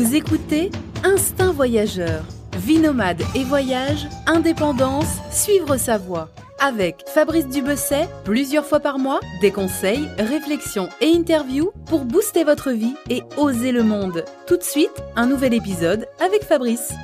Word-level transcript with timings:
Vous 0.00 0.14
écoutez 0.14 0.70
Instinct 1.04 1.52
Voyageur. 1.52 2.24
Vie 2.56 2.78
nomade 2.78 3.20
et 3.34 3.44
voyage, 3.44 4.08
indépendance, 4.26 5.18
suivre 5.30 5.76
sa 5.76 5.98
voie. 5.98 6.30
Avec 6.58 7.04
Fabrice 7.06 7.46
Dubesset, 7.48 8.08
plusieurs 8.24 8.64
fois 8.64 8.80
par 8.80 8.98
mois, 8.98 9.20
des 9.42 9.50
conseils, 9.50 10.08
réflexions 10.18 10.88
et 11.02 11.12
interviews 11.14 11.70
pour 11.84 12.06
booster 12.06 12.44
votre 12.44 12.70
vie 12.70 12.94
et 13.10 13.24
oser 13.36 13.72
le 13.72 13.82
monde. 13.82 14.24
Tout 14.46 14.56
de 14.56 14.62
suite, 14.62 15.02
un 15.16 15.26
nouvel 15.26 15.52
épisode 15.52 16.06
avec 16.18 16.44
Fabrice. 16.44 16.94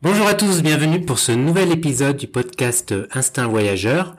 Bonjour 0.00 0.26
à 0.26 0.32
tous, 0.32 0.62
bienvenue 0.62 1.02
pour 1.02 1.18
ce 1.18 1.32
nouvel 1.32 1.70
épisode 1.70 2.16
du 2.16 2.28
podcast 2.28 2.94
Instinct 3.12 3.48
Voyageur. 3.48 4.16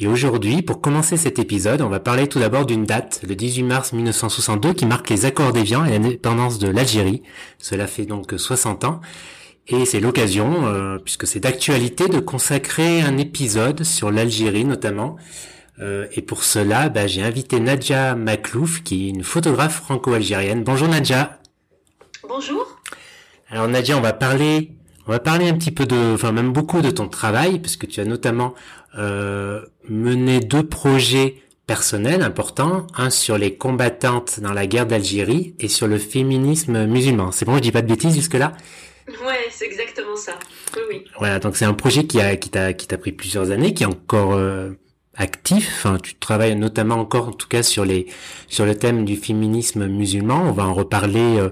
Et 0.00 0.06
aujourd'hui, 0.06 0.62
pour 0.62 0.80
commencer 0.80 1.16
cet 1.16 1.40
épisode, 1.40 1.82
on 1.82 1.88
va 1.88 1.98
parler 1.98 2.28
tout 2.28 2.38
d'abord 2.38 2.64
d'une 2.64 2.84
date, 2.84 3.20
le 3.26 3.34
18 3.34 3.64
mars 3.64 3.92
1962, 3.92 4.72
qui 4.72 4.86
marque 4.86 5.10
les 5.10 5.24
accords 5.24 5.52
d'Évian 5.52 5.84
et 5.84 5.90
l'indépendance 5.90 6.60
de 6.60 6.68
l'Algérie. 6.68 7.24
Cela 7.58 7.88
fait 7.88 8.04
donc 8.04 8.32
60 8.36 8.84
ans. 8.84 9.00
Et 9.66 9.84
c'est 9.86 9.98
l'occasion, 9.98 10.68
euh, 10.68 10.98
puisque 10.98 11.26
c'est 11.26 11.40
d'actualité, 11.40 12.06
de 12.06 12.20
consacrer 12.20 13.00
un 13.00 13.18
épisode 13.18 13.82
sur 13.82 14.12
l'Algérie 14.12 14.64
notamment. 14.64 15.16
Euh, 15.80 16.06
et 16.12 16.22
pour 16.22 16.44
cela, 16.44 16.90
bah, 16.90 17.08
j'ai 17.08 17.24
invité 17.24 17.58
Nadja 17.58 18.14
Maklouf, 18.14 18.84
qui 18.84 19.06
est 19.06 19.10
une 19.10 19.24
photographe 19.24 19.82
franco-algérienne. 19.82 20.62
Bonjour 20.62 20.86
Nadja. 20.86 21.40
Bonjour. 22.28 22.64
Alors 23.50 23.66
Nadja, 23.66 23.98
on 23.98 24.00
va 24.00 24.12
parler 24.12 24.77
on 25.08 25.12
va 25.12 25.18
parler 25.18 25.48
un 25.48 25.54
petit 25.54 25.70
peu 25.70 25.86
de, 25.86 26.14
enfin 26.14 26.32
même 26.32 26.52
beaucoup 26.52 26.82
de 26.82 26.90
ton 26.90 27.08
travail, 27.08 27.58
parce 27.58 27.76
que 27.76 27.86
tu 27.86 28.00
as 28.00 28.04
notamment 28.04 28.54
euh, 28.98 29.62
mené 29.88 30.40
deux 30.40 30.66
projets 30.66 31.36
personnels 31.66 32.22
importants, 32.22 32.86
un 32.94 33.10
sur 33.10 33.38
les 33.38 33.54
combattantes 33.56 34.40
dans 34.40 34.52
la 34.52 34.66
guerre 34.66 34.86
d'Algérie 34.86 35.54
et 35.58 35.68
sur 35.68 35.86
le 35.86 35.98
féminisme 35.98 36.86
musulman. 36.86 37.32
C'est 37.32 37.46
bon, 37.46 37.56
je 37.56 37.60
dis 37.60 37.72
pas 37.72 37.82
de 37.82 37.88
bêtises 37.88 38.14
jusque-là? 38.14 38.52
Ouais, 39.26 39.46
c'est 39.50 39.64
exactement 39.64 40.16
ça. 40.16 40.32
Oui, 40.76 40.82
oui. 40.90 41.04
Voilà, 41.18 41.38
donc 41.38 41.56
c'est 41.56 41.64
un 41.64 41.74
projet 41.74 42.04
qui 42.04 42.20
a 42.20 42.36
qui 42.36 42.50
t'a 42.50 42.74
qui 42.74 42.86
t'a 42.86 42.98
pris 42.98 43.12
plusieurs 43.12 43.50
années, 43.50 43.72
qui 43.72 43.84
est 43.84 43.86
encore 43.86 44.34
euh, 44.34 44.72
actif. 45.16 45.72
Enfin, 45.78 45.98
tu 46.02 46.14
travailles 46.16 46.56
notamment 46.56 46.96
encore, 46.96 47.28
en 47.28 47.32
tout 47.32 47.48
cas, 47.48 47.62
sur 47.62 47.86
les 47.86 48.06
sur 48.48 48.66
le 48.66 48.74
thème 48.74 49.06
du 49.06 49.16
féminisme 49.16 49.86
musulman. 49.86 50.42
On 50.46 50.52
va 50.52 50.66
en 50.66 50.74
reparler. 50.74 51.38
Euh, 51.38 51.50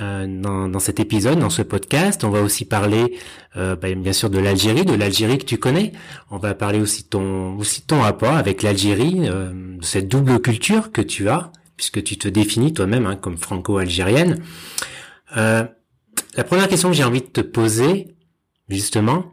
euh, 0.00 0.26
dans, 0.26 0.68
dans, 0.68 0.78
cet 0.78 1.00
épisode, 1.00 1.38
dans 1.38 1.50
ce 1.50 1.62
podcast. 1.62 2.24
On 2.24 2.30
va 2.30 2.42
aussi 2.42 2.64
parler, 2.64 3.18
euh, 3.56 3.76
bah, 3.76 3.94
bien 3.94 4.12
sûr, 4.12 4.30
de 4.30 4.38
l'Algérie, 4.38 4.84
de 4.84 4.94
l'Algérie 4.94 5.38
que 5.38 5.44
tu 5.44 5.58
connais. 5.58 5.92
On 6.30 6.38
va 6.38 6.54
parler 6.54 6.80
aussi 6.80 7.04
de 7.04 7.08
ton, 7.08 7.56
aussi 7.56 7.82
ton 7.82 8.00
rapport 8.00 8.34
avec 8.34 8.62
l'Algérie, 8.62 9.28
euh, 9.28 9.52
cette 9.82 10.08
double 10.08 10.40
culture 10.40 10.92
que 10.92 11.00
tu 11.00 11.28
as, 11.28 11.50
puisque 11.76 12.02
tu 12.02 12.18
te 12.18 12.28
définis 12.28 12.72
toi-même 12.72 13.06
hein, 13.06 13.16
comme 13.16 13.36
franco-algérienne. 13.36 14.42
Euh, 15.36 15.64
la 16.36 16.44
première 16.44 16.68
question 16.68 16.90
que 16.90 16.96
j'ai 16.96 17.04
envie 17.04 17.20
de 17.20 17.26
te 17.26 17.40
poser, 17.40 18.14
justement, 18.68 19.32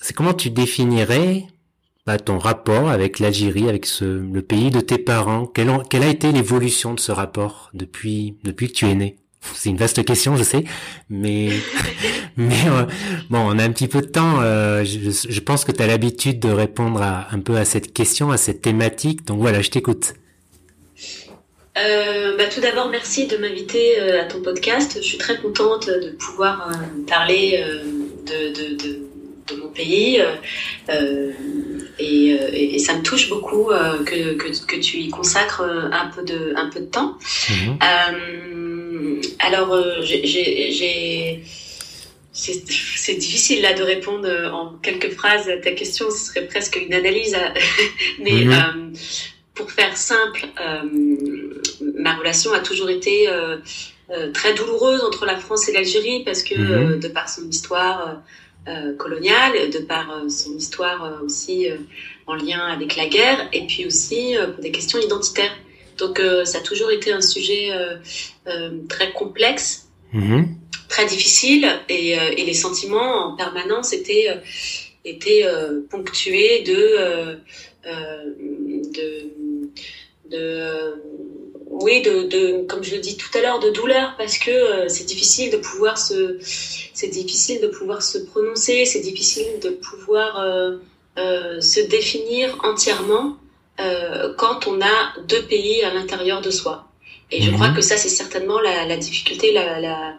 c'est 0.00 0.14
comment 0.14 0.34
tu 0.34 0.50
définirais 0.50 1.44
bah, 2.06 2.18
ton 2.18 2.38
rapport 2.38 2.88
avec 2.88 3.18
l'Algérie, 3.18 3.68
avec 3.68 3.86
ce, 3.86 4.04
le 4.04 4.42
pays 4.42 4.70
de 4.70 4.80
tes 4.80 4.98
parents? 4.98 5.46
Quelle, 5.46 5.70
quelle 5.90 6.02
a 6.02 6.08
été 6.08 6.32
l'évolution 6.32 6.94
de 6.94 7.00
ce 7.00 7.12
rapport 7.12 7.70
depuis, 7.74 8.36
depuis 8.44 8.68
que 8.68 8.74
tu 8.74 8.86
es 8.86 8.94
né? 8.94 9.16
C'est 9.40 9.70
une 9.70 9.76
vaste 9.76 10.04
question, 10.04 10.36
je 10.36 10.42
sais, 10.42 10.64
mais 11.10 11.50
mais 12.36 12.66
euh, 12.66 12.84
bon, 13.30 13.38
on 13.38 13.58
a 13.58 13.64
un 13.64 13.70
petit 13.70 13.88
peu 13.88 14.00
de 14.00 14.06
temps. 14.06 14.40
Euh, 14.40 14.84
je, 14.84 15.40
pense 15.40 15.64
que 15.64 15.72
tu 15.72 15.82
as 15.82 15.86
l'habitude 15.86 16.40
de 16.40 16.50
répondre 16.50 17.00
à, 17.02 17.28
un 17.32 17.40
peu 17.40 17.56
à 17.56 17.64
cette 17.64 17.92
question, 17.92 18.30
à 18.30 18.36
cette 18.36 18.62
thématique. 18.62 19.24
Donc 19.24 19.40
voilà, 19.40 19.62
je 19.62 19.70
t'écoute. 19.70 20.14
Euh, 21.78 22.36
bah, 22.36 22.44
tout 22.52 22.60
d'abord, 22.60 22.88
merci 22.90 23.26
de 23.26 23.36
m'inviter 23.36 24.00
à 24.00 24.24
ton 24.24 24.42
podcast. 24.42 24.98
Je 25.00 25.06
suis 25.06 25.18
très 25.18 25.38
contente 25.38 25.86
de 25.86 26.10
pouvoir 26.18 26.72
parler 27.06 27.64
de, 28.26 28.48
de, 28.48 28.74
de, 28.74 29.00
de, 29.46 29.60
mon 29.60 29.68
pays. 29.68 30.20
Et, 32.00 32.74
et, 32.74 32.78
ça 32.78 32.94
me 32.94 33.02
touche 33.02 33.28
beaucoup 33.28 33.70
que, 34.04 34.34
que, 34.34 34.66
que, 34.66 34.76
tu 34.80 34.98
y 34.98 35.08
consacres 35.08 35.62
un 35.62 36.10
peu 36.14 36.24
de, 36.24 36.52
un 36.56 36.68
peu 36.68 36.80
de 36.80 36.86
temps. 36.86 37.16
Mm 37.48 38.68
alors, 39.38 39.72
euh, 39.72 40.02
j'ai 40.02 41.42
c'est 42.32 43.16
difficile 43.16 43.62
là 43.62 43.72
de 43.72 43.82
répondre 43.82 44.28
en 44.52 44.74
quelques 44.80 45.10
phrases 45.10 45.48
à 45.48 45.56
ta 45.56 45.72
question, 45.72 46.08
ce 46.08 46.26
serait 46.26 46.46
presque 46.46 46.76
une 46.76 46.94
analyse. 46.94 47.36
Mais 48.20 48.44
mhm. 48.44 48.52
euh, 48.52 48.96
pour 49.54 49.72
faire 49.72 49.96
simple, 49.96 50.46
euh, 50.60 50.82
ma 51.96 52.14
relation 52.14 52.52
a 52.52 52.60
toujours 52.60 52.90
été 52.90 53.28
très 54.32 54.54
douloureuse 54.54 55.02
entre 55.02 55.26
la 55.26 55.36
France 55.36 55.68
et 55.68 55.72
l'Algérie 55.72 56.22
parce 56.24 56.44
que 56.44 56.54
mhm. 56.54 57.00
de 57.00 57.08
par 57.08 57.28
son 57.28 57.48
histoire 57.48 58.22
coloniale, 58.98 59.70
de 59.70 59.78
par 59.78 60.22
son 60.28 60.56
histoire 60.56 61.20
aussi 61.24 61.66
en 62.26 62.36
lien 62.36 62.66
avec 62.68 62.94
la 62.94 63.06
guerre, 63.06 63.48
et 63.52 63.66
puis 63.66 63.84
aussi 63.84 64.36
pour 64.54 64.62
des 64.62 64.70
questions 64.70 65.00
identitaires. 65.00 65.56
Donc 65.98 66.20
euh, 66.20 66.44
ça 66.44 66.58
a 66.58 66.60
toujours 66.60 66.90
été 66.90 67.12
un 67.12 67.20
sujet 67.20 67.72
euh, 67.72 67.96
euh, 68.46 68.70
très 68.88 69.12
complexe, 69.12 69.88
mhm. 70.12 70.46
très 70.88 71.06
difficile, 71.06 71.68
et, 71.88 72.16
les 72.44 72.54
sentiments 72.54 73.32
en 73.32 73.36
permanence 73.36 73.92
étaient, 73.92 74.28
étaient 75.04 75.44
ponctués 75.90 76.62
de, 76.62 77.38
de, 77.84 79.32
de 80.30 80.94
oui, 81.66 82.02
de, 82.02 82.22
de, 82.22 82.64
comme 82.66 82.82
je 82.82 82.94
le 82.94 83.00
dis 83.00 83.16
tout 83.16 83.36
à 83.36 83.42
l'heure, 83.42 83.60
de 83.60 83.70
douleur 83.70 84.14
parce 84.16 84.38
que 84.38 84.88
c'est 84.88 85.04
difficile 85.04 85.50
de 85.50 85.58
pouvoir 85.58 85.98
se, 85.98 86.38
c'est 86.40 87.08
difficile 87.08 87.60
de 87.60 87.68
pouvoir 87.68 88.02
se 88.02 88.18
prononcer, 88.18 88.84
c'est 88.84 89.00
difficile 89.00 89.60
de 89.62 89.70
pouvoir 89.70 90.42
se 91.16 91.80
définir 91.80 92.58
entièrement 92.64 93.36
euh, 93.80 94.34
quand 94.36 94.66
on 94.66 94.80
a 94.80 95.14
deux 95.26 95.42
pays 95.42 95.82
à 95.82 95.92
l'intérieur 95.94 96.40
de 96.40 96.50
soi. 96.50 96.88
Et 97.30 97.42
je 97.42 97.50
crois 97.50 97.68
mhm. 97.68 97.76
que 97.76 97.82
ça, 97.82 97.96
c'est 97.96 98.08
certainement 98.08 98.60
la, 98.60 98.86
la, 98.86 98.96
difficulté 98.96 99.52
la, 99.52 99.80
la, 99.80 100.14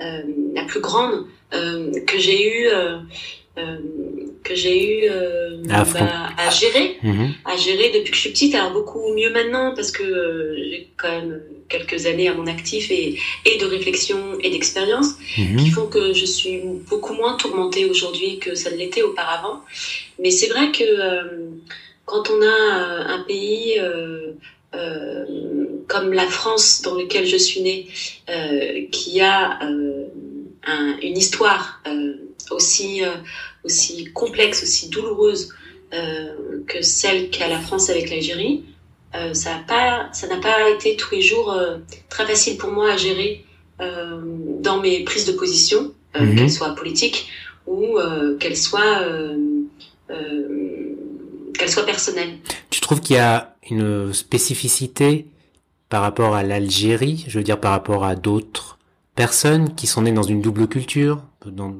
euh, 0.00 0.22
la 0.54 0.64
plus 0.64 0.80
grande 0.80 1.26
euh, 1.52 1.92
que 2.06 2.18
j'ai 2.18 2.42
eu. 2.48 2.68
Euh, 2.68 2.98
euh, 3.56 3.78
que 4.42 4.56
j'ai 4.56 5.06
eu 5.06 5.10
bah, 5.64 5.84
à 6.36 6.50
gérer, 6.50 6.98
mhm. 7.04 7.34
à 7.44 7.56
gérer 7.56 7.92
depuis 7.94 8.10
que 8.10 8.16
je 8.16 8.20
suis 8.22 8.30
petite. 8.30 8.54
Alors 8.56 8.72
beaucoup 8.72 9.14
mieux 9.14 9.30
maintenant 9.30 9.72
parce 9.76 9.92
que 9.92 10.56
j'ai 10.58 10.90
quand 10.96 11.08
même 11.08 11.40
quelques 11.68 12.06
années 12.06 12.26
à 12.28 12.34
mon 12.34 12.48
actif 12.48 12.90
et, 12.90 13.16
et 13.46 13.58
de 13.58 13.64
réflexion 13.64 14.18
et 14.40 14.50
d'expérience 14.50 15.14
mhm. 15.38 15.56
qui 15.56 15.70
font 15.70 15.86
que 15.86 16.12
je 16.12 16.26
suis 16.26 16.62
beaucoup 16.90 17.14
moins 17.14 17.36
tourmentée 17.36 17.84
aujourd'hui 17.84 18.40
que 18.40 18.56
ça 18.56 18.72
ne 18.72 18.76
l'était 18.76 19.02
auparavant. 19.02 19.60
Mais 20.18 20.32
c'est 20.32 20.48
vrai 20.48 20.72
que 20.72 20.82
quand 22.04 22.30
on 22.30 22.42
a 22.42 22.44
euh, 22.44 23.04
un 23.06 23.20
pays 23.20 23.78
euh, 23.78 24.32
euh, 24.74 25.24
comme 25.88 26.12
la 26.12 26.26
France, 26.26 26.82
dans 26.82 26.94
lequel 26.94 27.26
je 27.26 27.36
suis 27.36 27.60
née, 27.62 27.88
qui 28.90 29.20
a 29.20 29.60
une 29.62 31.16
histoire 31.16 31.82
aussi, 32.50 33.02
aussi 33.64 34.06
complexe, 34.12 34.62
aussi 34.62 34.88
douloureuse 34.88 35.54
que 36.66 36.82
celle 36.82 37.30
qu'a 37.30 37.48
la 37.48 37.60
France 37.60 37.90
avec 37.90 38.10
l'Algérie, 38.10 38.64
ça 39.34 39.60
n'a 39.66 40.36
pas, 40.42 40.70
été 40.70 40.96
tous 40.96 41.14
les 41.14 41.20
jours 41.20 41.54
très 42.08 42.26
facile 42.26 42.56
pour 42.56 42.70
moi 42.70 42.92
à 42.92 42.96
gérer 42.96 43.44
dans 43.78 44.80
mes 44.80 45.04
prises 45.04 45.26
de 45.26 45.32
position, 45.32 45.92
mhm. 46.18 46.34
qu'elles 46.34 46.50
soient 46.50 46.74
politiques 46.74 47.28
ou 47.66 47.98
qu'elles 48.40 48.56
soient 48.56 49.02
qu'elle 51.58 51.70
soit 51.70 51.86
personnelle. 51.86 52.38
Tu 52.70 52.80
trouves 52.80 53.00
qu'il 53.00 53.16
y 53.16 53.20
a 53.20 53.56
une 53.70 54.12
spécificité 54.12 55.26
par 55.88 56.02
rapport 56.02 56.34
à 56.34 56.42
l'Algérie, 56.42 57.24
je 57.28 57.38
veux 57.38 57.44
dire 57.44 57.60
par 57.60 57.72
rapport 57.72 58.04
à 58.04 58.16
d'autres 58.16 58.78
personnes 59.14 59.74
qui 59.74 59.86
sont 59.86 60.02
nées 60.02 60.12
dans 60.12 60.22
une 60.22 60.40
double 60.40 60.66
culture, 60.66 61.22
dans 61.46 61.74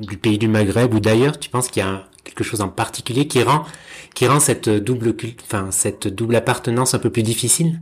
du 0.00 0.16
pays 0.16 0.38
du 0.38 0.48
Maghreb 0.48 0.92
ou 0.94 1.00
d'ailleurs, 1.00 1.38
tu 1.38 1.50
penses 1.50 1.68
qu'il 1.68 1.82
y 1.82 1.86
a 1.86 2.08
quelque 2.24 2.44
chose 2.44 2.60
en 2.60 2.68
particulier 2.68 3.26
qui 3.28 3.42
rend 3.42 3.64
qui 4.14 4.26
rend 4.26 4.40
cette 4.40 4.68
double 4.68 5.14
enfin 5.42 5.70
cette 5.70 6.08
double 6.08 6.36
appartenance 6.36 6.94
un 6.94 6.98
peu 6.98 7.10
plus 7.10 7.22
difficile? 7.22 7.80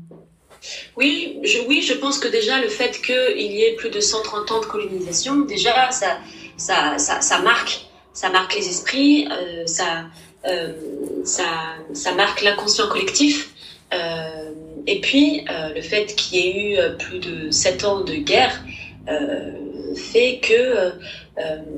Oui, 0.96 1.38
je, 1.42 1.58
oui, 1.68 1.82
je 1.82 1.94
pense 1.94 2.18
que 2.18 2.28
déjà 2.28 2.60
le 2.60 2.68
fait 2.68 3.00
qu'il 3.02 3.52
y 3.52 3.62
ait 3.62 3.74
plus 3.76 3.90
de 3.90 4.00
130 4.00 4.52
ans 4.52 4.60
de 4.60 4.66
colonisation, 4.66 5.40
déjà 5.40 5.90
ça 5.90 6.18
ça, 6.56 6.98
ça, 6.98 7.20
ça 7.20 7.40
marque 7.40 7.86
ça 8.12 8.30
marque 8.30 8.54
les 8.54 8.68
esprits, 8.68 9.26
euh, 9.30 9.66
ça 9.66 10.04
ça, 11.24 11.44
ça 11.92 12.14
marque 12.14 12.42
l'inconscient 12.42 12.88
collectif. 12.88 13.50
Euh, 13.92 14.50
et 14.86 15.00
puis, 15.00 15.44
euh, 15.50 15.74
le 15.74 15.80
fait 15.82 16.14
qu'il 16.16 16.38
y 16.38 16.48
ait 16.48 16.72
eu 16.72 16.96
plus 16.98 17.18
de 17.18 17.50
sept 17.50 17.84
ans 17.84 18.00
de 18.00 18.14
guerre 18.14 18.64
fait 19.96 20.40
que 20.42 20.92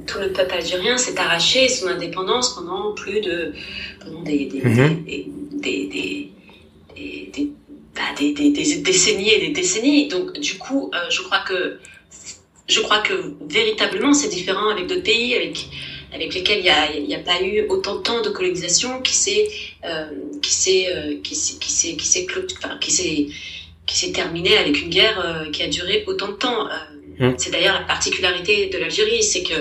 tout 0.06 0.18
le 0.18 0.32
peuple 0.32 0.54
algérien 0.54 0.96
s'est 0.98 1.18
arraché 1.18 1.68
son 1.68 1.88
indépendance 1.88 2.54
pendant 2.54 2.92
plus 2.94 3.20
de 3.20 3.52
pendant 4.00 4.22
des, 4.22 4.46
des, 4.46 4.60
mhm. 4.60 5.04
des, 5.04 5.26
des, 5.52 6.30
des 7.32 7.50
bah, 7.94 8.02
des, 8.18 8.32
des, 8.32 8.50
des, 8.50 8.76
décennies 8.76 9.30
et 9.30 9.40
des 9.40 9.52
décennies. 9.52 10.08
Donc 10.08 10.38
du 10.38 10.58
coup, 10.58 10.90
je 11.10 11.22
crois 11.22 11.40
que 11.46 11.78
je 12.66 12.80
crois 12.80 13.00
que 13.00 13.34
véritablement 13.46 14.12
c'est 14.12 14.28
différent 14.28 14.68
avec 14.68 14.86
d'autres 14.86 15.02
pays, 15.02 15.34
avec 15.34 15.66
avec 16.14 16.32
lesquels 16.32 16.58
il 16.58 17.06
n'y 17.06 17.14
a, 17.14 17.18
a, 17.18 17.22
pas 17.22 17.42
eu 17.42 17.66
autant 17.68 17.96
de 17.96 18.02
temps 18.02 18.22
de 18.22 18.30
colonisation 18.30 19.02
qui 19.02 19.14
s'est 19.14 19.48
euh, 19.84 20.06
qui 20.40 20.54
s'est 20.54 20.86
euh, 20.94 21.16
qui 21.22 21.34
s'est 21.34 21.58
qui 21.58 21.72
s'est 21.72 21.96
qui 21.96 22.06
s'est 22.06 22.26
enfin, 22.58 22.78
qui 22.80 22.92
s'est 22.92 23.26
qui 23.86 23.98
s'est 23.98 24.12
terminé 24.12 24.56
avec 24.56 24.80
une 24.80 24.90
guerre 24.90 25.20
euh, 25.20 25.50
qui 25.50 25.62
a 25.62 25.68
duré 25.68 26.04
autant 26.06 26.28
de 26.28 26.34
temps. 26.34 26.68
Euh, 26.68 27.30
mmh. 27.30 27.34
C'est 27.36 27.50
d'ailleurs 27.50 27.74
la 27.74 27.86
particularité 27.86 28.68
de 28.68 28.78
l'Algérie, 28.78 29.22
c'est 29.22 29.42
que 29.42 29.54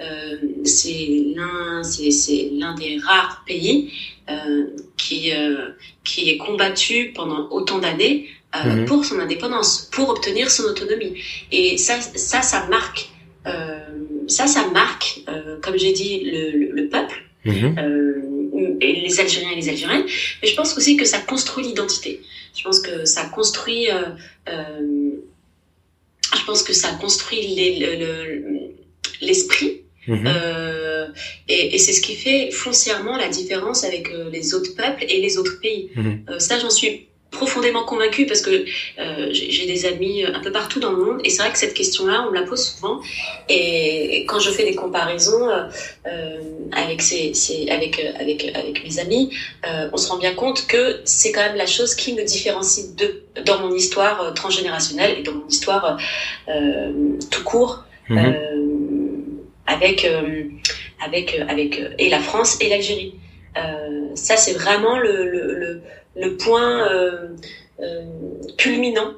euh, 0.00 0.36
c'est 0.64 1.24
l'un 1.36 1.82
c'est 1.82 2.50
l'un 2.54 2.74
des 2.74 2.98
rares 2.98 3.44
pays 3.46 3.92
qui 4.96 5.32
qui 6.04 6.30
est 6.30 6.36
combattu 6.36 7.12
pendant 7.14 7.48
autant 7.50 7.78
d'années 7.78 8.28
mmh. 8.54 8.84
pour 8.84 9.04
son 9.04 9.18
indépendance, 9.18 9.88
pour 9.92 10.08
obtenir 10.08 10.50
son 10.50 10.64
autonomie. 10.64 11.14
Et 11.50 11.76
ça 11.76 12.00
ça 12.00 12.40
ça 12.40 12.66
marque 12.68 13.10
ça, 14.30 14.46
ça 14.46 14.68
marque, 14.68 15.20
euh, 15.28 15.58
comme 15.60 15.76
j'ai 15.76 15.92
dit, 15.92 16.20
le, 16.24 16.72
le, 16.72 16.88
peuple, 16.88 17.22
mhm. 17.44 17.76
euh, 17.78 18.76
et 18.80 19.00
les 19.00 19.20
Algériens 19.20 19.50
et 19.50 19.56
les 19.56 19.68
Algériennes, 19.68 20.06
mais 20.42 20.48
je 20.48 20.54
pense 20.54 20.76
aussi 20.76 20.96
que 20.96 21.04
ça 21.04 21.18
construit 21.18 21.64
l'identité. 21.64 22.20
Je 22.56 22.62
pense 22.62 22.80
que 22.80 23.04
ça 23.04 23.24
construit, 23.24 23.90
euh, 23.90 24.02
euh 24.48 25.10
je 26.38 26.44
pense 26.44 26.62
que 26.62 26.72
ça 26.72 26.90
construit 27.00 27.42
l'esprit. 29.20 29.82
Mhm. 30.06 30.24
Euh, 30.26 31.08
et, 31.48 31.74
et 31.74 31.78
c'est 31.78 31.92
ce 31.92 32.00
qui 32.00 32.14
fait 32.14 32.52
foncièrement 32.52 33.16
la 33.16 33.28
différence 33.28 33.82
avec 33.84 34.08
les 34.32 34.54
autres 34.54 34.74
peuples 34.76 35.04
et 35.08 35.20
les 35.20 35.38
autres 35.38 35.60
pays. 35.60 35.90
Mhm. 35.96 36.38
ça, 36.38 36.58
j'en 36.60 36.70
suis 36.70 37.09
profondément 37.30 37.84
convaincue 37.84 38.26
parce 38.26 38.40
que 38.40 38.64
euh, 38.98 39.28
j'ai 39.32 39.66
des 39.66 39.86
amis 39.86 40.24
un 40.24 40.40
peu 40.40 40.50
partout 40.50 40.80
dans 40.80 40.90
le 40.90 41.04
monde 41.04 41.20
et 41.24 41.30
c'est 41.30 41.42
vrai 41.42 41.52
que 41.52 41.58
cette 41.58 41.74
question-là, 41.74 42.24
on 42.26 42.30
me 42.30 42.34
la 42.34 42.42
pose 42.42 42.62
souvent. 42.62 43.00
Et 43.48 44.24
quand 44.26 44.40
je 44.40 44.50
fais 44.50 44.64
des 44.64 44.74
comparaisons 44.74 45.48
euh, 45.48 45.62
euh 46.06 46.40
avec, 46.72 47.02
ces, 47.02 47.34
ces, 47.34 47.68
avec, 47.68 47.98
euh, 47.98 48.12
avec, 48.18 48.50
avec 48.54 48.84
mes 48.84 48.98
amis, 48.98 49.30
euh, 49.66 49.88
on 49.92 49.96
se 49.96 50.08
rend 50.08 50.18
bien 50.18 50.34
compte 50.34 50.66
que 50.66 51.00
c'est 51.04 51.32
quand 51.32 51.42
même 51.42 51.56
la 51.56 51.66
chose 51.66 51.94
qui 51.94 52.14
me 52.14 52.22
différencie 52.22 52.94
de, 52.94 53.22
dans 53.44 53.58
mon 53.60 53.74
histoire 53.74 54.32
transgénérationnelle 54.34 55.18
et 55.18 55.22
dans 55.22 55.32
mon 55.32 55.46
histoire 55.48 55.98
tout 57.30 57.44
court. 57.44 57.84
Mhm. 58.08 58.34
avec 59.68 60.04
avec 61.00 61.40
avec 61.48 61.80
et 61.98 62.08
la 62.08 62.18
France 62.18 62.58
et 62.60 62.68
l'Algérie. 62.68 63.14
ça 64.16 64.36
c'est 64.36 64.52
vraiment 64.52 64.98
le, 64.98 65.30
le, 65.30 65.54
le 65.54 65.82
le 66.16 66.36
point 66.36 66.88
euh, 66.90 67.28
euh, 67.80 68.04
culminant 68.58 69.14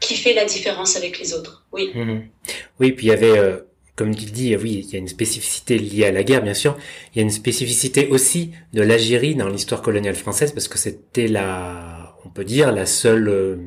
qui 0.00 0.14
fait 0.14 0.32
la 0.32 0.44
différence 0.44 0.96
avec 0.96 1.18
les 1.18 1.34
autres. 1.34 1.64
Oui. 1.72 1.90
Mhm. 1.94 2.22
Oui, 2.78 2.92
puis 2.92 3.06
il 3.06 3.10
y 3.10 3.12
avait, 3.12 3.38
euh, 3.38 3.58
comme 3.96 4.08
le 4.08 4.14
dis, 4.14 4.56
oui, 4.56 4.84
il 4.86 4.92
y 4.92 4.96
a 4.96 4.98
une 4.98 5.08
spécificité 5.08 5.78
liée 5.78 6.06
à 6.06 6.12
la 6.12 6.22
guerre, 6.22 6.42
bien 6.42 6.54
sûr. 6.54 6.76
Il 7.14 7.18
y 7.18 7.20
a 7.20 7.22
une 7.22 7.30
spécificité 7.30 8.08
aussi 8.08 8.52
de 8.72 8.82
l'Algérie 8.82 9.34
dans 9.34 9.48
l'histoire 9.48 9.82
coloniale 9.82 10.14
française 10.14 10.52
parce 10.52 10.68
que 10.68 10.78
c'était 10.78 11.28
la, 11.28 12.16
on 12.24 12.30
peut 12.30 12.44
dire, 12.44 12.72
la 12.72 12.86
seule, 12.86 13.60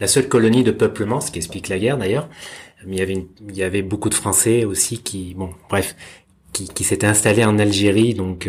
la 0.00 0.06
seule 0.06 0.28
colonie 0.28 0.64
de 0.64 0.72
peuplement, 0.72 1.20
ce 1.20 1.30
qui 1.30 1.38
explique 1.38 1.68
la 1.68 1.78
guerre 1.78 1.98
d'ailleurs. 1.98 2.28
Mais 2.84 2.96
il 2.96 2.98
y 2.98 3.02
avait, 3.02 3.26
il 3.48 3.56
y 3.56 3.62
avait 3.62 3.82
beaucoup 3.82 4.08
de 4.08 4.14
Français 4.14 4.64
aussi 4.64 4.98
qui, 4.98 5.34
bon, 5.34 5.50
bref, 5.68 5.94
qui 6.52 6.84
s'étaient 6.84 7.06
installés 7.06 7.44
en 7.44 7.58
Algérie, 7.58 8.14
donc 8.14 8.48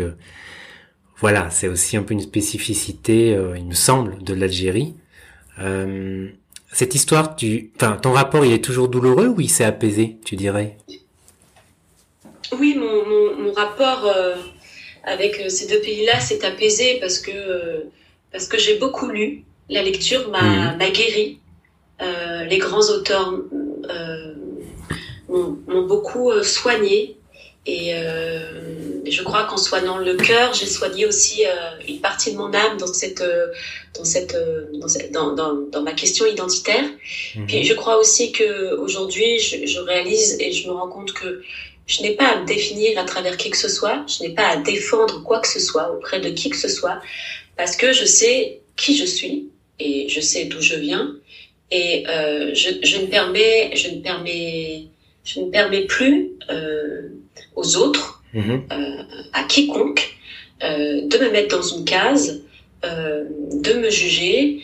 voilà, 1.20 1.50
c'est 1.50 1.66
aussi 1.66 1.96
un 1.96 2.02
peu 2.02 2.14
une 2.14 2.20
spécificité, 2.20 3.34
euh, 3.34 3.56
il 3.56 3.66
me 3.66 3.74
semble, 3.74 4.22
de 4.22 4.34
l'Algérie. 4.34 4.94
Euh, 5.60 6.28
cette 6.72 6.94
histoire, 6.94 7.34
tu, 7.34 7.72
enfin, 7.76 7.98
ton 8.00 8.12
rapport, 8.12 8.44
il 8.44 8.52
est 8.52 8.62
toujours 8.64 8.88
douloureux 8.88 9.26
ou 9.26 9.40
il 9.40 9.50
s'est 9.50 9.64
apaisé, 9.64 10.18
tu 10.24 10.36
dirais? 10.36 10.78
Oui, 12.58 12.76
mon, 12.78 13.36
mon, 13.36 13.52
rapport 13.52 14.06
euh, 14.06 14.36
avec 15.02 15.42
ces 15.48 15.66
deux 15.66 15.80
pays-là 15.80 16.20
s'est 16.20 16.44
apaisé 16.44 16.98
parce 17.00 17.18
que 17.18 17.86
parce 18.30 18.46
que 18.46 18.58
j'ai 18.58 18.78
beaucoup 18.78 19.08
lu. 19.08 19.42
La 19.68 19.82
lecture 19.82 20.30
m'a 20.30 20.76
mmh. 20.76 20.92
guéri. 20.92 21.40
les 22.48 22.58
grands 22.58 22.88
auteurs 22.90 23.34
m'ont 25.28 25.86
beaucoup 25.86 26.30
soigné 26.42 27.17
et 27.70 27.94
je 29.10 29.22
crois 29.22 29.44
qu'en 29.44 29.56
soignant 29.56 29.98
le 29.98 30.14
cœur, 30.16 30.54
j'ai 30.54 30.66
soigné 30.66 31.06
aussi 31.06 31.44
euh, 31.44 31.50
une 31.86 32.00
partie 32.00 32.32
de 32.32 32.36
mon 32.36 32.52
âme 32.52 32.76
dans 32.78 32.86
cette, 32.86 33.20
euh, 33.20 33.48
dans 33.94 34.04
cette, 34.04 34.34
euh, 34.34 34.66
dans, 35.12 35.34
dans, 35.34 35.54
dans, 35.54 35.82
ma 35.82 35.92
question 35.92 36.26
identitaire. 36.26 36.84
Mhm. 37.34 37.46
Puis 37.46 37.64
je 37.64 37.74
crois 37.74 37.98
aussi 37.98 38.32
que 38.32 38.74
aujourd'hui, 38.76 39.38
je, 39.38 39.66
je, 39.66 39.80
réalise 39.80 40.36
et 40.40 40.52
je 40.52 40.66
me 40.68 40.72
rends 40.72 40.88
compte 40.88 41.12
que 41.12 41.42
je 41.86 42.02
n'ai 42.02 42.14
pas 42.14 42.26
à 42.26 42.40
me 42.40 42.46
définir 42.46 42.98
à 42.98 43.04
travers 43.04 43.36
qui 43.36 43.50
que 43.50 43.56
ce 43.56 43.68
soit. 43.68 44.04
Je 44.06 44.22
n'ai 44.24 44.34
pas 44.34 44.48
à 44.48 44.56
défendre 44.56 45.22
quoi 45.22 45.40
que 45.40 45.48
ce 45.48 45.60
soit 45.60 45.90
auprès 45.92 46.20
de 46.20 46.30
qui 46.30 46.50
que 46.50 46.56
ce 46.56 46.68
soit, 46.68 47.00
parce 47.56 47.76
que 47.76 47.92
je 47.92 48.04
sais 48.04 48.60
qui 48.76 48.96
je 48.96 49.04
suis 49.04 49.48
et 49.78 50.08
je 50.08 50.20
sais 50.20 50.44
d'où 50.44 50.60
je 50.60 50.74
viens. 50.74 51.14
Et 51.70 52.04
euh, 52.08 52.54
je, 52.54 52.70
je, 52.82 52.96
ne 52.98 53.06
permets, 53.06 53.72
je 53.74 53.88
ne 53.90 54.00
permets, 54.00 54.84
je 55.24 55.40
ne 55.40 55.50
permets 55.50 55.84
plus 55.84 56.30
euh, 56.50 57.08
aux 57.54 57.76
autres 57.76 58.18
Mhm. 58.34 58.66
Euh, 58.72 59.02
à 59.32 59.44
quiconque 59.44 60.14
euh, 60.62 61.06
de 61.06 61.18
me 61.18 61.30
mettre 61.30 61.56
dans 61.56 61.62
une 61.62 61.84
case, 61.84 62.42
euh, 62.84 63.24
de 63.52 63.74
me 63.74 63.90
juger, 63.90 64.62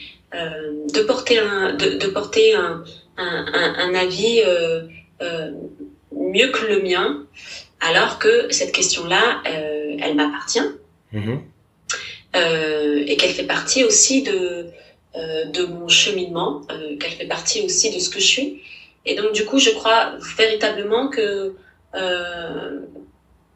de 0.93 1.01
porter 1.03 1.39
un, 1.39 1.75
de, 1.75 1.95
de 1.95 2.07
porter 2.09 2.55
un, 2.55 2.83
un, 3.17 3.75
un, 3.79 3.95
avis 3.95 4.43
mieux 6.11 6.49
que 6.49 6.67
le 6.67 6.83
mien, 6.83 7.25
alors 7.81 8.19
que 8.19 8.53
cette 8.53 8.73
question-là, 8.73 9.43
elle 9.45 10.17
m'appartient. 10.17 10.67
Mhm. 11.13 11.41
Et 13.07 13.17
qu'elle 13.17 13.31
fait 13.31 13.45
partie 13.45 13.85
aussi 13.85 14.23
de, 14.23 14.71
de 15.15 15.65
mon 15.67 15.87
cheminement, 15.87 16.63
qu'elle 16.99 17.13
fait 17.13 17.27
partie 17.27 17.63
aussi 17.63 17.95
de 17.95 18.01
ce 18.01 18.11
que 18.11 18.19
je 18.19 18.27
suis. 18.27 18.61
Et 19.07 19.15
donc 19.15 19.33
du 19.35 19.45
coup, 19.45 19.61
je 19.61 19.71
crois 19.71 20.15
véritablement 20.37 21.11
que 21.11 21.55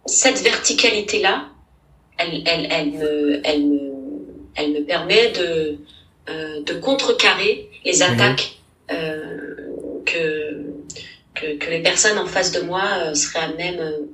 cette 0.06 0.40
verticalité-là, 0.42 1.48
elle, 2.18 2.42
elle, 2.46 2.68
elle, 2.70 2.90
me, 2.92 3.40
elle, 3.44 3.64
me, 3.66 3.80
elle 4.56 4.72
me 4.72 4.84
permet 4.84 5.30
de, 5.30 5.78
euh, 6.28 6.62
de 6.62 6.74
contrecarrer 6.74 7.68
les 7.84 7.98
mhm. 7.98 8.02
attaques 8.02 8.58
euh, 8.90 9.54
que, 10.04 10.64
que, 11.34 11.56
que, 11.56 11.70
les 11.70 11.80
personnes 11.80 12.18
en 12.18 12.26
face 12.26 12.52
de 12.52 12.60
moi 12.60 12.82
euh, 12.98 13.14
seraient 13.14 13.44
à 13.44 13.52
même 13.56 13.78
euh, 13.78 14.06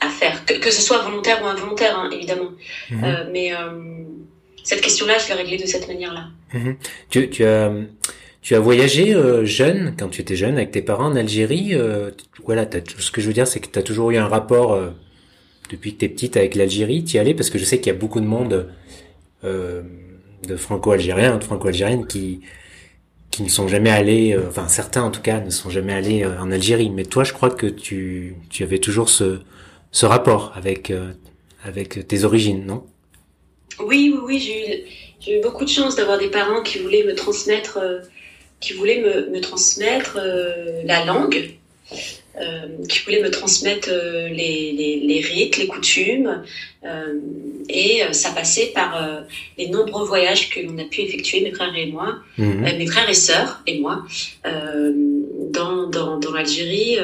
à 0.00 0.08
faire, 0.08 0.44
que, 0.44 0.54
que 0.54 0.70
ce 0.70 0.80
soit 0.80 0.98
volontaire 0.98 1.42
ou 1.42 1.46
involontaire, 1.46 1.98
hein, 1.98 2.08
évidemment. 2.10 2.50
Mhm. 2.90 3.04
Euh, 3.04 3.24
mais 3.30 3.52
cette 4.64 4.80
question-là, 4.80 5.18
je 5.18 5.28
l'ai 5.28 5.34
réglée 5.34 5.58
de 5.58 5.66
cette 5.66 5.88
manière-là. 5.88 6.28
Mhm. 6.52 6.76
Tu, 7.10 7.30
tu 7.30 7.44
as 7.44 7.70
tu 8.42 8.54
as 8.54 8.60
voyagé 8.60 9.14
jeune, 9.44 9.94
quand 9.98 10.08
tu 10.08 10.20
étais 10.20 10.36
jeune, 10.36 10.56
avec 10.56 10.70
tes 10.70 10.82
parents 10.82 11.06
en 11.06 11.16
Algérie. 11.16 11.74
voilà, 12.44 12.66
ce 12.98 13.10
que 13.10 13.20
je 13.20 13.26
veux 13.26 13.32
dire, 13.32 13.46
c'est 13.46 13.60
que 13.60 13.68
tu 13.68 13.78
as 13.78 13.82
toujours 13.82 14.10
eu 14.10 14.16
un 14.16 14.28
rapport 14.28 14.78
depuis 15.70 15.94
que 15.94 15.98
t'es 15.98 16.08
petite 16.08 16.36
avec 16.36 16.54
l'Algérie, 16.54 17.04
tu 17.04 17.16
y 17.16 17.18
allais 17.18 17.34
parce 17.34 17.50
que 17.50 17.58
je 17.58 17.64
sais 17.64 17.78
qu'il 17.78 17.92
y 17.92 17.96
a 17.96 17.98
beaucoup 17.98 18.20
de 18.20 18.26
monde 18.26 18.68
euh, 19.44 19.82
de 20.46 20.56
franco-algériens, 20.56 21.36
de 21.36 21.44
franco-algériennes 21.44 22.06
qui 22.06 22.40
qui 23.30 23.44
ne 23.44 23.48
sont 23.48 23.68
jamais 23.68 23.90
allés, 23.90 24.32
euh, 24.32 24.48
enfin 24.48 24.66
certains 24.66 25.02
en 25.02 25.12
tout 25.12 25.22
cas 25.22 25.38
ne 25.40 25.50
sont 25.50 25.70
jamais 25.70 25.92
allés 25.92 26.24
euh, 26.24 26.40
en 26.40 26.50
Algérie. 26.50 26.90
Mais 26.90 27.04
toi, 27.04 27.22
je 27.22 27.32
crois 27.32 27.50
que 27.50 27.66
tu 27.66 28.36
tu 28.50 28.64
avais 28.64 28.78
toujours 28.78 29.08
ce 29.08 29.40
ce 29.92 30.06
rapport 30.06 30.52
avec 30.56 30.92
avec 31.64 32.06
tes 32.06 32.24
origines, 32.24 32.66
non? 32.66 32.84
Oui, 33.78 34.12
oui, 34.12 34.20
oui, 34.24 34.38
j'ai 34.40 34.58
eu 34.58 34.84
j'ai 35.20 35.38
eu 35.38 35.42
beaucoup 35.42 35.64
de 35.64 35.70
chance 35.70 35.96
d'avoir 35.96 36.18
des 36.18 36.28
parents 36.28 36.62
qui 36.62 36.78
voulaient 36.78 37.04
me 37.04 37.14
transmettre 37.14 37.78
qui 38.60 38.74
voulaient 38.74 39.00
me, 39.00 39.30
me 39.30 39.40
transmettre 39.40 40.18
la 40.84 41.04
langue 41.04 41.54
euh, 42.40 42.86
qui 42.88 43.00
voulait 43.00 43.20
me 43.20 43.30
transmettre 43.30 43.88
euh, 43.90 44.28
les, 44.28 44.72
les, 44.72 45.00
les, 45.00 45.20
rites, 45.20 45.58
les 45.58 45.66
coutumes, 45.66 46.42
euh, 46.84 47.18
et 47.68 48.02
ça 48.12 48.30
passait 48.30 48.70
par 48.72 49.24
les 49.58 49.68
nombreux 49.68 50.06
voyages 50.06 50.48
que 50.48 50.60
l'on 50.60 50.78
a 50.78 50.84
pu 50.84 51.02
effectuer, 51.02 51.40
mes 51.40 51.50
frères 51.50 51.74
et 51.76 51.86
moi, 51.86 52.20
mhm. 52.38 52.62
mes 52.62 52.86
frères 52.86 53.10
et 53.10 53.14
sœurs 53.14 53.62
et 53.66 53.80
moi, 53.80 54.04
dans, 54.44 55.88
dans, 55.88 56.18
dans 56.18 56.32
l'Algérie 56.32 56.98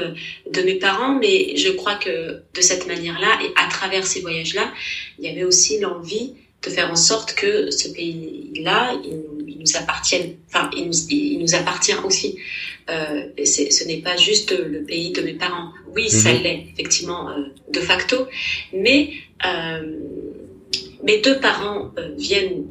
de 0.50 0.62
mes 0.62 0.76
parents, 0.76 1.14
mais 1.14 1.56
je 1.56 1.70
crois 1.70 1.96
que 1.96 2.40
de 2.54 2.60
cette 2.60 2.86
manière-là, 2.86 3.38
et 3.44 3.50
à 3.56 3.68
travers 3.68 4.06
ces 4.06 4.20
voyages-là, 4.20 4.72
il 5.18 5.26
y 5.26 5.28
avait 5.28 5.44
aussi 5.44 5.78
l'envie 5.80 6.34
de 6.66 6.70
faire 6.70 6.90
en 6.90 6.96
sorte 6.96 7.34
que 7.34 7.70
ce 7.70 7.88
pays-là, 7.88 8.98
il, 9.04 9.58
nous 9.58 9.76
appartienne, 9.76 10.34
enfin, 10.48 10.70
il 10.76 10.86
nous, 10.86 10.98
il 11.10 11.38
nous 11.38 11.54
appartient 11.54 11.94
aussi. 12.04 12.38
Euh, 12.90 13.22
ce 13.44 13.84
n'est 13.84 13.98
pas 13.98 14.16
juste 14.16 14.52
le 14.56 14.82
pays 14.82 15.10
de 15.12 15.22
mes 15.22 15.34
parents. 15.34 15.72
Oui, 15.94 16.08
ça 16.08 16.32
mhm. 16.32 16.42
l'est 16.42 16.66
effectivement 16.72 17.30
euh, 17.30 17.46
de 17.72 17.80
facto, 17.80 18.26
mais 18.72 19.10
euh, 19.44 19.96
mes 21.02 21.20
deux 21.20 21.38
parents 21.40 21.92
viennent 22.16 22.64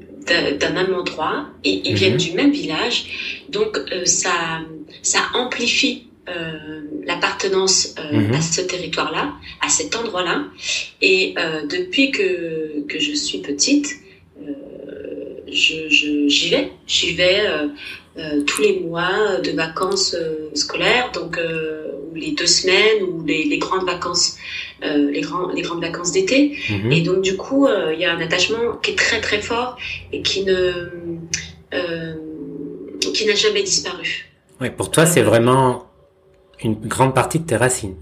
d'un 0.60 0.72
même 0.72 0.94
endroit 0.96 1.48
et 1.64 1.82
ils 1.86 1.96
viennent 1.96 2.18
du 2.18 2.32
même 2.32 2.52
village. 2.52 3.44
Donc 3.50 3.80
ça, 4.06 4.62
ça 5.04 5.20
amplifie 5.36 6.08
euh, 6.28 6.82
l'appartenance 7.06 7.94
euh, 8.00 8.18
mhm. 8.18 8.34
à 8.34 8.42
ce 8.42 8.62
territoire-là, 8.62 9.34
à 9.62 9.70
cet 9.70 9.96
endroit-là. 9.96 10.46
Et 11.00 11.36
euh, 11.38 11.68
depuis 11.68 12.10
que, 12.10 12.82
que 12.88 13.00
je 13.00 13.14
suis 13.14 13.40
petite, 13.40 13.96
je, 15.48 15.88
j'y 16.28 16.50
vais. 16.50 16.72
J'y 16.88 17.14
vais 17.14 17.44
tous 18.48 18.62
les 18.62 18.80
mois 18.80 19.40
de 19.44 19.52
vacances 19.52 20.16
scolaires, 20.56 21.12
donc 21.14 21.40
les 22.16 22.32
deux 22.32 22.48
semaines 22.48 23.04
ou 23.04 23.24
les, 23.24 23.44
les 23.44 23.58
grandes 23.60 23.86
vacances, 23.86 24.38
les, 24.82 25.22
grands, 25.22 25.52
les 25.52 25.62
grandes 25.62 25.82
vacances 25.82 26.12
d'été. 26.12 26.58
Mhm. 26.70 26.92
Et 26.92 27.02
donc 27.02 27.22
du 27.22 27.38
coup, 27.38 27.68
il 27.94 28.00
y 28.00 28.06
a 28.06 28.14
un 28.14 28.20
attachement 28.20 28.78
qui 28.82 28.92
est 28.92 28.96
très 28.96 29.22
très 29.22 29.42
fort 29.42 29.78
et 30.12 30.24
qui 30.24 30.44
ne 30.44 30.90
qui 33.14 33.26
n'a 33.26 33.36
jamais 33.36 33.62
disparu. 33.62 34.26
Ouais, 34.60 34.72
pour 34.72 34.90
toi, 34.90 35.06
c'est 35.06 35.22
vraiment 35.22 35.86
une 36.64 36.76
grande 36.76 37.14
partie 37.14 37.40
de 37.40 37.46
tes 37.46 37.58
racines. 37.58 37.96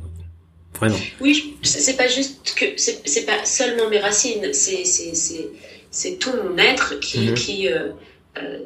Vraiment. 0.75 0.97
Oui, 1.21 1.55
c'est 1.61 1.95
pas 1.95 2.07
juste 2.07 2.55
que 2.55 2.65
c'est 2.77 3.25
pas 3.25 3.45
seulement 3.45 3.89
mes 3.89 3.99
racines, 3.99 4.51
c'est 4.53 6.19
tout 6.19 6.31
mon 6.43 6.57
être 6.57 6.99
qui 6.99 7.29
mhm. 7.29 7.33
qui 7.35 7.67
euh, 7.71 7.89
euh, 8.37 8.59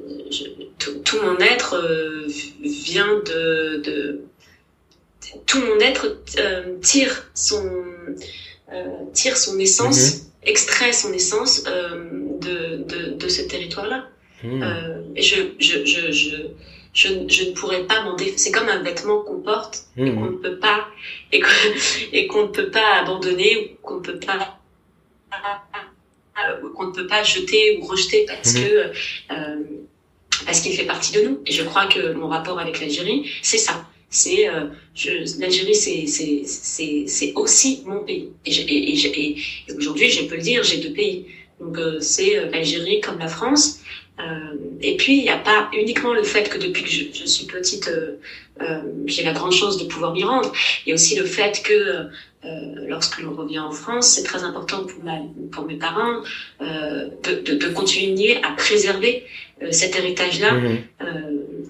tout, 0.79 1.17
mon 1.21 1.37
être 1.39 1.75
euh, 1.75 2.25
vient 2.61 3.19
de, 3.25 3.81
de, 3.83 4.21
tout 5.45 5.59
mon 5.59 5.79
être 5.79 6.23
tire 6.81 7.29
son 7.33 7.69
tire 9.13 9.37
son 9.37 9.59
essence, 9.59 10.15
mhm. 10.15 10.21
extrait 10.43 10.93
son 10.93 11.11
essence 11.11 11.63
de, 11.63 12.77
de, 12.83 13.13
de 13.15 13.27
ce 13.27 13.41
territoire 13.41 13.87
là. 13.87 14.07
Mhm. 14.43 14.63
et 15.15 15.21
je 15.21 15.35
je, 15.59 15.83
je, 15.85 16.11
je 16.11 16.35
je, 16.93 17.07
je 17.27 17.43
ne 17.45 17.51
pourrais 17.51 17.83
pas 17.83 18.03
m'en 18.03 18.15
défaire. 18.15 18.33
C'est 18.37 18.51
comme 18.51 18.69
un 18.69 18.81
vêtement 18.81 19.21
qu'on 19.21 19.41
porte 19.41 19.85
et 19.97 20.09
mmh. 20.09 20.15
qu'on 20.15 20.31
ne 20.31 20.37
peut 20.37 20.57
pas 20.57 20.87
et 21.31 21.41
qu'on 22.27 22.43
ne 22.43 22.51
peut 22.51 22.69
pas 22.69 23.01
abandonner 23.01 23.71
ou 23.73 23.85
qu'on 23.85 23.95
ne 23.95 24.01
peut 24.01 24.19
pas 24.19 24.59
qu'on 26.75 26.87
ne 26.87 26.91
peut 26.93 27.07
pas 27.07 27.23
jeter 27.23 27.79
ou 27.79 27.85
rejeter 27.85 28.25
parce 28.27 28.53
mmh. 28.53 28.59
que 28.59 28.91
euh, 29.31 29.63
parce 30.45 30.61
qu'il 30.61 30.73
fait 30.73 30.85
partie 30.85 31.13
de 31.13 31.21
nous. 31.21 31.39
Et 31.45 31.51
je 31.51 31.63
crois 31.63 31.87
que 31.87 32.13
mon 32.13 32.27
rapport 32.27 32.59
avec 32.59 32.79
l'Algérie, 32.79 33.29
c'est 33.41 33.57
ça. 33.57 33.85
C'est 34.09 34.47
euh, 34.47 34.67
l'Algérie, 35.39 35.75
c'est 35.75 36.07
c'est 36.07 36.43
c'est 36.45 37.05
c'est 37.07 37.33
aussi 37.35 37.83
mon 37.85 37.99
pays. 37.99 38.29
Et, 38.45 38.51
et, 38.51 38.95
et, 38.95 39.37
et 39.67 39.73
aujourd'hui, 39.75 40.09
je 40.09 40.25
peux 40.25 40.35
le 40.35 40.41
dire, 40.41 40.63
j'ai 40.63 40.77
deux 40.77 40.93
pays. 40.93 41.25
Donc 41.59 41.77
euh, 41.77 41.99
c'est 41.99 42.37
euh, 42.37 42.49
l'Algérie 42.49 43.01
comme 43.01 43.19
la 43.19 43.27
France. 43.27 43.81
Euh, 44.19 44.53
et 44.81 44.97
puis, 44.97 45.17
il 45.17 45.23
n'y 45.23 45.29
a 45.29 45.37
pas 45.37 45.69
uniquement 45.73 46.13
le 46.13 46.23
fait 46.23 46.49
que 46.49 46.57
depuis 46.57 46.83
que 46.83 46.89
je, 46.89 47.03
je 47.13 47.25
suis 47.25 47.45
petite, 47.45 47.87
euh, 47.87 48.11
euh, 48.61 48.81
j'ai 49.05 49.23
la 49.23 49.31
grande 49.31 49.51
chance 49.51 49.77
de 49.77 49.85
pouvoir 49.85 50.13
m'y 50.13 50.23
rendre. 50.23 50.51
Il 50.85 50.89
y 50.89 50.91
a 50.91 50.95
aussi 50.95 51.15
le 51.15 51.25
fait 51.25 51.61
que 51.63 52.05
lorsque 52.87 53.19
l'on 53.19 53.33
revient 53.33 53.59
en 53.59 53.71
France, 53.71 54.07
c'est 54.07 54.23
très 54.23 54.43
important 54.43 54.85
pour, 54.85 55.03
ma, 55.03 55.17
pour 55.51 55.65
mes 55.65 55.75
parents 55.75 56.21
de, 56.61 57.41
de, 57.41 57.53
de, 57.55 57.67
continuer 57.67 58.37
à 58.41 58.51
préserver 58.51 59.25
cet 59.71 59.97
héritage-là. 59.97 60.53
Mmh 60.53 60.77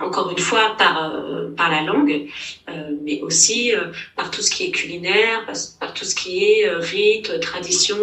encore 0.02 0.32
une 0.32 0.40
fois 0.40 0.76
par 0.78 1.14
euh, 1.14 1.50
par 1.56 1.70
la 1.70 1.82
langue, 1.82 2.28
euh, 2.70 2.74
mais 3.04 3.22
aussi 3.22 3.74
euh, 3.74 3.86
par 4.16 4.32
tout 4.32 4.42
ce 4.42 4.52
qui 4.52 4.66
est 4.66 4.72
culinaire, 4.72 5.46
par, 5.80 5.94
tout 5.94 6.06
ce 6.06 6.16
qui 6.16 6.44
est 6.44 6.70
rite, 6.70 7.40
tradition, 7.40 7.98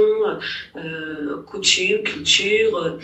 coutume, 1.46 2.02
culture, 2.02 2.98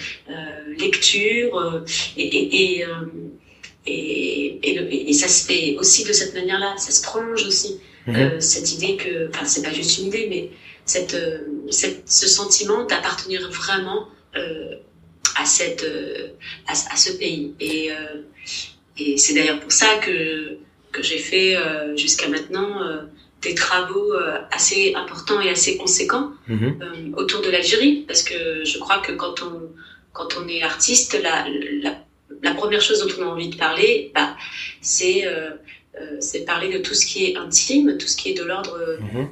lecture, 0.79 1.85
et 2.17 2.23
et, 2.23 2.85
et, 3.87 4.61
et, 4.63 5.11
et, 5.11 5.13
ça 5.13 5.29
se 5.29 5.47
fait 5.47 5.77
aussi 5.79 6.05
de 6.05 6.13
cette 6.13 6.35
manière-là, 6.35 6.75
ça 6.77 6.91
se 6.91 7.03
prolonge 7.03 7.45
aussi. 7.47 7.81
Mhm. 8.07 8.41
cette 8.41 8.73
idée 8.73 8.97
que, 8.97 9.29
enfin, 9.29 9.45
c'est 9.45 9.63
pas 9.63 9.73
juste 9.73 9.99
une 9.99 10.07
idée, 10.07 10.27
mais 10.31 10.51
cette, 10.87 11.17
cette 11.71 12.09
ce 12.11 12.27
sentiment 12.27 12.85
d'appartenir 12.85 13.51
vraiment 13.51 14.09
à 15.37 15.45
cette, 15.45 15.87
à, 16.67 16.73
à, 16.73 16.97
ce 16.97 17.13
pays. 17.13 17.55
Et 17.61 17.91
et 19.01 19.17
c'est 19.17 19.35
d'ailleurs 19.35 19.61
pour 19.61 19.73
ça 19.73 19.97
que, 19.97 20.59
que 20.93 21.03
j'ai 21.03 21.19
fait 21.19 21.57
euh, 21.57 21.97
jusqu'à 21.97 22.29
maintenant 22.29 22.83
euh, 22.83 23.03
des 23.43 23.55
travaux 23.55 24.13
euh, 24.13 24.39
assez 24.51 24.95
importants 24.95 25.41
et 25.41 25.49
assez 25.49 25.77
conséquents 25.77 26.33
mhm. 26.49 27.15
autour 27.17 27.41
de 27.41 27.51
l'Algérie, 27.51 28.05
parce 28.07 28.23
que 28.23 28.65
je 28.65 28.79
crois 28.79 28.99
que 28.99 29.13
quand 29.13 29.43
on, 29.43 29.71
quand 30.13 30.37
on 30.39 30.47
est 30.49 30.63
artiste, 30.63 31.19
la, 31.23 31.47
la, 31.83 31.97
la 32.43 32.55
première 32.55 32.83
chose 32.83 33.01
dont 33.01 33.23
on 33.23 33.29
a 33.29 33.31
envie 33.33 33.49
de 33.49 33.57
parler, 33.57 34.13
bah, 34.15 34.37
c'est 34.81 35.27
c'est 36.21 36.47
parler 36.47 36.73
de 36.73 36.79
tout 36.79 36.95
ce 36.95 37.05
qui 37.05 37.27
est 37.27 37.37
intime, 37.37 37.99
tout 37.99 38.07
ce 38.07 38.17
qui 38.17 38.31
est 38.31 38.35
de 38.35 38.43
l'ordre 38.43 38.79
mhm. 39.01 39.29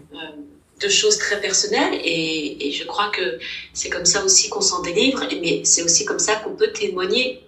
de 0.82 0.88
choses 0.88 1.16
très 1.16 1.40
personnelles. 1.40 1.98
Et, 2.04 2.68
et 2.68 2.72
je 2.72 2.84
crois 2.84 3.10
que 3.10 3.38
c'est 3.72 3.88
comme 3.88 4.04
ça 4.04 4.22
aussi 4.24 4.50
qu'on 4.50 4.60
s'en 4.60 4.82
délivre, 4.82 5.26
mais 5.40 5.62
c'est 5.64 5.82
aussi 5.82 6.04
comme 6.04 6.18
ça 6.18 6.36
qu'on 6.36 6.54
peut 6.56 6.72
témoigner 6.72 7.40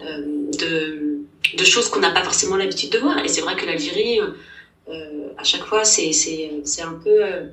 de 0.00 1.07
de 1.56 1.64
choses 1.64 1.88
qu'on 1.88 2.00
n'a 2.00 2.10
pas 2.10 2.22
forcément 2.22 2.56
l'habitude 2.56 2.90
de 2.90 2.98
voir. 2.98 3.18
Et 3.24 3.28
c'est 3.28 3.40
vrai 3.40 3.56
que 3.56 3.66
l'Algérie, 3.66 4.20
euh, 4.20 5.28
à 5.36 5.44
chaque 5.44 5.64
fois, 5.64 5.84
c'est 5.84 6.12
c'est 6.12 6.50
c'est 6.64 6.82
un 6.82 6.94
peu 6.94 7.24
euh, 7.24 7.46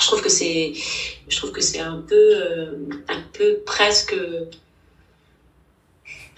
je 0.00 0.06
trouve 0.06 0.22
que 0.22 0.28
c'est 0.28 0.72
je 1.28 1.36
trouve 1.36 1.52
que 1.52 1.60
c'est 1.60 1.80
un 1.80 2.02
peu 2.06 2.14
euh, 2.14 2.72
un 3.08 3.20
peu 3.32 3.58
presque 3.66 4.16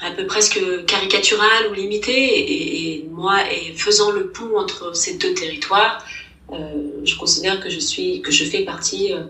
un 0.01 0.13
peu 0.13 0.27
presque 0.27 0.61
caricatural 0.87 1.71
ou 1.71 1.75
limité 1.75 2.13
et, 2.13 2.97
et, 2.97 3.05
moi 3.05 3.41
et 3.53 3.73
faisant 3.75 4.11
le 4.11 4.31
pont 4.31 4.59
entre 4.59 4.95
ces 4.97 5.17
deux 5.17 5.35
territoires 5.35 6.05
euh, 6.53 7.01
je 7.05 7.17
considère 7.17 7.61
que 7.61 7.71
je 7.71 7.79
suis 7.79 8.21
que 8.21 8.33
je 8.33 8.45
fais 8.45 8.65
partie 8.65 9.13
euh, 9.13 9.23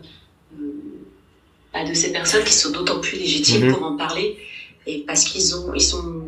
bah, 1.73 1.85
de 1.85 1.95
ces 1.95 2.13
personnes 2.13 2.45
qui 2.45 2.55
sont 2.55 2.71
d'autant 2.71 3.01
plus 3.01 3.19
légitimes 3.19 3.69
mm-hmm. 3.69 3.75
pour 3.75 3.85
en 3.85 3.97
parler 3.97 4.39
et 4.87 5.01
parce 5.01 5.25
qu'ils 5.25 5.55
ont 5.57 5.75
ils 5.75 5.83
sont 5.83 6.23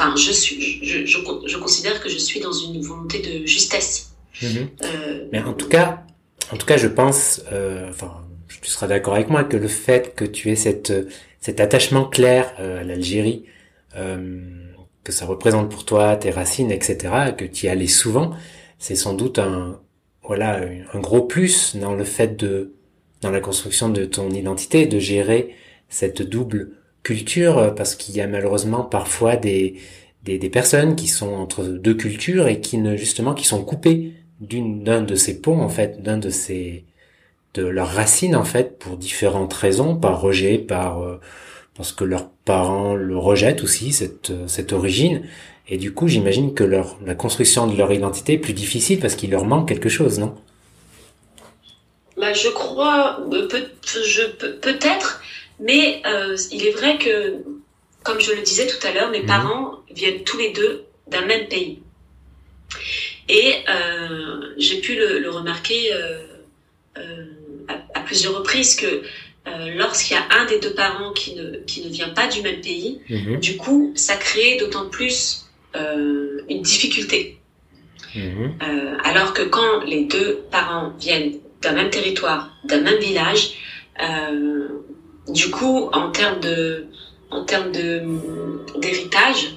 Enfin, 0.00 0.16
je 0.16 0.32
suis, 0.32 0.82
je, 0.82 1.04
je, 1.04 1.18
je, 1.46 1.56
considère 1.58 2.00
que 2.00 2.08
je 2.08 2.16
suis 2.16 2.40
dans 2.40 2.52
une 2.52 2.80
volonté 2.80 3.18
de 3.18 3.44
justesse. 3.46 4.12
Mhm. 4.40 4.68
Euh, 4.82 5.26
Mais 5.30 5.42
en 5.42 5.52
tout 5.52 5.68
cas, 5.68 6.04
en 6.50 6.56
tout 6.56 6.64
cas, 6.64 6.78
je 6.78 6.86
pense, 6.88 7.42
euh, 7.52 7.90
enfin, 7.90 8.24
tu 8.48 8.70
seras 8.70 8.86
d'accord 8.86 9.14
avec 9.14 9.28
moi 9.28 9.44
que 9.44 9.58
le 9.58 9.68
fait 9.68 10.14
que 10.14 10.24
tu 10.24 10.50
aies 10.50 10.56
cette, 10.56 10.92
cet 11.38 11.60
attachement 11.60 12.06
clair 12.06 12.50
euh, 12.60 12.80
à 12.80 12.84
l'Algérie, 12.84 13.44
euh, 13.94 14.40
que 15.04 15.12
ça 15.12 15.26
représente 15.26 15.70
pour 15.70 15.84
toi 15.84 16.16
tes 16.16 16.30
racines, 16.30 16.70
etc., 16.70 17.34
que 17.36 17.44
tu 17.44 17.66
y 17.66 17.68
allais 17.68 17.86
souvent, 17.86 18.30
c'est 18.78 18.96
sans 18.96 19.12
doute 19.12 19.38
un, 19.38 19.80
voilà, 20.22 20.62
un 20.94 21.00
gros 21.00 21.22
plus 21.22 21.76
dans 21.76 21.94
le 21.94 22.04
fait 22.04 22.38
de, 22.38 22.72
dans 23.20 23.30
la 23.30 23.40
construction 23.40 23.90
de 23.90 24.06
ton 24.06 24.30
identité, 24.30 24.86
de 24.86 24.98
gérer 24.98 25.54
cette 25.90 26.22
double 26.22 26.72
culture 27.02 27.58
euh, 27.58 27.70
parce 27.70 27.94
qu'il 27.94 28.16
y 28.16 28.20
a 28.20 28.26
malheureusement 28.26 28.82
parfois 28.82 29.36
des, 29.36 29.76
des, 30.24 30.38
des, 30.38 30.50
personnes 30.50 30.96
qui 30.96 31.08
sont 31.08 31.32
entre 31.32 31.64
deux 31.64 31.94
cultures 31.94 32.48
et 32.48 32.60
qui 32.60 32.78
ne 32.78 32.96
justement 32.96 33.34
qui 33.34 33.46
sont 33.46 33.64
coupées 33.64 34.12
d'une 34.40 34.82
d'un 34.82 35.02
de 35.02 35.14
ces 35.14 35.40
ponts 35.40 35.60
en 35.60 35.68
fait 35.68 36.02
d'un 36.02 36.18
de 36.18 36.30
ces 36.30 36.84
de 37.54 37.66
leurs 37.66 37.88
racines 37.88 38.36
en 38.36 38.44
fait 38.44 38.78
pour 38.78 38.96
différentes 38.96 39.52
raisons 39.52 39.96
par 39.96 40.20
rejet 40.20 40.58
par 40.58 41.02
euh, 41.02 41.20
parce 41.74 41.92
que 41.92 42.04
leurs 42.04 42.28
parents 42.44 42.94
le 42.94 43.16
rejettent 43.16 43.62
aussi 43.62 43.92
cette 43.92 44.32
cette 44.46 44.72
origine. 44.72 45.22
Et 45.68 45.78
du 45.78 45.94
coup 45.94 46.08
j'imagine 46.08 46.52
que 46.52 46.64
leur 46.64 46.98
la 47.04 47.14
construction 47.14 47.66
de 47.66 47.76
leur 47.76 47.92
identité 47.92 48.34
est 48.34 48.38
plus 48.38 48.54
difficile 48.54 48.98
parce 48.98 49.14
qu'il 49.14 49.30
leur 49.30 49.44
manque 49.44 49.68
quelque 49.68 49.88
chose 49.88 50.18
non? 50.18 50.34
Bah 52.16 52.32
je 52.34 52.48
crois 52.48 53.20
euh, 53.32 53.48
peut, 53.48 53.66
je 53.82 54.26
peut-être 54.36 55.22
mais 55.60 56.02
euh, 56.06 56.36
il 56.50 56.66
est 56.66 56.70
vrai 56.70 56.98
que, 56.98 57.44
comme 58.02 58.20
je 58.20 58.32
le 58.32 58.42
disais 58.42 58.66
tout 58.66 58.84
à 58.86 58.92
l'heure, 58.92 59.10
mes 59.10 59.20
mhm. 59.20 59.26
parents 59.26 59.80
viennent 59.90 60.24
tous 60.24 60.38
les 60.38 60.52
deux 60.52 60.84
d'un 61.06 61.26
même 61.26 61.46
pays. 61.48 61.80
Et 63.28 63.56
euh, 63.68 64.54
j'ai 64.56 64.80
pu 64.80 64.96
le, 64.96 65.18
le 65.18 65.30
remarquer 65.30 65.92
euh, 65.92 66.22
euh 66.96 67.26
à, 67.68 68.00
à, 68.00 68.02
plusieurs 68.02 68.36
reprises 68.36 68.74
que 68.74 68.86
euh, 69.46 69.74
lorsqu'il 69.76 70.16
y 70.16 70.18
a 70.18 70.26
un 70.40 70.44
des 70.46 70.58
deux 70.58 70.74
parents 70.74 71.12
qui 71.12 71.36
ne, 71.36 71.58
qui 71.58 71.84
ne 71.84 71.88
vient 71.88 72.08
pas 72.08 72.26
du 72.26 72.42
même 72.42 72.60
pays, 72.60 73.00
mhm. 73.08 73.38
du 73.38 73.56
coup, 73.56 73.92
ça 73.94 74.16
crée 74.16 74.56
d'autant 74.56 74.88
plus 74.88 75.46
euh, 75.76 76.42
une 76.48 76.62
difficulté. 76.62 77.36
Mhm. 78.12 78.58
alors 79.04 79.34
que 79.34 79.42
quand 79.42 79.84
les 79.84 80.02
deux 80.06 80.40
parents 80.50 80.92
viennent 80.98 81.34
d'un 81.62 81.74
même 81.74 81.90
territoire, 81.90 82.50
d'un 82.64 82.80
même 82.80 82.98
village, 82.98 83.52
euh, 84.02 84.68
du 85.32 85.50
coup, 85.50 85.88
en 85.92 86.10
termes 86.10 86.40
de, 86.40 86.86
en 87.30 87.44
termes 87.44 87.72
de 87.72 88.02
d'héritage, 88.78 89.56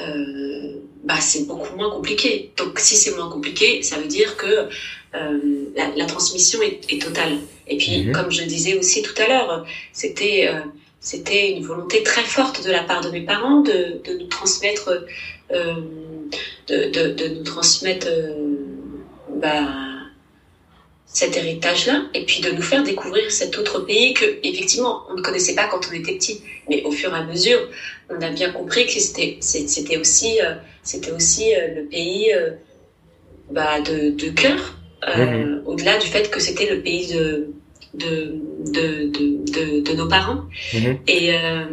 euh, 0.00 0.80
bah 1.04 1.20
c'est 1.20 1.46
beaucoup 1.46 1.76
moins 1.76 1.90
compliqué. 1.90 2.52
Donc 2.56 2.78
si 2.78 2.96
c'est 2.96 3.14
moins 3.16 3.30
compliqué, 3.30 3.82
ça 3.82 3.96
veut 3.98 4.06
dire 4.06 4.36
que 4.36 4.68
euh, 5.14 5.38
la, 5.76 5.90
la, 5.96 6.06
transmission 6.06 6.60
est, 6.62 6.80
est, 6.92 7.00
totale. 7.00 7.38
Et 7.68 7.76
puis, 7.76 8.04
mhm. 8.04 8.12
comme 8.12 8.30
je 8.30 8.42
disais 8.42 8.76
aussi 8.76 9.02
tout 9.02 9.14
à 9.22 9.28
l'heure, 9.28 9.66
c'était 9.92 10.48
euh, 10.48 10.60
c'était 11.00 11.52
une 11.52 11.64
volonté 11.64 12.02
très 12.02 12.22
forte 12.22 12.64
de 12.64 12.70
la 12.70 12.82
part 12.82 13.02
de 13.02 13.10
mes 13.10 13.20
parents 13.20 13.60
de, 13.60 14.00
de 14.04 14.18
nous 14.18 14.26
transmettre, 14.26 15.04
de, 15.50 16.90
de, 16.90 17.12
de, 17.12 17.28
nous 17.28 17.42
transmettre 17.42 18.08
bah, 19.36 19.68
cet 21.14 21.36
héritage-là, 21.38 22.02
et 22.12 22.26
puis 22.26 22.42
de 22.42 22.50
nous 22.50 22.60
faire 22.60 22.82
découvrir 22.82 23.30
cet 23.30 23.56
autre 23.56 23.80
pays 23.80 24.12
que, 24.12 24.26
effectivement, 24.42 25.04
on 25.08 25.14
ne 25.14 25.22
connaissait 25.22 25.54
pas 25.54 25.66
quand 25.68 25.80
on 25.90 25.94
était 25.94 26.12
petit, 26.12 26.42
mais 26.68 26.82
au 26.82 26.90
fur 26.90 27.14
et 27.14 27.18
à 27.18 27.24
mesure, 27.24 27.60
on 28.10 28.20
a 28.20 28.28
bien 28.28 28.50
compris 28.50 28.84
que 28.84 28.92
c'était, 28.92 29.38
c'était 29.40 29.96
aussi, 29.96 30.40
euh, 30.42 30.54
c'était 30.82 31.12
aussi 31.12 31.52
le 31.76 31.84
pays 31.84 32.30
bah, 33.50 33.80
de, 33.80 34.10
de 34.10 34.28
cœur, 34.30 34.76
mmh. 35.06 35.62
au-delà 35.64 35.96
du 35.96 36.06
fait 36.06 36.30
que 36.30 36.40
c'était 36.40 36.68
le 36.68 36.82
pays 36.82 37.06
de 37.06 37.54
de, 37.94 38.34
de, 38.66 39.06
de, 39.06 39.80
de, 39.80 39.92
nos 39.94 40.08
parents. 40.08 40.44
Mhm. 40.72 40.98
Et 41.06 41.34
euh, 41.34 41.64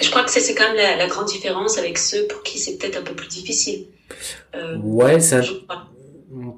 je 0.00 0.10
crois 0.10 0.22
que 0.22 0.30
c'est 0.30 0.54
quand 0.54 0.72
même 0.72 0.98
la, 0.98 1.06
grande 1.06 1.26
différence 1.26 1.78
avec 1.78 1.98
ceux 1.98 2.26
pour 2.26 2.42
qui 2.42 2.58
c'est 2.58 2.78
peut-être 2.78 2.98
un 2.98 3.02
peu 3.02 3.14
plus 3.14 3.28
difficile. 3.28 3.86
Euh, 4.54 4.76
ouais, 4.78 5.20
ça. 5.20 5.42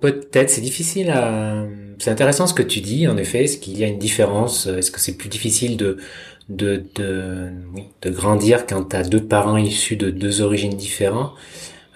Peut-être, 0.00 0.48
c'est 0.50 0.60
difficile 0.62 1.10
à. 1.10 1.66
C'est 1.98 2.10
intéressant 2.10 2.46
ce 2.46 2.54
que 2.54 2.62
tu 2.62 2.80
dis, 2.80 3.06
en 3.06 3.16
effet. 3.18 3.44
Est-ce 3.44 3.58
qu'il 3.58 3.78
y 3.78 3.84
a 3.84 3.86
une 3.86 3.98
différence 3.98 4.66
Est-ce 4.66 4.90
que 4.90 5.00
c'est 5.00 5.16
plus 5.16 5.28
difficile 5.28 5.76
de 5.76 5.98
de 6.48 6.84
de, 6.94 7.50
de 8.02 8.10
grandir 8.10 8.66
quand 8.66 8.84
tu 8.90 8.96
as 8.96 9.02
deux 9.04 9.22
parents 9.24 9.58
issus 9.58 9.96
de 9.96 10.10
deux 10.10 10.40
origines 10.40 10.74
différentes? 10.76 11.34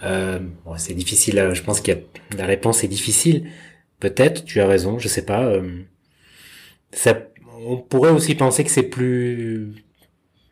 Euh, 0.04 0.38
bon, 0.64 0.76
C'est 0.78 0.94
difficile. 0.94 1.50
Je 1.54 1.62
pense 1.62 1.80
que 1.80 1.92
la 2.36 2.46
réponse 2.46 2.84
est 2.84 2.88
difficile. 2.88 3.48
Peut-être, 4.00 4.44
tu 4.44 4.60
as 4.60 4.66
raison. 4.66 4.98
Je 4.98 5.08
sais 5.08 5.24
pas. 5.24 5.44
Euh, 5.44 5.82
ça, 6.92 7.18
on 7.66 7.78
pourrait 7.78 8.10
aussi 8.10 8.34
penser 8.34 8.64
que 8.64 8.70
c'est 8.70 8.82
plus 8.84 9.72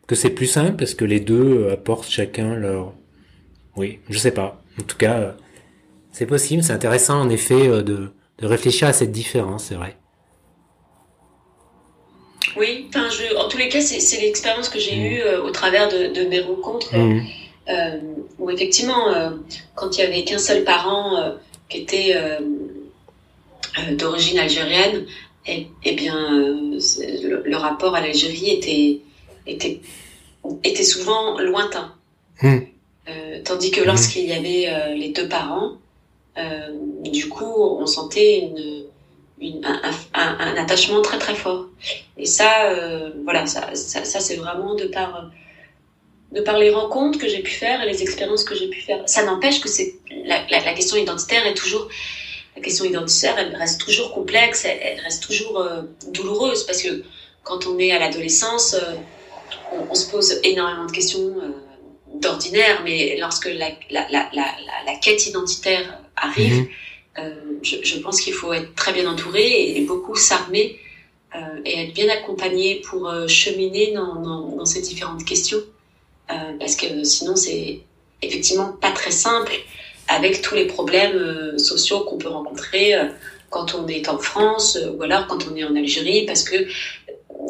que 0.07 0.15
c'est 0.15 0.31
plus 0.31 0.47
simple 0.47 0.77
parce 0.77 0.93
que 0.95 1.05
les 1.05 1.19
deux 1.19 1.69
apportent 1.71 2.09
chacun 2.09 2.55
leur. 2.55 2.93
Oui, 3.77 3.99
je 4.09 4.17
sais 4.17 4.31
pas. 4.31 4.61
En 4.79 4.83
tout 4.83 4.97
cas, 4.97 5.35
c'est 6.11 6.25
possible. 6.25 6.63
C'est 6.63 6.73
intéressant 6.73 7.19
en 7.19 7.29
effet 7.29 7.67
euh, 7.67 7.81
de, 7.81 8.11
de 8.39 8.45
réfléchir 8.45 8.87
à 8.87 8.93
cette 8.93 9.11
différence. 9.11 9.65
C'est 9.65 9.75
vrai. 9.75 9.97
Oui, 12.57 12.87
enfin, 12.89 13.07
je, 13.09 13.35
en 13.37 13.47
tous 13.47 13.57
les 13.57 13.69
cas, 13.69 13.81
c'est 13.81 14.21
l'expérience 14.21 14.69
que 14.69 14.79
j'ai 14.79 14.95
mmh. 14.95 15.05
eue 15.05 15.21
euh, 15.21 15.43
au 15.43 15.51
travers 15.51 15.87
de, 15.89 16.13
de 16.13 16.27
mes 16.27 16.41
rencontres, 16.41 16.95
mmh. 16.95 17.21
euh, 17.69 17.99
où 18.39 18.49
effectivement, 18.49 19.09
euh, 19.09 19.29
quand 19.75 19.97
il 19.97 20.01
y 20.01 20.03
avait 20.03 20.23
qu'un 20.23 20.39
seul 20.39 20.63
parent 20.63 21.35
qui 21.69 21.77
était 21.77 22.15
d'origine 23.93 24.39
algérienne, 24.39 25.05
eh, 25.47 25.67
eh 25.83 25.93
bien, 25.93 26.29
le, 26.29 27.55
rapport 27.55 27.95
à 27.95 28.01
l'Algérie 28.01 28.49
était, 28.49 28.99
était, 29.47 29.79
était 30.63 30.83
souvent 30.83 31.39
lointain. 31.39 31.93
Euh, 32.43 32.59
tandis 33.45 33.71
que 33.71 33.81
lorsqu'il 33.81 34.25
y 34.25 34.33
avait 34.33 34.95
les 34.97 35.09
deux 35.09 35.29
parents, 35.29 35.77
du 37.03 37.29
coup, 37.29 37.53
on 37.55 37.85
sentait 37.85 38.51
un, 40.13 40.55
attachement 40.57 41.01
très 41.01 41.19
très 41.19 41.35
fort. 41.35 41.65
Et 42.17 42.25
ça, 42.25 42.73
voilà, 43.23 43.45
ça, 43.45 43.75
ça, 43.75 44.19
c'est 44.19 44.35
vraiment 44.35 44.75
de 44.75 44.85
par, 44.85 45.31
de 46.31 46.41
par 46.41 46.57
les 46.57 46.69
rencontres 46.69 47.19
que 47.19 47.27
j'ai 47.27 47.41
pu 47.41 47.51
faire 47.51 47.81
et 47.81 47.85
les 47.85 48.01
expériences 48.01 48.43
que 48.43 48.55
j'ai 48.55 48.69
pu 48.69 48.81
faire. 48.81 49.01
Ça 49.07 49.23
n'empêche 49.23 49.59
que 49.59 49.69
c'est 49.69 49.95
la, 50.25 50.73
question 50.73 50.97
identitaire 50.97 51.45
est 51.45 51.53
toujours 51.53 51.87
la 52.55 52.61
question 52.61 52.85
identitaire, 52.85 53.35
reste 53.57 53.79
toujours 53.79 54.13
complexe, 54.13 54.65
elle, 54.65 54.99
reste 54.99 55.23
toujours 55.23 55.59
euh, 55.59 55.83
douloureuse 56.09 56.65
parce 56.65 56.81
que 56.81 57.03
quand 57.43 57.65
on 57.65 57.79
est 57.79 57.91
à 57.91 57.99
l'adolescence, 57.99 58.73
euh, 58.73 58.95
on, 59.89 59.95
se 59.95 60.09
pose 60.09 60.39
énormément 60.43 60.85
de 60.85 60.91
questions 60.91 61.33
euh, 61.41 61.51
d'ordinaire, 62.15 62.81
mais 62.83 63.17
lorsque 63.19 63.45
la, 63.45 63.69
la, 63.89 64.95
quête 65.01 65.25
identitaire 65.25 66.00
arrive, 66.15 66.67
mhm. 67.17 67.33
je, 67.63 67.77
je, 67.83 67.99
pense 67.99 68.21
qu'il 68.21 68.33
faut 68.33 68.53
être 68.53 68.73
très 68.75 68.93
bien 68.93 69.09
entouré 69.09 69.77
et, 69.77 69.81
beaucoup 69.81 70.15
s'armer 70.15 70.79
et 71.65 71.83
être 71.83 71.93
bien 71.93 72.09
accompagné 72.09 72.81
pour 72.81 73.09
cheminer 73.27 73.93
dans, 73.93 74.15
dans, 74.15 74.55
dans, 74.55 74.65
ces 74.65 74.81
différentes 74.81 75.23
questions, 75.23 75.61
parce 76.27 76.75
que 76.75 77.03
sinon 77.03 77.35
c'est 77.35 77.81
effectivement 78.21 78.73
pas 78.73 78.91
très 78.91 79.11
simple 79.11 79.53
avec 80.07 80.41
tous 80.41 80.55
les 80.55 80.65
problèmes 80.65 81.15
euh, 81.15 81.57
sociaux 81.57 82.01
qu'on 82.01 82.17
peut 82.17 82.29
rencontrer 82.29 82.95
euh, 82.95 83.05
quand 83.49 83.75
on 83.75 83.87
est 83.87 84.09
en 84.09 84.17
France 84.17 84.77
euh, 84.77 84.91
ou 84.91 85.03
alors 85.03 85.27
quand 85.27 85.47
on 85.49 85.55
est 85.55 85.63
en 85.63 85.75
Algérie, 85.75 86.25
parce 86.25 86.43
que 86.43 86.67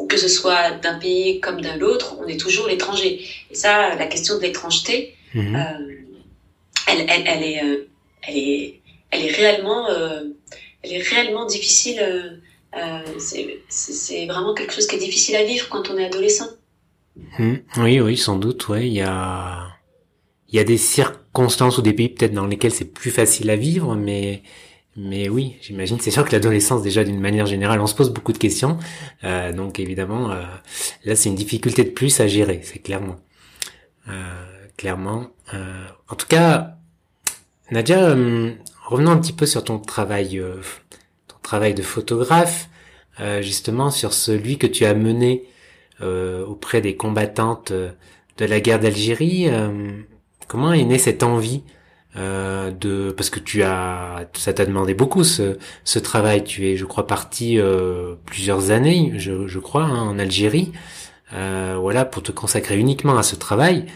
que 0.08 0.16
ce 0.16 0.28
soit 0.28 0.72
d'un 0.82 0.98
pays 0.98 1.40
comme 1.40 1.60
d'un 1.60 1.80
autre, 1.80 2.16
on 2.18 2.26
est 2.26 2.38
toujours 2.38 2.66
l'étranger. 2.66 3.24
Et 3.50 3.54
ça, 3.54 3.94
la 3.94 4.06
question 4.06 4.36
de 4.36 4.42
l'étrangeté, 4.42 5.14
mhm. 5.34 5.56
elle, 6.86 7.06
elle, 7.08 7.22
elle, 7.26 7.42
est, 7.42 7.88
elle, 8.22 8.38
est, 8.38 8.80
elle 9.10 9.24
est 9.24 9.32
réellement, 9.32 9.88
elle 9.88 10.92
est 10.92 11.02
réellement 11.02 11.46
difficile. 11.46 12.40
c'est 13.18 14.26
vraiment 14.26 14.54
quelque 14.54 14.72
chose 14.72 14.86
qui 14.86 14.96
est 14.96 15.00
difficile 15.00 15.36
à 15.36 15.44
vivre 15.44 15.68
quand 15.68 15.90
on 15.90 15.98
est 15.98 16.06
adolescent. 16.06 16.48
Mhm. 17.38 17.62
Oui, 17.78 18.00
oui, 18.00 18.16
sans 18.16 18.36
doute. 18.36 18.68
Ouais, 18.68 18.86
il 18.86 18.94
y 18.94 19.02
a, 19.02 19.68
il 20.48 20.56
y 20.56 20.58
a 20.58 20.64
des 20.64 20.78
cirques 20.78 21.22
constance 21.32 21.78
ou 21.78 21.82
des 21.82 21.92
pays 21.92 22.08
peut-être 22.08 22.34
dans 22.34 22.46
lesquels 22.46 22.72
c'est 22.72 22.92
plus 22.92 23.10
facile 23.10 23.50
à 23.50 23.56
vivre, 23.56 23.94
mais 23.94 24.42
mais 24.94 25.30
oui, 25.30 25.56
j'imagine. 25.62 25.98
C'est 26.00 26.10
sûr 26.10 26.24
que 26.26 26.32
l'adolescence, 26.32 26.82
déjà 26.82 27.02
d'une 27.02 27.20
manière 27.20 27.46
générale, 27.46 27.80
on 27.80 27.86
se 27.86 27.94
pose 27.94 28.10
beaucoup 28.10 28.34
de 28.34 28.38
questions. 28.38 28.76
Euh, 29.24 29.50
donc 29.52 29.80
évidemment, 29.80 30.30
euh, 30.30 30.42
là, 31.04 31.16
c'est 31.16 31.30
une 31.30 31.34
difficulté 31.34 31.82
de 31.84 31.90
plus 31.90 32.20
à 32.20 32.26
gérer, 32.26 32.60
c'est 32.62 32.80
clairement. 32.80 33.16
Euh, 34.08 34.12
clairement. 34.76 35.28
en 36.08 36.14
tout 36.14 36.26
cas, 36.26 36.76
Nadia, 37.70 38.14
revenons 38.84 39.10
un 39.10 39.18
petit 39.18 39.32
peu 39.32 39.46
sur 39.46 39.64
ton 39.64 39.78
travail, 39.78 40.42
ton 41.28 41.36
travail 41.42 41.74
de 41.74 41.82
photographe, 41.82 42.68
justement 43.40 43.90
sur 43.90 44.12
celui 44.12 44.58
que 44.58 44.66
tu 44.66 44.84
as 44.84 44.94
mené 44.94 45.44
auprès 46.02 46.80
des 46.80 46.96
combattantes 46.96 47.72
de 47.72 48.44
la 48.44 48.60
guerre 48.60 48.80
d'Algérie. 48.80 49.48
Comment 50.48 50.72
est 50.72 50.84
née 50.84 50.98
cette 50.98 51.22
envie 51.22 51.62
euh, 52.16 52.70
de 52.70 53.10
parce 53.10 53.30
que 53.30 53.40
tu 53.40 53.62
as 53.62 54.26
ça 54.34 54.52
t'a 54.52 54.66
demandé 54.66 54.94
beaucoup 54.94 55.24
ce, 55.24 55.98
travail. 55.98 56.44
Tu 56.44 56.68
es, 56.68 56.76
je 56.76 56.84
crois, 56.84 57.06
parti 57.06 57.58
euh, 57.58 58.16
plusieurs 58.26 58.70
années, 58.70 59.14
je, 59.16 59.58
crois, 59.58 59.84
hein, 59.84 60.02
en 60.02 60.18
Algérie. 60.18 60.72
Euh, 61.32 61.78
voilà, 61.80 62.04
pour 62.04 62.22
te 62.22 62.32
consacrer 62.32 62.78
uniquement 62.78 63.16
à 63.16 63.22
ce 63.22 63.36
travail. 63.36 63.86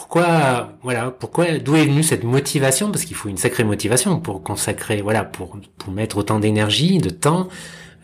Pourquoi, 0.00 0.72
voilà, 0.82 1.10
pourquoi, 1.10 1.58
d'où 1.58 1.76
est 1.76 1.84
venue 1.84 2.02
cette 2.02 2.24
motivation? 2.24 2.90
Parce 2.90 3.04
qu'il 3.04 3.14
faut 3.14 3.28
une 3.28 3.36
sacrée 3.36 3.64
motivation 3.64 4.18
pour 4.18 4.42
consacrer, 4.42 5.02
voilà, 5.02 5.24
pour 5.24 5.58
pour 5.76 5.92
mettre 5.92 6.16
autant 6.16 6.40
d'énergie, 6.40 6.96
de 6.96 7.10
temps 7.10 7.48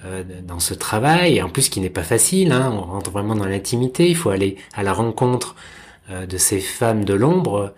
euh, 0.05 0.23
dans 0.47 0.61
ce 0.61 0.75
travail. 0.75 1.37
Et 1.37 1.43
en 1.43 1.49
plus, 1.49 1.71
qui 1.71 1.81
n'est 1.81 1.89
pas 1.89 2.03
facile. 2.03 2.53
Hein, 2.53 2.71
on 2.71 2.83
rentre 2.83 3.11
vraiment 3.11 3.35
dans 3.35 3.47
l'intimité. 3.47 4.11
Il 4.11 4.15
faut 4.15 4.29
aller 4.29 4.57
à 4.75 4.83
la 4.83 4.93
rencontre 4.93 5.57
euh, 6.11 6.27
de 6.27 6.37
ces 6.37 6.61
femmes 6.61 7.07
de 7.07 7.15
l'ombre, 7.15 7.73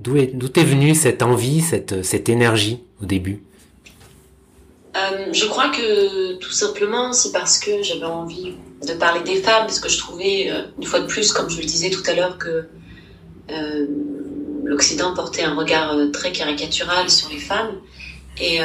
d'où 0.00 0.16
est, 0.16 0.28
d'où 0.28 0.46
est 0.46 0.64
venue 0.64 0.94
cette 0.94 1.22
envie, 1.22 1.60
cette, 1.60 2.02
cette 2.02 2.30
énergie 2.30 2.82
au 3.02 3.04
début? 3.04 3.42
Euh, 4.96 5.32
je 5.32 5.44
crois 5.44 5.68
que 5.68 6.38
tout 6.38 6.50
simplement 6.50 7.12
c'est 7.12 7.30
parce 7.30 7.58
que 7.58 7.82
j'avais 7.82 8.06
envie 8.06 8.54
de 8.88 8.94
parler 8.94 9.22
des 9.22 9.36
femmes, 9.36 9.66
parce 9.66 9.80
que 9.80 9.90
je 9.90 9.98
trouvais, 9.98 10.50
une 10.78 10.86
fois 10.86 11.00
de 11.00 11.06
plus, 11.06 11.30
comme 11.32 11.50
je 11.50 11.58
le 11.58 11.66
disais 11.66 11.90
tout 11.90 12.02
à 12.10 12.14
l'heure, 12.14 12.38
que 12.38 12.66
l'Occident 14.64 15.14
portait 15.14 15.42
un 15.42 15.54
regard 15.54 15.94
très 16.12 16.32
caricatural 16.32 17.10
sur 17.10 17.28
les 17.30 17.38
femmes, 17.38 17.80
et 18.40 18.60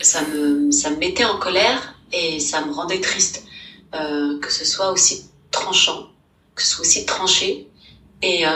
ça, 0.00 0.22
me, 0.22 0.70
ça 0.70 0.90
me 0.90 0.96
mettait 0.96 1.24
en 1.24 1.38
colère 1.38 1.94
et 2.12 2.40
ça 2.40 2.64
me 2.64 2.72
rendait 2.72 3.00
triste 3.00 3.44
que 3.92 4.52
ce 4.52 4.64
soit 4.64 4.92
aussi 4.92 5.26
tranchant, 5.50 6.08
que 6.54 6.62
ce 6.62 6.68
soit 6.68 6.80
aussi 6.82 7.06
tranché, 7.06 7.68
et, 8.22 8.46
euh, 8.46 8.50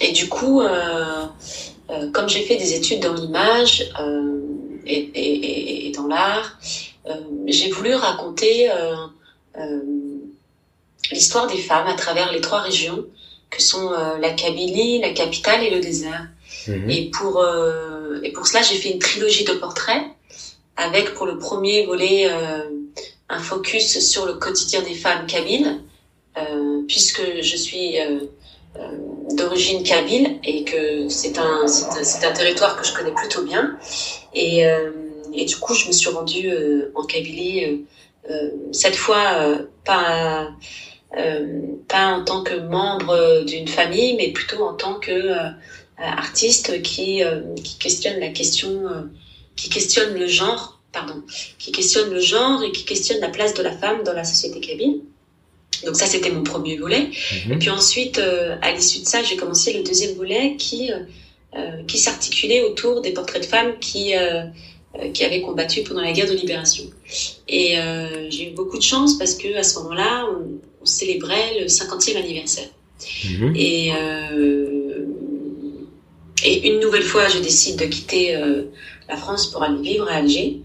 et 0.00 0.12
du 0.12 0.28
coup, 0.28 0.60
euh, 0.60 1.24
euh, 1.90 2.10
comme 2.10 2.28
j'ai 2.28 2.42
fait 2.42 2.56
des 2.56 2.74
études 2.74 3.00
dans 3.00 3.14
l'image 3.14 3.90
et, 4.86 5.88
et, 5.88 5.92
dans 5.92 6.08
l'art, 6.08 6.58
j'ai 7.46 7.70
voulu 7.70 7.94
raconter 7.94 8.68
l'histoire 11.10 11.46
des 11.46 11.58
femmes 11.58 11.86
à 11.86 11.94
travers 11.94 12.32
les 12.32 12.40
trois 12.40 12.60
régions 12.60 13.04
que 13.52 13.62
sont 13.62 13.90
la 13.90 14.30
Kabylie, 14.30 15.00
la 15.00 15.10
capitale 15.10 15.62
et 15.62 15.70
le 15.70 15.80
désert. 15.80 16.26
Mhm. 16.66 16.90
Et 16.90 17.10
pour 17.10 17.44
et 18.22 18.32
pour 18.32 18.46
cela, 18.46 18.62
j'ai 18.62 18.76
fait 18.76 18.90
une 18.90 18.98
trilogie 18.98 19.44
de 19.44 19.52
portraits 19.52 20.02
avec 20.76 21.14
pour 21.14 21.26
le 21.26 21.38
premier 21.38 21.84
volet 21.84 22.28
un 23.28 23.38
focus 23.38 23.98
sur 24.00 24.26
le 24.26 24.34
quotidien 24.34 24.82
des 24.82 24.94
femmes 24.94 25.26
kabyles 25.26 25.80
euh, 26.38 26.82
puisque 26.88 27.22
je 27.40 27.56
suis 27.56 28.00
euh, 28.00 28.20
euh, 28.76 28.88
d'origine 29.36 29.82
kabyle 29.82 30.38
et 30.44 30.64
que 30.64 31.08
c'est 31.08 31.38
un, 31.38 31.66
c'est 31.66 32.24
un, 32.26 32.32
territoire 32.32 32.76
que 32.80 32.86
je 32.86 32.94
connais 32.94 33.12
plutôt 33.12 33.42
bien. 33.42 33.76
Et, 34.34 34.64
et, 35.34 35.44
du 35.44 35.56
coup, 35.56 35.74
je 35.74 35.86
me 35.86 35.92
suis 35.92 36.08
rendue 36.08 36.50
en 36.94 37.04
Kabylie 37.04 37.84
cette 38.72 38.96
fois 38.96 39.58
pas 39.84 40.48
pas 41.88 42.06
en 42.06 42.24
tant 42.24 42.42
que 42.42 42.54
membre 42.54 43.44
d'une 43.44 43.68
famille, 43.68 44.14
mais 44.14 44.32
plutôt 44.32 44.64
en 44.64 44.74
tant 44.74 44.98
que 44.98 45.32
artiste 45.98 46.82
qui 46.82 47.22
qui 47.62 47.78
questionne 47.78 48.18
la 48.18 48.28
question, 48.28 48.84
qui 49.56 49.68
questionne 49.68 50.14
le 50.14 50.26
genre, 50.26 50.80
pardon, 50.92 51.22
qui 51.58 51.72
questionne 51.72 52.10
le 52.10 52.20
genre 52.20 52.62
et 52.62 52.72
qui 52.72 52.84
questionne 52.84 53.20
la 53.20 53.28
place 53.28 53.54
de 53.54 53.62
la 53.62 53.72
femme 53.72 54.02
dans 54.04 54.14
la 54.14 54.24
société 54.24 54.60
kabyle. 54.60 55.00
Donc 55.84 55.96
ça, 55.96 56.06
c'était 56.06 56.30
mon 56.30 56.42
premier 56.42 56.76
volet. 56.76 57.08
Mhm. 57.46 57.52
Et 57.52 57.58
puis 57.58 57.70
ensuite, 57.70 58.18
euh, 58.18 58.56
à 58.62 58.72
l'issue 58.72 59.00
de 59.00 59.04
ça, 59.04 59.22
j'ai 59.22 59.36
commencé 59.36 59.72
le 59.72 59.82
deuxième 59.82 60.14
volet 60.14 60.56
qui, 60.56 60.92
euh, 60.92 60.98
euh 61.56 61.82
qui 61.86 61.98
s'articulait 61.98 62.62
autour 62.62 63.00
des 63.00 63.12
portraits 63.12 63.42
de 63.42 63.46
femmes 63.46 63.78
qui, 63.80 64.16
euh, 64.16 64.44
qui 65.14 65.24
avaient 65.24 65.40
combattu 65.40 65.82
pendant 65.82 66.02
la 66.02 66.12
guerre 66.12 66.28
de 66.28 66.34
libération. 66.34 66.84
Et 67.48 67.76
j'ai 68.28 68.50
eu 68.50 68.54
beaucoup 68.54 68.76
de 68.76 68.82
chance 68.82 69.18
parce 69.18 69.34
que 69.34 69.56
à 69.56 69.62
ce 69.62 69.78
moment-là, 69.80 70.26
on, 70.30 70.60
on, 70.82 70.86
célébrait 70.86 71.60
le 71.60 71.66
50e 71.66 72.16
anniversaire. 72.16 72.68
Mhm. 73.24 73.52
Et, 73.56 73.92
et 76.44 76.68
une 76.68 76.80
nouvelle 76.80 77.02
fois, 77.02 77.28
je 77.28 77.38
décide 77.38 77.78
de 77.78 77.86
quitter 77.86 78.38
la 79.08 79.16
France 79.16 79.46
pour 79.50 79.62
aller 79.62 79.80
vivre 79.80 80.08
à 80.08 80.16
Alger 80.16 80.60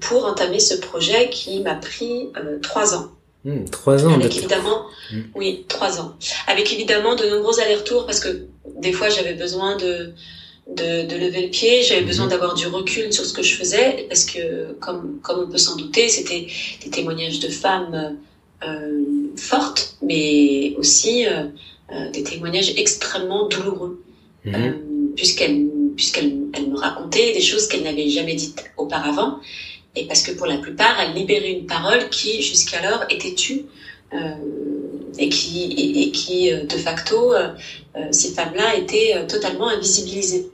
pour 0.00 0.24
entamer 0.24 0.60
ce 0.60 0.74
projet 0.74 1.30
qui 1.30 1.60
m'a 1.60 1.74
pris 1.74 2.28
trois 2.62 2.94
ans. 2.94 3.08
Hmm, 3.44 3.64
trois 3.66 4.04
ans. 4.04 4.12
Avec 4.12 4.36
évidemment, 4.36 4.86
hmm. 5.12 5.20
oui, 5.36 5.64
trois 5.68 6.00
ans. 6.00 6.16
Avec 6.48 6.72
évidemment 6.72 7.14
de 7.14 7.26
nombreux 7.26 7.60
allers-retours 7.60 8.04
parce 8.04 8.18
que 8.18 8.46
des 8.80 8.92
fois 8.92 9.08
j'avais 9.08 9.34
besoin 9.34 9.76
de, 9.76 10.12
de, 10.68 11.06
de, 11.06 11.16
lever 11.16 11.42
le 11.42 11.50
pied, 11.50 11.82
j'avais 11.82 12.02
hmm. 12.02 12.06
besoin 12.06 12.26
d'avoir 12.26 12.54
du 12.54 12.66
recul 12.66 13.12
sur 13.12 13.24
ce 13.24 13.32
que 13.32 13.42
je 13.42 13.54
faisais 13.54 14.06
parce 14.08 14.24
que 14.24 14.72
comme 14.80 15.20
comme 15.22 15.44
on 15.44 15.50
peut 15.50 15.58
s'en 15.58 15.76
douter, 15.76 16.08
c'était 16.08 16.46
des 16.82 16.90
témoignages 16.90 17.40
de 17.40 17.48
femmes 17.48 18.18
euh, 18.66 19.02
fortes, 19.36 19.96
mais 20.02 20.74
aussi 20.76 21.26
euh, 21.26 21.44
euh, 21.92 22.10
des 22.10 22.24
témoignages 22.24 22.72
extrêmement 22.76 23.46
douloureux 23.46 24.02
euh, 24.48 24.72
puisqu'elles 25.14 25.68
elle 26.52 26.68
me 26.68 26.76
racontaient 26.76 27.32
des 27.32 27.40
choses 27.40 27.68
qu'elles 27.68 27.84
n'avaient 27.84 28.08
jamais 28.08 28.34
dites 28.34 28.64
auparavant 28.76 29.38
et 29.94 30.04
parce 30.06 30.22
que 30.22 30.32
pour 30.32 30.46
la 30.46 30.58
plupart, 30.58 30.98
elles 31.00 31.14
libéraient 31.14 31.52
une 31.52 31.66
parole 31.66 32.08
qui 32.10 32.42
jusqu'alors 32.42 33.04
était 33.08 33.34
tue 33.34 33.66
euh, 34.12 34.34
et 35.16 35.28
qui, 35.28 36.02
et, 36.02 36.10
qui 36.10 36.52
euh, 36.52 36.64
de 36.64 36.76
facto, 36.76 37.32
ces 38.10 38.30
femmes-là 38.32 38.76
étaient 38.76 39.24
totalement 39.28 39.68
invisibilisées. 39.68 40.50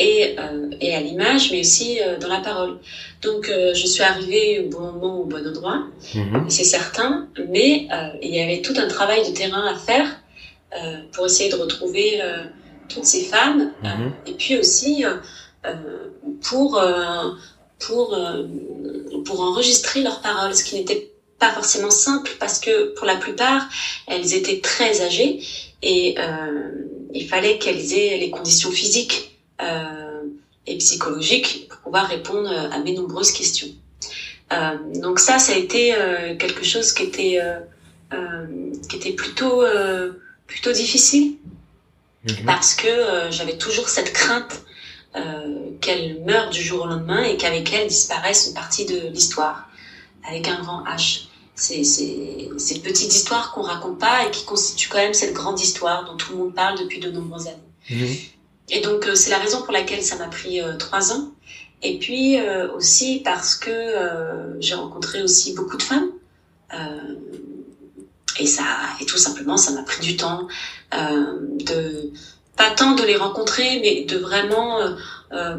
Et, 0.00 0.36
et 0.80 0.94
à 0.94 1.00
l'image, 1.00 1.50
mais 1.50 1.60
aussi 1.60 1.98
dans 2.20 2.28
la 2.28 2.38
parole. 2.38 2.78
Donc, 3.20 3.50
je 3.50 3.86
suis 3.86 4.04
arrivée 4.04 4.60
au 4.60 4.68
bon 4.68 4.92
moment, 4.92 5.20
au 5.22 5.24
bon 5.24 5.44
endroit, 5.44 5.88
mhm. 6.14 6.48
c'est 6.48 6.62
certain, 6.62 7.26
mais 7.48 7.88
il 8.22 8.32
y 8.32 8.40
avait 8.40 8.62
tout 8.62 8.74
un 8.76 8.86
travail 8.86 9.28
de 9.28 9.34
terrain 9.34 9.66
à 9.66 9.74
faire 9.74 10.06
pour 11.10 11.26
essayer 11.26 11.50
de 11.50 11.56
retrouver 11.56 12.20
toutes 12.88 13.06
ces 13.06 13.22
femmes, 13.22 13.72
mhm. 13.82 14.12
et 14.28 14.34
puis 14.34 14.56
aussi 14.56 15.04
pour 16.42 16.80
pour, 17.78 18.14
euh, 18.14 18.44
pour 19.24 19.40
enregistrer 19.40 20.02
leurs 20.02 20.20
paroles, 20.20 20.54
ce 20.54 20.64
qui 20.64 20.76
n'était 20.76 21.10
pas 21.38 21.50
forcément 21.52 21.90
simple 21.90 22.32
parce 22.40 22.58
que 22.58 22.94
pour 22.94 23.06
la 23.06 23.16
plupart, 23.16 23.68
elles 24.06 24.34
étaient 24.34 24.60
très 24.60 25.02
âgées 25.02 25.40
et 25.82 26.16
euh, 26.18 26.70
il 27.14 27.26
fallait 27.28 27.58
qu'elles 27.58 27.94
aient 27.94 28.18
les 28.18 28.30
conditions 28.30 28.70
physiques 28.70 29.37
euh, 29.37 29.37
et 30.66 30.78
psychologiques 30.78 31.66
pour 31.68 31.78
pouvoir 31.78 32.06
répondre 32.08 32.50
à 32.50 32.78
mes 32.78 32.92
nombreuses 32.92 33.32
questions. 33.32 33.68
Euh, 34.52 34.76
donc 34.94 35.18
ça, 35.18 35.38
ça 35.38 35.52
a 35.52 35.56
été 35.56 35.94
euh, 35.94 36.36
quelque 36.36 36.64
chose 36.64 36.92
qui 36.92 37.02
était 37.02 37.40
euh, 38.12 38.46
qui 38.88 38.96
était 38.96 39.12
plutôt 39.12 39.62
plutôt 40.46 40.72
difficile 40.72 41.36
mhm. 42.26 42.46
parce 42.46 42.74
que 42.74 43.30
j'avais 43.30 43.58
toujours 43.58 43.88
cette 43.88 44.12
crainte 44.12 44.62
euh, 45.16 45.70
qu'elle 45.80 46.22
meurt 46.24 46.52
du 46.52 46.62
jour 46.62 46.84
au 46.84 46.86
lendemain 46.86 47.22
et 47.24 47.36
qu'avec 47.36 47.72
elle 47.72 47.88
disparaisse 47.88 48.48
une 48.48 48.54
partie 48.54 48.84
de 48.84 49.08
l'histoire, 49.08 49.68
avec 50.28 50.46
un 50.48 50.60
grand 50.60 50.84
H. 50.84 51.28
C'est 51.54 51.82
cette 51.82 52.82
petite 52.82 53.12
histoire 53.12 53.52
qu'on 53.52 53.62
raconte 53.62 53.98
pas 53.98 54.26
et 54.26 54.30
qui 54.30 54.44
constitue 54.44 54.88
quand 54.88 54.98
même 54.98 55.14
cette 55.14 55.32
grande 55.32 55.58
histoire 55.58 56.04
dont 56.04 56.16
tout 56.16 56.32
le 56.32 56.38
monde 56.38 56.54
parle 56.54 56.78
depuis 56.78 57.00
de 57.00 57.10
nombreuses 57.10 57.48
années. 57.48 57.56
Mhm. 57.90 58.16
Et 58.70 58.80
donc 58.80 59.06
euh, 59.06 59.14
c'est 59.14 59.30
la 59.30 59.38
raison 59.38 59.62
pour 59.62 59.72
laquelle 59.72 60.02
ça 60.02 60.16
m'a 60.16 60.28
pris 60.28 60.60
euh, 60.60 60.76
trois 60.76 61.12
ans. 61.12 61.32
Et 61.82 61.98
puis 61.98 62.36
aussi 62.74 63.20
parce 63.24 63.54
que 63.54 63.94
j'ai 64.58 64.74
rencontré 64.74 65.22
aussi 65.22 65.54
beaucoup 65.54 65.76
de 65.76 65.82
femmes. 65.84 66.10
et 68.40 68.46
ça, 68.46 68.64
et 69.00 69.06
tout 69.06 69.16
simplement, 69.16 69.56
ça 69.56 69.70
m'a 69.70 69.84
pris 69.84 70.00
du 70.04 70.16
temps 70.16 70.48
de 70.90 72.10
pas 72.58 72.72
tant 72.72 72.94
de 72.94 73.04
les 73.04 73.16
rencontrer, 73.16 73.78
mais 73.80 74.04
de 74.04 74.18
vraiment, 74.18 74.80
euh, 74.80 74.90
euh, 75.32 75.56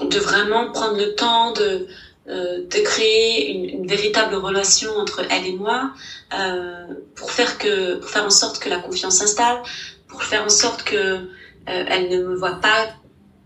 de 0.00 0.18
vraiment 0.18 0.72
prendre 0.72 0.96
le 0.96 1.14
temps 1.14 1.52
de, 1.52 1.86
euh, 2.26 2.66
de 2.66 2.78
créer 2.82 3.52
une, 3.52 3.64
une, 3.68 3.86
véritable 3.86 4.34
relation 4.34 4.90
entre 4.96 5.20
elle 5.30 5.46
et 5.46 5.52
moi, 5.52 5.92
euh, 6.32 6.86
pour 7.14 7.30
faire 7.30 7.58
que, 7.58 7.96
pour 7.96 8.08
faire 8.08 8.24
en 8.24 8.30
sorte 8.30 8.58
que 8.58 8.70
la 8.70 8.78
confiance 8.78 9.16
s'installe, 9.16 9.62
pour 10.08 10.22
faire 10.22 10.42
en 10.42 10.48
sorte 10.48 10.84
que 10.84 11.28
euh, 11.68 11.84
elle 11.88 12.08
ne 12.10 12.28
me 12.28 12.34
voit 12.34 12.60
pas 12.60 12.86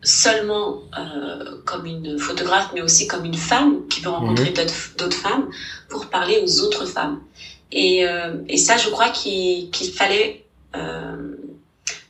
seulement 0.02 0.83
euh, 0.98 1.61
comme 1.64 1.87
une 1.87 2.18
photographe, 2.18 2.70
mais 2.74 2.83
aussi 2.83 3.07
comme 3.07 3.24
une 3.24 3.35
femme 3.35 3.87
qui 3.88 4.00
veut 4.00 4.11
rencontrer 4.11 4.50
mhm. 4.50 4.66
d'autres 4.96 5.16
femmes 5.16 5.50
pour 5.88 6.07
parler 6.07 6.40
aux 6.44 6.61
autres 6.61 6.87
femmes. 6.87 7.20
Et, 7.70 8.07
et 8.48 8.57
ça, 8.57 8.78
je 8.78 8.88
crois 8.88 9.11
qu'il 9.11 9.70
fallait 9.94 10.46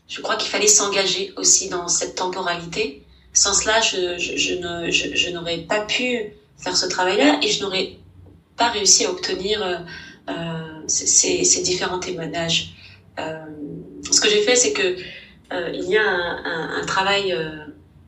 je 0.09 0.23
crois 0.23 0.37
qu'il 0.37 0.51
fallait 0.51 0.67
s'engager 0.67 1.33
aussi 1.37 1.69
dans 1.69 1.87
cette 1.87 2.15
temporalité. 2.15 3.03
Sans 3.33 3.53
cela, 3.53 3.81
je, 3.81 5.31
n'aurais 5.33 5.59
pas 5.59 5.83
pu 5.83 6.33
faire 6.57 6.77
ce 6.77 6.87
travail-là 6.87 7.39
et 7.43 7.49
je 7.49 7.63
n'aurais 7.63 7.99
pas 8.57 8.69
réussi 8.69 9.05
à 9.05 9.11
obtenir 9.11 9.63
euh, 9.63 9.77
euh 10.29 10.65
ces, 10.89 11.45
ces, 11.45 11.63
différents 11.63 11.99
témoignages. 11.99 12.71
Euh, 13.19 13.45
ce 14.11 14.23
que 14.23 14.31
j'ai 14.31 14.41
fait, 14.41 14.57
c'est 14.57 14.73
que 14.73 14.83
euh, 14.83 14.97
il 15.51 15.85
y 15.85 15.97
a 15.97 16.03
un, 16.03 16.45
un, 16.45 16.83
un 16.83 16.87
travail 16.87 17.33
euh, 17.33 17.51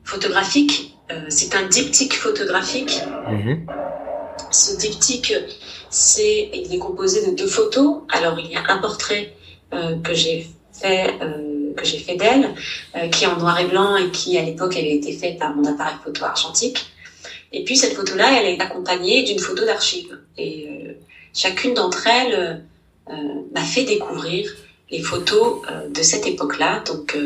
photographique. 0.03 0.97
Euh, 1.11 1.25
c'est 1.29 1.55
un 1.55 1.67
diptyque 1.67 2.13
photographique. 2.13 3.01
Mm-hmm. 3.27 3.59
Ce 4.51 4.77
diptyque, 4.77 5.33
c'est, 5.89 6.49
il 6.53 6.73
est 6.73 6.79
composé 6.79 7.29
de 7.29 7.35
deux 7.35 7.47
photos. 7.47 8.03
Alors, 8.09 8.39
il 8.39 8.51
y 8.51 8.55
a 8.55 8.63
un 8.67 8.77
portrait 8.77 9.33
que 10.03 10.13
j'ai 10.13 10.47
fait 10.73 11.17
que 11.75 11.85
j'ai 11.85 11.99
fait 11.99 12.15
d'elle, 12.15 12.53
euh, 12.95 13.07
qui 13.07 13.23
est 13.23 13.27
en 13.27 13.37
noir 13.37 13.59
et 13.59 13.65
blanc 13.65 13.95
et 13.95 14.09
qui 14.11 14.37
à 14.37 14.43
l'époque 14.43 14.75
avait 14.75 14.95
été 14.95 15.13
faite 15.13 15.39
par 15.39 15.55
mon 15.55 15.65
appareil 15.65 15.95
photo 16.03 16.25
argentique. 16.25 16.85
Et 17.51 17.63
puis 17.63 17.75
cette 17.75 17.93
photo-là, 17.93 18.39
elle 18.39 18.47
est 18.47 18.61
accompagnée 18.61 19.23
d'une 19.23 19.39
photo 19.39 19.65
d'archive. 19.65 20.19
Et 20.37 20.67
euh, 20.69 20.93
chacune 21.33 21.73
d'entre 21.73 22.07
elles 22.07 22.65
euh, 23.09 23.13
m'a 23.53 23.61
fait 23.61 23.83
découvrir 23.83 24.49
les 24.91 25.01
photos 25.01 25.61
de 25.89 26.01
cette 26.01 26.27
époque-là, 26.27 26.83
donc 26.85 27.17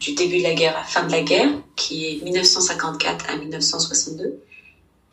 du 0.00 0.14
début 0.14 0.38
de 0.38 0.42
la 0.42 0.54
guerre 0.54 0.76
à 0.76 0.82
fin 0.82 1.06
de 1.06 1.12
la 1.12 1.22
guerre, 1.22 1.48
qui 1.76 2.06
est 2.06 2.24
1954 2.24 3.30
à 3.30 3.36
1962. 3.36 4.40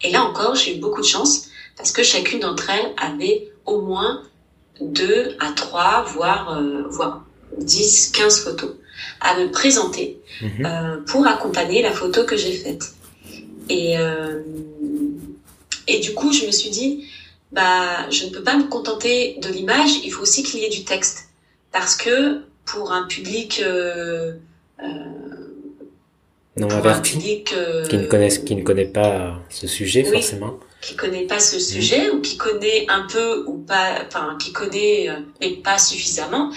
Et 0.01 0.09
là 0.09 0.23
encore, 0.23 0.55
j'ai 0.55 0.75
eu 0.75 0.79
beaucoup 0.79 1.01
de 1.01 1.05
chance 1.05 1.49
parce 1.77 1.91
que 1.91 2.01
chacune 2.01 2.39
d'entre 2.39 2.71
elles 2.71 2.91
avait 2.97 3.51
au 3.65 3.81
moins 3.81 4.23
deux 4.79 5.35
à 5.39 5.51
trois, 5.51 6.03
voire, 6.03 6.59
voire 6.89 7.23
10, 7.59 8.11
15 8.13 8.43
photos 8.43 8.71
à 9.19 9.37
me 9.37 9.51
présenter 9.51 10.19
mhm. 10.41 10.65
euh, 10.65 10.97
pour 11.07 11.27
accompagner 11.27 11.81
la 11.81 11.91
photo 11.91 12.23
que 12.23 12.37
j'ai 12.37 12.53
faite. 12.53 12.93
Et, 13.69 13.97
euh, 13.97 14.41
et 15.87 15.99
du 15.99 16.13
coup, 16.13 16.31
je 16.31 16.45
me 16.45 16.51
suis 16.51 16.69
dit, 16.69 17.07
bah, 17.51 18.09
je 18.09 18.25
ne 18.25 18.31
peux 18.31 18.43
pas 18.43 18.55
me 18.55 18.67
contenter 18.67 19.37
de 19.41 19.49
l'image, 19.49 19.91
il 20.03 20.11
faut 20.11 20.23
aussi 20.23 20.43
qu'il 20.43 20.59
y 20.59 20.65
ait 20.65 20.69
du 20.69 20.83
texte. 20.83 21.29
Parce 21.71 21.95
que 21.95 22.41
pour 22.65 22.91
un 22.91 23.07
public... 23.07 23.61
Euh, 23.65 24.33
euh 24.81 24.85
non 26.57 26.69
averti, 26.69 27.45
euh, 27.53 27.87
qui 27.87 27.97
ne 27.97 28.05
connaissent, 28.07 28.39
qui 28.39 28.55
ne 28.57 28.61
connaît 28.61 28.85
pas 28.85 29.39
ce 29.49 29.67
sujet 29.67 30.03
forcément, 30.03 30.59
qui 30.81 30.97
connaît 30.97 31.25
pas 31.25 31.39
ce 31.39 31.57
sujet 31.57 32.09
ou 32.09 32.19
qui 32.19 32.35
connaît 32.35 32.85
un 32.89 33.07
peu 33.09 33.45
ou 33.47 33.59
pas, 33.59 33.99
enfin 34.05 34.37
qui 34.37 34.51
connaît 34.51 35.07
mais 35.39 35.51
pas 35.51 35.77
suffisamment, 35.77 36.51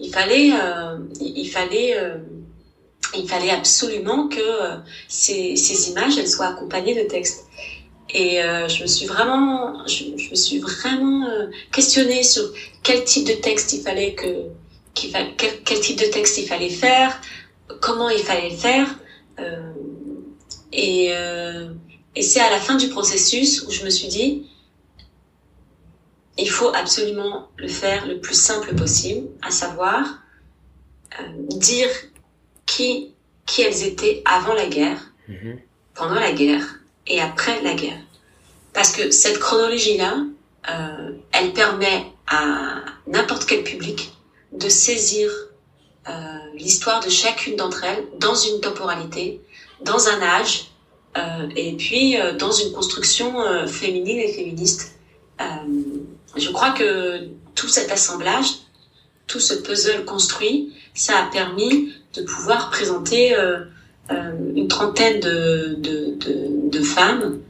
il 0.00 0.12
fallait, 0.12 0.50
euh, 0.52 0.98
il 1.20 1.48
fallait, 1.48 1.96
euh, 1.96 2.16
il 3.14 3.28
fallait 3.28 3.50
absolument 3.50 4.28
que 4.28 4.40
euh, 4.40 4.76
ces, 5.08 5.56
ces, 5.56 5.90
images 5.90 6.18
elles 6.18 6.28
soient 6.28 6.46
accompagnées 6.46 6.94
de 6.94 7.06
textes. 7.06 7.44
Et 8.12 8.40
je 8.40 8.82
me 8.82 8.88
suis 8.88 9.06
vraiment, 9.06 9.86
je, 9.86 10.16
je 10.16 10.30
me 10.30 10.34
suis 10.34 10.58
vraiment 10.58 11.28
questionnée 11.70 12.24
sur 12.24 12.42
quel 12.82 13.04
type 13.04 13.24
de 13.24 13.34
texte 13.34 13.72
il 13.72 13.82
fallait 13.82 14.14
que, 14.14 14.46
quel, 14.94 15.36
quel, 15.36 15.80
type 15.80 15.98
de 15.98 16.06
texte 16.06 16.38
il 16.38 16.46
fallait 16.46 16.70
faire, 16.70 17.20
comment 17.80 18.10
il 18.10 18.22
fallait 18.22 18.50
le 18.50 18.56
faire. 18.56 18.86
et 20.72 21.12
et 22.14 22.22
c'est 22.22 22.40
à 22.40 22.50
la 22.50 22.58
fin 22.58 22.76
du 22.76 22.88
processus 22.88 23.62
où 23.62 23.70
je 23.70 23.84
me 23.84 23.90
suis 23.90 24.08
dit, 24.08 24.46
il 26.38 26.50
faut 26.50 26.74
absolument 26.74 27.48
le 27.56 27.68
faire 27.68 28.06
le 28.06 28.20
plus 28.20 28.34
simple 28.34 28.74
possible, 28.74 29.28
à 29.42 29.50
savoir 29.50 30.20
euh, 31.20 31.24
dire 31.48 31.88
qui, 32.66 33.14
qui 33.46 33.62
elles 33.62 33.84
étaient 33.84 34.22
avant 34.24 34.54
la 34.54 34.66
guerre, 34.66 35.12
mhm. 35.28 35.58
pendant 35.94 36.14
la 36.14 36.32
guerre 36.32 36.80
et 37.06 37.20
après 37.20 37.62
la 37.62 37.74
guerre. 37.74 38.00
Parce 38.72 38.92
que 38.92 39.10
cette 39.10 39.38
chronologie-là, 39.38 40.24
euh, 40.70 41.12
elle 41.32 41.52
permet 41.52 42.06
à 42.26 42.82
n'importe 43.06 43.46
quel 43.46 43.62
public 43.62 44.12
de 44.52 44.68
saisir 44.68 45.30
euh, 46.08 46.12
l'histoire 46.54 47.04
de 47.04 47.10
chacune 47.10 47.56
d'entre 47.56 47.84
elles 47.84 48.04
dans 48.18 48.34
une 48.34 48.60
temporalité, 48.60 49.40
dans 49.82 50.08
un 50.08 50.22
âge, 50.22 50.70
euh, 51.16 51.48
et 51.56 51.76
puis 51.76 52.18
euh, 52.18 52.32
dans 52.36 52.52
une 52.52 52.72
construction 52.72 53.34
féminine 53.66 54.18
et 54.18 54.32
féministe. 54.32 54.96
je 56.36 56.50
crois 56.50 56.70
que 56.70 57.28
tout 57.54 57.68
cet 57.68 57.90
assemblage, 57.90 58.46
tout 59.26 59.40
ce 59.40 59.54
puzzle 59.54 60.04
construit, 60.04 60.74
ça 60.94 61.18
a 61.18 61.30
permis 61.30 61.92
de 62.14 62.22
pouvoir 62.22 62.70
présenter 62.70 63.34
une 64.10 64.68
trentaine 64.68 65.20
de 65.20 66.82
femmes, 66.82 67.40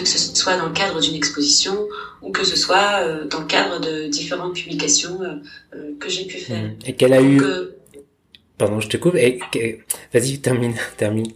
que 0.00 0.08
ce 0.08 0.18
soit 0.34 0.56
dans 0.56 0.66
le 0.66 0.72
cadre 0.72 1.00
d'une 1.00 1.14
exposition 1.14 1.86
ou 2.22 2.32
que 2.32 2.44
ce 2.44 2.56
soit 2.56 3.04
dans 3.30 3.40
le 3.40 3.46
cadre 3.46 3.80
de 3.80 4.08
différentes 4.08 4.54
publications 4.54 5.18
que 6.00 6.08
j'ai 6.08 6.24
pu 6.24 6.38
faire. 6.38 6.62
Mmh. 6.62 6.76
Et 6.86 6.96
qu'elle 6.96 7.12
a 7.12 7.22
eu... 7.22 7.40
Pardon, 8.58 8.80
je 8.80 8.88
te 8.88 8.96
coupe. 8.96 9.14
Vas-y, 9.14 10.38
termine, 10.40 10.74
termine. 10.96 11.32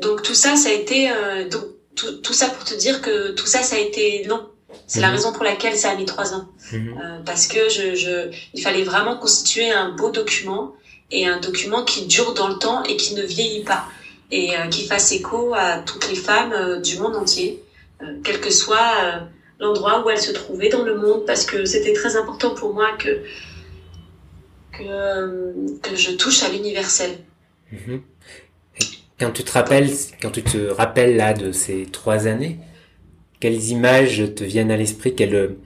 Donc 0.00 0.22
tout 0.22 0.34
ça, 0.34 0.56
ça 0.56 0.70
a 0.70 0.72
été 0.72 1.10
euh, 1.10 1.48
donc 1.48 1.64
tout, 1.94 2.32
ça 2.32 2.48
pour 2.48 2.64
te 2.64 2.74
dire 2.74 3.02
que 3.02 3.32
tout 3.32 3.46
ça, 3.46 3.62
ça 3.62 3.76
a 3.76 3.78
été 3.78 4.24
long. 4.24 4.46
C'est 4.86 5.00
la 5.00 5.08
mhm. 5.08 5.14
raison 5.14 5.32
pour 5.32 5.44
laquelle 5.44 5.76
ça 5.76 5.90
a 5.90 5.96
mis 5.96 6.04
trois 6.04 6.32
ans, 6.32 6.48
mhm. 6.72 6.98
euh, 6.98 7.18
parce 7.26 7.46
que 7.46 7.68
je, 7.68 7.94
je, 7.94 8.30
il 8.54 8.62
fallait 8.62 8.84
vraiment 8.84 9.16
constituer 9.16 9.70
un 9.70 9.90
beau 9.90 10.10
document 10.10 10.74
et 11.10 11.26
un 11.26 11.40
document 11.40 11.84
qui 11.84 12.06
dure 12.06 12.34
dans 12.34 12.48
le 12.48 12.54
temps 12.54 12.82
et 12.84 12.96
qui 12.96 13.14
ne 13.14 13.22
vieillit 13.22 13.64
pas 13.64 13.84
et 14.30 14.56
euh, 14.56 14.68
qui 14.68 14.86
fasse 14.86 15.10
écho 15.12 15.54
à 15.54 15.78
toutes 15.78 16.08
les 16.08 16.14
femmes 16.14 16.80
du 16.82 16.98
monde 16.98 17.16
entier, 17.16 17.62
quel 18.24 18.40
que 18.40 18.50
soit 18.50 19.28
l'endroit 19.58 20.04
où 20.04 20.10
elles 20.10 20.20
se 20.20 20.32
trouvaient 20.32 20.70
dans 20.70 20.84
le 20.84 20.96
monde, 20.96 21.24
parce 21.26 21.44
que 21.44 21.64
c'était 21.64 21.92
très 21.92 22.16
important 22.16 22.54
pour 22.54 22.74
moi 22.74 22.96
que 22.98 23.22
que, 24.72 25.78
que 25.80 25.96
je 25.96 26.12
touche 26.12 26.42
à 26.42 26.48
l'universel. 26.48 27.18
Mhm. 27.72 28.02
Quand 29.18 29.32
tu 29.32 29.44
te 29.44 29.52
rappelles, 29.52 29.90
quand 30.22 30.30
tu 30.30 30.42
te 30.42 30.70
rappelles 30.70 31.16
là 31.16 31.34
de 31.34 31.52
ces 31.52 31.84
trois 31.86 32.26
années, 32.26 32.58
quelles 33.38 33.68
images 33.68 34.34
te 34.34 34.44
viennent 34.44 34.70
à 34.70 34.76
l'esprit, 34.76 35.14
quels, 35.14 35.56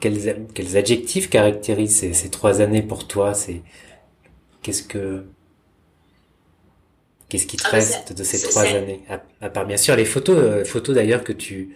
quels, 0.00 0.46
quels 0.52 0.76
adjectifs 0.76 1.30
caractérisent 1.30 1.94
ces, 1.94 2.12
ces 2.12 2.30
trois 2.30 2.60
années 2.60 2.82
pour 2.82 3.06
toi? 3.06 3.34
C'est 3.34 3.62
qu'est-ce 4.62 4.82
que 4.82 5.24
qu'est-ce 7.32 7.46
qui 7.46 7.56
te 7.56 7.62
ah, 7.64 7.70
reste 7.70 8.12
de 8.12 8.24
ces 8.24 8.42
trois 8.42 8.64
années 8.64 9.00
à, 9.40 9.48
part 9.48 9.64
bien 9.64 9.78
sûr 9.78 9.96
les 9.96 10.04
photos, 10.04 10.36
euh, 10.38 10.64
photos 10.66 10.94
d'ailleurs 10.94 11.24
que 11.24 11.32
tu 11.32 11.74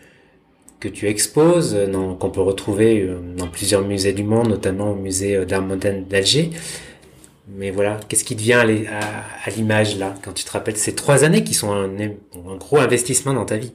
que 0.81 0.89
tu 0.89 1.09
exposes, 1.09 1.75
euh, 1.75 2.15
qu'on 2.21 2.29
peut 2.29 2.43
retrouver 2.43 3.01
euh, 3.01 3.19
dans 3.39 3.49
plusieurs 3.49 3.81
musées 3.81 4.13
du 4.13 4.23
monde, 4.23 4.49
notamment 4.49 4.91
au 4.91 4.95
musée 4.95 5.47
d'art 5.47 5.63
moderne 5.63 6.05
d'Alger. 6.05 6.51
Mais 7.49 7.71
voilà, 7.71 7.99
qu'est-ce 8.07 8.25
qui 8.25 8.37
te 8.37 8.43
vient 8.43 8.61
à, 8.61 9.51
l'image 9.51 9.97
là, 9.97 10.15
quand 10.23 10.35
tu 10.35 10.45
te 10.45 10.51
rappelles 10.51 10.77
ces 10.77 10.95
trois 10.95 11.25
années 11.25 11.45
qui 11.45 11.55
sont 11.55 11.73
un, 11.73 11.89
gros 12.59 12.77
investissement 12.77 13.33
dans 13.33 13.47
ta 13.47 13.57
vie? 13.57 13.73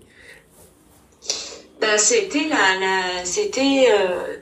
Bah, 1.80 1.98
C'était 1.98 2.48
la, 2.50 3.26
c'était 3.26 3.88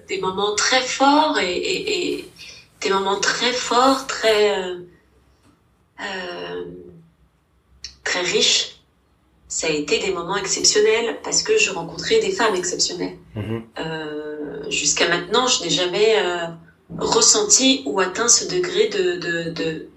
des 0.09 0.19
moments 0.19 0.53
très 0.55 0.81
forts 0.81 1.39
et, 1.39 2.25
des 2.81 2.89
moments 2.89 3.19
très 3.21 3.53
forts, 3.53 4.05
très, 4.07 4.51
euh, 5.99 6.63
très 8.09 8.21
riches. 8.21 8.61
Ça 9.47 9.67
a 9.67 9.71
été 9.71 9.99
des 9.99 10.11
moments 10.11 10.37
exceptionnels 10.37 11.09
parce 11.23 11.41
que 11.41 11.57
je 11.57 11.69
rencontrais 11.71 12.19
des 12.19 12.31
femmes 12.31 12.55
exceptionnelles. 12.55 13.17
Mm-hmm. 13.35 14.69
Jusqu'à 14.69 15.07
maintenant, 15.09 15.47
je 15.47 15.63
n'ai 15.63 15.71
jamais 15.81 16.11
ressenti 16.97 17.83
ou 17.85 17.99
atteint 17.99 18.27
ce 18.27 18.45
degré 18.45 18.87
de, 18.89 19.17
de, 19.17 19.49
de, 19.51 19.89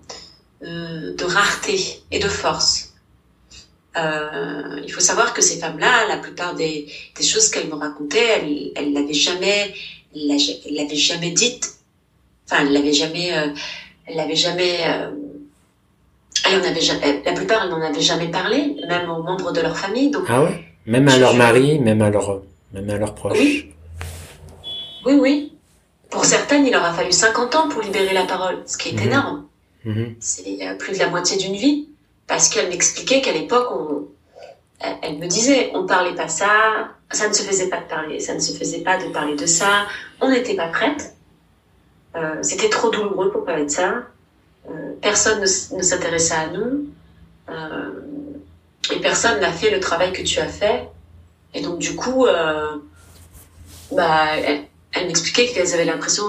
euh, 0.63 1.15
de 1.15 1.25
rareté 1.25 2.03
et 2.11 2.19
de 2.19 2.29
force. 2.29 2.95
Euh, 3.97 4.81
il 4.85 4.93
faut 4.93 5.01
savoir 5.01 5.35
que 5.35 5.43
ces 5.43 5.59
femmes-là, 5.59 6.09
la 6.09 6.17
plupart 6.17 6.55
des, 6.55 6.91
des 7.17 7.25
choses 7.25 7.51
qu'elles 7.51 7.69
me 7.69 7.75
racontaient, 7.75 8.73
elles, 8.75 8.93
l'avaient 8.93 9.13
jamais, 9.13 9.75
elles 10.15 10.27
l'avaient 10.71 10.95
jamais 10.95 11.31
dites. 11.31 11.75
Enfin, 12.47 12.63
elles 12.63 12.73
l'avaient 12.73 12.93
jamais, 12.93 13.37
euh, 13.37 13.49
elles 14.07 14.17
l'avaient 14.17 14.37
jamais, 14.37 14.81
euh, 16.47 16.81
jamais, 16.81 17.23
la 17.25 17.33
plupart, 17.33 17.65
elles 17.65 17.71
n'en 17.71 17.81
avaient 17.81 18.01
jamais 18.01 18.29
parlé, 18.29 18.77
même 18.89 19.11
aux 19.11 19.23
membres 19.23 19.53
de 19.53 19.61
leur 19.61 19.77
famille. 19.77 20.11
Donc, 20.11 20.25
ah 20.29 20.43
ouais, 20.43 20.65
même 20.87 21.09
à 21.09 21.19
leur 21.19 21.35
mari, 21.35 21.79
même 21.79 22.03
à 22.03 22.11
leur, 22.11 22.43
même 22.73 22.89
à 22.91 22.97
leurs 22.97 23.15
proches? 23.15 23.39
Oui, 23.39 23.73
oui, 25.07 25.15
oui. 25.15 25.53
Pour 26.11 26.25
certaines, 26.25 26.67
il 26.67 26.77
aura 26.77 26.93
fallu 26.93 27.13
50 27.13 27.55
ans 27.55 27.69
pour 27.69 27.83
libérer 27.83 28.13
la 28.13 28.25
parole, 28.25 28.59
ce 28.67 28.77
qui 28.77 28.91
est 28.91 28.93
mhm. 28.93 29.07
énorme. 29.09 29.47
Mhm. 29.85 30.17
C'est 30.21 30.77
plus 30.79 30.95
de 30.95 30.99
la 30.99 31.09
moitié 31.09 31.37
d'une 31.37 31.55
vie. 31.55 31.89
Parce 32.27 32.49
qu'elle 32.49 32.69
m'expliquait 32.69 33.21
qu'à 33.21 33.33
l'époque, 33.33 33.69
on, 33.73 34.07
elle 35.03 35.19
me 35.19 35.27
disait, 35.27 35.71
on 35.75 35.87
parlait 35.87 36.15
pas 36.15 36.29
ça, 36.29 36.91
ça 37.11 37.29
ne 37.29 37.33
se 37.33 37.43
faisait 37.43 37.69
pas 37.69 37.81
de 37.81 37.89
parler, 37.89 38.21
ça 38.21 38.35
ne 38.35 38.41
se 38.41 38.57
faisait 38.57 38.81
pas 38.81 38.99
de 38.99 39.11
parler 39.13 39.37
de 39.37 39.47
ça, 39.47 39.87
on 40.21 40.31
n'était 40.31 40.55
pas 40.55 40.69
prête. 40.69 41.15
Euh, 42.17 42.37
c'était 42.43 42.69
trop 42.69 42.91
douloureux 42.91 43.31
pour 43.31 43.45
parler 43.45 43.65
de 43.65 43.71
ça. 43.71 44.05
Euh, 44.69 44.93
personne 45.01 45.41
ne, 45.41 45.47
s'intéressait 45.47 46.35
à 46.35 46.49
nous. 46.49 46.87
Euh, 47.49 47.91
et 48.93 49.01
personne 49.01 49.41
n'a 49.41 49.53
fait 49.53 49.71
le 49.71 49.81
travail 49.81 50.13
que 50.13 50.23
tu 50.23 50.39
as 50.41 50.49
fait. 50.49 50.89
Et 51.55 51.61
donc, 51.61 51.79
du 51.79 51.95
coup, 51.95 52.27
bah, 53.93 54.27
elle 54.93 55.07
m'expliquait 55.07 55.49
qu'elles 55.49 55.75
avaient 55.75 55.85
l'impression 55.85 56.25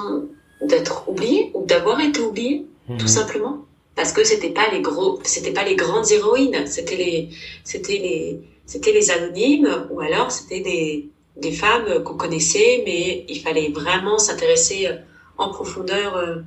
d'être 0.62 1.08
oubliées 1.08 1.52
ou 1.54 1.66
d'avoir 1.66 2.00
été 2.02 2.22
oubliées, 2.22 2.66
tout 2.88 2.94
mhm. 2.94 3.08
simplement, 3.08 3.66
parce 3.96 4.12
que 4.12 4.24
c'était 4.24 4.50
pas 4.50 4.70
les 4.72 4.82
gros, 4.82 5.20
c'était 5.24 5.52
pas 5.52 5.64
les 5.64 5.76
grandes 5.76 6.12
héroïnes, 6.12 6.66
c'était 6.68 6.96
les, 6.96 7.30
c'était 7.64 7.98
les, 7.98 8.42
c'était 8.66 8.92
les 8.92 9.12
anonymes 9.12 9.88
ou 9.92 10.02
alors 10.02 10.32
c'était 10.32 10.62
des, 10.62 11.10
des 11.38 11.52
femmes 11.52 12.04
qu'on 12.04 12.16
connaissait, 12.16 12.84
mais 12.86 13.26
il 13.28 13.40
fallait 13.40 13.70
vraiment 13.70 14.18
s'intéresser 14.18 14.88
euh, 14.88 14.96
en 15.38 15.50
profondeur 15.50 16.16
euh, 16.16 16.38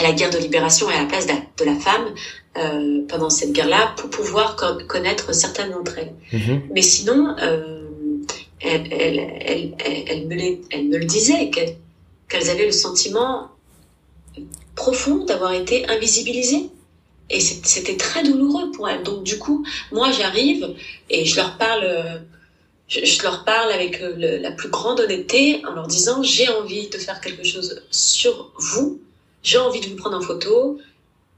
à 0.00 0.02
la 0.02 0.12
guerre 0.12 0.30
de 0.30 0.38
libération 0.38 0.90
et 0.90 0.94
à 0.94 1.02
la 1.02 1.08
place 1.08 1.26
de 1.26 1.64
la, 1.64 1.74
femme 1.76 2.14
euh, 2.56 3.02
pendant 3.08 3.30
cette 3.30 3.52
guerre-là 3.52 3.94
pour 3.96 4.10
pouvoir 4.10 4.56
connaître 4.88 5.34
certaines 5.34 5.70
d'entre 5.70 5.98
elles. 5.98 6.14
Mhm. 6.32 6.62
Mais 6.72 6.82
sinon, 6.82 7.36
euh, 7.38 7.86
elle, 8.60 8.92
elle, 8.92 9.18
elle, 9.40 9.74
elle, 10.08 10.26
me, 10.26 10.58
elle 10.70 10.88
me 10.88 10.98
le 10.98 11.04
disait, 11.04 11.50
qu'elles 11.50 12.50
avaient 12.50 12.66
le 12.66 12.72
sentiment 12.72 13.48
profond 14.74 15.24
d'avoir 15.24 15.52
été 15.52 15.86
invisibilisées. 15.88 16.70
Et 17.28 17.38
c'était 17.38 17.96
très 17.96 18.24
douloureux 18.24 18.72
pour 18.72 18.88
elles. 18.88 19.04
Donc 19.04 19.22
du 19.22 19.38
coup, 19.38 19.64
moi 19.92 20.10
j'arrive 20.10 20.74
et 21.10 21.24
je 21.24 21.36
leur 21.36 21.58
parle, 21.58 22.22
je, 22.88 23.22
leur 23.22 23.44
parle 23.44 23.70
avec 23.70 24.02
la 24.16 24.50
plus 24.50 24.68
grande 24.68 24.98
honnêteté 24.98 25.62
en 25.64 25.74
leur 25.74 25.86
disant 25.86 26.24
j'ai 26.24 26.48
envie 26.48 26.88
de 26.88 26.98
faire 26.98 27.20
quelque 27.20 27.44
chose 27.44 27.82
sur 27.92 28.50
vous, 28.58 29.00
j'ai 29.42 29.58
envie 29.58 29.80
de 29.80 29.86
vous 29.86 29.96
prendre 29.96 30.16
en 30.16 30.20
photo, 30.20 30.78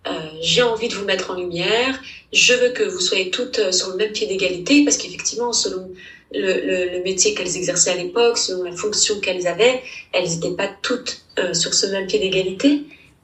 euh, 0.07 0.11
j'ai 0.41 0.63
envie 0.63 0.89
de 0.89 0.95
vous 0.95 1.05
mettre 1.05 1.31
en 1.31 1.35
lumière, 1.35 2.01
je 2.33 2.55
veux 2.55 2.71
que 2.71 2.83
vous 2.83 3.01
soyez 3.01 3.31
toutes 3.31 3.73
sur 3.73 3.91
le 3.91 3.97
même 3.97 4.13
pied 4.13 4.27
d'égalité 4.27 4.85
parce 4.85 4.97
qu'effectivement, 4.97 5.53
selon 5.53 5.91
le, 6.35 6.97
le, 6.97 7.03
métier 7.03 7.35
qu'elles 7.35 7.57
exerçaient 7.57 7.91
à 7.91 7.97
l'époque, 7.97 8.39
selon 8.39 8.65
la 8.65 8.73
fonction 8.73 9.21
qu'elles 9.21 9.47
avaient, 9.47 9.83
elles 10.13 10.29
n'étaient 10.29 10.57
pas 10.57 10.69
toutes 10.83 11.23
euh, 11.39 11.55
sur 11.55 11.75
ce 11.75 11.87
même 11.87 12.07
pied 12.07 12.19
d'égalité. 12.19 12.83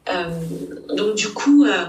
Euh, 0.09 0.31
donc 0.95 1.15
du 1.15 1.29
coup, 1.29 1.65
euh, 1.65 1.87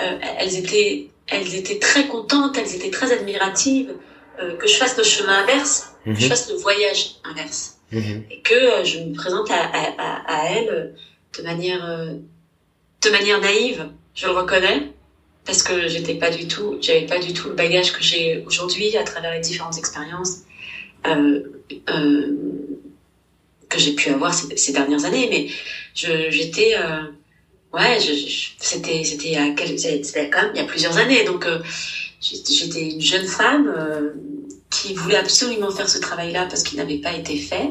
euh, 0.00 0.18
elles 0.38 0.56
étaient, 0.56 1.08
elles 1.28 1.54
étaient 1.54 1.78
très 1.78 2.06
contentes, 2.06 2.56
elles 2.58 2.74
étaient 2.74 2.90
très 2.90 3.12
admiratives 3.12 3.92
euh, 4.40 4.56
que 4.56 4.66
je 4.66 4.74
fasse 4.74 4.96
le 4.96 5.04
chemin 5.04 5.42
inverse, 5.42 5.94
que 6.04 6.14
je 6.14 6.24
mhm. 6.24 6.28
fasse 6.28 6.50
le 6.50 6.56
voyage 6.56 7.16
inverse, 7.24 7.78
mhm. 7.92 8.24
et 8.30 8.40
que 8.40 8.84
je 8.84 8.98
me 9.00 9.14
présente 9.14 9.50
à, 9.50 9.62
à, 9.62 10.22
à, 10.26 10.50
elles 10.50 10.94
de 11.38 11.42
manière, 11.42 12.08
de 13.04 13.10
manière 13.10 13.40
naïve. 13.40 13.88
Je 14.14 14.26
le 14.26 14.32
reconnais, 14.32 14.92
parce 15.44 15.62
que 15.62 15.88
j'étais 15.88 16.14
pas 16.14 16.30
du 16.30 16.46
tout, 16.46 16.78
j'avais 16.80 17.06
pas 17.06 17.18
du 17.18 17.32
tout 17.32 17.48
le 17.48 17.54
bagage 17.54 17.92
que 17.92 18.02
j'ai 18.02 18.44
aujourd'hui 18.46 18.96
à 18.96 19.04
travers 19.04 19.32
les 19.32 19.40
différentes 19.40 19.78
expériences 19.78 20.42
euh, 21.06 21.42
euh, 21.90 22.36
que 23.68 23.78
j'ai 23.78 23.94
pu 23.94 24.10
avoir 24.10 24.34
ces, 24.34 24.72
dernières 24.72 25.04
années, 25.04 25.28
mais 25.30 25.48
j'étais 25.94 26.74
euh, 26.76 27.04
ouais, 27.72 27.98
c'était 28.58 29.02
c'était 29.02 29.36
a 29.36 29.48
quand 29.56 30.42
même 30.42 30.50
il 30.54 30.58
y 30.58 30.60
a 30.60 30.64
plusieurs 30.64 30.98
années, 30.98 31.24
donc 31.24 31.46
j'étais 32.20 32.90
une 32.90 33.00
jeune 33.00 33.26
femme 33.26 33.74
qui 34.70 34.94
voulait 34.94 35.16
absolument 35.16 35.70
faire 35.70 35.88
ce 35.88 35.98
travail-là 35.98 36.46
parce 36.46 36.62
qu'il 36.62 36.78
n'avait 36.78 36.98
pas 36.98 37.14
été 37.14 37.38
fait. 37.38 37.70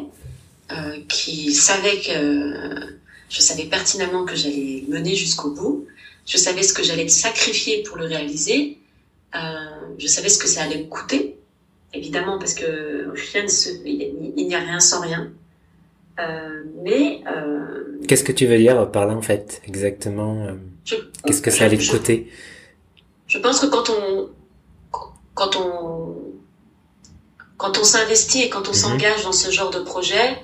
qui 1.08 1.54
savait 1.54 2.02
que 2.02 3.01
je 3.32 3.42
savais 3.42 3.66
pertinemment 3.66 4.26
que 4.26 4.36
j'allais 4.36 4.84
mener 4.88 5.16
jusqu'au 5.16 5.52
bout. 5.52 5.88
Je 6.28 6.38
savais 6.38 6.62
ce 6.62 6.74
que 6.74 6.84
j'allais 6.84 7.08
sacrifier 7.08 7.82
pour 7.84 7.98
le 7.98 8.06
réaliser. 8.06 8.78
je 9.34 10.08
savais 10.08 10.30
ce 10.30 10.38
que 10.38 10.48
ça 10.48 10.64
allait 10.64 10.84
me 10.84 10.88
coûter, 10.88 11.38
évidemment, 11.94 12.38
parce 12.38 12.54
que 12.54 13.12
rien 13.32 13.46
il 13.86 14.48
n'y 14.48 14.56
a 14.56 14.60
rien 14.60 14.80
sans 14.80 15.02
rien. 15.02 15.32
Euh, 16.20 16.64
mais 16.84 17.24
euh, 17.28 18.00
qu'est-ce 18.08 18.24
que 18.24 18.32
tu 18.32 18.46
veux 18.46 18.58
dire 18.58 18.92
par 18.92 19.06
là 19.06 19.14
en 19.16 19.22
fait 19.22 19.62
exactement 19.66 20.46
euh, 20.46 20.54
Qu'est-ce 21.26 21.42
que 21.42 21.52
ça 21.52 21.66
allait 21.66 21.78
te 21.78 21.90
coûter? 21.90 22.30
Je 23.28 23.38
pense 23.38 23.60
que 23.60 23.68
quand 23.68 23.90
on 23.90 24.30
quand 25.34 25.56
on 25.56 26.16
quand 27.58 27.78
on 27.78 27.84
s'investit 27.84 28.44
et 28.44 28.50
quand 28.50 28.68
on 28.68 28.72
mhm. 28.72 28.78
s'engage 28.78 29.24
dans 29.24 29.32
ce 29.32 29.52
genre 29.52 29.70
de 29.70 29.80
projet, 29.80 30.38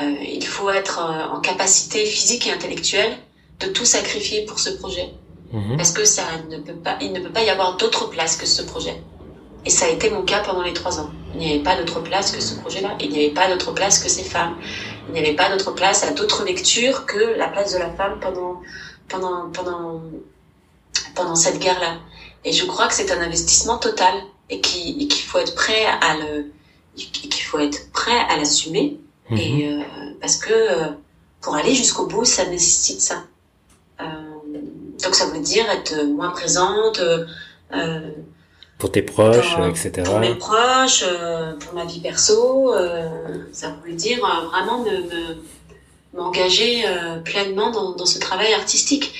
il 0.00 0.44
faut 0.44 0.70
être 0.70 1.00
en 1.32 1.40
capacité 1.40 2.04
physique 2.04 2.46
et 2.46 2.52
intellectuelle 2.52 3.16
de 3.60 3.66
tout 3.66 3.84
sacrifier 3.84 4.44
pour 4.44 4.58
ce 4.58 4.70
projet. 4.70 5.12
Mhm. 5.52 5.76
Parce 5.76 5.92
que 5.92 6.04
ça 6.04 6.22
ne 6.48 6.58
peut 6.58 6.74
pas, 6.74 6.96
il 7.00 7.12
ne 7.12 7.20
peut 7.20 7.30
pas 7.30 7.42
y 7.42 7.50
avoir 7.50 7.76
d'autre 7.76 8.08
place 8.08 8.36
que 8.36 8.46
ce 8.46 8.62
projet. 8.62 9.02
Et 9.64 9.70
ça 9.70 9.84
a 9.84 9.88
été 9.88 10.10
mon 10.10 10.22
cas 10.22 10.40
pendant 10.40 10.62
les 10.62 10.72
trois 10.72 10.98
ans. 10.98 11.10
Il 11.34 11.40
n'y 11.40 11.50
avait 11.50 11.62
pas 11.62 11.76
d'autre 11.76 12.00
place 12.00 12.32
que 12.32 12.40
ce 12.40 12.54
projet-là. 12.56 12.96
Il 13.00 13.10
n'y 13.10 13.18
avait 13.18 13.34
pas 13.34 13.48
d'autre 13.48 13.72
place 13.72 14.02
que 14.02 14.08
ces 14.08 14.24
femmes. 14.24 14.56
Il 15.08 15.12
n'y 15.12 15.20
avait 15.20 15.34
pas 15.34 15.50
d'autre 15.50 15.72
place 15.72 16.04
à 16.04 16.12
d'autres 16.12 16.44
lectures 16.44 17.06
que 17.06 17.36
la 17.36 17.48
place 17.48 17.72
de 17.74 17.78
la 17.78 17.90
femme 17.90 18.18
pendant, 18.20 18.60
pendant, 19.08 19.50
pendant, 19.50 20.02
pendant 21.14 21.36
cette 21.36 21.58
guerre-là. 21.60 21.98
Et 22.44 22.52
je 22.52 22.64
crois 22.64 22.88
que 22.88 22.94
c'est 22.94 23.12
un 23.12 23.20
investissement 23.20 23.78
total 23.78 24.14
et 24.50 24.60
qu'il 24.60 25.12
faut 25.12 25.38
être 25.38 25.54
prêt 25.54 25.86
à 25.86 26.16
le, 26.16 26.50
qu'il 26.96 27.44
faut 27.44 27.58
être 27.58 27.92
prêt 27.92 28.18
à 28.28 28.36
l'assumer. 28.36 28.98
Mhm. 29.32 29.38
Et 29.38 29.68
euh, 29.68 29.82
parce 30.20 30.36
que 30.36 30.52
euh, 30.52 30.88
pour 31.40 31.56
aller 31.56 31.74
jusqu'au 31.74 32.06
bout, 32.06 32.24
ça 32.24 32.46
nécessite 32.46 33.00
ça. 33.00 33.24
Euh, 34.00 34.04
donc 35.02 35.14
ça 35.14 35.26
veut 35.26 35.40
dire 35.40 35.68
être 35.70 36.04
moins 36.04 36.30
présente. 36.30 37.00
Euh, 37.00 38.10
pour 38.82 38.90
tes 38.90 39.02
proches, 39.02 39.54
etc. 39.68 40.02
Pour 40.04 40.18
mes 40.18 40.34
proches, 40.34 41.04
euh, 41.06 41.52
pour 41.52 41.72
ma 41.74 41.84
vie 41.84 42.00
perso, 42.00 42.74
euh, 42.74 43.08
ça 43.52 43.70
voulait 43.70 43.94
dire 43.94 44.18
euh, 44.24 44.48
vraiment 44.48 44.82
me, 44.82 45.36
m'engager 46.12 46.84
pleinement 47.24 47.70
dans, 47.70 47.92
dans, 47.92 48.06
ce 48.06 48.18
travail 48.18 48.52
artistique. 48.52 49.14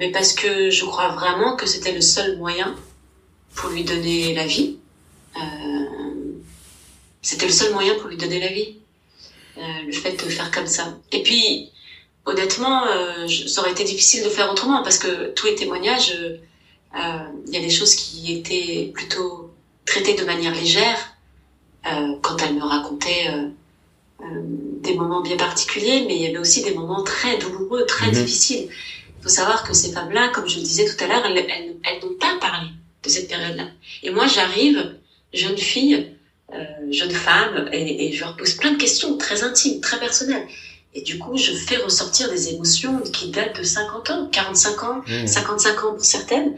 mais 0.00 0.10
parce 0.10 0.32
que 0.32 0.68
je 0.70 0.84
crois 0.84 1.10
vraiment 1.10 1.54
que 1.54 1.66
c'était 1.66 1.92
le 1.92 2.00
seul 2.00 2.38
moyen 2.38 2.74
pour 3.54 3.70
lui 3.70 3.84
donner 3.84 4.34
la 4.34 4.46
vie. 4.46 4.78
c'était 7.22 7.46
le 7.46 7.52
seul 7.52 7.72
moyen 7.72 7.94
pour 8.00 8.08
lui 8.08 8.16
donner 8.16 8.40
la 8.40 8.48
vie. 8.48 8.81
Le 9.56 9.92
fait 9.92 10.12
de 10.12 10.30
faire 10.30 10.50
comme 10.50 10.66
ça. 10.66 10.98
Et 11.12 11.22
puis, 11.22 11.70
honnêtement, 12.24 12.84
ça 13.46 13.60
aurait 13.60 13.72
été 13.72 13.84
difficile 13.84 14.24
de 14.24 14.28
faire 14.28 14.50
autrement 14.50 14.82
parce 14.82 14.98
que 14.98 15.32
tous 15.34 15.46
les 15.46 15.54
témoignages 15.54 16.14
euh, 16.94 16.98
il 17.46 17.54
y 17.54 17.56
a 17.56 17.60
des 17.60 17.70
choses 17.70 17.94
qui 17.94 18.32
étaient 18.32 18.90
plutôt 18.92 19.50
traitées 19.86 20.14
de 20.14 20.24
manière 20.24 20.54
légère 20.54 21.16
euh, 21.86 22.16
quand 22.20 22.36
elle 22.42 22.54
me 22.54 22.62
racontait 22.62 23.28
euh, 23.28 24.24
des 24.82 24.94
moments 24.94 25.22
bien 25.22 25.36
particuliers, 25.36 26.04
mais 26.06 26.16
il 26.16 26.22
y 26.22 26.26
avait 26.26 26.38
aussi 26.38 26.62
des 26.62 26.74
moments 26.74 27.02
très 27.02 27.38
douloureux, 27.38 27.86
très 27.86 28.08
mhm. 28.08 28.12
difficiles. 28.12 28.68
Il 28.68 29.22
faut 29.22 29.28
savoir 29.28 29.64
que 29.64 29.72
ces 29.72 29.92
femmes-là, 29.92 30.28
comme 30.28 30.48
je 30.48 30.56
le 30.56 30.62
disais 30.62 30.84
tout 30.84 31.02
à 31.02 31.06
l'heure, 31.06 31.24
elles, 31.24 31.46
elles, 31.82 32.00
n'ont 32.02 32.14
pas 32.18 32.36
parlé 32.40 32.68
de 33.02 33.08
cette 33.08 33.28
période-là. 33.28 33.68
Et 34.02 34.10
moi, 34.10 34.26
j'arrive, 34.26 34.96
jeune 35.32 35.56
fille, 35.56 35.94
euh, 35.94 36.11
jeune 36.90 37.10
femme, 37.10 37.68
et, 37.72 38.06
et, 38.06 38.12
je 38.12 38.20
leur 38.20 38.36
pose 38.36 38.54
plein 38.54 38.72
de 38.72 38.76
questions 38.76 39.16
très 39.16 39.42
intimes, 39.42 39.80
très 39.80 39.98
personnelles. 39.98 40.46
Et 40.94 41.00
du 41.00 41.18
coup, 41.18 41.36
je 41.38 41.52
fais 41.52 41.76
ressortir 41.76 42.30
des 42.30 42.50
émotions 42.50 42.98
qui 43.00 43.30
datent 43.30 43.58
de 43.58 43.62
50 43.62 44.10
ans, 44.10 44.28
45 44.30 44.84
ans, 44.84 45.02
55 45.26 45.72
mmh. 45.72 45.86
ans 45.86 45.94
pour 45.94 46.04
certaines, 46.04 46.56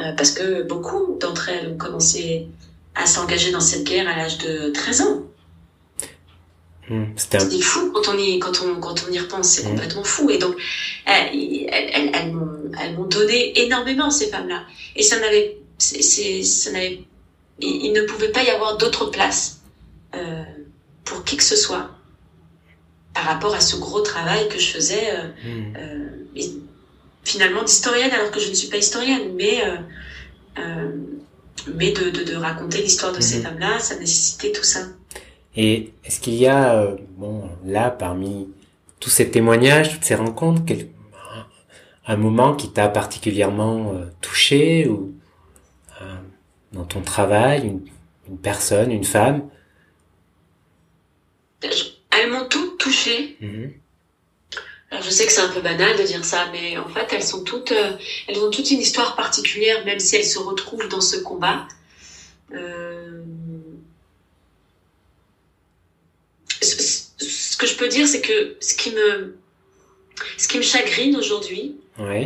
euh, 0.00 0.12
parce 0.12 0.30
que 0.30 0.62
beaucoup 0.62 1.18
d'entre 1.20 1.50
elles 1.50 1.68
ont 1.68 1.76
commencé 1.76 2.48
à 2.94 3.06
s'engager 3.06 3.50
dans 3.50 3.60
cette 3.60 3.84
guerre 3.84 4.08
à 4.08 4.16
l'âge 4.16 4.38
de 4.38 4.70
13 4.70 5.00
ans. 5.02 5.22
Mmh, 6.88 7.04
c'est 7.16 7.60
fou 7.60 7.92
quand 7.92 8.08
on 8.08 8.18
y, 8.18 8.38
quand 8.38 8.62
on, 8.62 8.80
quand 8.80 9.04
on 9.08 9.12
y 9.12 9.18
repense, 9.18 9.48
c'est 9.48 9.64
mmh. 9.64 9.70
complètement 9.70 10.04
fou. 10.04 10.30
Et 10.30 10.38
donc, 10.38 10.56
elles, 11.04 11.68
elles, 11.70 12.10
elles 12.14 12.94
m'ont 12.96 13.04
donné 13.04 13.58
énormément, 13.64 14.10
ces 14.10 14.28
femmes-là. 14.28 14.64
Et 14.96 15.02
ça 15.02 15.20
n'avait, 15.20 15.58
ça 15.78 16.70
n'avait, 16.72 17.00
il, 17.60 17.92
ne 17.92 18.02
pouvait 18.02 18.32
pas 18.32 18.42
y 18.42 18.50
avoir 18.50 18.76
d'autre 18.76 19.06
place 19.06 19.60
euh, 20.14 20.42
pour 21.04 21.24
qui 21.24 21.36
que 21.36 21.42
ce 21.42 21.56
soit 21.56 21.90
par 23.12 23.24
rapport 23.24 23.54
à 23.54 23.60
ce 23.60 23.76
gros 23.76 24.00
travail 24.00 24.48
que 24.48 24.58
je 24.58 24.70
faisais. 24.70 25.10
Euh, 25.10 25.28
mmh. 25.44 25.76
euh, 25.76 26.24
finalement 27.24 27.62
d'historienne 27.62 28.10
alors 28.12 28.30
que 28.30 28.40
je 28.40 28.48
ne 28.48 28.54
suis 28.54 28.68
pas 28.68 28.76
historienne, 28.76 29.34
mais 29.34 29.64
euh, 29.64 29.76
euh, 30.58 30.90
mais 31.74 31.92
de, 31.92 32.10
de, 32.10 32.24
de 32.24 32.36
raconter 32.36 32.82
l'histoire 32.82 33.12
de 33.12 33.20
ces 33.20 33.38
mhm. 33.38 33.44
femmes-là, 33.44 33.78
ça 33.78 33.98
nécessitait 33.98 34.52
tout 34.52 34.62
ça. 34.62 34.80
Et 35.56 35.92
est-ce 36.04 36.20
qu'il 36.20 36.34
y 36.34 36.46
a, 36.46 36.74
euh, 36.74 36.96
bon, 37.16 37.48
là, 37.64 37.90
parmi 37.90 38.48
tous 39.00 39.10
ces 39.10 39.30
témoignages, 39.30 39.92
toutes 39.92 40.04
ces 40.04 40.14
rencontres, 40.14 40.62
quel, 40.66 40.88
un 42.06 42.16
moment 42.16 42.54
qui 42.54 42.70
t'a 42.70 42.88
particulièrement 42.88 43.94
touché 44.20 44.86
ou 44.88 45.14
dans 46.74 46.84
ton 46.84 47.00
travail, 47.00 47.66
une, 47.66 47.84
une, 48.28 48.38
personne, 48.38 48.92
une 48.92 49.04
femme? 49.04 49.48
Elles 51.62 52.30
m'ont 52.30 52.46
toutes 52.48 52.78
touchée. 52.78 53.36
Mhm 53.40 53.72
je 55.02 55.10
sais 55.10 55.26
que 55.26 55.32
c'est 55.32 55.40
un 55.40 55.48
peu 55.48 55.60
banal 55.60 55.96
de 55.96 56.02
dire 56.02 56.24
ça, 56.24 56.48
mais 56.52 56.76
en 56.76 56.88
fait, 56.88 57.12
elles 57.12 57.22
sont 57.22 57.42
toutes, 57.42 57.72
euh, 57.72 57.92
elles 58.28 58.38
ont 58.38 58.50
toutes 58.50 58.70
une 58.70 58.80
histoire 58.80 59.16
particulière, 59.16 59.84
même 59.84 59.98
si 59.98 60.16
elles 60.16 60.24
se 60.24 60.38
retrouvent 60.38 60.88
dans 60.88 61.00
ce 61.00 61.16
combat. 61.16 61.66
Euh, 62.52 63.22
ce, 66.60 67.56
que 67.56 67.66
je 67.66 67.76
peux 67.76 67.88
dire, 67.88 68.06
c'est 68.06 68.20
que 68.20 68.56
ce 68.60 68.74
qui 68.74 68.90
me, 68.92 69.36
ce 70.38 70.48
qui 70.48 70.58
me 70.58 70.62
chagrine 70.62 71.16
aujourd'hui, 71.16 71.76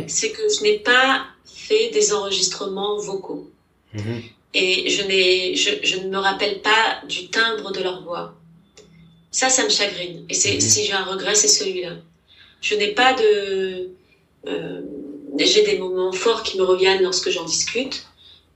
c'est 0.07 0.31
que 0.31 0.41
je 0.49 0.63
n'ai 0.63 0.79
pas 0.79 1.25
fait 1.45 1.89
des 1.91 2.13
enregistrements 2.13 2.97
vocaux. 2.99 3.49
Mm-hmm. 3.95 4.21
Et 4.53 4.89
je, 4.89 5.03
je, 5.03 5.87
je, 5.87 5.97
ne 5.99 6.09
me 6.09 6.17
rappelle 6.17 6.61
pas 6.61 7.01
du 7.07 7.29
timbre 7.29 7.71
de 7.71 7.81
leur 7.81 8.03
voix. 8.03 8.33
Ça, 9.31 9.49
ça 9.49 9.63
me 9.63 9.69
chagrine. 9.69 10.25
Et 10.27 10.33
c'est, 10.33 10.59
si 10.59 10.85
j'ai 10.85 10.93
un 10.93 11.03
regret, 11.03 11.35
c'est 11.35 11.47
celui-là. 11.47 11.91
Je 12.61 12.75
n'ai 12.75 12.89
pas 12.89 13.13
de... 13.13 13.89
Euh, 14.47 14.81
j'ai 15.37 15.63
des 15.63 15.77
moments 15.77 16.11
forts 16.11 16.43
qui 16.43 16.57
me 16.57 16.63
reviennent 16.63 17.03
lorsque 17.03 17.29
j'en 17.29 17.45
discute. 17.45 18.07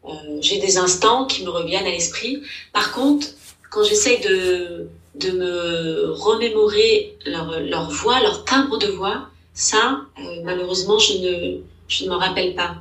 Euh, 0.06 0.10
j'ai 0.42 0.60
des 0.60 0.78
instants 0.78 1.26
qui 1.26 1.44
me 1.44 1.50
reviennent 1.50 1.86
à 1.86 1.92
l'esprit. 1.92 2.42
Par 2.74 2.92
contre, 2.92 3.28
quand 3.70 3.84
j'essaye 3.84 4.20
de, 4.22 4.88
de 5.16 5.32
me 5.32 6.12
remémorer 6.12 7.16
leur, 7.26 7.60
leur 7.62 7.90
voix, 7.90 8.20
leur 8.22 8.44
timbre 8.46 8.78
de 8.78 8.88
voix, 8.88 9.30
ça, 9.54 10.02
euh, 10.20 10.42
malheureusement, 10.44 10.98
je 10.98 11.14
ne, 11.20 11.58
je 11.88 12.06
ne 12.06 12.10
m'en 12.10 12.18
rappelle 12.18 12.56
pas. 12.56 12.78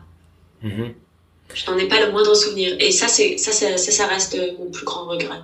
Mm-hmm. 0.65 0.95
Je 1.55 1.71
n'en 1.71 1.79
ai 1.79 1.89
pas 1.89 2.05
le 2.05 2.13
moindre 2.13 2.35
souvenir. 2.35 2.77
Et 2.81 2.91
ça, 2.91 3.09
ça, 3.09 3.25
ça, 3.37 3.77
ça, 3.77 4.07
reste 4.07 4.39
mon 4.59 4.71
plus 4.71 4.85
grand 4.85 5.07
regret. 5.07 5.41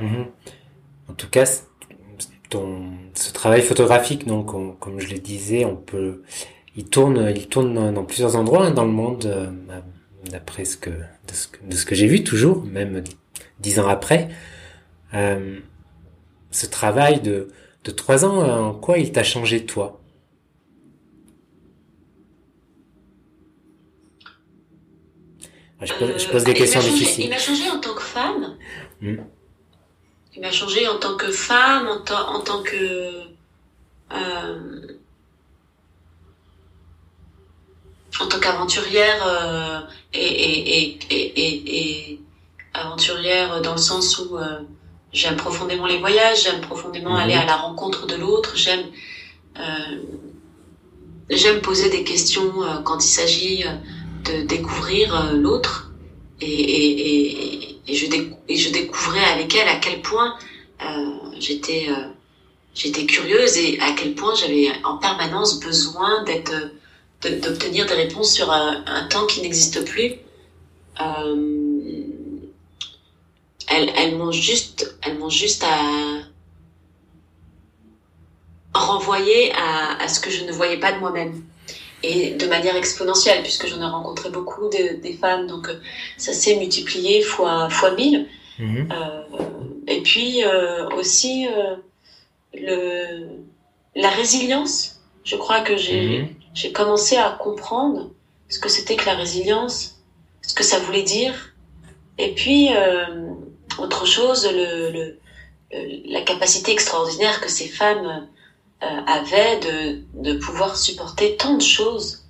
Mm-hmm. 0.00 0.26
En 1.08 1.14
tout 1.14 1.28
cas, 1.28 1.46
ce 1.46 3.32
travail 3.32 3.62
photographique, 3.62 4.26
donc, 4.26 4.50
comme 4.78 5.00
je 5.00 5.08
le 5.08 5.18
disais, 5.18 5.64
on 5.64 5.76
peut, 5.76 6.22
il 6.76 6.84
tourne, 6.84 7.32
il 7.34 7.48
tourne 7.48 7.92
dans, 7.92 8.04
plusieurs 8.04 8.36
endroits 8.36 8.66
hein, 8.66 8.70
dans 8.70 8.84
le 8.84 8.92
monde, 8.92 9.26
euh, 9.26 9.50
d'après 10.30 10.64
ce 10.64 10.76
que, 10.76 10.90
de 10.90 11.74
ce 11.74 11.84
que, 11.84 11.94
j'ai 11.94 12.06
vu 12.06 12.24
toujours, 12.24 12.64
même 12.64 13.02
dix 13.60 13.78
ans 13.80 13.88
après. 13.88 14.28
Euh, 15.14 15.58
ce 16.50 16.66
travail 16.66 17.20
de 17.20 17.48
trois 17.96 18.24
ans, 18.24 18.68
en 18.68 18.74
quoi 18.74 18.98
il 18.98 19.12
t'a 19.12 19.24
changé 19.24 19.64
toi? 19.64 20.00
Je 25.82 25.94
pose, 25.94 26.18
je 26.18 26.28
pose 26.28 26.44
des 26.44 26.52
euh, 26.52 26.54
questions 26.54 26.80
difficiles. 26.80 27.24
Il 27.24 27.30
m'a 27.30 27.38
changé 27.38 27.70
en 27.70 27.80
tant 27.80 27.94
que 27.94 28.02
femme. 28.02 28.56
Hmm 29.00 29.16
il 30.38 30.42
m'a 30.42 30.52
changé 30.52 30.86
en 30.86 30.98
tant 30.98 31.16
que 31.16 31.32
femme, 31.32 31.88
en, 31.88 32.14
en 32.14 32.40
tant 32.40 32.62
que 32.62 33.10
euh, 34.12 34.96
en 38.20 38.26
tant 38.26 38.38
qu'aventurière 38.38 39.20
euh, 39.26 39.80
et, 40.14 40.20
et, 40.20 40.98
et, 41.10 42.12
et, 42.12 42.20
aventurière 42.72 43.60
dans 43.62 43.72
le 43.72 43.78
sens 43.78 44.16
où 44.18 44.38
euh, 44.38 44.60
j'aime 45.12 45.34
profondément 45.34 45.86
les 45.86 45.98
voyages, 45.98 46.44
j'aime 46.44 46.60
profondément 46.60 47.16
aller 47.16 47.34
à 47.34 47.44
la 47.44 47.56
rencontre 47.56 48.06
de 48.06 48.14
l'autre, 48.14 48.56
j'aime 48.56 48.84
j'aime 51.28 51.60
poser 51.60 51.90
des 51.90 52.04
questions 52.04 52.52
quand 52.84 53.04
il 53.04 53.08
s'agit 53.08 53.64
de 54.24 54.42
découvrir 54.46 55.34
l'autre 55.34 55.92
et, 56.40 57.76
je 57.88 58.70
découvrais 58.70 59.24
avec 59.24 59.54
elle 59.54 59.68
à 59.68 59.76
quel 59.76 60.02
point 60.02 60.34
j'étais 61.38 61.88
j'étais 62.74 63.06
curieuse 63.06 63.56
et 63.56 63.80
à 63.80 63.92
quel 63.92 64.14
point 64.14 64.34
j'avais 64.34 64.70
en 64.84 64.98
permanence 64.98 65.58
besoin 65.60 66.22
d'être 66.24 66.52
d'obtenir 67.22 67.86
des 67.86 67.94
réponses 67.94 68.32
sur 68.32 68.50
un, 68.50 69.08
temps 69.08 69.26
qui 69.26 69.40
n'existe 69.40 69.84
plus. 69.84 70.14
Euh, 71.00 72.04
elles, 73.66 73.90
elles 73.96 74.16
m'ont 74.16 74.32
juste, 74.32 74.96
elles 75.02 75.18
m'ont 75.18 75.28
juste 75.28 75.64
à 75.64 75.78
renvoyer 78.72 79.52
à, 79.54 80.08
ce 80.08 80.20
que 80.20 80.30
je 80.30 80.44
ne 80.44 80.52
voyais 80.52 80.78
pas 80.78 80.92
de 80.92 80.98
moi-même 80.98 81.42
et 82.02 82.30
de 82.34 82.46
manière 82.46 82.76
exponentielle 82.76 83.42
puisque 83.42 83.66
j'en 83.66 83.80
ai 83.80 83.90
rencontré 83.90 84.30
beaucoup 84.30 84.68
de, 84.68 85.00
des 85.00 85.14
femmes 85.14 85.46
donc 85.46 85.68
euh, 85.68 85.80
ça 86.16 86.32
s'est 86.32 86.56
multiplié 86.56 87.22
fois 87.22 87.68
fois 87.70 87.92
mille 87.92 88.28
mhm. 88.58 88.88
euh, 88.92 89.22
et 89.86 90.02
puis 90.02 90.44
euh, 90.44 90.88
aussi 90.90 91.48
euh, 91.48 91.76
le 92.54 93.26
la 93.96 94.10
résilience 94.10 95.00
je 95.24 95.36
crois 95.36 95.60
que 95.60 95.76
j'ai 95.76 96.20
mhm 96.20 96.28
j'ai 96.58 96.72
commencé 96.72 97.16
à 97.16 97.30
comprendre 97.30 98.10
ce 98.48 98.58
que 98.58 98.68
c'était 98.68 98.96
que 98.96 99.06
la 99.06 99.14
résilience, 99.14 100.00
ce 100.42 100.54
que 100.54 100.64
ça 100.64 100.80
voulait 100.80 101.04
dire. 101.04 101.54
Et 102.18 102.34
puis, 102.34 102.70
autre 103.78 104.06
chose, 104.06 104.48
le, 104.50 104.90
le, 104.90 105.18
la 106.06 106.22
capacité 106.22 106.72
extraordinaire 106.72 107.40
que 107.40 107.48
ces 107.48 107.68
femmes 107.68 108.26
euh, 108.82 108.86
avaient 109.06 109.58
de, 109.60 110.02
de 110.14 110.38
pouvoir 110.38 110.76
supporter 110.76 111.36
tant 111.36 111.54
de 111.54 111.62
choses 111.62 112.24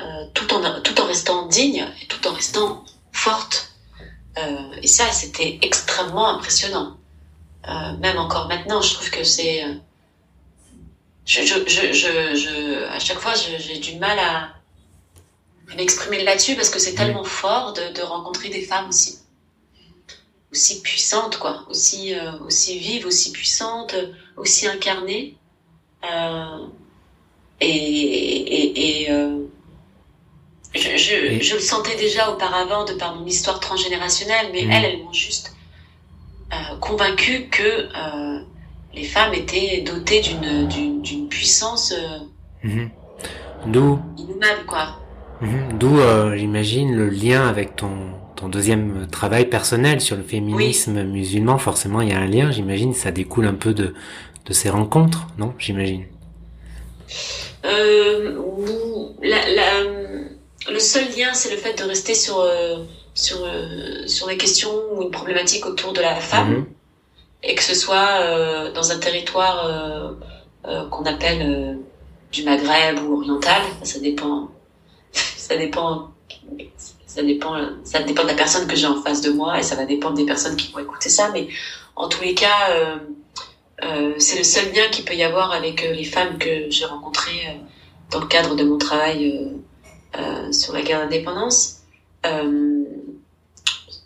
euh, 0.00 0.04
tout, 0.34 0.52
en, 0.54 0.80
tout 0.82 1.00
en 1.00 1.06
restant 1.06 1.46
dignes 1.46 1.86
et 2.02 2.06
tout 2.06 2.26
en 2.28 2.32
restant 2.32 2.84
fortes. 3.12 3.72
Euh, 4.38 4.72
et 4.82 4.86
ça, 4.86 5.10
c'était 5.12 5.58
extrêmement 5.62 6.28
impressionnant. 6.28 6.96
Même 8.00 8.16
encore 8.18 8.48
maintenant, 8.48 8.80
je 8.80 8.94
trouve 8.94 9.10
que 9.10 9.22
c'est 9.22 9.64
je, 11.26 11.42
je, 11.42 11.92
je, 11.92 12.34
je, 12.34 12.84
à 12.88 12.98
chaque 12.98 13.18
fois, 13.18 13.34
j'ai 13.34 13.78
du 13.78 13.96
mal 13.98 14.18
à 14.18 14.54
m'exprimer 15.76 16.24
là-dessus 16.24 16.56
parce 16.56 16.70
que 16.70 16.78
c'est 16.78 16.94
tellement 16.94 17.24
fort 17.24 17.72
de, 17.72 17.92
de, 17.94 18.02
rencontrer 18.02 18.48
des 18.48 18.62
femmes 18.62 18.88
aussi, 18.88 19.18
aussi 20.50 20.82
puissantes, 20.82 21.38
quoi, 21.38 21.66
aussi, 21.68 22.14
euh, 22.14 22.32
aussi 22.40 22.78
vives, 22.78 23.06
aussi 23.06 23.30
puissantes, 23.30 23.94
aussi 24.36 24.66
incarnées. 24.66 25.36
Euh, 26.04 26.66
et 27.60 27.66
et, 27.66 29.02
et 29.04 29.10
euh, 29.10 29.38
je, 30.74 30.96
je, 30.96 31.40
je, 31.42 31.54
le 31.54 31.60
sentais 31.60 31.96
déjà 31.96 32.30
auparavant 32.30 32.84
de 32.84 32.92
par 32.92 33.16
mon 33.16 33.26
histoire 33.26 33.60
transgénérationnelle, 33.60 34.46
mais 34.52 34.62
elles, 34.62 34.84
elles 34.84 35.02
m'ont 35.02 35.12
juste 35.12 35.54
euh, 36.52 36.76
convaincue 36.80 37.48
que 37.50 37.62
euh, 37.62 38.40
les 38.94 39.04
femmes 39.04 39.34
étaient 39.34 39.82
dotées 39.82 40.20
d'une 40.20 40.66
d'une 41.02 41.28
puissance 41.28 41.92
euh, 41.92 42.68
mhm. 42.68 42.90
d'où 43.66 44.00
quoi. 44.66 44.98
Mhm. 45.40 45.78
D'où 45.78 45.98
j'imagine 46.36 46.96
le 46.96 47.08
lien 47.08 47.46
avec 47.46 47.76
ton 47.76 47.90
ton 48.34 48.48
deuxième 48.48 49.06
travail 49.06 49.48
personnel 49.48 50.00
sur 50.00 50.16
le 50.16 50.22
féminisme 50.22 51.04
musulman. 51.04 51.58
Forcément, 51.58 52.00
il 52.00 52.08
y 52.08 52.12
a 52.12 52.18
un 52.18 52.26
lien. 52.26 52.50
J'imagine 52.50 52.94
ça 52.94 53.12
découle 53.12 53.46
un 53.46 53.54
peu 53.54 53.72
de 53.72 53.94
de 54.50 54.54
ces 54.54 54.68
rencontres, 54.68 55.26
non 55.38 55.54
J'imagine. 55.58 56.04
Euh, 57.64 58.38
la, 59.22 59.48
la, 59.50 59.84
le 60.70 60.78
seul 60.78 61.06
lien, 61.16 61.32
c'est 61.32 61.50
le 61.50 61.56
fait 61.56 61.78
de 61.78 61.84
rester 61.84 62.14
sur 62.14 62.38
euh, 62.40 62.84
sur 63.14 63.38
sur 64.06 64.26
des 64.26 64.36
questions 64.36 64.70
ou 64.92 65.02
une 65.02 65.10
problématique 65.10 65.64
autour 65.64 65.94
de 65.94 66.00
la 66.00 66.16
femme. 66.16 66.50
Mhm 66.50 66.66
et 67.42 67.54
que 67.54 67.62
ce 67.62 67.74
soit 67.74 68.20
euh, 68.20 68.72
dans 68.72 68.92
un 68.92 68.98
territoire 68.98 69.66
euh, 69.66 70.10
euh, 70.66 70.88
qu'on 70.88 71.04
appelle 71.04 71.78
du 72.32 72.44
Maghreb 72.44 72.98
ou 73.02 73.16
oriental, 73.16 73.62
ça 73.82 73.98
dépend, 73.98 74.50
ça 75.12 75.56
dépend, 75.56 76.10
ça 77.06 77.22
dépend, 77.22 77.56
ça 77.84 78.02
dépend 78.02 78.22
de 78.22 78.28
la 78.28 78.34
personne 78.34 78.66
que 78.66 78.76
j'ai 78.76 78.86
en 78.86 79.02
face 79.02 79.20
de 79.22 79.30
moi 79.30 79.58
et 79.58 79.62
ça 79.62 79.74
va 79.74 79.84
dépendre 79.84 80.16
des 80.16 80.26
personnes 80.26 80.56
qui 80.56 80.70
vont 80.72 80.80
écouter 80.80 81.08
ça. 81.08 81.30
Mais 81.32 81.48
en 81.96 82.08
tous 82.08 82.22
les 82.22 82.34
cas, 82.34 82.98
c'est 84.18 84.38
le 84.38 84.44
seul 84.44 84.72
lien 84.72 84.88
qu'il 84.90 85.04
peut 85.04 85.14
y 85.14 85.22
avoir 85.22 85.52
avec 85.52 85.82
les 85.82 86.04
femmes 86.04 86.38
que 86.38 86.70
j'ai 86.70 86.84
rencontrées 86.84 87.58
dans 88.10 88.20
le 88.20 88.26
cadre 88.26 88.54
de 88.54 88.64
mon 88.64 88.78
travail 88.78 89.52
sur 90.52 90.72
la 90.72 90.82
guerre 90.82 91.00
d'indépendance. 91.00 91.80
Euh, 92.26 92.84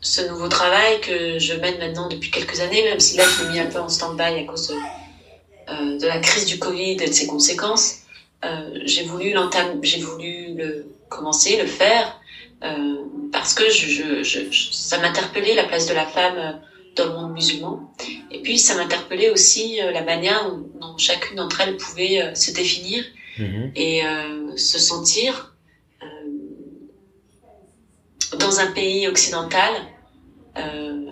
ce 0.01 0.21
nouveau 0.29 0.49
travail 0.49 1.01
que 1.01 1.39
je 1.39 1.55
mène 1.55 1.79
maintenant 1.79 2.09
depuis 2.09 2.31
quelques 2.31 2.61
années, 2.61 2.83
même 2.85 3.01
si 3.01 3.17
là 3.17 3.25
je 3.25 3.45
l'ai 3.45 3.53
mis 3.53 3.59
un 3.59 3.67
peu 3.67 3.79
en 3.79 3.89
stand-by 3.89 4.41
à 4.41 4.45
cause 4.45 4.69
de, 4.69 4.75
euh, 4.75 5.99
la 6.07 6.19
crise 6.19 6.47
du 6.47 6.59
Covid 6.59 6.93
et 6.93 7.07
de 7.09 7.13
ses 7.13 7.27
conséquences. 7.27 8.01
Euh, 8.45 8.81
j'ai 8.85 9.05
voulu 9.05 9.33
l'entame, 9.33 9.83
j'ai 9.83 10.01
voulu 10.01 10.55
le 10.55 10.87
commencer, 11.09 11.57
le 11.57 11.67
faire, 11.67 12.21
euh, 12.63 12.97
parce 13.33 13.55
que 13.55 13.65
ça 14.53 14.99
m'interpellait 14.99 15.55
la 15.55 15.65
place 15.65 15.87
de 15.87 15.95
la 15.95 16.07
femme 16.07 16.61
dans 16.97 17.07
le 17.07 17.13
monde 17.13 17.33
musulman. 17.33 17.93
Et 18.31 18.41
puis 18.43 18.59
ça 18.59 18.75
m'interpellait 18.77 19.31
aussi 19.31 19.81
euh, 19.81 19.91
la 19.91 20.03
manière 20.03 20.51
dont 20.81 20.97
chacune 20.99 21.37
d'entre 21.37 21.61
elles 21.61 21.77
pouvait 21.77 22.23
euh, 22.23 22.35
se 22.35 22.51
définir 22.53 23.05
mm-hmm. 23.39 23.73
et 23.77 24.03
se 24.57 24.79
sentir 24.79 25.55
dans 28.39 28.61
un 28.61 28.73
pays 28.73 29.07
occidental 29.07 29.73
euh, 30.57 31.11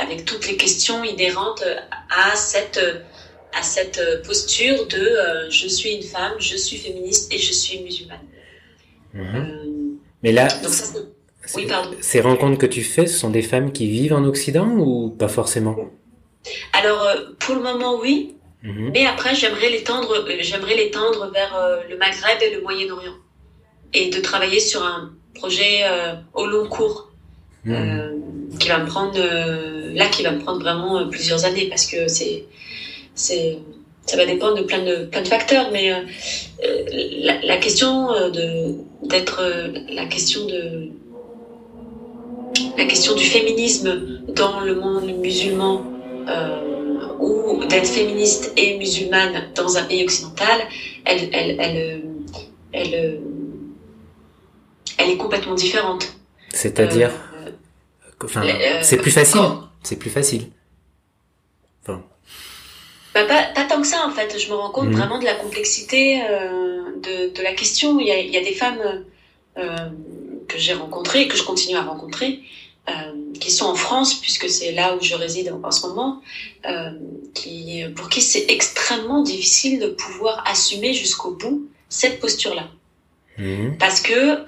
avec 0.00 0.24
toutes 0.24 0.46
les 0.48 0.56
questions 0.56 1.02
inhérentes 1.04 1.64
à 2.10 2.36
cette 2.36 2.80
à 3.52 3.62
cette 3.62 4.00
posture 4.24 4.86
de 4.86 4.96
euh, 4.96 5.50
je 5.50 5.66
suis 5.68 5.90
une 5.90 6.02
femme, 6.02 6.34
je 6.38 6.56
suis 6.56 6.76
féministe 6.76 7.32
et 7.32 7.38
je 7.38 7.52
suis 7.52 7.80
musulmane. 7.80 8.18
Mhm. 9.12 9.36
Euh, 9.36 9.98
Mais 10.22 10.32
là, 10.32 10.48
ces 12.00 12.20
rencontres 12.20 12.58
que 12.58 12.66
tu 12.66 12.82
fais, 12.82 13.06
ce 13.06 13.18
sont 13.18 13.30
des 13.30 13.42
femmes 13.42 13.72
qui 13.72 13.88
vivent 13.88 14.14
en 14.14 14.24
Occident 14.24 14.68
ou 14.76 15.10
pas 15.10 15.28
forcément? 15.28 15.76
Alors 16.72 17.06
pour 17.38 17.54
le 17.54 17.62
moment 17.62 17.98
oui, 18.00 18.34
mhm. 18.62 18.90
mais 18.94 19.06
après 19.06 19.34
j'aimerais 19.34 19.70
l'étendre, 19.70 20.26
j'aimerais 20.40 20.76
l'étendre 20.76 21.30
vers 21.32 21.82
le 21.88 21.96
Maghreb 21.98 22.40
et 22.42 22.54
le 22.54 22.62
Moyen-Orient 22.62 23.16
et 23.92 24.10
de 24.10 24.20
travailler 24.20 24.60
sur 24.60 24.82
un 24.82 25.12
projet 25.34 25.84
au 26.34 26.46
long 26.46 26.68
cours. 26.68 27.10
Mhm 27.64 28.20
qui 28.58 28.68
va 28.68 28.78
me 28.78 28.86
prendre 28.86 29.14
euh, 29.16 29.92
là 29.94 30.06
qui 30.06 30.22
va 30.22 30.32
me 30.32 30.40
prendre 30.40 30.60
vraiment 30.60 30.98
euh, 30.98 31.04
plusieurs 31.06 31.44
années 31.44 31.68
parce 31.68 31.86
que 31.86 32.08
c'est 32.08 32.44
c'est 33.14 33.58
ça 34.06 34.16
va 34.16 34.26
dépendre 34.26 34.56
de 34.56 34.62
plein 34.62 34.84
de 34.84 35.04
plein 35.04 35.22
de 35.22 35.28
facteurs 35.28 35.70
mais 35.72 35.92
euh, 35.92 36.00
la, 37.22 37.40
la, 37.42 37.56
question 37.58 38.08
de 38.30 38.74
d'être 39.08 39.40
la 39.92 40.06
question 40.06 40.46
de 40.46 40.90
la 42.76 42.84
question 42.84 43.14
du 43.14 43.24
féminisme 43.24 44.22
dans 44.34 44.60
le 44.60 44.74
monde 44.74 45.10
musulman 45.18 45.84
euh, 46.28 47.06
ou 47.18 47.64
d'être 47.66 47.88
féministe 47.88 48.52
et 48.56 48.78
musulmane 48.78 49.50
dans 49.54 49.76
un 49.76 49.84
pays 49.84 50.04
occidental 50.04 50.60
elle 51.04 51.28
elle 51.32 51.56
elle 51.60 52.02
elle, 52.72 53.20
elle 54.98 55.10
est 55.10 55.16
complètement 55.16 55.54
différente 55.54 56.12
c'est-à-dire 56.52 57.10
euh, 58.36 58.80
c'est 58.82 58.98
plus 58.98 59.10
facile. 59.10 59.40
C'est 59.82 59.96
plus 59.96 60.10
facile. 60.10 60.50
Enfin. 61.82 62.02
Bah, 63.14 63.24
pas, 63.24 63.44
pas, 63.54 63.64
tant 63.64 63.80
que 63.80 63.86
ça 63.86 64.06
en 64.06 64.10
fait. 64.10 64.38
Je 64.38 64.48
me 64.50 64.54
rends 64.54 64.70
compte 64.70 64.88
mhm. 64.88 64.96
vraiment 64.96 65.18
de 65.18 65.24
la 65.24 65.34
complexité 65.34 66.22
euh, 66.22 66.82
de, 66.96 67.34
de, 67.34 67.42
la 67.42 67.52
question. 67.52 67.98
Il 67.98 68.06
y 68.06 68.10
a, 68.10 68.18
il 68.18 68.30
y 68.30 68.36
a 68.36 68.44
des 68.44 68.54
femmes 68.54 69.04
euh, 69.58 69.88
que 70.50 70.58
j'ai 70.58 70.74
rencontrées 70.74 71.22
et 71.22 71.28
que 71.28 71.36
je 71.36 71.42
continue 71.42 71.76
à 71.76 71.82
rencontrer, 71.82 72.40
euh, 72.88 72.92
qui 73.40 73.50
sont 73.50 73.66
en 73.66 73.74
France 73.74 74.14
puisque 74.14 74.48
c'est 74.48 74.72
là 74.72 74.94
où 74.96 75.02
je 75.02 75.14
réside 75.14 75.54
en, 75.62 75.70
ce 75.70 75.86
moment, 75.86 76.20
euh, 76.66 76.90
qui, 77.34 77.84
pour 77.96 78.08
qui 78.08 78.20
c'est 78.20 78.46
extrêmement 78.50 79.22
difficile 79.22 79.80
de 79.80 79.88
pouvoir 79.88 80.42
assumer 80.46 80.92
jusqu'au 80.94 81.32
bout 81.32 81.68
cette 81.88 82.20
posture-là, 82.20 82.68
mhm. 83.38 83.76
parce 83.78 84.00
que 84.00 84.44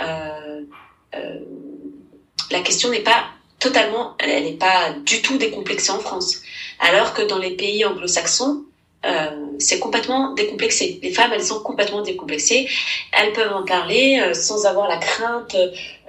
la 2.50 2.60
question 2.60 2.90
n'est 2.90 3.00
pas 3.00 3.24
totalement, 3.58 4.14
elle 4.18 4.44
n'est 4.44 4.52
pas 4.52 4.92
du 5.06 5.22
tout 5.22 5.38
décomplexée 5.38 5.90
en 5.90 6.00
France. 6.00 6.42
Alors 6.80 7.14
que 7.14 7.22
dans 7.22 7.38
les 7.38 7.52
pays 7.52 7.84
anglo-saxons, 7.84 8.64
euh, 9.04 9.30
c'est 9.58 9.78
complètement 9.78 10.34
décomplexé. 10.34 11.00
Les 11.02 11.12
femmes, 11.12 11.32
elles 11.34 11.44
sont 11.44 11.60
complètement 11.60 12.02
décomplexées. 12.02 12.68
Elles 13.12 13.32
peuvent 13.32 13.54
en 13.54 13.64
parler 13.64 14.20
euh, 14.20 14.34
sans 14.34 14.66
avoir 14.66 14.88
la 14.88 14.98
crainte 14.98 15.56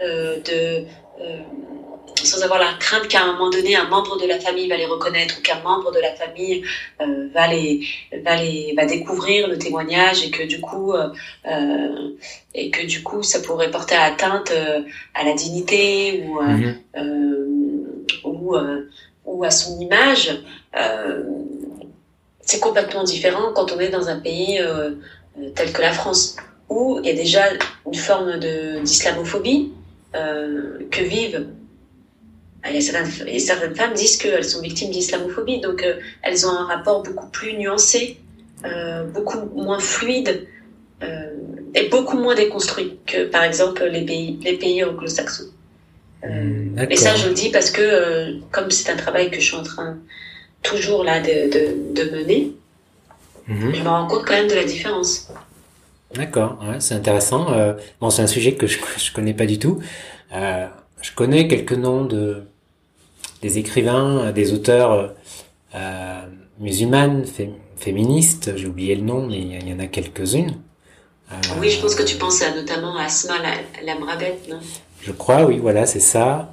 euh, 0.02 0.39
de 0.39 0.86
euh, 1.22 1.38
sans 2.16 2.41
avoir 2.44 2.60
la 2.60 2.74
crainte 2.80 3.08
qu'à 3.08 3.24
un 3.24 3.34
moment 3.34 3.50
donné 3.50 3.76
un 3.76 3.88
membre 3.88 4.20
de 4.22 4.28
la 4.28 4.39
famille 4.39 4.68
va 4.70 4.78
les 4.78 4.86
reconnaître 4.86 5.39
ou 5.39 5.41
qu'un 5.41 5.60
membre 5.62 5.91
de 5.91 6.00
la 6.00 6.14
famille 6.14 6.64
euh, 7.02 7.28
va 7.34 7.48
les 7.48 7.82
va 8.24 8.36
les 8.36 8.74
va 8.78 8.86
découvrir 8.86 9.48
le 9.48 9.58
témoignage 9.58 10.24
et 10.24 10.32
que 10.32 10.44
du 10.44 10.62
coup 10.62 10.94
euh, 10.94 11.10
euh 11.46 12.10
et 12.56 12.70
que 12.70 12.86
du 12.86 13.02
coup 13.04 13.24
ça 13.24 13.41
pourrait 13.41 13.72
porter 13.72 13.96
atteinte 13.96 14.54
à 15.16 15.24
la 15.24 15.34
dignité 15.34 16.24
ou 16.24 16.39
mhm. 16.39 16.76
ou, 18.24 18.56
ou 19.26 19.44
à 19.44 19.50
son 19.50 19.80
image, 19.80 20.39
c'est 22.44 22.60
complètement 22.60 23.04
différent 23.04 23.52
quand 23.54 23.72
on 23.72 23.80
est 23.80 23.89
dans 23.89 24.10
un 24.10 24.20
pays 24.20 24.60
tel 25.56 25.72
que 25.72 25.82
la 25.82 25.91
France, 25.91 26.36
où 26.70 27.00
il 27.04 27.08
y 27.08 27.12
a 27.12 27.16
déjà 27.16 27.41
une 27.86 27.96
forme 27.96 28.39
d'islamophobie 28.39 29.72
que 30.14 31.04
vivent 31.04 31.48
et 32.72 32.82
certaines, 32.82 33.39
certaines, 33.39 33.76
femmes 33.76 33.94
disent 33.94 34.18
qu'elles 34.18 34.46
sont 34.46 34.62
victimes 34.62 34.91
d'islamophobie, 34.91 35.60
donc 35.60 35.86
elles 36.22 36.46
ont 36.46 36.52
un 36.52 36.66
rapport 36.66 37.04
beaucoup 37.04 37.28
plus 37.28 37.54
nuancé, 37.58 38.18
euh, 38.66 39.04
beaucoup 39.04 39.39
moins 39.56 39.80
fluide 39.80 40.48
euh, 41.04 41.32
et 41.76 41.89
beaucoup 41.89 42.18
moins 42.18 42.36
déconstruit 42.36 42.98
que 43.06 43.26
par 43.26 43.44
exemple 43.44 43.84
les 43.84 44.06
pays, 44.06 44.39
les 44.41 44.54
pays 44.54 44.84
anglo-saxons. 44.84 45.52
Euh, 46.24 46.28
hmm, 46.28 46.88
et 46.89 46.96
ça, 46.96 47.16
je 47.16 47.28
le 47.28 47.34
dis 47.34 47.50
parce 47.50 47.72
que 47.72 47.82
euh, 47.82 48.39
comme 48.52 48.72
c'est 48.72 48.89
un 48.89 48.96
travail 48.96 49.30
que 49.30 49.41
je 49.41 49.46
suis 49.46 49.58
en 49.58 49.64
train 49.64 49.98
toujours 50.64 51.03
là 51.03 51.20
de, 51.20 51.51
de, 51.51 52.03
de 52.03 52.09
mener, 52.09 52.51
mhm. 53.47 53.76
je 53.76 53.82
me 53.82 53.88
rends 53.88 54.07
compte 54.07 54.26
quand 54.26 54.34
même 54.34 54.47
de 54.47 54.55
la 54.55 54.64
différence. 54.64 55.30
D'accord, 56.16 56.57
ouais, 56.61 56.80
c'est 56.80 56.95
intéressant. 56.95 57.51
Euh, 57.51 57.74
bon, 57.99 58.09
c'est 58.09 58.22
un 58.22 58.28
sujet 58.28 58.53
que 58.53 58.68
je 58.68 58.78
je 58.97 59.11
connais 59.11 59.34
pas 59.34 59.45
du 59.45 59.59
tout. 59.59 59.82
Euh, 60.34 60.68
je 61.01 61.11
connais 61.14 61.47
quelques 61.47 61.74
noms 61.74 62.05
de 62.05 62.43
des 63.41 63.57
écrivains, 63.57 64.32
des 64.32 64.53
auteurs 64.53 65.14
euh, 65.76 66.22
musulmanes, 66.59 67.26
féministes. 67.76 68.53
J'ai 68.55 68.68
oublié 68.68 68.95
le 68.95 69.01
nom, 69.01 69.28
mais 69.28 69.39
il 69.39 69.70
y 69.70 69.74
en 69.74 69.80
a 69.80 69.88
quelques-unes. 69.88 70.55
Oui, 71.59 71.70
je 71.70 71.82
pense 71.82 71.95
que 71.95 72.03
tu 72.03 72.16
penses 72.16 72.41
notamment 72.55 72.95
à 72.95 73.05
Asma 73.05 73.34
Lamrabet, 73.84 74.39
non? 74.49 74.59
Je 75.01 75.11
crois, 75.11 75.45
oui, 75.45 75.57
voilà, 75.57 75.86
c'est 75.86 75.99
ça. 75.99 76.53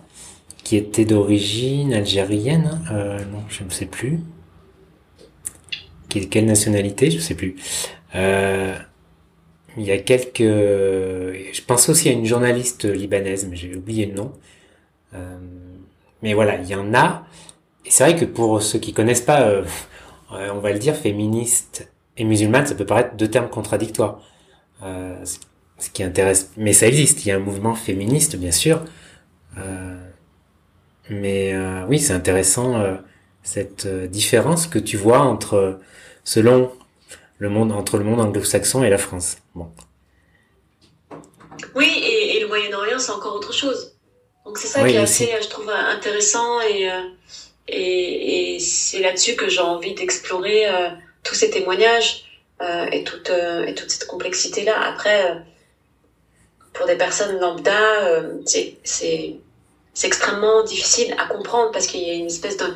Qui 0.64 0.76
était 0.76 1.04
d'origine 1.04 1.94
algérienne. 1.94 2.80
Euh, 2.92 3.18
non, 3.32 3.42
je 3.48 3.64
ne 3.64 3.70
sais 3.70 3.86
plus. 3.86 4.20
Quelle 6.08 6.46
nationalité 6.46 7.10
Je 7.10 7.16
ne 7.16 7.22
sais 7.22 7.34
plus. 7.34 7.56
Euh, 8.14 8.74
il 9.76 9.84
y 9.84 9.92
a 9.92 9.98
quelques... 9.98 10.40
Je 10.40 11.62
pense 11.66 11.88
aussi 11.88 12.08
à 12.08 12.12
une 12.12 12.26
journaliste 12.26 12.84
libanaise, 12.84 13.46
mais 13.48 13.56
j'ai 13.56 13.74
oublié 13.76 14.06
le 14.06 14.14
nom. 14.14 14.32
Euh, 15.14 15.38
mais 16.22 16.34
voilà, 16.34 16.56
il 16.56 16.66
y 16.68 16.74
en 16.74 16.92
a. 16.94 17.26
Et 17.84 17.90
c'est 17.90 18.04
vrai 18.04 18.16
que 18.16 18.24
pour 18.24 18.62
ceux 18.62 18.78
qui 18.78 18.92
connaissent 18.92 19.20
pas, 19.20 19.42
euh, 19.42 19.64
on 20.30 20.58
va 20.58 20.72
le 20.72 20.78
dire, 20.78 20.96
féministe 20.96 21.88
et 22.16 22.24
musulmane, 22.24 22.66
ça 22.66 22.74
peut 22.74 22.86
paraître 22.86 23.16
deux 23.16 23.28
termes 23.28 23.48
contradictoires. 23.48 24.20
Euh, 24.82 25.16
ce 25.80 25.90
qui 25.90 26.02
intéresse, 26.02 26.52
mais 26.56 26.72
ça 26.72 26.86
existe. 26.86 27.24
Il 27.24 27.30
y 27.30 27.32
a 27.32 27.36
un 27.36 27.40
mouvement 27.40 27.74
féministe, 27.74 28.36
bien 28.36 28.52
sûr. 28.52 28.84
Euh, 29.58 29.98
mais 31.10 31.52
euh, 31.52 31.84
oui, 31.88 31.98
c'est 31.98 32.12
intéressant 32.12 32.80
euh, 32.80 32.94
cette 33.42 33.86
euh, 33.86 34.06
différence 34.06 34.66
que 34.66 34.78
tu 34.78 34.96
vois 34.96 35.18
entre, 35.18 35.78
selon 36.24 36.72
le 37.38 37.48
monde, 37.48 37.72
entre 37.72 37.98
le 37.98 38.04
monde 38.04 38.20
anglo-saxon 38.20 38.84
et 38.84 38.90
la 38.90 38.98
France. 38.98 39.38
Bon. 39.54 39.70
Oui, 41.74 41.92
et, 42.02 42.36
et 42.36 42.40
le 42.40 42.46
Moyen-Orient, 42.46 42.98
c'est 42.98 43.12
encore 43.12 43.34
autre 43.34 43.52
chose. 43.52 43.96
Donc 44.46 44.58
c'est 44.58 44.68
ça 44.68 44.86
qui 44.86 44.94
est 44.94 44.98
assez, 44.98 45.28
je 45.42 45.48
trouve, 45.48 45.68
intéressant 45.68 46.60
et 46.62 46.88
et, 47.68 48.54
et 48.56 48.58
c'est 48.58 48.98
là-dessus 49.00 49.36
que 49.36 49.48
j'ai 49.48 49.60
envie 49.60 49.94
d'explorer 49.94 50.64
tous 51.22 51.34
ces 51.36 51.50
témoignages 51.50 52.24
et 52.90 53.04
toute 53.04 53.30
et 53.30 53.74
toute 53.74 53.90
cette 53.90 54.08
complexité 54.08 54.64
là. 54.64 54.80
Après, 54.80 55.44
pour 56.72 56.86
des 56.86 56.96
personnes 56.96 57.38
lambda, 57.38 57.78
c'est 58.82 59.36
c'est 59.94 60.06
extrêmement 60.06 60.62
difficile 60.64 61.14
à 61.18 61.26
comprendre 61.26 61.70
parce 61.72 61.86
qu'il 61.86 62.02
y 62.02 62.10
a 62.10 62.14
une 62.14 62.26
espèce 62.26 62.56
de 62.56 62.66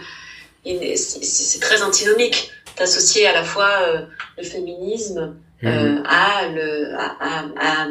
c'est 0.97 1.61
très 1.61 1.83
antinomique 1.83 2.51
d'associer 2.79 3.27
à 3.27 3.35
la 3.35 3.45
fois 3.45 3.71
le 4.39 4.43
féminisme 4.43 5.37
mhm. 5.63 6.03
à 6.07 6.49
le 6.49 6.95
à, 6.95 7.17
à, 7.21 7.87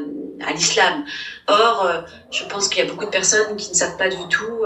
à, 0.48 0.54
l'islam. 0.54 1.06
Or, 1.48 2.04
je 2.32 2.44
pense 2.46 2.68
qu'il 2.68 2.84
y 2.84 2.88
a 2.88 2.92
beaucoup 2.92 3.06
de 3.06 3.12
personnes 3.12 3.56
qui 3.58 3.70
ne 3.70 3.76
savent 3.76 3.96
pas 3.98 4.10
du 4.10 4.28
tout 4.28 4.66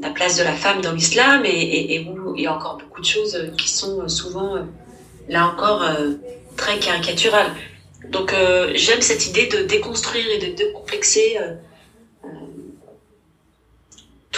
la 0.00 0.10
place 0.10 0.36
de 0.36 0.44
la 0.44 0.52
femme 0.52 0.80
dans 0.80 0.92
l'islam 0.92 1.44
et, 1.44 1.48
et, 1.50 1.94
et, 1.96 2.08
où 2.08 2.36
il 2.36 2.44
y 2.44 2.46
a 2.46 2.54
encore 2.54 2.78
beaucoup 2.78 3.00
de 3.00 3.06
choses 3.06 3.36
qui 3.56 3.68
sont 3.68 4.08
souvent 4.08 4.64
là 5.28 5.46
encore 5.46 5.82
euh, 5.82 6.12
très 6.56 6.78
caricatural. 6.78 7.46
Donc 8.10 8.32
euh, 8.32 8.72
j'aime 8.74 9.00
cette 9.00 9.26
idée 9.26 9.46
de 9.46 9.62
déconstruire 9.62 10.26
et 10.30 10.38
de 10.38 10.54
décomplexer 10.54 11.38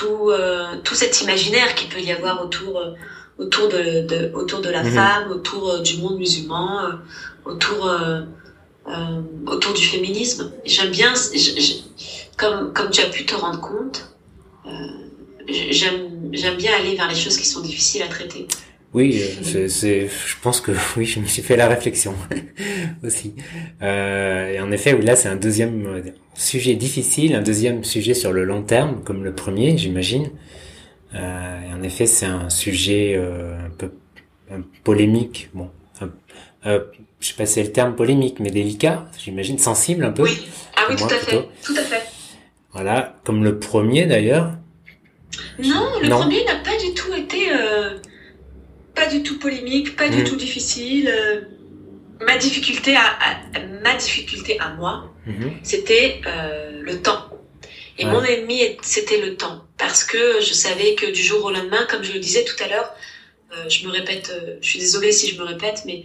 euh, 0.03 0.77
tout, 0.85 0.95
cet 0.95 1.21
imaginaire 1.23 1.75
qui 1.75 1.87
peut 1.87 2.01
y 2.01 2.13
avoir 2.13 2.45
autour, 2.45 2.83
autour, 3.39 3.69
de, 3.69 4.07
de, 4.07 4.33
autour 4.35 4.61
de 4.61 4.71
la 4.71 4.83
mhm. 4.83 4.93
femme, 4.93 5.31
autour 5.31 5.81
du 5.81 5.99
monde 5.99 6.19
musulman, 6.19 6.91
autour, 7.45 7.91
autour 9.47 9.73
du 9.73 9.85
féminisme. 9.85 10.53
J'aime 10.65 10.91
bien, 10.91 11.13
comme, 12.37 12.73
comme 12.73 12.91
tu 12.91 13.01
as 13.01 13.09
pu 13.09 13.25
te 13.27 13.35
rendre 13.35 13.61
compte, 13.61 14.11
j'aime 15.49 16.57
bien 16.57 16.73
aller 16.75 16.97
vers 16.97 17.09
les 17.09 17.15
choses 17.15 17.37
qui 17.37 17.47
sont 17.47 17.61
difficiles 17.61 18.03
à 18.03 18.09
traiter. 18.09 18.47
Oui, 18.97 19.23
euh, 19.55 19.69
c'est, 19.69 20.09
je 20.09 20.37
pense 20.41 20.63
que 20.63 20.73
oui, 20.97 21.05
je 21.05 21.21
me 21.21 21.27
suis 21.27 21.43
fait 21.43 21.57
la 21.57 21.69
réflexion 21.69 22.15
aussi. 23.05 23.35
Euh, 23.83 24.55
et 24.55 24.61
en 24.61 24.73
effet, 24.73 24.97
là, 24.97 25.17
c'est 25.17 25.29
un 25.29 25.37
deuxième 25.37 25.87
euh, 25.87 26.01
sujet 26.35 26.77
difficile, 26.77 27.35
un 27.35 27.43
deuxième 27.43 27.85
sujet 27.85 28.15
sur 28.15 28.33
le 28.33 28.45
long 28.45 28.63
terme, 28.63 29.03
comme 29.05 29.23
le 29.23 29.35
premier, 29.35 29.77
j'imagine. 29.77 30.31
Euh, 31.15 31.61
et 31.69 31.75
en 31.75 31.83
effet, 31.83 32.07
c'est 32.07 32.25
un 32.25 32.49
sujet 32.49 33.13
euh, 33.17 33.67
un 33.67 33.71
peu 33.71 33.91
un 34.51 34.63
polémique, 34.83 35.51
bon, 35.53 35.71
euh, 36.65 36.81
je 37.21 37.29
sais 37.29 37.35
pas 37.35 37.45
si 37.45 37.55
c'est 37.55 37.65
le 37.65 37.73
terme 37.73 37.97
polémique, 37.97 38.41
mais 38.41 38.51
délicat, 38.51 39.11
j'imagine, 39.19 39.59
sensible 39.59 40.05
un 40.05 40.13
peu. 40.13 40.23
Oui, 40.23 40.47
ah 40.75 40.87
oui, 40.89 40.97
tout 40.97 41.05
à 41.05 41.19
fait, 41.19 41.49
tout 41.63 41.75
à 41.77 41.83
fait. 41.83 42.03
Voilà, 42.73 43.17
comme 43.25 43.45
le 43.45 43.59
premier 43.59 44.07
d'ailleurs. 44.07 44.53
Non, 45.59 45.85
le 46.01 46.09
premier 46.09 46.45
n'a 46.45 46.57
pas 46.57 46.79
du 46.79 46.95
tout 46.95 47.13
été. 47.13 47.53
Euh 47.53 47.99
pas 48.97 49.07
du 49.07 49.23
tout 49.23 49.39
polémique, 49.39 49.95
pas 49.95 50.09
du 50.09 50.23
mm. 50.23 50.25
tout 50.25 50.37
difficile. 50.37 51.09
Euh, 51.09 51.43
ma 52.21 52.37
difficulté 52.39 52.97
à, 52.97 53.19
ma 53.83 53.95
difficulté 53.95 54.59
à 54.59 54.71
moi, 54.71 55.15
mm-hmm. 55.29 55.53
c'était 55.63 56.23
euh, 56.27 56.81
le 56.83 57.01
temps. 57.03 57.31
Et 57.99 58.05
mon 58.05 58.23
ennemi, 58.23 58.61
c'était 58.83 59.21
le 59.21 59.37
temps. 59.37 59.65
Parce 59.79 60.05
que 60.05 60.41
je 60.41 60.53
savais 60.53 60.95
que 60.95 61.07
du 61.07 61.23
jour 61.23 61.45
au 61.45 61.51
lendemain, 61.51 61.87
comme 61.89 62.03
je 62.03 62.13
le 62.13 62.19
disais 62.19 62.45
tout 62.45 62.63
à 62.63 62.69
l'heure, 62.69 62.95
euh, 63.53 63.69
je 63.71 63.87
me 63.87 63.91
répète, 63.91 64.31
je 64.61 64.69
suis 64.69 64.79
désolée 64.79 65.13
si 65.13 65.31
je 65.31 65.41
me 65.41 65.47
répète, 65.47 65.83
mais 65.87 66.05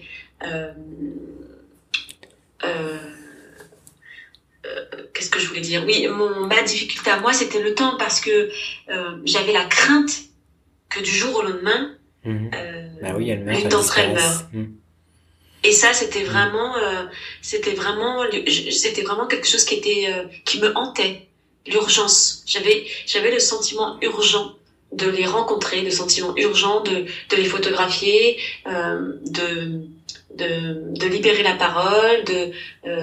qu'est-ce 5.14 5.30
que 5.30 5.40
je 5.40 5.48
voulais 5.48 5.62
dire? 5.62 5.84
Oui, 5.86 6.08
mon, 6.08 6.48
ma 6.48 6.62
difficulté 6.62 7.10
à 7.10 7.20
moi, 7.20 7.34
c'était 7.34 7.62
le 7.62 7.74
temps 7.74 7.98
parce 7.98 8.22
que 8.22 8.50
j'avais 9.26 9.54
la 9.54 9.66
crainte 9.66 10.12
que 10.90 11.02
du 11.02 11.12
jour 11.12 11.36
au 11.36 11.42
lendemain, 11.42 11.92
Mhm. 12.24 12.52
Bah 13.02 13.14
oui, 13.18 13.30
elle 13.30 13.44
meurt. 13.44 13.68
d'entre 13.68 13.98
elles 14.00 14.14
meurt. 14.14 14.46
Mhm. 14.54 14.76
Et 15.64 15.72
ça, 15.72 15.94
c'était 15.94 16.24
vraiment, 16.24 16.76
euh, 16.78 17.04
c'était 17.42 17.74
vraiment, 17.74 18.24
c'était 18.72 19.04
vraiment 19.04 19.28
quelque 19.28 19.48
chose 19.48 19.64
qui 19.64 19.76
était, 19.76 20.08
euh, 20.08 20.24
qui 20.46 20.60
me 20.60 20.76
hantait. 20.76 21.28
L'urgence. 21.68 22.44
J'avais, 22.48 22.88
j'avais 23.06 23.32
le 23.32 23.40
sentiment 23.40 23.98
urgent 24.02 24.56
de 24.92 25.08
les 25.08 25.28
rencontrer, 25.28 25.82
le 25.82 25.92
sentiment 25.92 26.36
urgent 26.36 26.82
de, 26.82 27.06
de 27.30 27.36
les 27.36 27.46
photographier, 27.46 28.40
euh, 28.66 29.14
de, 29.28 29.82
de, 30.36 30.98
de 30.98 31.06
libérer 31.06 31.44
la 31.44 31.54
parole, 31.54 32.24
de, 32.24 32.52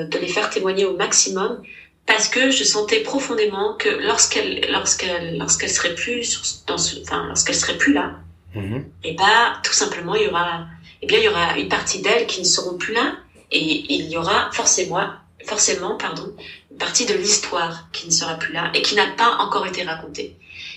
de 0.05 0.19
les 0.19 0.27
faire 0.27 0.51
témoigner 0.51 0.85
au 0.85 0.97
maximum, 0.97 1.63
parce 2.05 2.27
que 2.29 2.51
je 2.51 2.65
sentais 2.65 3.01
profondément 3.01 3.75
que 3.75 3.89
lorsqu'elle, 3.89 4.67
lorsqu'elle, 4.73 5.39
lorsqu'elle 5.39 5.71
serait 5.71 5.95
plus 5.95 6.25
sur, 6.25 6.43
dans 6.67 6.79
ce, 6.79 7.01
enfin, 7.03 7.27
lorsqu'elle 7.29 7.55
serait 7.55 7.79
plus 7.79 7.93
là, 7.93 8.17
Mhm. 8.59 8.91
Et 9.05 9.15
bah, 9.15 9.61
tout 9.63 9.73
simplement, 9.73 10.15
il 10.15 10.25
y 10.25 10.29
aura, 10.29 10.67
eh 11.03 11.07
bien, 11.07 11.19
il 11.19 11.25
y 11.25 11.29
aura 11.29 11.57
une 11.59 11.69
partie 11.69 12.03
d'elles 12.03 12.27
qui 12.27 12.41
ne 12.41 12.47
seront 12.47 12.77
plus 12.77 12.95
là, 12.95 13.17
et 13.51 13.95
il 13.95 14.11
y 14.11 14.17
aura 14.17 14.51
forcément, 14.53 15.09
forcément, 15.45 15.97
pardon, 15.97 16.35
une 16.71 16.77
partie 16.77 17.07
de 17.07 17.15
l'histoire 17.15 17.89
qui 17.93 18.07
ne 18.07 18.13
sera 18.13 18.35
plus 18.35 18.53
là 18.53 18.71
et 18.75 18.83
qui 18.83 18.95
n'a 18.95 19.07
pas 19.17 19.37
encore 19.39 19.67
été 19.67 19.83
racontée. 19.85 20.37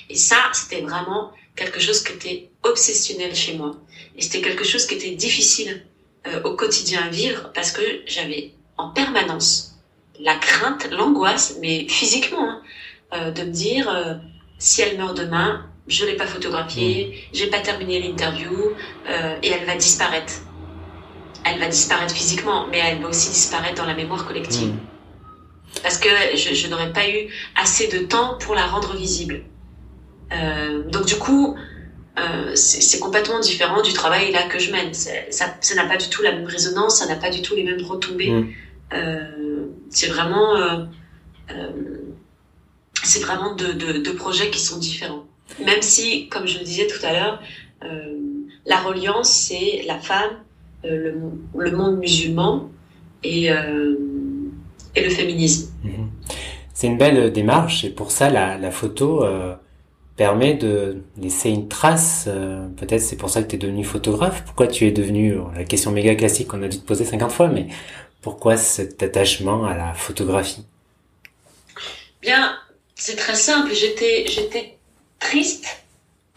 Et 0.10 0.16
ça, 0.16 0.38
c'était 0.54 0.82
vraiment 0.82 1.32
quelque 1.56 1.80
chose 1.80 2.02
qui 2.04 2.14
était 2.14 2.50
obsessionnel 2.64 3.36
chez 3.36 3.58
moi. 3.58 3.76
Et 4.16 4.22
c'était 4.22 4.42
quelque 4.42 4.64
chose 4.64 4.86
qui 4.86 4.96
était 4.96 5.12
difficile 5.12 5.86
euh, 6.28 6.42
au 6.44 6.56
quotidien 6.56 7.02
à 7.04 7.10
vivre 7.10 7.52
parce 7.54 7.72
que 7.72 7.82
j'avais 8.06 8.54
en 8.78 8.90
permanence 8.90 9.76
la 10.20 10.36
crainte, 10.36 10.88
l'angoisse, 10.92 11.58
mais 11.62 11.88
physiquement, 11.90 12.50
hein, 12.50 12.62
euh, 13.14 13.32
de 13.32 13.44
me 13.44 13.52
dire 13.52 13.90
euh, 13.90 14.16
si 14.60 14.82
elle 14.82 14.98
meurt 14.98 15.18
demain, 15.18 15.71
je 15.88 16.06
l'ai 16.06 16.16
pas 16.16 16.28
photographiée, 16.28 17.08
mm. 17.08 17.36
j'ai 17.36 17.48
pas 17.48 17.60
terminé 17.60 18.00
l'interview 18.00 18.52
euh, 19.10 19.36
et 19.44 19.50
elle 19.50 19.66
va 19.66 19.76
disparaître. 19.76 20.34
Elle 21.44 21.60
va 21.60 21.68
disparaître 21.68 22.14
physiquement, 22.14 22.68
mais 22.68 22.78
elle 22.78 23.02
va 23.02 23.10
aussi 23.10 23.30
disparaître 23.30 23.76
dans 23.76 23.88
la 23.88 23.96
mémoire 23.96 24.26
collective. 24.26 24.70
Mm. 24.70 24.80
Parce 25.84 25.98
que 25.98 26.10
je, 26.36 26.54
je 26.54 26.68
n'aurais 26.68 26.94
pas 26.94 27.10
eu 27.10 27.30
assez 27.56 27.88
de 27.88 28.06
temps 28.06 28.38
pour 28.40 28.56
la 28.56 28.66
rendre 28.66 28.96
visible. 28.96 29.44
donc 30.90 31.06
du 31.06 31.16
coup, 31.16 31.58
c'est 32.56 33.00
complètement 33.00 33.40
différent 33.40 33.82
du 33.82 33.94
travail 33.94 34.32
là 34.32 34.44
que 34.44 34.60
je 34.60 34.72
mène. 34.72 34.94
Ça 34.94 35.76
n'a 35.76 35.86
pas 35.86 35.98
du 35.98 36.10
tout 36.10 36.22
la 36.22 36.34
même 36.34 36.46
résonance, 36.46 36.98
ça 37.00 37.08
n'a 37.08 37.16
pas 37.16 37.30
du 37.30 37.42
tout 37.42 37.56
les 37.56 37.64
mêmes 37.64 37.84
retombées. 37.84 38.32
Mm. 38.32 38.54
c'est 39.90 40.08
vraiment, 40.08 40.88
c'est 43.02 43.22
vraiment 43.22 43.56
deux, 43.56 43.74
de 43.74 44.12
projets 44.12 44.50
qui 44.52 44.60
sont 44.60 44.78
différents. 44.78 45.26
Même 45.60 45.82
si, 45.82 46.28
comme 46.30 46.48
je 46.48 46.60
le 46.60 46.66
disais 46.66 46.88
tout 46.88 47.06
à 47.06 47.14
l'heure, 47.14 47.42
la 48.66 48.78
reliance, 48.82 49.32
c'est 49.32 49.84
la 49.86 50.00
femme, 50.00 50.32
le, 50.84 51.16
le, 51.56 51.72
monde 51.72 51.98
musulman 51.98 52.70
et, 53.24 53.48
et 53.48 55.04
le 55.04 55.10
féminisme. 55.10 55.72
Mhm. 55.84 56.10
C'est 56.82 56.88
une 56.88 56.98
belle 56.98 57.32
démarche 57.32 57.84
et 57.84 57.92
pour 57.92 58.12
ça 58.12 58.32
la, 58.32 58.58
la 58.58 58.72
photo 58.72 59.24
euh, 59.24 59.54
permet 60.16 60.56
de 60.56 61.04
laisser 61.16 61.50
une 61.52 61.68
trace. 61.68 62.26
Euh, 62.28 62.68
peut-être 62.76 63.02
c'est 63.02 63.18
pour 63.18 63.30
ça 63.30 63.44
que 63.44 63.50
tu 63.50 63.56
es 63.56 63.60
devenu 63.60 63.84
photographe. 63.84 64.44
Pourquoi 64.46 64.66
tu 64.66 64.88
es 64.88 64.92
devenu 64.92 65.34
euh, 65.34 65.42
la 65.56 65.64
question 65.64 65.92
méga 65.92 66.16
classique 66.16 66.48
qu'on 66.48 66.64
a 66.64 66.68
dû 66.68 66.80
te 66.80 66.86
poser 66.86 67.06
50 67.06 67.32
fois, 67.32 67.50
mais 67.50 67.68
pourquoi 68.22 68.58
cet 68.58 69.04
attachement 69.04 69.64
à 69.66 69.78
la 69.78 69.94
photographie? 69.94 70.66
Bien, 72.22 72.58
c'est 72.96 73.16
très 73.16 73.36
simple. 73.36 73.72
J'étais 73.74 74.26
j'étais 74.28 74.80
triste 75.22 75.86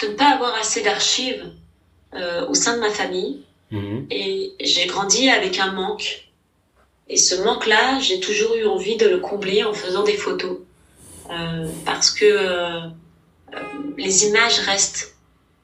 de 0.00 0.08
ne 0.08 0.12
pas 0.12 0.34
avoir 0.34 0.54
assez 0.54 0.82
d'archives 0.82 1.52
euh, 2.14 2.46
au 2.46 2.54
sein 2.54 2.76
de 2.76 2.80
ma 2.80 2.90
famille 2.90 3.42
mhm. 3.72 4.06
et 4.10 4.52
j'ai 4.60 4.86
grandi 4.86 5.28
avec 5.28 5.58
un 5.58 5.72
manque 5.72 6.24
et 7.08 7.16
ce 7.16 7.34
manque-là, 7.42 7.98
j'ai 8.00 8.20
toujours 8.20 8.54
eu 8.54 8.66
envie 8.66 8.96
de 8.96 9.06
le 9.06 9.18
combler 9.18 9.62
en 9.62 9.74
faisant 9.74 10.04
des 10.04 10.16
photos. 10.16 10.58
Euh, 11.30 11.68
parce 11.84 12.10
que 12.10 12.24
euh, 12.24 12.80
euh 13.52 13.58
les 13.96 14.26
images 14.26 14.58
restent 14.60 15.14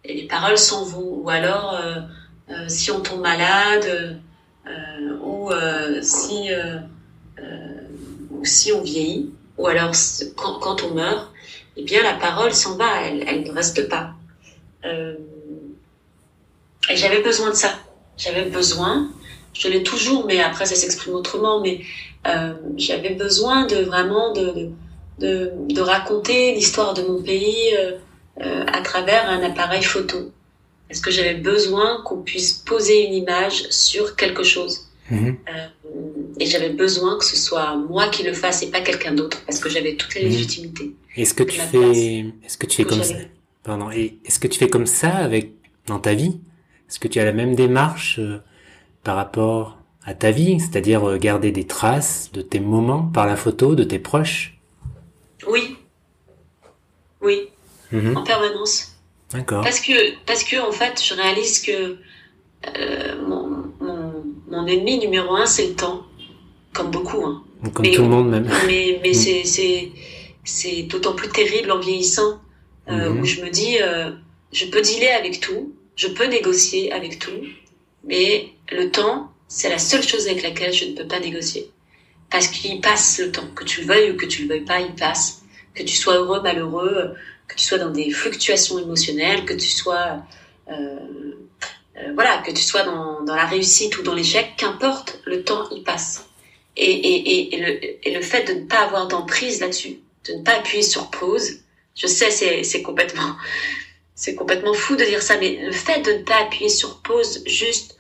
et 0.05 0.15
les 0.15 0.27
paroles 0.27 0.59
s'en 0.59 0.85
vont. 0.85 1.21
Ou 1.23 1.31
alors, 1.31 1.75
euh, 1.75 2.01
euh 2.51 2.69
si 2.69 2.91
on 2.91 3.01
tombe 3.01 3.21
malade, 3.21 4.21
euh, 4.67 5.19
ou 5.23 5.51
si, 6.03 6.51
ou 8.31 8.45
si 8.45 8.73
on 8.73 8.83
vieillit, 8.83 9.33
ou 9.59 9.67
alors 9.67 9.93
quand, 10.37 10.59
quand, 10.61 10.83
on 10.85 10.95
meurt, 10.95 11.30
eh 11.81 11.85
bien 11.85 12.03
la 12.03 12.15
parole 12.15 12.53
s'en 12.53 12.77
va, 12.77 13.03
elle, 13.05 13.25
elle, 13.27 13.45
ne 13.45 13.53
reste 13.53 13.89
pas. 13.89 14.13
et 14.85 15.17
j'avais 16.97 17.23
besoin 17.23 17.51
de 17.51 17.55
ça. 17.55 17.73
J'avais 18.17 18.45
besoin 18.45 19.11
je 19.53 19.69
l'ai 19.69 19.83
toujours, 19.83 20.27
mais 20.27 20.41
après 20.41 20.67
ça 20.67 20.75
s'exprime 20.75 21.15
autrement. 21.15 21.61
Mais 21.61 21.81
euh, 22.27 22.53
j'avais 22.77 23.11
besoin 23.11 23.67
de 23.67 23.77
vraiment 23.77 24.33
de, 24.33 24.71
de, 25.19 25.53
de 25.69 25.81
raconter 25.81 26.55
l'histoire 26.55 26.95
de 26.95 27.03
mon 27.03 27.23
pays 27.23 27.75
euh, 27.77 27.93
euh, 28.41 28.65
à 28.67 28.81
travers 28.83 29.29
un 29.29 29.43
appareil 29.43 29.83
photo. 29.83 30.33
Parce 30.89 31.01
que 31.01 31.11
j'avais 31.11 31.35
besoin 31.35 32.03
qu'on 32.05 32.23
puisse 32.23 32.53
poser 32.53 33.07
une 33.07 33.15
image 33.15 33.69
sur 33.71 34.17
quelque 34.17 34.43
chose? 34.43 34.87
Euh, 35.13 35.33
et 36.39 36.47
j'avais 36.47 36.71
besoin 36.71 37.19
que 37.19 37.25
ce 37.25 37.37
soit 37.37 37.75
moi 37.77 38.09
qui 38.09 38.23
le 38.23 38.33
fasse 38.33 38.63
et 38.63 38.71
pas 38.71 38.81
quelqu'un 38.81 39.13
d'autre, 39.13 39.43
parce 39.45 39.59
que 39.59 39.69
j'avais 39.69 39.97
toute 39.97 40.15
la 40.15 40.23
mhm. 40.23 40.29
légitimité. 40.29 40.93
Est-ce 41.17 41.35
que, 41.35 41.43
tu 41.43 41.61
fais, 41.61 42.27
est-ce 42.45 42.57
que 42.57 42.67
tu 42.67 42.77
fais 42.77 42.85
comme 42.85 43.03
ça 43.03 43.15
Pardon. 43.63 43.91
Est-ce 43.91 44.39
que 44.39 44.47
tu 44.47 44.59
fais 44.59 44.69
comme 44.69 44.87
ça 44.87 45.11
avec 45.17 45.53
dans 45.87 45.99
ta 45.99 46.15
vie? 46.15 46.41
Est-ce 46.89 46.99
que 46.99 47.09
tu 47.09 47.21
as 47.21 47.25
la 47.25 47.33
même 47.33 47.55
démarche 47.55 48.19
euh, 48.19 48.39
par 49.05 49.17
rapport 49.17 49.79
à 50.05 50.15
ta 50.15 50.31
vie, 50.31 50.59
c'est-à-dire 50.59 51.09
euh, 51.09 51.19
garder 51.19 51.53
des 51.53 51.67
traces 51.67 52.31
de 52.33 52.43
tes 52.43 52.61
moments 52.61 53.03
par 53.03 53.27
la 53.27 53.37
photo, 53.37 53.75
de 53.75 53.85
tes 53.85 53.99
proches? 53.99 54.59
Oui. 55.47 55.77
Oui. 57.21 57.49
Mhm. 57.93 58.17
En 58.17 58.23
permanence. 58.23 58.97
D'accord. 59.33 59.63
Parce 59.63 59.81
que, 59.81 59.93
parce 60.27 60.43
que, 60.43 60.57
en 60.57 60.73
fait, 60.73 61.03
je 61.03 61.15
réalise 61.15 61.61
que 61.61 61.97
euh, 62.77 63.27
mon, 63.27 63.73
mon, 64.51 64.67
ennemi 64.67 64.99
numéro 64.99 65.35
un, 65.35 65.47
c'est 65.47 65.69
le 65.69 65.75
temps. 65.75 66.03
Comme 66.73 66.91
beaucoup. 66.91 67.25
Hein. 67.25 67.43
Comme 67.75 67.87
tout 67.91 68.03
le 68.03 68.09
monde, 68.09 68.31
même. 68.31 68.49
Mais, 68.67 69.01
mais 69.03 69.09
mhm. 69.15 69.45
c'est, 69.45 69.93
c'est, 70.45 70.83
d'autant 70.83 71.15
plus 71.15 71.29
terrible 71.29 71.71
en 71.71 71.79
vieillissant, 71.79 72.41
euh, 72.89 73.11
mhm. 73.11 73.21
où 73.21 73.25
je 73.25 73.41
me 73.43 73.51
dis, 73.51 73.79
je 74.53 74.67
peux 74.67 74.81
dealer 74.81 75.11
avec 75.11 75.41
tout, 75.41 75.75
je 75.97 76.09
peux 76.09 76.27
négocier 76.27 76.93
avec 76.93 77.19
tout, 77.19 77.43
mais 78.05 78.51
le 78.73 78.91
temps, 78.91 79.31
c'est 79.49 79.69
la 79.69 79.79
seule 79.79 80.03
chose 80.03 80.27
avec 80.27 80.43
laquelle 80.43 80.73
je 80.73 80.87
ne 80.87 80.95
peux 80.95 81.07
pas 81.07 81.21
négocier. 81.21 81.71
Parce 82.31 82.47
qu'il 82.47 82.81
passe 82.81 83.19
le 83.19 83.33
temps, 83.33 83.49
que 83.55 83.65
tu 83.65 83.81
le 83.81 83.89
veuilles 83.89 84.11
ou 84.13 84.17
que 84.17 84.27
tu 84.27 84.43
le 84.43 84.49
veuilles 84.49 84.65
pas, 84.65 84.81
il 84.81 84.95
passe. 84.95 85.43
Que 85.75 85.83
tu 85.83 85.97
sois 85.97 86.15
heureux, 86.15 86.41
malheureux, 86.41 87.15
que 87.49 87.57
tu 87.57 87.65
sois 87.65 87.79
dans 87.79 87.91
des 87.91 88.11
fluctuations 88.11 88.79
émotionnelles, 88.79 89.45
que 89.45 89.55
tu 89.55 89.67
sois, 89.69 90.23
euh, 90.69 90.99
euh, 91.97 92.13
voilà, 92.15 92.39
que 92.39 92.53
tu 92.53 92.63
sois 92.63 92.85
dans, 92.85 93.23
dans 93.23 93.35
la 93.35 93.45
réussite 93.45 93.99
ou 93.99 94.03
dans 94.03 94.15
l'échec, 94.15 94.55
qu'importe, 94.57 95.21
le 95.25 95.43
temps, 95.43 95.69
il 95.71 95.83
passe. 95.83 96.29
Et, 96.77 96.91
et, 96.91 97.55
et, 97.55 97.59
le, 97.59 98.09
et 98.09 98.15
le 98.15 98.23
fait 98.23 98.45
de 98.45 98.61
ne 98.61 98.67
pas 98.67 98.79
avoir 98.79 99.09
d'emprise 99.09 99.61
là-dessus, 99.61 99.99
de 100.29 100.35
ne 100.35 100.43
pas 100.43 100.59
appuyer 100.59 100.83
sur 100.83 101.11
pause, 101.11 101.61
je 101.95 102.07
sais, 102.07 102.31
c'est, 102.31 102.83
complètement, 102.83 103.37
c'est 104.15 104.35
complètement 104.35 104.75
fou 104.75 104.97
de 104.97 105.05
dire 105.05 105.23
ça, 105.23 105.39
mais 105.39 105.59
le 105.65 105.73
fait 105.73 106.03
de 106.03 106.13
ne 106.13 106.23
pas 106.23 106.37
appuyer 106.43 106.69
sur 106.69 107.01
pause 107.03 107.43
juste 107.47 107.97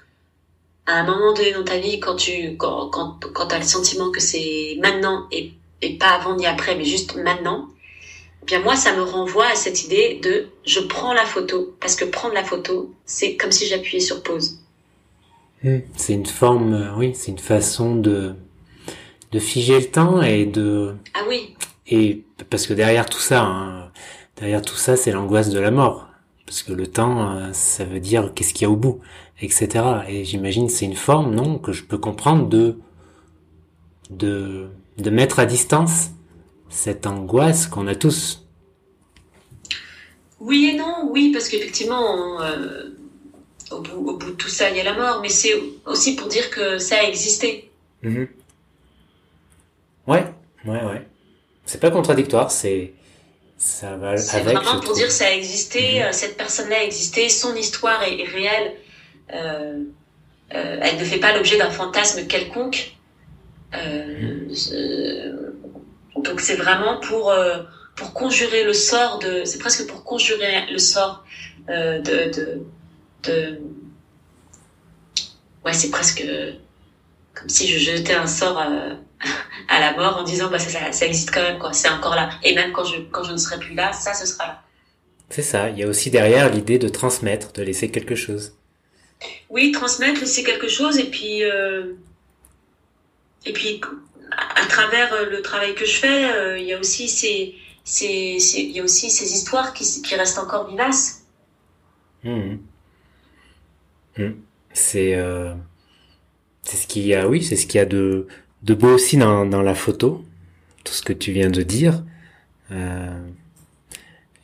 à 0.86 1.00
un 1.00 1.04
moment 1.04 1.32
donné 1.34 1.52
dans 1.52 1.64
ta 1.64 1.78
vie, 1.78 2.00
quand 2.00 2.16
tu 2.16 2.56
quand, 2.56 2.88
quand, 2.88 3.20
quand 3.32 3.52
as 3.52 3.58
le 3.58 3.64
sentiment 3.64 4.10
que 4.10 4.20
c'est 4.20 4.76
maintenant 4.80 5.26
et, 5.30 5.52
et 5.82 5.98
pas 5.98 6.08
avant 6.08 6.36
ni 6.36 6.46
après, 6.46 6.74
mais 6.74 6.84
juste 6.84 7.16
maintenant, 7.16 7.68
eh 8.42 8.46
bien 8.46 8.60
moi, 8.60 8.76
ça 8.76 8.96
me 8.96 9.02
renvoie 9.02 9.46
à 9.46 9.54
cette 9.54 9.84
idée 9.84 10.20
de 10.22 10.48
je 10.64 10.80
prends 10.80 11.12
la 11.12 11.24
photo. 11.24 11.76
Parce 11.80 11.94
que 11.94 12.04
prendre 12.04 12.34
la 12.34 12.44
photo, 12.44 12.92
c'est 13.04 13.36
comme 13.36 13.52
si 13.52 13.66
j'appuyais 13.66 14.00
sur 14.00 14.22
pause. 14.22 14.58
Hmm. 15.62 15.80
C'est 15.96 16.14
une 16.14 16.26
forme, 16.26 16.74
euh, 16.74 16.96
oui, 16.96 17.12
c'est 17.14 17.30
une 17.30 17.38
façon 17.38 17.94
de, 17.94 18.34
de 19.32 19.38
figer 19.38 19.78
le 19.78 19.90
temps 19.90 20.22
et 20.22 20.46
de... 20.46 20.94
Ah 21.14 21.24
oui. 21.28 21.54
Et 21.90 22.24
parce 22.48 22.66
que 22.66 22.72
derrière 22.74 23.06
tout 23.06 23.18
ça, 23.18 23.42
hein, 23.42 23.90
derrière 24.36 24.62
tout 24.62 24.76
ça, 24.76 24.96
c'est 24.96 25.12
l'angoisse 25.12 25.50
de 25.50 25.58
la 25.58 25.70
mort 25.70 26.10
parce 26.50 26.64
que 26.64 26.72
le 26.72 26.88
temps, 26.88 27.30
euh, 27.30 27.52
ça 27.52 27.84
veut 27.84 28.00
dire 28.00 28.32
qu'est-ce 28.34 28.52
qu'il 28.52 28.62
y 28.62 28.64
a 28.64 28.70
au 28.70 28.76
bout, 28.76 28.98
etc. 29.40 29.84
Et 30.08 30.24
j'imagine 30.24 30.68
c'est 30.68 30.84
une 30.84 30.96
forme, 30.96 31.32
non, 31.32 31.58
que 31.58 31.70
je 31.70 31.84
peux 31.84 31.96
comprendre 31.96 32.48
de 32.48 32.76
de 34.10 34.66
de 34.98 35.10
mettre 35.10 35.38
à 35.38 35.46
distance 35.46 36.08
cette 36.68 37.06
angoisse 37.06 37.68
qu'on 37.68 37.86
a 37.86 37.94
tous. 37.94 38.44
Oui 40.40 40.72
et 40.74 40.76
non, 40.76 41.08
oui, 41.12 41.30
parce 41.32 41.48
qu'effectivement, 41.48 42.42
euh, 42.42 42.96
au, 43.70 43.80
bout, 43.80 44.18
de 44.18 44.30
tout 44.32 44.48
ça, 44.48 44.70
il 44.70 44.76
y 44.76 44.80
a 44.80 44.84
la 44.84 44.94
mort, 44.94 45.20
mais 45.22 45.28
c'est 45.28 45.54
aussi 45.86 46.16
pour 46.16 46.26
dire 46.26 46.50
que 46.50 46.78
ça 46.78 46.96
a 46.96 47.02
existé. 47.04 47.70
Mm-hmm. 48.02 48.26
Ouais, 50.08 50.34
ouais, 50.64 50.84
ouais. 50.84 51.08
C'est 51.70 51.78
pas 51.78 51.92
contradictoire, 51.92 52.50
c'est 52.50 52.94
ça 53.56 53.96
va 53.96 54.16
C'est 54.16 54.40
vraiment 54.40 54.80
pour 54.80 54.92
dire 54.92 55.06
que 55.06 55.12
ça 55.12 55.26
a 55.26 55.30
existé, 55.30 56.00
mhm. 56.00 56.02
euh, 56.02 56.12
cette 56.12 56.36
personne-là 56.36 56.78
a 56.78 56.82
existé, 56.82 57.28
son 57.28 57.54
histoire 57.54 58.02
est, 58.02 58.24
réelle. 58.24 58.74
Euh, 59.32 59.84
euh, 60.52 60.78
elle 60.82 60.98
ne 60.98 61.04
fait 61.04 61.18
pas 61.18 61.32
l'objet 61.32 61.58
d'un 61.58 61.70
fantasme 61.70 62.26
quelconque. 62.26 62.96
Euh, 63.74 64.48
mhm. 64.48 66.22
donc 66.24 66.40
c'est 66.40 66.56
vraiment 66.56 66.98
pour 66.98 67.32
pour 67.94 68.14
conjurer 68.14 68.64
le 68.64 68.72
sort 68.72 69.20
de, 69.20 69.44
c'est 69.44 69.58
presque 69.58 69.86
pour 69.86 70.02
conjurer 70.02 70.66
le 70.72 70.78
sort 70.78 71.24
de, 71.68 72.32
de, 72.32 72.62
de 73.22 73.60
ouais 75.64 75.72
c'est 75.72 75.90
presque 75.90 76.26
comme 77.32 77.48
si 77.48 77.68
je 77.68 77.78
jetais 77.78 78.14
un 78.14 78.26
sort 78.26 78.58
à 78.58 78.96
la 79.80 79.94
mort 79.96 80.18
en 80.18 80.22
disant 80.22 80.50
bah 80.50 80.58
ça, 80.58 80.92
ça, 80.92 81.06
existe 81.06 81.30
quand 81.32 81.42
même 81.42 81.58
quoi, 81.58 81.72
c'est 81.72 81.88
encore 81.88 82.14
là. 82.14 82.30
Et 82.42 82.54
même 82.54 82.72
quand 82.72 82.84
je 82.84 83.00
quand 83.10 83.24
je 83.24 83.32
ne 83.32 83.36
serai 83.36 83.58
plus 83.58 83.74
là, 83.74 83.92
ça 83.92 84.14
ce 84.14 84.26
sera 84.26 84.46
là. 84.46 84.62
C'est 85.28 85.42
ça. 85.42 85.70
Il 85.70 85.78
y 85.78 85.82
a 85.82 85.86
aussi 85.86 86.10
derrière 86.10 86.50
l'idée 86.50 86.78
de 86.78 86.88
transmettre, 86.88 87.52
de 87.52 87.62
laisser 87.62 87.90
quelque 87.90 88.16
chose. 88.16 88.56
Oui, 89.48 89.70
transmettre, 89.72 90.20
laisser 90.20 90.42
quelque 90.42 90.68
chose, 90.68 90.98
et 90.98 91.10
puis 91.10 91.44
euh, 91.44 91.94
et 93.46 93.52
puis 93.52 93.80
à 94.30 94.66
travers 94.66 95.12
euh, 95.12 95.30
le 95.30 95.42
travail 95.42 95.74
que 95.74 95.84
je 95.84 95.96
fais, 95.96 96.32
euh, 96.32 96.58
il 96.58 96.66
y 96.66 96.72
a 96.72 96.78
aussi 96.78 97.08
ces, 97.08 97.54
ces, 97.84 98.38
il 98.56 98.70
y 98.70 98.80
a 98.80 98.84
aussi 98.84 99.10
ces 99.10 99.32
histoires 99.32 99.72
qui, 99.72 100.02
qui 100.02 100.14
restent 100.14 100.38
encore 100.38 100.68
vivaces. 100.68 101.24
Mmh. 102.24 102.56
Mmh. 104.18 104.30
C'est 104.72 105.14
euh, 105.14 105.54
c'est 106.62 106.76
ce 106.76 106.86
qu'il 106.86 107.06
y 107.06 107.14
a, 107.14 107.28
oui, 107.28 107.42
c'est 107.42 107.56
ce 107.56 107.66
qu'il 107.66 107.78
y 107.78 107.82
a 107.82 107.86
de 107.86 108.26
de 108.62 108.74
beau 108.74 108.88
aussi 108.94 109.16
dans, 109.16 109.46
dans 109.46 109.62
la 109.62 109.74
photo, 109.74 110.24
tout 110.84 110.92
ce 110.92 111.02
que 111.02 111.12
tu 111.12 111.32
viens 111.32 111.50
de 111.50 111.62
dire. 111.62 112.02
Euh, 112.72 113.18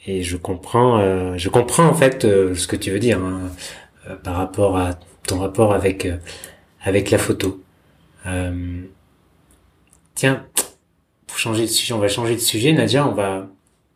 et 0.06 0.22
je 0.22 0.36
comprends, 0.36 0.98
euh, 1.00 1.36
je 1.36 1.48
comprends 1.48 1.86
en 1.86 1.94
fait 1.94 2.24
euh, 2.24 2.54
ce 2.54 2.66
que 2.66 2.76
tu 2.76 2.90
veux 2.90 2.98
dire 2.98 3.18
hein, 3.18 3.50
euh, 4.08 4.16
par 4.16 4.36
rapport 4.36 4.78
à 4.78 4.98
ton 5.26 5.40
rapport 5.40 5.74
avec 5.74 6.06
euh, 6.06 6.16
avec 6.82 7.10
la 7.10 7.18
photo. 7.18 7.60
tiens, 10.14 10.46
pour 11.26 11.38
changer 11.38 11.62
de 11.62 11.66
sujet, 11.70 11.92
on 11.94 11.98
va 11.98 12.08
changer 12.08 12.34
de 12.34 12.40
sujet, 12.40 12.72
Nadia. 12.72 13.06
On 13.06 13.12
va 13.12 13.48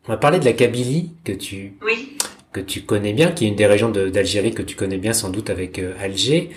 on 0.05 0.11
va 0.11 0.17
parler 0.17 0.39
de 0.39 0.45
la 0.45 0.53
Kabylie 0.53 1.13
que 1.23 1.31
tu 1.31 1.73
oui. 1.85 2.17
que 2.51 2.59
tu 2.59 2.81
connais 2.81 3.13
bien, 3.13 3.31
qui 3.31 3.45
est 3.45 3.47
une 3.47 3.55
des 3.55 3.67
régions 3.67 3.89
d'Algérie 3.89 4.53
que 4.53 4.63
tu 4.63 4.75
connais 4.75 4.97
bien 4.97 5.13
sans 5.13 5.29
doute 5.29 5.49
avec 5.49 5.79
euh, 5.79 5.93
Alger. 5.99 6.49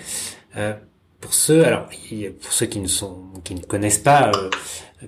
Pour 1.25 1.33
ceux, 1.33 1.65
alors 1.65 1.87
pour 2.39 2.53
ceux 2.53 2.67
qui 2.67 2.77
ne 2.77 2.87
sont, 2.87 3.17
qui 3.43 3.55
ne 3.55 3.61
connaissent 3.61 3.97
pas, 3.97 4.29
euh, 4.35 4.51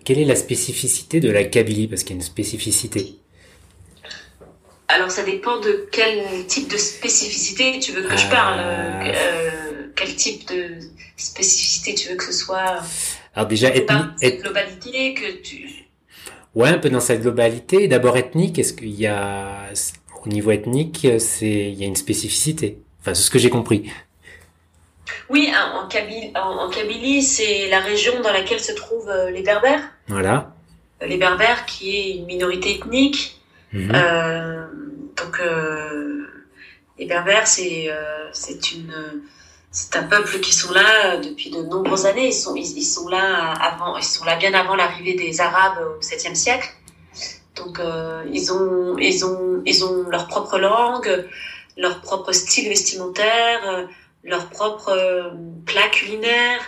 quelle 0.03 0.17
est 0.17 0.25
la 0.25 0.35
spécificité 0.35 1.19
de 1.19 1.29
la 1.29 1.43
Kabylie? 1.43 1.87
Parce 1.87 2.01
qu'il 2.01 2.09
y 2.09 2.13
a 2.13 2.15
une 2.15 2.25
spécificité. 2.25 3.19
Alors 4.87 5.11
ça 5.11 5.21
dépend 5.21 5.59
de 5.59 5.87
quel 5.91 6.47
type 6.47 6.71
de 6.71 6.77
spécificité 6.77 7.77
tu 7.77 7.91
veux 7.91 8.01
que 8.01 8.17
je 8.17 8.27
parle. 8.29 8.59
Euh, 8.59 9.13
euh, 9.13 9.91
quel 9.95 10.15
type 10.15 10.47
de 10.47 10.79
spécificité 11.17 11.93
tu 11.93 12.09
veux 12.09 12.15
que 12.15 12.25
ce 12.25 12.33
soit 12.33 12.79
Alors 13.35 13.47
déjà 13.47 13.69
ethnique. 13.69 14.07
Et... 14.23 14.37
globalité 14.37 15.13
que 15.13 15.43
tu. 15.43 15.69
Ouais, 16.55 16.69
un 16.69 16.79
peu 16.79 16.89
dans 16.89 16.99
sa 16.99 17.15
globalité. 17.15 17.87
D'abord 17.87 18.17
ethnique. 18.17 18.57
Est-ce 18.57 18.73
qu'il 18.73 18.99
y 18.99 19.05
a 19.05 19.69
au 20.25 20.29
niveau 20.29 20.49
ethnique, 20.49 21.07
c'est 21.19 21.69
il 21.69 21.75
y 21.75 21.83
a 21.83 21.85
une 21.85 21.95
spécificité? 21.95 22.79
Enfin, 23.01 23.13
c'est 23.13 23.21
ce 23.21 23.29
que 23.29 23.37
j'ai 23.37 23.51
compris. 23.51 23.91
Oui, 25.29 25.51
en 25.75 25.87
Kabylie, 25.87 26.31
en, 26.35 26.69
Kabylie 26.69 27.21
c'est 27.21 27.69
la 27.69 27.79
région 27.79 28.21
dans 28.21 28.31
laquelle 28.31 28.59
se 28.59 28.73
trouvent 28.73 29.09
euh, 29.09 29.29
les 29.31 29.41
Berbères. 29.41 29.83
Voilà. 30.07 30.53
Les 31.01 31.17
Berbères, 31.17 31.65
qui 31.65 31.95
est 31.95 32.15
une 32.17 32.25
minorité 32.25 32.75
ethnique 32.75 33.37
Mhm. 33.73 33.91
Euh, 33.93 34.65
donc 35.15 35.39
euh, 35.39 36.25
les 36.97 37.05
Berbères, 37.05 37.47
c'est 37.47 37.87
euh, 37.89 38.29
c'est 38.31 38.71
une 38.71 39.23
c'est 39.71 39.95
un 39.97 40.03
peuple 40.03 40.39
qui 40.39 40.53
sont 40.53 40.71
là 40.71 41.17
depuis 41.17 41.49
de 41.49 41.61
nombreuses 41.63 42.05
années. 42.05 42.27
Ils 42.27 42.33
sont 42.33 42.55
ils, 42.55 42.83
sont 42.83 43.09
là 43.09 43.53
avant 43.53 43.97
ils 43.97 44.03
sont 44.03 44.25
là 44.25 44.35
bien 44.37 44.53
avant 44.53 44.75
l'arrivée 44.75 45.15
des 45.15 45.41
Arabes 45.41 45.79
au 45.97 46.01
7e 46.01 46.35
siècle. 46.35 46.69
Donc 47.55 47.81
ils 48.31 48.51
ont 48.53 48.97
ils 48.97 49.25
ont 49.25 49.61
ils 49.65 49.83
ont 49.83 50.09
leur 50.09 50.27
propre 50.27 50.57
langue, 50.57 51.27
leur 51.75 52.01
propre 52.01 52.31
style 52.31 52.69
vestimentaire, 52.69 53.87
leur 54.23 54.49
propre 54.49 55.33
plat 55.65 55.87
culinaire. 55.89 56.59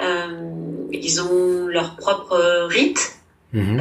ils 0.00 1.22
ont 1.22 1.66
leur 1.66 1.96
propre 1.96 2.66
rite. 2.68 3.16
Mhm. 3.52 3.80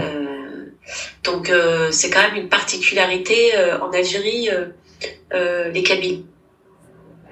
Donc 1.23 1.49
euh, 1.49 1.91
c'est 1.91 2.09
quand 2.09 2.21
même 2.21 2.35
une 2.35 2.49
particularité 2.49 3.55
euh, 3.55 3.79
en 3.79 3.91
Algérie, 3.91 4.49
euh, 5.33 5.71
les 5.71 5.83
Kabyles. 5.83 6.23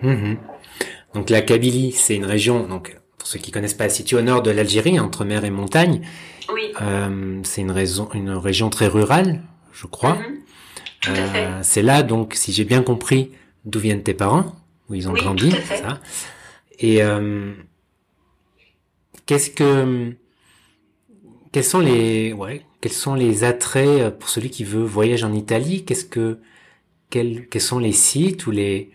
Mhm. 0.02 0.38
Donc 1.14 1.30
la 1.30 1.42
Kabylie, 1.42 1.92
c'est 1.92 2.16
une 2.16 2.26
région, 2.26 2.68
donc 2.68 2.98
pour 3.18 3.28
ceux 3.28 3.40
qui 3.40 3.52
connaissent 3.52 3.74
pas, 3.74 3.90
située 3.90 4.18
au 4.18 4.22
nord 4.22 4.42
de 4.42 4.52
l'Algérie, 4.52 5.00
entre 5.00 5.26
mer 5.26 5.46
et 5.46 5.50
montagne. 5.50 6.02
Oui. 6.54 6.72
c'est 7.44 7.62
une, 7.62 7.72
raison, 7.72 8.08
une 8.14 8.30
région 8.30 8.70
très 8.70 8.88
rurale, 8.88 9.42
je 9.74 9.86
crois. 9.86 10.16
Mhm. 10.16 10.42
Fait. 11.02 11.48
C'est 11.62 11.82
là, 11.82 12.04
donc, 12.04 12.34
si 12.36 12.52
j'ai 12.52 12.64
bien 12.64 12.82
compris, 12.82 13.32
d'où 13.66 13.80
viennent 13.80 14.04
tes 14.04 14.14
parents, 14.14 14.56
où 14.90 14.96
ils 14.96 15.08
ont 15.10 15.14
oui, 15.14 15.22
grandi, 15.22 15.52
fait. 15.52 15.78
ça. 15.78 16.00
Et 16.80 17.02
qu'est-ce 19.26 19.50
que, 19.52 20.16
quels 21.52 21.64
sont 21.64 21.80
les, 21.80 22.34
ouais, 22.34 22.66
quels 22.82 22.92
sont 22.92 23.16
les 23.16 23.44
attraits 23.44 23.88
euh, 23.88 24.12
pour 24.12 24.30
celui 24.30 24.50
qui 24.50 24.64
veut 24.64 24.84
voyager 24.84 25.26
en 25.26 25.34
Italie? 25.34 25.86
Qu'est-ce 25.86 26.06
que 26.06 26.40
quels, 27.10 27.48
quels 27.48 27.62
sont 27.62 27.80
les 27.80 27.94
sites 27.94 28.48
ou 28.48 28.52
les 28.52 28.92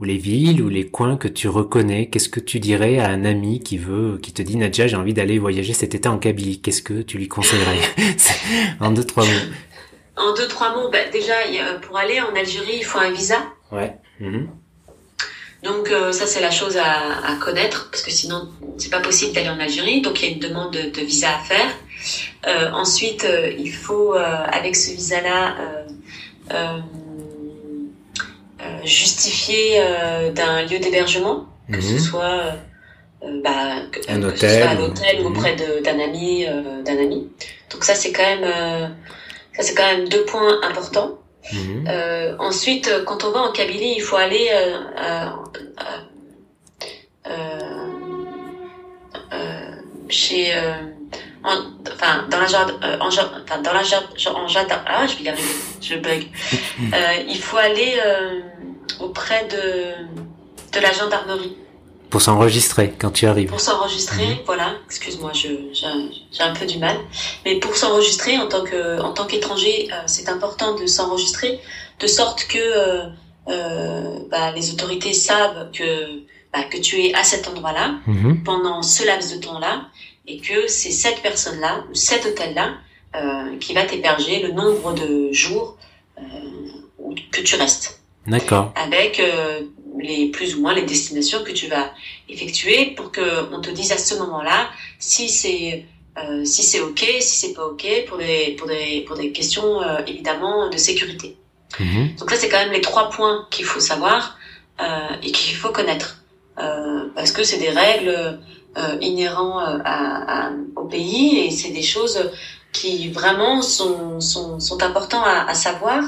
ou 0.00 0.04
les 0.04 0.16
villes 0.16 0.62
ou 0.62 0.68
les 0.68 0.88
coins 0.88 1.16
que 1.16 1.28
tu 1.28 1.48
reconnais? 1.48 2.08
Qu'est-ce 2.08 2.28
que 2.28 2.40
tu 2.40 2.60
dirais 2.60 2.98
à 2.98 3.08
un 3.08 3.24
ami 3.24 3.60
qui 3.60 3.78
veut 3.78 4.18
qui 4.22 4.32
te 4.32 4.42
dit 4.42 4.56
Nadja 4.56 4.86
j'ai 4.86 4.96
envie 4.96 5.14
d'aller 5.14 5.38
voyager 5.38 5.72
cet 5.72 5.94
été 5.94 6.08
en 6.08 6.18
Kabylie? 6.18 6.60
Qu'est-ce 6.60 6.82
que 6.82 7.02
tu 7.02 7.18
lui 7.18 7.28
conseillerais? 7.28 7.78
En 8.80 8.92
deux 8.92 9.04
trois 9.04 9.24
mots. 9.24 9.30
En 10.16 10.34
deux 10.34 10.48
trois 10.48 10.74
mots, 10.74 10.90
bah, 10.90 11.08
déjà 11.12 11.34
pour 11.82 11.96
aller 11.96 12.20
en 12.20 12.34
Algérie 12.34 12.78
il 12.78 12.84
faut 12.84 12.98
un 12.98 13.10
visa. 13.10 13.36
Ouais. 13.70 13.96
Mhm. 14.20 14.48
Donc 15.62 15.90
euh, 15.90 16.12
ça 16.12 16.26
c'est 16.26 16.40
la 16.40 16.50
chose 16.50 16.76
à, 16.76 17.18
à, 17.26 17.34
connaître 17.36 17.88
parce 17.90 18.02
que 18.02 18.12
sinon 18.12 18.48
c'est 18.76 18.90
pas 18.90 19.00
possible 19.00 19.32
d'aller 19.32 19.48
en 19.48 19.58
Algérie. 19.58 20.00
Donc 20.02 20.22
il 20.22 20.28
y 20.28 20.32
a 20.32 20.34
une 20.34 20.40
demande 20.40 20.72
de, 20.72 20.90
de 20.90 21.00
visa 21.00 21.28
à 21.36 21.38
faire. 21.40 21.70
Euh, 22.46 22.70
ensuite, 22.72 23.24
euh, 23.24 23.52
il 23.58 23.72
faut, 23.72 24.14
euh, 24.14 24.20
avec 24.52 24.76
ce 24.76 24.92
visa-là, 24.92 25.56
justifier 28.84 29.80
d'un 30.34 30.62
lieu 30.62 30.78
d'hébergement, 30.78 31.46
que 31.70 31.80
ce 31.80 31.94
mhm. 31.94 31.98
soit 31.98 32.54
bah, 33.42 33.82
un 34.08 34.22
hôtel, 34.22 34.62
un 34.62 34.80
hôtel 34.80 35.20
ou 35.20 35.28
auprès 35.28 35.54
d'un 35.56 36.00
ami, 36.00 36.46
d'un 36.84 36.98
ami. 36.98 37.28
Donc 37.70 37.84
ça 37.84 37.94
c'est 37.94 38.12
quand 38.12 38.22
même, 38.22 38.90
ça 39.54 39.62
c'est 39.62 39.74
quand 39.74 39.86
même 39.86 40.08
deux 40.08 40.24
points 40.24 40.62
importants. 40.62 41.17
Mhm. 41.52 42.36
ensuite, 42.38 43.04
quand 43.06 43.24
on 43.24 43.30
va 43.30 43.40
en 43.40 43.52
Kabylie, 43.52 43.94
il 43.96 44.02
faut 44.02 44.16
aller 44.16 44.50
chez 50.08 50.52
enfin 51.92 52.26
dans 52.30 52.38
la 52.38 52.46
jardin, 52.46 52.74
euh, 52.82 52.98
en, 53.00 53.08
enfin, 53.08 53.62
dans 53.62 53.72
la 53.72 53.82
jardin, 53.82 54.08
en 54.34 54.46
ah 54.86 55.06
je 55.06 55.16
vais 55.16 55.24
y 55.24 55.28
arriver, 55.28 55.54
je 55.80 55.94
bug. 55.96 56.26
Euh, 56.94 57.24
il 57.28 57.38
faut 57.38 57.56
aller 57.56 57.98
euh, 58.04 58.40
auprès 59.00 59.46
de 59.46 59.94
de 60.72 60.80
la 60.80 60.92
gendarmerie. 60.92 61.56
Pour 62.10 62.22
s'enregistrer 62.22 62.94
quand 62.98 63.10
tu 63.10 63.26
arrives. 63.26 63.48
Pour 63.48 63.60
s'enregistrer, 63.60 64.26
mhm. 64.26 64.38
voilà. 64.46 64.74
Excuse-moi, 64.86 65.32
je 65.34 65.48
j'ai 65.72 66.42
un 66.42 66.54
peu 66.54 66.66
du 66.66 66.78
mal. 66.78 66.96
Mais 67.44 67.56
pour 67.56 67.76
s'enregistrer 67.76 68.38
en 68.38 68.48
tant 68.48 68.64
que 68.64 69.00
en 69.00 69.12
tant 69.12 69.26
qu'étranger, 69.26 69.88
c'est 70.06 70.28
important 70.28 70.74
de 70.74 70.86
s'enregistrer 70.86 71.60
de 72.00 72.06
sorte 72.06 72.46
que 72.46 73.08
bah, 74.30 74.52
les 74.52 74.70
autorités 74.72 75.12
savent 75.12 75.70
que 75.72 76.22
bah, 76.52 76.64
que 76.64 76.78
tu 76.78 77.04
es 77.04 77.14
à 77.14 77.24
cet 77.24 77.46
endroit-là 77.48 77.96
mhm. 78.06 78.42
pendant 78.42 78.82
ce 78.82 79.06
laps 79.06 79.34
de 79.34 79.40
temps-là 79.40 79.82
et 80.26 80.38
que 80.38 80.66
c'est 80.66 80.90
cette 80.90 81.20
personne-là, 81.22 81.84
cet 81.94 82.26
hôtel-là, 82.26 82.74
euh, 83.16 83.56
qui 83.58 83.72
va 83.74 83.84
t'héberger 83.84 84.42
le 84.42 84.52
nombre 84.52 84.92
de 84.94 85.32
jours 85.32 85.76
euh, 86.18 86.22
que 87.32 87.40
tu 87.40 87.56
restes. 87.56 88.00
D'accord. 88.26 88.72
Avec 88.76 89.20
euh, 89.20 89.62
les 90.00 90.28
plus 90.30 90.54
ou 90.54 90.60
moins 90.60 90.74
les 90.74 90.82
destinations 90.82 91.42
que 91.44 91.52
tu 91.52 91.66
vas 91.68 91.92
effectuer 92.28 92.94
pour 92.96 93.12
que 93.12 93.52
on 93.52 93.60
te 93.60 93.70
dise 93.70 93.92
à 93.92 93.98
ce 93.98 94.14
moment-là 94.16 94.68
si 94.98 95.28
c'est 95.28 95.86
euh, 96.18 96.44
si 96.44 96.62
c'est 96.62 96.80
ok, 96.80 97.04
si 97.20 97.36
c'est 97.36 97.52
pas 97.54 97.66
ok 97.66 97.86
pour 98.06 98.18
des 98.18 98.56
pour 98.58 98.66
des 98.66 99.04
pour 99.06 99.16
des 99.16 99.32
questions 99.32 99.82
euh, 99.82 100.00
évidemment 100.06 100.68
de 100.68 100.76
sécurité. 100.76 101.36
Mhm. 101.78 102.16
Donc 102.18 102.30
ça 102.30 102.36
c'est 102.36 102.48
quand 102.48 102.58
même 102.58 102.72
les 102.72 102.80
trois 102.80 103.10
points 103.10 103.46
qu'il 103.50 103.64
faut 103.64 103.80
savoir 103.80 104.38
euh, 104.80 105.08
et 105.22 105.30
qu'il 105.32 105.56
faut 105.56 105.70
connaître 105.70 106.16
parce 107.14 107.30
que 107.30 107.44
c'est 107.44 107.58
des 107.58 107.70
règles 107.70 108.40
euh, 108.78 108.96
inhérents 109.00 109.60
euh, 109.60 109.78
à, 109.84 110.50
au 110.76 110.84
pays 110.84 111.38
et 111.38 111.50
c'est 111.50 111.70
des 111.70 111.82
choses 111.82 112.30
qui 112.70 113.08
vraiment 113.08 113.60
sont, 113.60 114.20
sont, 114.20 114.60
sont 114.60 114.82
importants 114.82 115.24
à, 115.24 115.48
à 115.48 115.54
savoir 115.54 116.04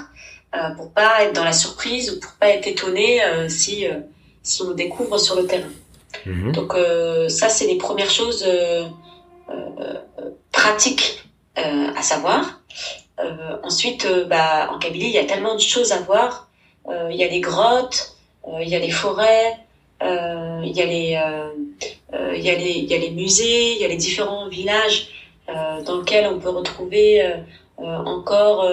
euh, 0.55 0.71
pour 0.77 0.93
pas 0.93 1.25
être 1.25 1.35
dans 1.35 1.45
la 1.45 1.53
surprise 1.53 2.11
ou 2.11 2.21
pour 2.21 2.33
pas 2.33 2.49
être 2.49 2.67
étonné 2.67 3.23
euh, 3.23 3.49
si, 3.49 3.87
si 4.43 4.63
on 4.63 4.73
découvre 4.73 5.19
sur 5.19 5.37
le 5.37 5.47
terrain. 5.47 5.69
Mhm. 6.27 6.53
Donc 6.53 6.75
ça, 7.29 7.49
c'est 7.49 7.67
les 7.67 7.79
premières 7.79 8.11
choses 8.11 8.45
pratiques 10.51 11.25
à 11.55 12.03
savoir. 12.03 12.61
ensuite, 13.63 14.07
bah, 14.29 14.71
en 14.73 14.79
Kabylie, 14.79 15.07
il 15.07 15.13
y 15.13 15.19
a 15.19 15.25
tellement 15.25 15.55
de 15.55 15.61
choses 15.61 15.93
à 15.93 15.99
voir. 16.01 16.49
Il 16.89 17.17
y 17.17 17.23
a 17.23 17.29
les 17.29 17.41
grottes, 17.41 18.17
il 18.61 18.69
y 18.69 18.75
a 18.75 18.81
les 18.81 18.91
forêts, 18.91 19.57
il 20.03 20.73
y 20.75 20.83
a 20.83 20.87
les 20.87 21.17
euh, 22.13 22.35
il 22.37 22.43
y, 22.43 22.51
a 22.51 22.57
les, 22.57 22.73
y 22.73 22.95
a 22.95 22.99
les 22.99 23.11
musées, 23.11 23.75
il 23.75 23.81
y 23.81 23.85
a 23.85 23.89
les 23.89 23.97
différents 23.97 24.49
villages 24.49 25.09
euh, 25.49 25.83
dans 25.83 26.01
lesquels 26.01 26.27
on 26.27 26.41
peut 26.41 26.49
retrouver 26.49 27.23
euh, 27.23 27.37
encore 27.79 28.69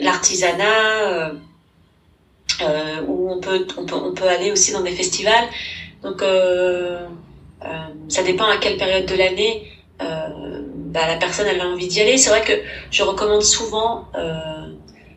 l'artisanat, 0.00 1.32
où 3.06 3.32
on 3.32 3.40
peut, 3.40 3.66
on, 3.76 3.84
peut, 3.86 3.96
on 3.96 4.12
peut 4.14 4.28
aller 4.28 4.50
aussi 4.50 4.72
dans 4.72 4.82
des 4.82 4.92
festivals. 4.92 5.48
Donc 6.02 6.22
ça 8.08 8.22
dépend 8.22 8.46
à 8.46 8.56
quelle 8.58 8.76
période 8.76 9.06
de 9.06 9.14
l'année 9.14 9.72
bah, 9.98 11.06
la 11.06 11.16
personne 11.16 11.46
elle 11.46 11.60
a 11.60 11.66
envie 11.66 11.88
d'y 11.88 12.00
aller. 12.00 12.16
C'est 12.16 12.30
vrai 12.30 12.42
que 12.42 12.52
je 12.90 13.02
recommande 13.02 13.42
souvent 13.42 14.08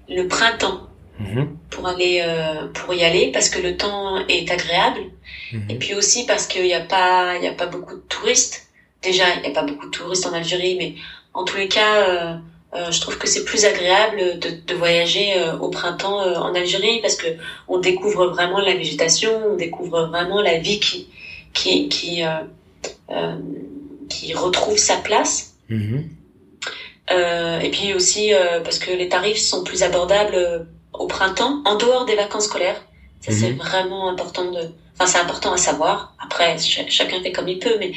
le 0.10 0.24
printemps 0.28 0.90
Mhm. 1.20 1.58
pour 1.70 1.86
aller 1.86 2.22
euh, 2.22 2.68
pour 2.74 2.94
y 2.94 3.04
aller 3.04 3.30
parce 3.34 3.50
que 3.50 3.60
le 3.60 3.76
temps 3.76 4.26
est 4.30 4.50
agréable 4.50 5.02
mhm. 5.52 5.64
et 5.68 5.76
puis 5.76 5.94
aussi 5.94 6.26
parce 6.26 6.48
qu'il 6.48 6.64
n'y 6.64 6.74
a 6.74 6.80
pas 6.80 7.36
il 7.36 7.44
y 7.44 7.48
a 7.48 7.52
pas 7.52 7.66
beaucoup 7.66 7.96
de 7.96 8.04
touristes 8.08 8.68
déjà 9.02 9.26
il 9.36 9.42
n'y 9.42 9.48
a 9.48 9.52
pas 9.52 9.64
beaucoup 9.64 9.88
de 9.88 9.92
touristes 9.92 10.26
en 10.26 10.32
Algérie 10.32 10.78
mais 10.78 10.96
en 11.34 11.44
tous 11.44 11.58
les 11.58 11.68
cas 11.68 12.40
euh, 12.74 12.78
euh, 12.88 12.92
je 12.92 13.00
trouve 13.00 13.18
que 13.18 13.28
c'est 13.28 13.44
plus 13.44 13.66
agréable 13.66 14.38
de, 14.40 14.52
de 14.68 14.74
voyager 14.74 15.52
au 15.60 15.70
printemps 15.70 16.18
en 16.20 16.54
Algérie 16.56 17.00
parce 17.00 17.16
que 17.16 17.28
on 17.68 17.78
découvre 17.78 18.28
vraiment 18.28 18.60
la 18.60 18.74
végétation 18.74 19.32
on 19.52 19.56
découvre 19.56 20.04
vraiment 20.04 20.42
la 20.42 20.56
vie 20.58 20.80
qui 20.80 21.06
qui 21.54 21.88
qui 21.88 22.22
qui 24.10 24.34
retrouve 24.34 24.78
sa 24.78 24.98
place 24.98 25.50
mhm. 25.70 26.00
Euh, 27.12 27.58
et 27.60 27.70
puis 27.70 27.94
aussi 27.94 28.34
euh, 28.34 28.60
parce 28.60 28.78
que 28.78 28.92
les 28.92 29.08
tarifs 29.08 29.38
sont 29.40 29.64
plus 29.64 29.82
abordables 29.84 30.36
euh, 30.36 30.60
au 30.94 31.08
printemps, 31.08 31.60
en 31.66 31.76
dehors 31.76 32.06
des 32.06 32.14
vacances 32.16 32.44
scolaires. 32.44 32.84
Ça, 33.22 33.32
c'est 33.32 33.50
Mhm. 33.50 33.58
vraiment 33.58 34.08
important 34.08 34.50
de... 34.52 34.70
Enfin, 34.94 35.06
c'est 35.06 35.18
important 35.18 35.52
à 35.52 35.58
savoir. 35.58 36.12
Après, 36.20 36.58
ch- 36.58 36.86
chacun 36.88 37.20
fait 37.20 37.32
comme 37.32 37.48
il 37.48 37.58
peut, 37.58 37.76
mais 37.78 37.92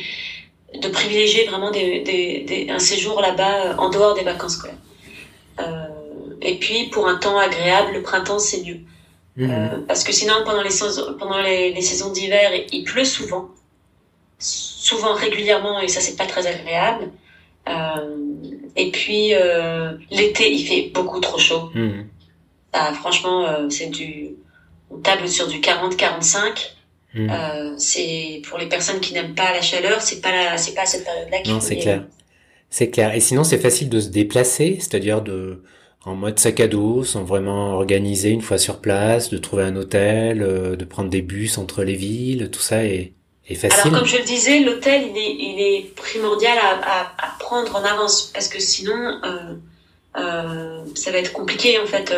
de 0.74 0.88
privilégier 0.88 1.44
vraiment 1.44 1.70
des, 1.70 2.00
des, 2.00 2.40
des- 2.40 2.66
un 2.70 2.78
séjour 2.78 3.20
là-bas 3.20 3.72
euh, 3.72 3.74
en 3.76 3.88
dehors 3.90 4.14
des 4.14 4.22
vacances 4.22 4.54
scolaires. 4.54 4.76
Euh, 5.60 5.88
et 6.40 6.58
puis, 6.58 6.88
pour 6.88 7.06
un 7.06 7.16
temps 7.16 7.38
agréable, 7.38 7.92
le 7.92 8.02
printemps, 8.02 8.38
c'est 8.38 8.62
mieux. 8.62 8.78
Mhm. 9.36 9.50
Euh, 9.50 9.78
parce 9.86 10.02
que 10.04 10.12
sinon, 10.12 10.42
pendant 10.44 10.62
les 10.62 10.70
saisons, 10.70 11.14
pendant 11.18 11.40
les, 11.40 11.70
les 11.70 11.80
saisons 11.82 12.10
d'hiver, 12.10 12.50
il, 12.70 12.84
pleut 12.84 13.04
souvent, 13.04 13.48
souvent 14.38 15.14
régulièrement, 15.14 15.80
et 15.80 15.88
ça, 15.88 16.00
c'est 16.00 16.16
pas 16.16 16.26
très 16.26 16.46
agréable. 16.46 17.10
Euh, 17.68 18.16
et 18.76 18.90
puis, 18.90 19.34
euh, 19.34 19.92
l'été, 20.10 20.50
il 20.52 20.64
fait 20.66 20.90
beaucoup 20.92 21.20
trop 21.20 21.38
chaud. 21.38 21.70
Mhm. 21.74 22.06
Ah, 22.72 22.92
franchement, 22.94 23.44
euh, 23.46 23.68
c'est 23.68 23.86
du, 23.86 24.30
on 24.90 24.96
table 24.98 25.28
sur 25.28 25.46
du 25.46 25.60
40-45. 25.60 26.74
Mhm. 27.14 27.30
Euh, 27.30 27.74
c'est 27.76 28.40
pour 28.48 28.58
les 28.58 28.66
personnes 28.66 29.00
qui 29.00 29.12
n'aiment 29.12 29.34
pas 29.34 29.52
la 29.52 29.60
chaleur, 29.60 30.00
c'est 30.00 30.20
pas 30.20 30.56
c'est 30.56 30.74
pas 30.74 30.82
à 30.82 30.86
cette 30.86 31.04
période-là 31.04 31.40
qu'il 31.42 31.52
Non, 31.52 31.60
c'est 31.60 31.76
clair. 31.76 32.04
C'est 32.70 32.88
clair. 32.90 33.14
Et 33.14 33.20
sinon, 33.20 33.44
c'est 33.44 33.58
facile 33.58 33.90
de 33.90 34.00
se 34.00 34.08
déplacer, 34.08 34.76
c'est-à-dire 34.80 35.20
de, 35.20 35.62
en 36.06 36.14
mode 36.14 36.38
sac 36.38 36.58
à 36.60 36.68
dos, 36.68 37.04
sans 37.04 37.22
vraiment 37.22 37.74
organiser 37.74 38.30
une 38.30 38.40
fois 38.40 38.56
sur 38.56 38.78
place, 38.80 39.28
de 39.28 39.36
trouver 39.36 39.64
un 39.64 39.76
hôtel, 39.76 40.42
euh, 40.42 40.74
de 40.74 40.84
prendre 40.86 41.10
des 41.10 41.20
bus 41.20 41.58
entre 41.58 41.84
les 41.84 41.94
villes, 41.96 42.48
tout 42.50 42.60
ça 42.62 42.82
est, 42.84 43.12
est 43.46 43.54
facile. 43.56 43.80
Alors, 43.90 43.98
comme 44.00 44.08
je 44.08 44.16
le 44.16 44.24
disais, 44.24 44.60
l'hôtel, 44.60 45.02
il 45.14 45.18
est, 45.18 45.34
il 45.34 45.60
est 45.60 45.94
primordial 45.94 46.56
à, 46.56 47.00
à, 47.02 47.12
à 47.18 47.38
prendre 47.38 47.76
en 47.76 47.84
avance 47.84 48.30
parce 48.32 48.48
que 48.48 48.58
sinon, 48.58 48.96
euh, 48.96 49.54
euh, 50.18 50.78
ça 50.94 51.10
va 51.10 51.18
être 51.18 51.32
compliqué 51.32 51.78
en 51.78 51.86
fait 51.86 52.12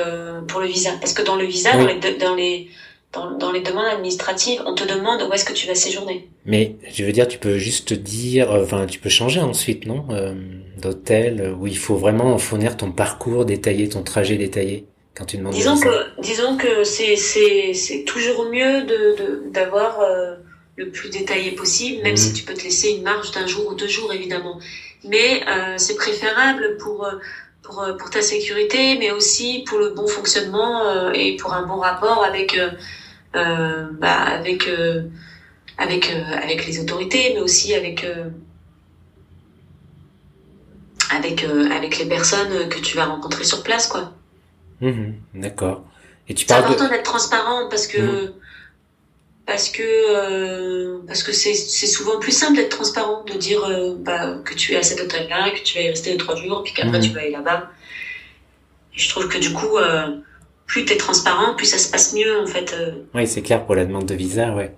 pour 0.46 0.60
le 0.60 0.66
visa. 0.68 0.90
Parce 1.00 1.12
que 1.14 1.22
dans 1.22 1.36
le 1.36 1.44
visa, 1.46 1.70
Oui. 1.76 1.78
dans, 1.84 1.86
les, 1.88 1.98
de- 2.14 2.18
dans 2.20 2.34
les 2.36 2.68
dans, 3.14 3.30
dans 3.38 3.52
les 3.52 3.60
demandes 3.60 3.86
administratives, 3.86 4.62
on 4.66 4.74
te 4.74 4.84
demande 4.84 5.22
où 5.22 5.32
est-ce 5.32 5.44
que 5.44 5.52
tu 5.52 5.66
vas 5.66 5.74
séjourner. 5.74 6.28
Mais 6.46 6.76
je 6.92 7.04
veux 7.04 7.12
dire, 7.12 7.28
tu 7.28 7.38
peux 7.38 7.58
juste 7.58 7.88
te 7.88 7.94
dire, 7.94 8.50
euh, 8.52 8.64
enfin, 8.64 8.86
tu 8.86 8.98
peux 8.98 9.08
changer 9.08 9.40
ensuite, 9.40 9.86
non, 9.86 10.04
euh, 10.10 10.34
d'hôtel 10.80 11.40
euh, 11.40 11.52
où 11.54 11.66
il 11.66 11.78
faut 11.78 11.96
vraiment 11.96 12.36
fournir 12.38 12.76
ton 12.76 12.92
parcours 12.92 13.44
détaillé, 13.44 13.88
ton 13.88 14.02
trajet 14.02 14.36
détaillé 14.36 14.86
quand 15.16 15.24
tu 15.26 15.36
demandes. 15.38 15.54
Disons 15.54 15.78
que 15.78 16.20
disons 16.20 16.56
que 16.56 16.84
c'est 16.84 17.16
c'est 17.16 17.72
c'est 17.74 18.04
toujours 18.04 18.44
mieux 18.50 18.82
de 18.82 19.16
de- 19.16 19.42
d'avoir 19.50 20.00
euh, 20.00 20.34
le 20.76 20.90
plus 20.90 21.08
détaillé 21.10 21.52
possible, 21.52 22.02
même 22.02 22.12
Mhm. 22.12 22.16
si 22.16 22.32
tu 22.32 22.42
peux 22.44 22.54
te 22.54 22.64
laisser 22.64 22.90
une 22.90 23.02
marge 23.04 23.30
d'un 23.30 23.46
jour 23.46 23.68
ou 23.70 23.74
deux 23.74 23.86
jours 23.88 24.12
évidemment. 24.12 24.58
Mais 25.04 25.42
euh, 25.48 25.74
c'est 25.78 25.94
préférable 25.94 26.76
pour 26.78 27.08
pour 27.62 27.86
pour 27.98 28.10
ta 28.10 28.20
sécurité, 28.22 28.96
mais 28.98 29.10
aussi 29.12 29.64
pour 29.68 29.78
le 29.78 29.90
bon 29.90 30.06
fonctionnement 30.08 31.12
et 31.12 31.36
pour 31.36 31.54
un 31.54 31.64
bon 31.66 31.76
rapport 31.76 32.24
avec 32.24 32.56
euh, 33.34 33.86
bah, 33.98 34.12
avec 34.14 34.68
euh, 34.68 35.02
avec 35.78 36.10
euh, 36.10 36.36
avec 36.42 36.66
les 36.66 36.80
autorités, 36.80 37.32
mais 37.34 37.40
aussi 37.40 37.74
avec 37.74 38.04
euh, 38.04 38.28
avec 41.10 41.44
euh, 41.44 41.68
avec 41.70 41.98
les 41.98 42.06
personnes 42.06 42.68
que 42.68 42.78
tu 42.80 42.96
vas 42.96 43.06
rencontrer 43.06 43.44
sur 43.44 43.62
place, 43.62 43.86
quoi. 43.86 44.12
Mhm, 44.80 45.14
D'accord. 45.34 45.84
Et 46.28 46.34
tu 46.34 46.46
C'est 46.46 46.54
important 46.54 46.88
d'être 46.88 47.02
transparent 47.04 47.68
parce 47.68 47.86
que 47.86 47.98
Mhm. 47.98 48.32
parce 49.46 49.68
que 49.68 49.82
euh, 49.82 50.98
parce 51.06 51.22
que 51.22 51.32
c'est 51.32 51.54
c'est 51.54 51.86
souvent 51.86 52.18
plus 52.18 52.32
simple 52.32 52.56
d'être 52.56 52.70
transparent, 52.76 53.24
de 53.24 53.34
dire 53.34 53.62
euh, 53.64 53.94
bah, 53.98 54.38
que 54.44 54.54
tu 54.54 54.72
es 54.72 54.76
à 54.76 54.82
cet 54.82 55.00
hôtel-là, 55.00 55.50
que 55.50 55.62
tu 55.62 55.76
vas 55.76 55.84
y 55.84 55.88
rester 55.90 56.12
deux 56.12 56.18
trois 56.18 56.36
jours, 56.36 56.62
puis 56.64 56.72
qu'après 56.72 56.98
Mhm. 56.98 57.04
tu 57.04 57.10
vas 57.12 57.20
aller 57.20 57.30
là-bas. 57.30 57.70
Et 58.96 58.98
je 58.98 59.08
trouve 59.08 59.28
que 59.28 59.38
du 59.38 59.52
coup, 59.52 59.76
euh, 59.76 60.16
plus 60.66 60.84
t'es 60.84 60.96
transparent, 60.96 61.54
plus 61.54 61.66
ça 61.66 61.78
se 61.78 61.90
passe 61.90 62.14
mieux 62.14 62.40
en 62.40 62.46
fait. 62.46 62.72
euh. 62.72 62.92
Oui, 63.14 63.26
c'est 63.26 63.42
clair 63.42 63.64
pour 63.66 63.74
la 63.74 63.84
demande 63.84 64.06
de 64.06 64.14
visa, 64.14 64.52
ouais. 64.54 64.74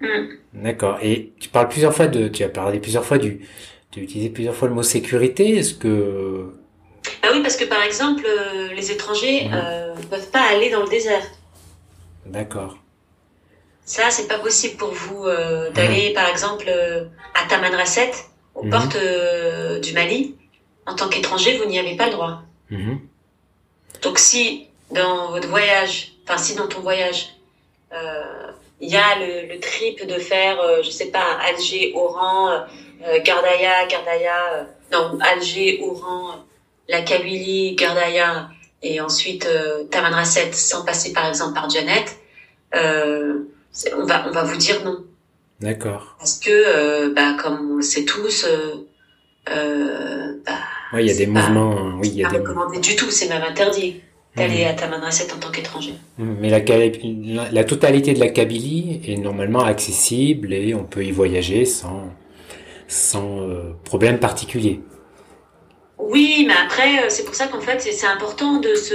Mm. 0.00 0.34
D'accord. 0.54 0.98
Et 1.02 1.32
tu 1.38 1.48
parles 1.48 1.68
plusieurs 1.68 1.94
fois 1.94 2.06
de, 2.08 2.28
tu 2.28 2.42
as 2.42 2.48
parlé 2.48 2.80
plusieurs 2.80 3.04
fois 3.04 3.18
du, 3.18 3.40
tu 3.90 4.00
as 4.00 4.02
utilisé 4.02 4.30
plusieurs 4.30 4.54
fois 4.54 4.68
le 4.68 4.74
mot 4.74 4.82
sécurité. 4.82 5.56
Est-ce 5.58 5.74
que, 5.74 6.52
Bah 7.22 7.28
oui, 7.32 7.40
parce 7.42 7.56
que 7.56 7.64
par 7.64 7.82
exemple, 7.82 8.24
euh, 8.26 8.72
les 8.74 8.90
étrangers 8.90 9.44
Mhm. 9.46 9.54
euh, 9.54 9.94
ne 9.94 10.02
peuvent 10.02 10.30
pas 10.30 10.42
aller 10.50 10.70
dans 10.70 10.82
le 10.82 10.88
désert. 10.88 11.22
d'accord. 12.26 12.76
Ça, 13.84 14.10
c'est 14.10 14.28
pas 14.28 14.38
possible 14.38 14.76
pour 14.76 14.90
vous 14.92 15.24
euh, 15.26 15.70
d'aller, 15.70 16.12
par 16.14 16.28
exemple, 16.28 16.66
à 17.34 17.48
Tamanrasset, 17.48 18.12
aux 18.54 18.62
Mhm. 18.64 18.70
portes 18.70 18.96
du 19.82 19.92
Mali. 19.94 20.36
En 20.86 20.94
tant 20.94 21.08
qu'étranger, 21.08 21.58
vous 21.58 21.68
n'y 21.68 21.78
avez 21.78 21.96
pas 21.96 22.06
le 22.06 22.12
droit. 22.12 22.42
Mhm. 22.70 23.00
Donc 24.02 24.18
si 24.18 24.68
dans 24.90 25.30
votre 25.30 25.48
voyage, 25.48 26.12
enfin 26.24 26.38
si 26.38 26.54
dans 26.54 26.66
ton 26.68 26.80
voyage, 26.80 27.28
euh, 27.92 28.50
il 28.80 28.90
y 28.90 28.96
a 28.96 29.18
le, 29.18 29.52
le 29.54 29.60
trip 29.60 30.06
de 30.06 30.14
faire, 30.18 30.60
euh, 30.60 30.82
je 30.82 30.90
sais 30.90 31.06
pas, 31.10 31.38
Alger, 31.48 31.92
Oran, 31.94 32.50
euh, 32.52 33.18
Gardaya, 33.22 33.86
Gardaya, 33.86 34.36
euh, 34.54 34.62
non, 34.92 35.18
Alger, 35.20 35.80
Oran, 35.82 36.36
la 36.88 37.02
Kabylie, 37.02 37.74
Gardaya, 37.76 38.48
et 38.82 39.00
ensuite 39.00 39.46
euh, 39.46 39.84
Tamanrasset, 39.90 40.52
sans 40.52 40.84
passer 40.84 41.12
par 41.12 41.26
exemple 41.28 41.54
par 41.54 41.68
Janet, 41.68 42.16
euh, 42.74 43.40
on 43.96 44.04
va 44.04 44.24
on 44.28 44.30
va 44.32 44.42
vous 44.44 44.56
dire 44.56 44.82
non. 44.84 45.04
D'accord. 45.60 46.16
Parce 46.18 46.38
que, 46.38 46.50
euh, 46.50 47.12
bah, 47.14 47.34
comme 47.40 47.72
on 47.72 47.76
le 47.76 47.82
sait 47.82 48.06
tous, 48.06 48.44
euh, 48.46 48.86
euh, 49.50 50.32
bah, 50.46 50.52
Oui, 50.94 51.02
il 51.04 51.08
y 51.08 51.10
a 51.10 51.14
des 51.14 51.26
pas- 51.26 51.40
mouvements, 51.40 51.98
oui, 52.00 52.08
il 52.08 52.16
y 52.16 52.24
a 52.24 52.28
pas 52.28 52.34
des. 52.34 52.40
recommandé 52.40 52.78
du 52.78 52.96
tout, 52.96 53.10
c'est 53.10 53.28
même 53.28 53.42
interdit 53.42 54.00
d'aller 54.36 54.64
Mhm. 54.64 54.70
à 54.70 54.72
Tamanrasset 54.74 55.32
en 55.32 55.38
tant 55.38 55.50
qu'étranger. 55.50 55.94
Mais 56.18 56.50
la, 56.50 56.60
Kaby- 56.60 57.34
la, 57.34 57.50
la 57.50 57.64
totalité 57.64 58.12
de 58.14 58.20
la 58.20 58.28
Kabylie 58.28 59.00
est 59.06 59.16
normalement 59.16 59.64
accessible 59.64 60.52
et 60.52 60.74
on 60.74 60.84
peut 60.84 61.04
y 61.04 61.10
voyager 61.10 61.64
sans, 61.64 62.12
sans 62.86 63.40
euh, 63.40 63.72
problème 63.84 64.18
particulier. 64.20 64.80
Oui, 65.98 66.44
mais 66.46 66.54
après, 66.64 67.02
euh, 67.04 67.06
c'est 67.08 67.24
pour 67.24 67.34
ça 67.34 67.46
qu'en 67.48 67.60
fait, 67.60 67.80
c'est 67.82 68.06
important 68.06 68.58
de 68.60 68.74
se, 68.74 68.94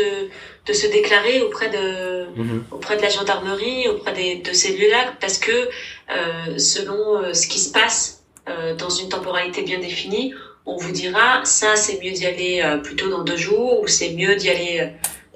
de 0.65 0.73
se 0.73 0.87
déclarer 0.87 1.41
auprès 1.43 1.69
de, 1.69 2.25
Mhm. 2.35 2.63
auprès 2.71 2.97
de 2.97 3.01
la 3.01 3.09
gendarmerie, 3.09 3.87
auprès 3.89 4.13
des, 4.13 4.35
de 4.37 4.53
ces 4.53 4.75
lieux-là, 4.77 5.13
parce 5.21 5.37
que 5.37 5.51
euh, 5.51 6.57
selon 6.57 7.33
ce 7.33 7.47
qui 7.47 7.59
se 7.59 7.71
passe 7.71 8.23
euh, 8.49 8.75
dans 8.75 8.89
une 8.89 9.09
temporalité 9.09 9.61
bien 9.63 9.79
définie, 9.79 10.33
on 10.65 10.77
vous 10.77 10.91
dira 10.91 11.45
ça, 11.45 11.75
c'est 11.75 12.03
mieux 12.03 12.11
d'y 12.11 12.25
aller 12.25 12.63
plutôt 12.83 13.07
dans 13.09 13.23
deux 13.23 13.37
jours, 13.37 13.81
ou 13.83 13.87
c'est 13.87 14.11
mieux 14.13 14.35
d'y 14.35 14.49
aller 14.49 14.89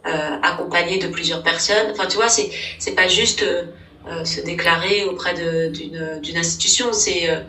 accompagné 0.04 0.98
de 0.98 1.08
plusieurs 1.08 1.44
personnes. 1.44 1.88
Enfin, 1.92 2.08
tu 2.08 2.16
vois, 2.18 2.30
c'est 2.30 2.50
c'est 2.78 2.96
pas 2.96 3.08
juste 3.08 3.44
euh, 3.44 3.64
euh, 4.08 4.24
se 4.26 4.42
déclarer 4.42 5.04
auprès 5.06 5.34
d'une 5.34 6.20
d'une 6.22 6.38
institution, 6.38 6.94
c'est 6.94 7.30
euh, 7.30 7.40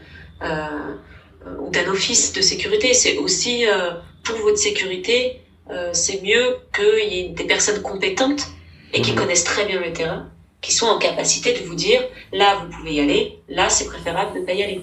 euh, 0.42 1.56
ou 1.60 1.70
d'un 1.70 1.86
office 1.88 2.32
de 2.32 2.40
sécurité. 2.40 2.92
C'est 2.94 3.16
aussi 3.18 3.66
euh, 3.66 3.92
pour 4.24 4.36
votre 4.38 4.58
sécurité, 4.58 5.40
euh, 5.70 5.90
c'est 5.92 6.22
mieux 6.22 6.56
qu'il 6.74 7.08
y 7.12 7.20
ait 7.20 7.28
des 7.30 7.44
personnes 7.44 7.80
compétentes 7.82 8.46
et 8.92 9.00
qui 9.02 9.12
Mhm. 9.12 9.18
connaissent 9.18 9.44
très 9.44 9.64
bien 9.66 9.80
le 9.80 9.92
terrain, 9.92 10.28
qui 10.60 10.72
sont 10.72 10.86
en 10.86 10.98
capacité 10.98 11.52
de 11.52 11.60
vous 11.64 11.74
dire 11.76 12.02
là 12.32 12.48
vous 12.60 12.68
pouvez 12.76 12.94
y 12.94 13.00
aller, 13.00 13.38
là 13.48 13.68
c'est 13.70 13.86
préférable 13.86 14.34
de 14.34 14.40
ne 14.40 14.44
pas 14.46 14.52
y 14.52 14.62
aller. 14.62 14.80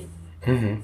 Mhm. 0.47 0.80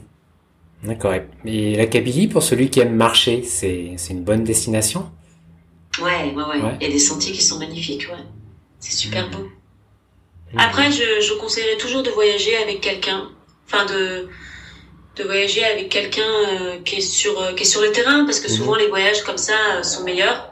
D'accord. 0.84 1.14
Et- 1.14 1.24
Et 1.46 1.76
la 1.78 1.86
Kabylie, 1.86 2.28
pour 2.28 2.44
celui 2.44 2.70
qui 2.70 2.80
aime 2.82 2.94
marcher, 2.96 3.44
c'est 3.44 3.94
c'est 3.98 4.12
une 4.14 4.24
bonne 4.24 4.44
destination? 4.44 5.10
Ouais, 6.02 6.34
ouais, 6.36 6.44
ouais. 6.44 6.60
Ouais. 6.62 6.78
Il 6.82 6.88
y 6.88 6.90
a 6.90 6.94
des 6.94 7.00
sentiers 7.00 7.32
qui 7.32 7.42
sont 7.42 7.60
magnifiques, 7.60 8.08
ouais. 8.10 8.24
C'est 8.80 8.94
super 8.94 9.26
Mhm. 9.28 9.32
beau. 9.32 9.44
Mhm. 10.54 10.60
Après, 10.60 10.92
je, 10.92 11.22
je 11.22 11.34
conseillerais 11.34 11.78
toujours 11.78 12.04
de 12.04 12.10
voyager 12.10 12.56
avec 12.58 12.82
quelqu'un, 12.82 13.30
enfin 13.66 13.86
de 13.86 14.28
de 15.16 15.24
voyager 15.24 15.64
avec 15.64 15.90
quelqu'un 15.90 16.28
euh, 16.50 16.80
qui 16.84 16.96
est 16.96 17.02
sur 17.02 17.40
euh, 17.40 17.54
qui 17.54 17.62
est 17.62 17.68
sur 17.68 17.82
le 17.82 17.92
terrain, 17.92 18.26
parce 18.26 18.40
que 18.40 18.50
Mhm. 18.50 18.56
souvent 18.58 18.76
les 18.76 18.88
voyages 18.88 19.22
comme 19.24 19.38
ça 19.38 19.54
euh, 19.76 19.84
sont 19.84 20.04
meilleurs, 20.04 20.50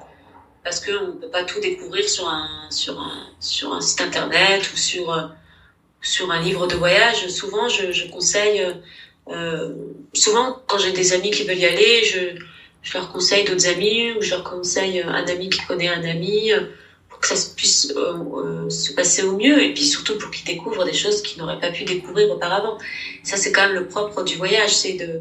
parce 0.63 0.79
que 0.79 0.91
on 1.03 1.13
peut 1.17 1.29
pas 1.29 1.43
tout 1.43 1.59
découvrir 1.59 2.07
sur 2.07 2.27
un 2.29 2.67
sur 2.69 2.99
un 2.99 3.25
sur 3.39 3.73
un 3.73 3.81
site 3.81 4.01
internet 4.01 4.61
ou 4.71 4.77
sur 4.77 5.31
sur 6.03 6.31
un 6.31 6.39
livre 6.41 6.67
de 6.67 6.75
voyage. 6.75 7.27
Souvent, 7.27 7.67
je, 7.69 7.91
je 7.91 8.07
conseille, 8.07 8.63
souvent 10.13 10.61
quand 10.67 10.77
j'ai 10.79 10.91
des 10.91 11.13
amis 11.13 11.31
qui 11.31 11.43
veulent 11.43 11.57
y 11.57 11.65
aller, 11.65 12.03
je 12.05 12.19
je 12.83 12.93
leur 12.97 13.11
conseille 13.11 13.43
d'autres 13.45 13.67
amis 13.67 14.11
ou 14.13 14.21
je 14.21 14.31
leur 14.31 14.43
conseille 14.43 15.01
euh, 15.01 15.07
un 15.09 15.25
ami 15.27 15.49
qui 15.49 15.59
connaît 15.65 15.87
un 15.89 16.03
ami. 16.03 16.51
euh, 16.53 16.61
pour 17.09 17.19
que 17.19 17.27
ça 17.27 17.35
se 17.35 17.53
puisse 17.53 17.91
euh, 17.95 18.69
se 18.69 18.93
passer 18.93 19.21
au 19.21 19.35
mieux 19.37 19.61
et 19.61 19.73
puis 19.73 19.83
surtout 19.83 20.17
pour 20.17 20.31
qu'ils 20.31 20.45
découvrent 20.45 20.85
des 20.85 20.93
choses 20.93 21.21
qu'ils 21.21 21.39
n'auraient 21.39 21.59
pas 21.59 21.69
pu 21.69 21.83
découvrir 21.83 22.31
auparavant. 22.31 22.77
Ça, 23.21 23.35
c'est 23.37 23.51
quand 23.51 23.67
même 23.67 23.75
le 23.75 23.85
propre 23.87 24.23
du 24.23 24.37
voyage, 24.37 24.73
c'est 24.73 24.93
de 24.93 25.19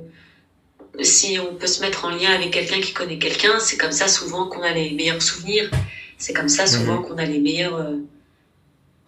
si 1.03 1.39
on 1.39 1.55
peut 1.55 1.67
se 1.67 1.81
mettre 1.83 2.05
en 2.07 2.11
lien 2.11 2.31
avec 2.33 2.53
quelqu'un 2.53 2.81
qui 2.81 2.93
connaît 2.93 3.19
quelqu'un, 3.19 3.59
c'est 3.59 3.77
comme 3.77 3.93
ça 3.93 4.09
souvent 4.09 4.47
qu'on 4.49 4.63
a 4.63 4.73
les 4.73 4.93
meilleurs 4.93 5.21
souvenirs. 5.21 5.69
C'est 6.17 6.33
comme 6.33 6.49
ça 6.49 6.67
souvent 6.67 7.03
qu'on 7.03 7.19
a 7.19 7.25
les 7.25 7.39
meilleurs, 7.39 7.77
euh, 7.77 7.97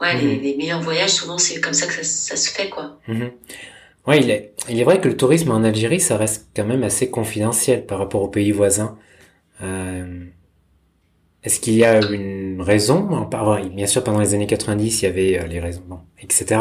ouais, 0.01 0.15
les, 0.17 0.37
Mhm. 0.37 0.43
les 0.43 0.57
meilleurs 0.57 0.81
voyages. 0.81 1.11
Souvent, 1.11 1.39
c'est 1.39 1.61
comme 1.61 1.75
ça 1.75 1.87
que 1.87 1.93
ça, 1.95 2.03
ça 2.03 2.37
se 2.37 2.51
fait, 2.51 2.69
quoi. 2.69 2.99
Mhm. 3.09 3.31
Ouais, 4.07 4.19
il 4.21 4.31
est, 4.31 4.55
il 4.69 4.81
est 4.81 4.85
vrai 4.85 5.01
que 5.01 5.09
le 5.09 5.17
tourisme 5.17 5.53
en 5.53 5.63
Algérie, 5.63 6.01
ça 6.01 6.17
reste 6.17 6.49
quand 6.57 6.65
même 6.65 6.83
assez 6.83 7.11
confidentiel 7.11 7.87
par 7.87 7.99
rapport 7.99 8.23
aux 8.23 8.29
pays 8.29 8.51
voisins. 8.51 8.99
Euh, 9.63 10.25
est-ce 11.45 11.61
qu'il 11.61 11.75
y 11.75 11.85
a 11.85 12.01
une 12.11 12.61
raison? 12.63 13.29
Bien 13.75 13.87
sûr, 13.87 14.03
pendant 14.03 14.21
les 14.21 14.35
années 14.35 14.47
90, 14.49 15.03
il 15.03 15.05
y 15.05 15.09
avait 15.09 15.39
euh, 15.39 15.47
les 15.47 15.61
raisons, 15.61 15.83
etc. 16.21 16.61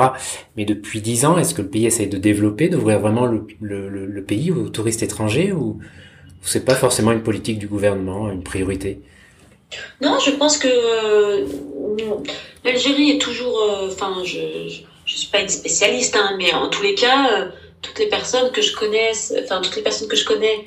Mais 0.56 0.66
depuis 0.66 1.02
10 1.02 1.26
ans, 1.26 1.38
est-ce 1.38 1.56
que 1.56 1.64
le 1.64 1.70
pays 1.70 1.88
essaye 1.88 2.08
de 2.08 2.18
développer, 2.18 2.70
d'ouvrir 2.70 3.00
vraiment 3.00 3.26
le, 3.26 3.48
le, 3.60 3.90
le, 3.90 4.24
pays 4.24 4.52
aux 4.52 4.70
touristes 4.70 5.02
étrangers 5.04 5.52
ou, 5.52 5.80
c'est 6.44 6.66
pas 6.66 6.76
forcément 6.76 7.12
une 7.12 7.22
politique 7.24 7.60
du 7.60 7.68
gouvernement, 7.68 8.32
une 8.32 8.44
priorité? 8.44 9.02
Non, 10.02 10.18
je 10.20 10.32
pense 10.32 10.58
que 10.58 10.68
euh, 10.68 11.48
l'Algérie 12.66 13.12
est 13.12 13.22
toujours... 13.22 13.64
Enfin, 13.88 14.16
je, 14.24 14.68
je, 14.68 14.82
suis 15.18 15.28
pas 15.30 15.40
une 15.40 15.50
spécialiste, 15.50 16.16
hein, 16.16 16.36
mais 16.38 16.54
en 16.54 16.70
tous 16.70 16.84
les 16.84 16.96
cas, 16.96 17.50
toutes 17.82 18.00
les 18.00 18.08
personnes 18.08 18.52
que 18.52 18.62
je 18.62 18.76
connaisse, 18.76 19.34
enfin 19.44 19.62
toutes 19.62 19.76
les 19.76 19.82
personnes 19.82 20.08
que 20.08 20.16
je 20.16 20.26
connais 20.26 20.66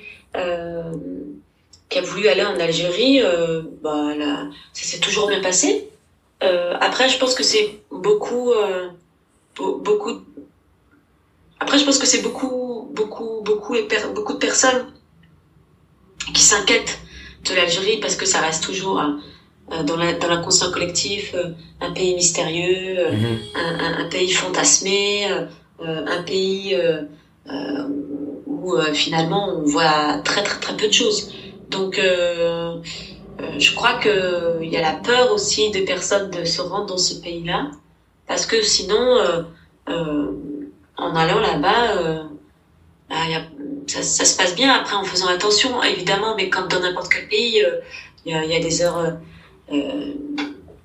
qui 1.89 1.99
a 1.99 2.03
voulu 2.03 2.27
aller 2.27 2.45
en 2.45 2.59
Algérie, 2.59 3.21
euh, 3.23 3.63
bah, 3.81 4.15
ça 4.73 4.85
s'est 4.85 4.99
toujours 4.99 5.29
bien 5.29 5.41
passé. 5.41 5.89
Euh, 6.43 6.75
après, 6.81 7.09
je 7.09 7.19
pense 7.19 7.35
que 7.35 7.45
c'est 7.45 7.79
beaucoup, 7.91 8.51
euh, 8.51 8.89
beaucoup. 9.57 10.23
Après, 11.61 11.79
je 11.79 11.85
pense 11.85 11.99
que 11.99 12.07
c'est 12.07 12.21
beaucoup, 12.21 12.89
beaucoup, 12.93 13.43
beaucoup, 13.43 13.77
beaucoup 14.13 14.33
de 14.33 14.39
personnes 14.39 14.93
qui 16.35 16.43
s'inquiètent 16.43 16.99
de 17.49 17.55
l'Algérie 17.55 17.99
parce 18.01 18.17
que 18.17 18.27
ça 18.27 18.41
reste 18.41 18.65
toujours 18.65 19.01
dans 19.85 19.97
l'inconscient 19.97 20.71
collectif 20.71 21.35
un 21.81 21.93
pays 21.93 22.15
mystérieux, 22.15 23.11
mhm. 23.11 23.39
un, 23.55 24.09
pays 24.09 24.31
fantasmé, 24.31 25.27
un 25.81 26.23
pays 26.23 26.77
où 27.47 28.77
finalement 28.93 29.49
on 29.49 29.63
voit 29.63 30.19
très 30.25 30.43
très 30.43 30.61
très 30.61 30.77
peu 30.77 30.87
de 30.89 30.93
choses. 30.93 31.33
Donc, 31.75 31.99
euh, 31.99 32.77
euh, 33.41 33.59
je 33.59 33.75
crois 33.75 33.99
qu'il 33.99 34.69
y 34.71 34.77
a 34.77 34.81
la 34.81 34.93
peur 34.93 35.33
aussi 35.33 35.71
des 35.73 35.85
personnes 35.85 36.31
de 36.31 36.45
se 36.45 36.61
rendre 36.61 36.87
dans 36.87 36.99
ce 36.99 37.15
pays-là, 37.15 37.71
parce 38.29 38.47
que 38.47 38.63
sinon, 38.63 39.19
euh, 39.89 40.31
en 40.97 41.17
allant 41.17 41.41
là-bas, 41.41 42.29
bah, 43.11 43.17
ça, 43.89 44.25
se 44.25 44.37
passe 44.37 44.55
bien 44.55 44.73
après 44.73 44.95
en 44.95 45.05
faisant 45.05 45.27
attention, 45.27 45.83
évidemment, 45.83 46.37
mais 46.37 46.49
comme 46.49 46.69
dans 46.69 46.81
n'importe 46.81 47.13
quel 47.13 47.29
pays, 47.29 47.65
il 48.25 48.33
y, 48.33 48.55
a, 48.55 48.61
des 48.61 48.83
heures, 48.83 49.19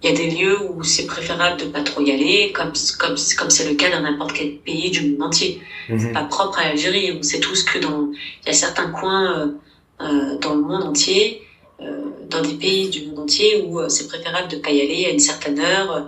il 0.01 0.09
y 0.09 0.13
a 0.13 0.15
des 0.15 0.29
lieux 0.29 0.57
où 0.71 0.83
c'est 0.83 1.05
préférable 1.05 1.59
de 1.59 1.65
pas 1.65 1.81
trop 1.81 2.01
y 2.01 2.11
aller, 2.11 2.53
comme 2.53 2.71
comme 2.97 3.15
comme 3.37 3.49
c'est 3.49 3.67
le 3.67 3.75
cas 3.75 3.89
dans 3.89 4.01
n'importe 4.01 4.33
quel 4.33 4.55
pays 4.57 4.89
du 4.89 5.11
monde 5.11 5.23
entier. 5.23 5.61
Mhm. 5.89 5.99
C'est 5.99 6.13
pas 6.13 6.23
propre 6.23 6.59
à 6.59 6.69
l'Algérie. 6.69 7.11
On 7.17 7.21
sait 7.21 7.39
tous 7.39 7.63
que 7.63 7.79
dans 7.79 8.11
il 8.11 8.47
y 8.47 8.49
a 8.49 8.53
certains 8.53 8.91
coins 8.91 9.53
euh, 10.01 10.37
dans 10.37 10.55
le 10.55 10.61
monde 10.61 10.83
entier, 10.83 11.41
euh, 11.81 12.11
dans 12.29 12.41
des 12.41 12.53
pays 12.53 12.87
du 12.87 13.03
monde 13.07 13.19
entier 13.19 13.61
où 13.61 13.81
euh, 13.81 13.89
c'est 13.89 14.07
préférable 14.07 14.47
de 14.47 14.55
pas 14.55 14.71
y 14.71 14.81
aller 14.81 15.05
à 15.05 15.09
une 15.09 15.19
certaine 15.19 15.59
heure. 15.59 16.07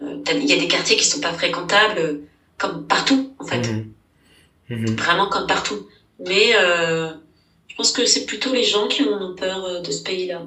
Il 0.00 0.44
y 0.44 0.52
a 0.52 0.56
des 0.56 0.68
quartiers 0.68 0.96
qui 0.96 1.04
sont 1.04 1.20
pas 1.20 1.32
fréquentables 1.32 2.20
comme 2.56 2.86
partout 2.86 3.32
en 3.38 3.44
fait, 3.44 3.68
mhm. 3.68 3.92
Mhm. 4.70 4.96
vraiment 4.96 5.28
comme 5.28 5.46
partout. 5.46 5.86
Mais 6.18 6.52
je 7.68 7.74
pense 7.76 7.92
que 7.92 8.04
c'est 8.04 8.26
plutôt 8.26 8.52
les 8.52 8.64
gens 8.64 8.88
qui 8.88 9.02
ont 9.02 9.36
peur 9.36 9.80
de 9.80 9.90
ce 9.92 10.02
pays-là. 10.02 10.42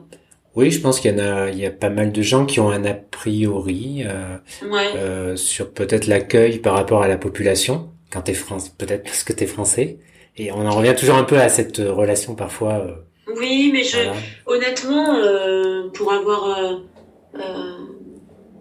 Oui, 0.55 0.69
je 0.69 0.81
pense 0.81 0.99
qu'il 0.99 1.11
y 1.11 1.13
en 1.13 1.19
a, 1.19 1.49
il 1.49 1.57
y 1.57 1.65
a 1.65 1.71
pas 1.71 1.89
mal 1.89 2.11
de 2.11 2.21
gens 2.21 2.45
qui 2.45 2.59
ont 2.59 2.69
un 2.69 2.83
a 2.83 2.93
priori 2.93 4.03
euh, 4.05 4.37
euh, 4.63 5.35
sur 5.37 5.71
peut-être 5.71 6.07
l'accueil 6.07 6.59
par 6.59 6.73
rapport 6.73 7.03
à 7.03 7.07
la 7.07 7.17
population 7.17 7.89
quand 8.11 8.21
t'es 8.21 8.33
français, 8.33 8.71
peut-être 8.77 9.03
parce 9.03 9.23
que 9.23 9.33
t'es 9.33 9.47
français. 9.47 9.97
Et 10.37 10.51
on 10.51 10.65
en 10.65 10.71
revient 10.71 10.95
toujours 10.97 11.15
un 11.15 11.23
peu 11.23 11.37
à 11.37 11.49
cette 11.49 11.77
relation 11.77 12.35
parfois. 12.35 12.85
Euh, 12.85 12.95
oui, 13.37 13.69
mais 13.73 13.83
je, 13.83 13.97
honnêtement, 14.45 15.15
euh, 15.15 15.89
pour 15.93 16.11
avoir 16.11 16.59
euh, 16.59 16.75
euh 17.35 17.77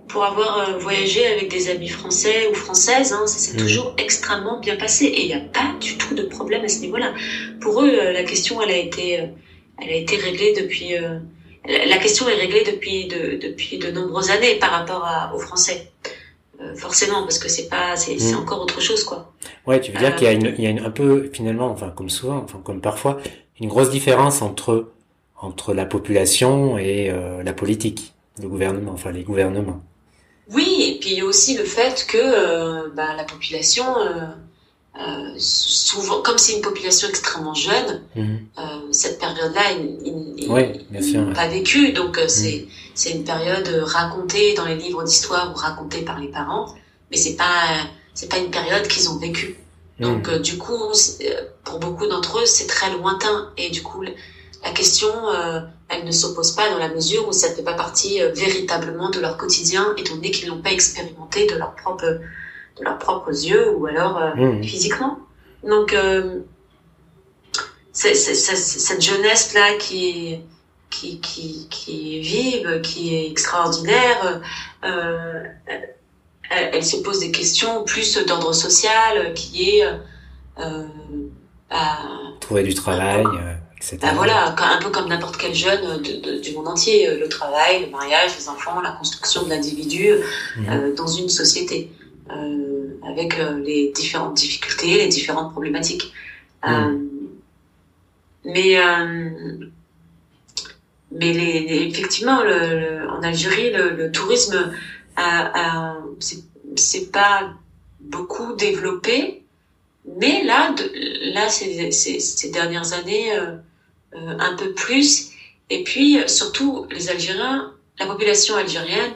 pour 0.09 0.25
avoir 0.25 0.77
voyagé 0.81 1.25
avec 1.25 1.49
des 1.53 1.71
amis 1.71 1.89
français 1.89 2.49
ou 2.51 2.55
françaises, 2.55 3.13
hein, 3.13 3.29
ça 3.29 3.39
s'est 3.39 3.57
mhm. 3.57 3.61
toujours 3.61 3.95
extrêmement 3.97 4.59
bien 4.59 4.75
passé 4.75 5.05
et 5.05 5.21
il 5.21 5.27
n'y 5.29 5.35
a 5.35 5.39
pas 5.39 5.73
du 5.81 5.97
tout 5.99 6.17
de 6.17 6.25
problème 6.25 6.65
à 6.65 6.69
ce 6.69 6.81
niveau-là. 6.81 7.15
Pour 7.61 7.85
eux, 7.85 7.93
la 7.95 8.25
question, 8.25 8.61
elle 8.61 8.73
a 8.73 8.77
été, 8.77 9.21
elle 9.81 9.89
a 9.89 9.95
été 9.95 10.17
réglée 10.17 10.53
depuis. 10.61 10.97
La 11.67 11.99
question 11.99 12.29
est 12.29 12.35
réglée 12.35 12.65
depuis 12.65 13.07
de, 13.07 13.37
depuis 13.37 13.79
de 13.79 13.91
nombreuses 13.91 14.31
années 14.31 14.57
par 14.59 14.71
rapport 14.71 15.05
à, 15.05 15.35
aux 15.35 15.39
Français. 15.39 15.91
Euh, 16.61 16.75
forcément 16.75 17.23
parce 17.23 17.39
que 17.39 17.49
c'est 17.49 17.69
pas 17.69 17.97
c'est 17.97 18.17
mm. 18.17 18.37
encore 18.37 18.61
autre 18.61 18.81
chose 18.83 19.03
quoi. 19.05 19.33
Ouais, 19.67 19.81
tu 19.81 19.93
veux 19.93 19.99
dire 19.99 20.15
qu'il 20.15 20.27
y 20.27 20.31
a 20.31 20.33
une 20.33 20.55
il 20.59 20.65
y 20.65 20.67
a 20.67 20.71
une, 20.71 20.81
un 20.81 20.91
peu 20.91 21.31
finalement 21.33 21.71
enfin 21.71 21.89
comme 21.89 22.11
souvent 22.11 22.37
enfin 22.45 22.61
comme 22.63 22.83
parfois 22.83 23.19
une 23.59 23.69
grosse 23.69 23.89
différence 23.89 24.43
entre 24.43 24.91
entre 25.41 25.73
la 25.73 25.87
population 25.87 26.77
et 26.77 27.09
euh, 27.11 27.43
la 27.43 27.55
politique, 27.55 28.13
le 28.43 28.49
gouvernement, 28.49 28.93
enfin 28.93 29.11
les 29.11 29.23
gouvernements. 29.23 29.81
Oui, 30.53 30.85
et 30.87 30.99
puis 30.99 31.23
aussi 31.23 31.57
le 31.57 31.65
fait 31.65 32.05
que 32.07 32.19
euh, 32.19 32.89
bah, 32.95 33.15
la 33.17 33.25
population 33.25 33.85
euh, 34.99 35.35
souvent, 35.39 36.21
comme 36.21 36.37
c'est 36.37 36.55
une 36.55 36.63
population 36.63 37.09
extrêmement 37.09 37.55
jeune, 37.55 38.03
mhm. 38.17 38.39
euh, 38.59 38.63
cette 38.91 39.21
période-là, 39.21 39.73
il 40.05 40.35
n'est 40.35 41.33
pas 41.33 41.47
vécue. 41.47 41.93
Donc, 41.93 42.19
euh, 42.19 42.27
c'est 42.27 42.67
mhm. 42.67 42.69
c'est 42.95 43.11
une 43.13 43.25
période 43.25 43.69
racontée 43.85 44.55
dans 44.55 44.65
les 44.67 44.75
livres 44.75 45.05
d'histoire 45.05 45.53
ou 45.53 45.55
racontée 45.55 46.03
par 46.03 46.19
les 46.19 46.29
parents, 46.29 46.75
mais 47.11 47.17
c'est 47.17 47.37
pas 47.37 47.87
c'est 48.15 48.29
pas 48.29 48.39
une 48.39 48.51
période 48.51 48.87
qu'ils 48.89 49.09
ont 49.09 49.17
vécue. 49.17 49.57
Mhm. 50.01 50.07
Donc, 50.07 50.35
du 50.41 50.59
coup, 50.59 50.93
pour 51.65 51.79
beaucoup 51.79 52.07
d'entre 52.07 52.41
eux, 52.41 52.47
c'est 52.47 52.67
très 52.67 52.91
lointain. 52.91 53.53
Et 53.57 53.71
du 53.71 53.83
coup, 53.83 54.03
la 54.03 54.71
question, 54.73 55.13
elle 55.89 56.05
ne 56.05 56.11
s'oppose 56.11 56.51
pas 56.53 56.69
dans 56.69 56.79
la 56.79 56.89
mesure 56.89 57.29
où 57.29 57.33
ça 57.33 57.49
ne 57.49 57.55
fait 57.55 57.63
pas 57.63 57.75
partie 57.75 58.19
véritablement 58.35 59.11
de 59.11 59.21
leur 59.21 59.37
quotidien, 59.37 59.95
étant 59.97 60.17
donné 60.17 60.33
qu'ils 60.33 60.49
n'ont 60.49 60.61
pas 60.61 60.73
expérimenté 60.73 61.47
de 61.47 61.55
leur 61.55 61.77
propre 61.77 62.19
de 62.79 62.85
leurs 62.85 62.99
propres 62.99 63.31
yeux 63.31 63.75
ou 63.77 63.87
alors 63.87 64.19
euh, 64.19 64.35
mmh. 64.35 64.63
physiquement. 64.65 65.19
Donc, 65.63 65.93
euh, 65.93 66.41
c'est, 67.93 68.15
cette 68.15 69.03
jeunesse-là 69.03 69.77
qui, 69.79 70.41
qui, 70.89 71.21
qui, 71.21 71.67
qui 71.71 72.17
est 72.17 72.21
vive, 72.21 72.81
qui 72.83 73.15
est 73.15 73.31
extraordinaire, 73.31 74.41
euh, 74.85 75.45
elle, 76.51 76.85
se 76.85 76.97
pose 76.99 77.21
des 77.21 77.31
questions 77.31 77.85
plus 77.85 78.17
d'ordre 78.27 78.53
social, 78.53 79.35
qui 79.35 79.79
est... 79.79 79.85
Euh, 80.59 80.85
Trouver 82.41 82.63
du 82.65 82.75
travail, 82.75 83.25
etc. 83.77 83.99
Bah 84.01 84.13
voilà, 84.15 84.57
un 84.59 84.79
peu 84.79 84.91
comme 84.91 85.09
n'importe 85.09 85.37
quel 85.37 85.55
jeune 85.55 86.03
de, 86.03 86.41
du 86.41 86.53
monde 86.55 86.67
entier, 86.69 87.17
le 87.17 87.29
travail, 87.29 87.85
le 87.85 87.91
mariage, 87.91 88.33
les 88.37 88.49
enfants, 88.49 88.81
la 88.81 88.93
construction 88.93 89.45
de 89.45 89.51
l'individu 89.51 90.15
mmh. 90.57 90.95
dans 90.97 91.07
une 91.07 91.29
société. 91.29 91.93
Euh, 92.37 92.99
avec 93.03 93.39
euh, 93.39 93.59
les 93.61 93.93
différentes 93.93 94.35
difficultés, 94.37 94.99
les 94.99 95.09
différentes 95.09 95.53
problématiques. 95.53 96.13
Mm. 96.65 96.69
Euh, 96.69 96.99
mais 98.45 98.77
mais 101.13 101.33
les, 101.33 101.89
effectivement, 101.89 102.43
le, 102.45 103.09
en 103.11 103.23
Algérie, 103.23 103.73
le, 103.73 104.13
tourisme 104.13 104.73
a, 105.17 105.93
a 105.93 105.97
c'est 106.77 107.11
pas 107.11 107.53
beaucoup 107.99 108.55
développé, 108.55 109.43
mais 110.21 110.45
là, 110.45 110.73
de, 110.73 111.33
là, 111.35 111.49
ces, 111.49 111.91
ces, 111.91 112.21
ces, 112.21 112.51
dernières 112.51 112.93
années, 112.93 113.33
euh, 113.33 113.57
un 114.13 114.55
peu 114.57 114.73
plus. 114.73 115.31
Et 115.69 115.83
puis, 115.83 116.19
surtout, 116.29 116.87
les 116.91 117.11
Algériens, 117.11 117.73
la 117.99 118.07
population 118.07 118.55
algérienne 118.57 119.13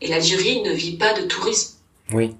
et 0.00 0.08
l'Algérie 0.08 0.62
ne 0.62 0.72
vit 0.72 0.96
pas 0.96 1.14
de 1.18 1.26
tourisme. 1.26 1.78
Oui. 2.12 2.34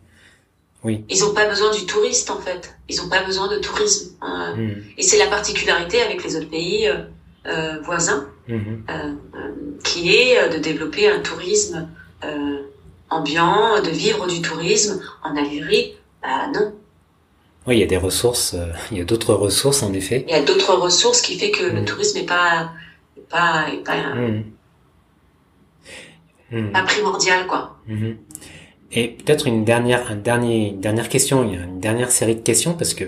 Oui. 0.85 1.05
Ils 1.09 1.21
n'ont 1.21 1.35
pas 1.35 1.49
besoin 1.49 1.73
du 1.73 1.87
touriste 1.87 2.31
en 2.31 2.39
fait. 2.39 2.77
Ils 2.89 2.97
n'ont 2.99 3.09
pas 3.09 3.23
besoin 3.25 3.49
de 3.49 3.57
tourisme. 3.57 4.15
Hein. 4.21 4.55
Hmm. 4.57 4.75
Et 4.97 5.03
c'est 5.03 5.19
la 5.19 5.27
particularité 5.27 6.01
avec 6.01 6.23
les 6.23 6.37
autres 6.37 6.49
pays 6.49 6.89
euh, 6.89 7.03
euh 7.47 7.81
voisins, 7.83 8.29
hmm. 8.47 8.55
euh, 8.55 8.93
euh, 8.93 9.53
qui 9.83 10.15
est 10.15 10.49
de 10.51 10.59
développer 10.59 11.09
un 11.09 11.21
tourisme 11.21 11.89
ambiant, 13.11 13.81
de 13.83 13.91
vivre 13.91 14.27
du 14.27 14.41
tourisme. 14.41 15.01
En 15.25 15.37
Algérie, 15.37 15.95
bah 16.23 16.47
non. 16.55 16.75
Oui, 17.67 17.77
il 17.77 17.81
y 17.81 17.83
a 17.83 17.87
des 17.87 17.97
ressources, 17.97 18.55
il 18.91 18.99
y 18.99 19.01
a 19.01 19.05
d'autres 19.05 19.35
ressources 19.35 19.83
en 19.83 19.93
effet. 19.93 20.25
Il 20.29 20.33
y 20.33 20.37
a 20.37 20.43
d'autres 20.43 20.75
ressources 20.75 21.21
qui 21.21 21.39
fait 21.39 21.51
que 21.51 21.65
le 21.65 21.81
hmm. 21.81 21.85
tourisme 21.85 22.19
n'est 22.19 22.27
pas, 22.27 22.71
pas, 23.29 23.67
pas, 23.85 23.97
pas 26.73 26.83
primordial 26.83 27.47
quoi. 27.49 27.77
Et 28.93 29.09
peut-être 29.09 29.47
une 29.47 29.65
dernière, 29.65 30.11
un 30.11 30.17
dernier, 30.17 30.71
une 30.71 30.81
dernière 30.81 31.09
question, 31.09 31.43
une 31.43 31.81
dernière 31.81 32.11
série 32.11 32.37
de 32.37 32.41
questions 32.41 32.75
parce 32.75 32.95
que 32.95 33.05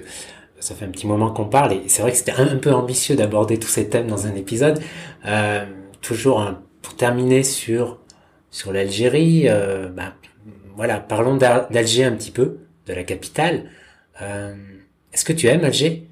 ça 0.59 0.75
fait 0.75 0.85
un 0.85 0.91
petit 0.91 1.07
moment 1.07 1.31
qu'on 1.31 1.47
parle 1.47 1.73
et 1.73 1.83
c'est 1.87 2.03
vrai 2.03 2.11
que 2.11 2.19
c'était 2.19 2.33
un, 2.33 2.57
peu 2.57 2.73
ambitieux 2.73 3.17
d'aborder 3.17 3.59
tous 3.59 3.69
ces 3.69 3.89
thèmes 3.89 4.07
dans 4.07 4.27
un 4.27 4.35
épisode. 4.35 4.79
Euh, 5.25 5.65
toujours 6.03 6.53
pour 6.83 6.97
terminer 6.97 7.43
sur 7.43 7.99
sur 8.51 8.73
l'Algérie, 8.73 9.49
euh, 9.49 9.89
bah, 9.89 10.15
voilà, 10.77 10.99
parlons 10.99 11.37
d'Alger 11.37 12.05
un 12.05 12.13
petit 12.13 12.31
peu, 12.31 12.59
de 12.87 12.93
la 12.93 13.05
capitale. 13.05 13.71
Euh, 14.23 14.55
Est-ce 15.13 15.25
que 15.25 15.33
tu 15.33 15.47
aimes 15.47 15.65
Alger? 15.65 16.07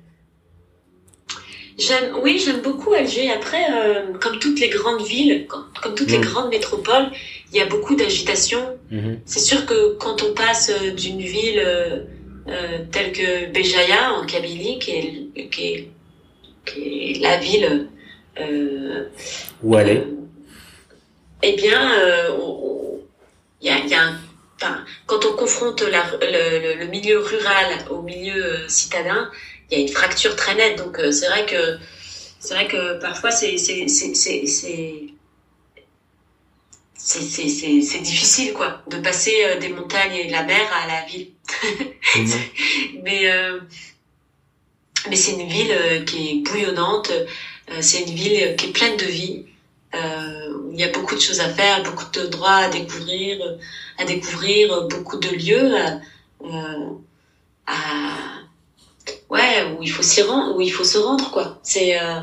J'aime, 1.78 2.16
oui, 2.22 2.40
j'aime 2.44 2.60
beaucoup 2.60 2.92
Alger. 2.92 3.30
Après, 3.30 3.64
euh, 3.72 4.12
comme 4.20 4.38
toutes 4.38 4.60
les 4.60 4.68
grandes 4.68 5.02
villes, 5.02 5.46
comme, 5.46 5.94
toutes 5.94 6.10
les 6.10 6.18
mm. 6.18 6.22
grandes 6.22 6.50
métropoles, 6.50 7.10
il 7.52 7.58
y 7.58 7.60
a 7.60 7.66
beaucoup 7.66 7.94
d'agitation. 7.94 8.78
Mm-hmm. 8.92 9.18
C'est 9.24 9.40
sûr 9.40 9.66
que 9.66 9.94
quand 9.94 10.22
on 10.22 10.34
passe 10.34 10.70
euh, 10.70 10.92
d'une 10.92 11.20
ville 11.20 11.62
euh, 11.64 12.78
telle 12.90 13.12
que 13.12 13.50
Béjaïa 13.52 14.12
en 14.14 14.26
Kabylie, 14.26 14.78
qui 14.78 14.90
est, 14.92 15.48
qui 15.50 15.66
est, 15.66 15.88
qui 16.64 17.10
est 17.10 17.20
la 17.20 17.36
ville 17.38 17.88
où 19.64 19.74
aller, 19.74 20.04
eh 21.42 21.56
bien, 21.56 21.92
il 23.60 23.66
y 23.66 23.70
a, 23.70 23.78
y 23.84 23.94
a 23.94 24.02
un 24.02 24.18
Enfin, 24.60 24.84
quand 25.06 25.24
on 25.24 25.34
confronte 25.34 25.82
la, 25.82 26.04
le, 26.20 26.80
le, 26.80 26.86
milieu 26.86 27.20
rural 27.20 27.66
au 27.90 28.02
milieu 28.02 28.68
citadin, 28.68 29.30
il 29.70 29.78
y 29.78 29.80
a 29.80 29.84
une 29.84 29.92
fracture 29.92 30.34
très 30.34 30.56
nette. 30.56 30.78
Donc 30.78 30.98
euh, 30.98 31.12
c'est 31.12 31.28
vrai 31.28 31.46
que 31.46 31.78
c'est 32.40 32.54
vrai 32.54 32.66
que 32.66 33.00
parfois 33.00 33.30
c'est 33.30 33.56
c'est 33.56 35.06
c'est 37.10 38.00
difficile 38.00 38.52
quoi 38.52 38.82
de 38.88 38.98
passer 38.98 39.34
euh, 39.44 39.58
des 39.58 39.70
montagnes 39.70 40.14
et 40.14 40.26
de 40.26 40.32
la 40.32 40.42
mer 40.42 40.60
à 40.82 40.86
la 40.86 41.04
ville. 41.06 41.28
Mais 43.02 43.30
euh, 43.30 43.60
mais 45.08 45.16
c'est 45.16 45.32
une 45.32 45.48
ville 45.48 46.04
qui 46.06 46.28
est 46.28 46.34
bouillonnante. 46.42 47.10
c'est 47.80 48.00
une 48.02 48.14
ville 48.14 48.56
qui 48.56 48.66
est 48.66 48.72
pleine 48.72 48.96
de 48.96 49.04
vie. 49.04 49.46
il 49.94 50.78
y 50.78 50.82
a 50.82 50.88
beaucoup 50.88 51.14
de 51.14 51.20
choses 51.20 51.40
à 51.40 51.48
faire, 51.48 51.82
beaucoup 51.82 52.10
de 52.12 52.26
droits 52.26 52.56
à 52.56 52.68
découvrir, 52.68 53.38
à 53.96 54.04
découvrir, 54.04 54.86
beaucoup 54.88 55.16
de 55.16 55.30
lieux 55.30 55.72
à 57.66 58.38
ouais, 59.30 59.76
où 59.78 59.82
il 59.82 59.90
faut 59.90 60.02
s'y 60.02 60.22
rendre, 60.22 60.56
où 60.56 60.60
il 60.60 60.72
faut 60.72 60.84
se 60.84 60.98
rendre, 60.98 61.30
quoi. 61.30 61.58
C'est, 61.62 62.00
euh, 62.00 62.20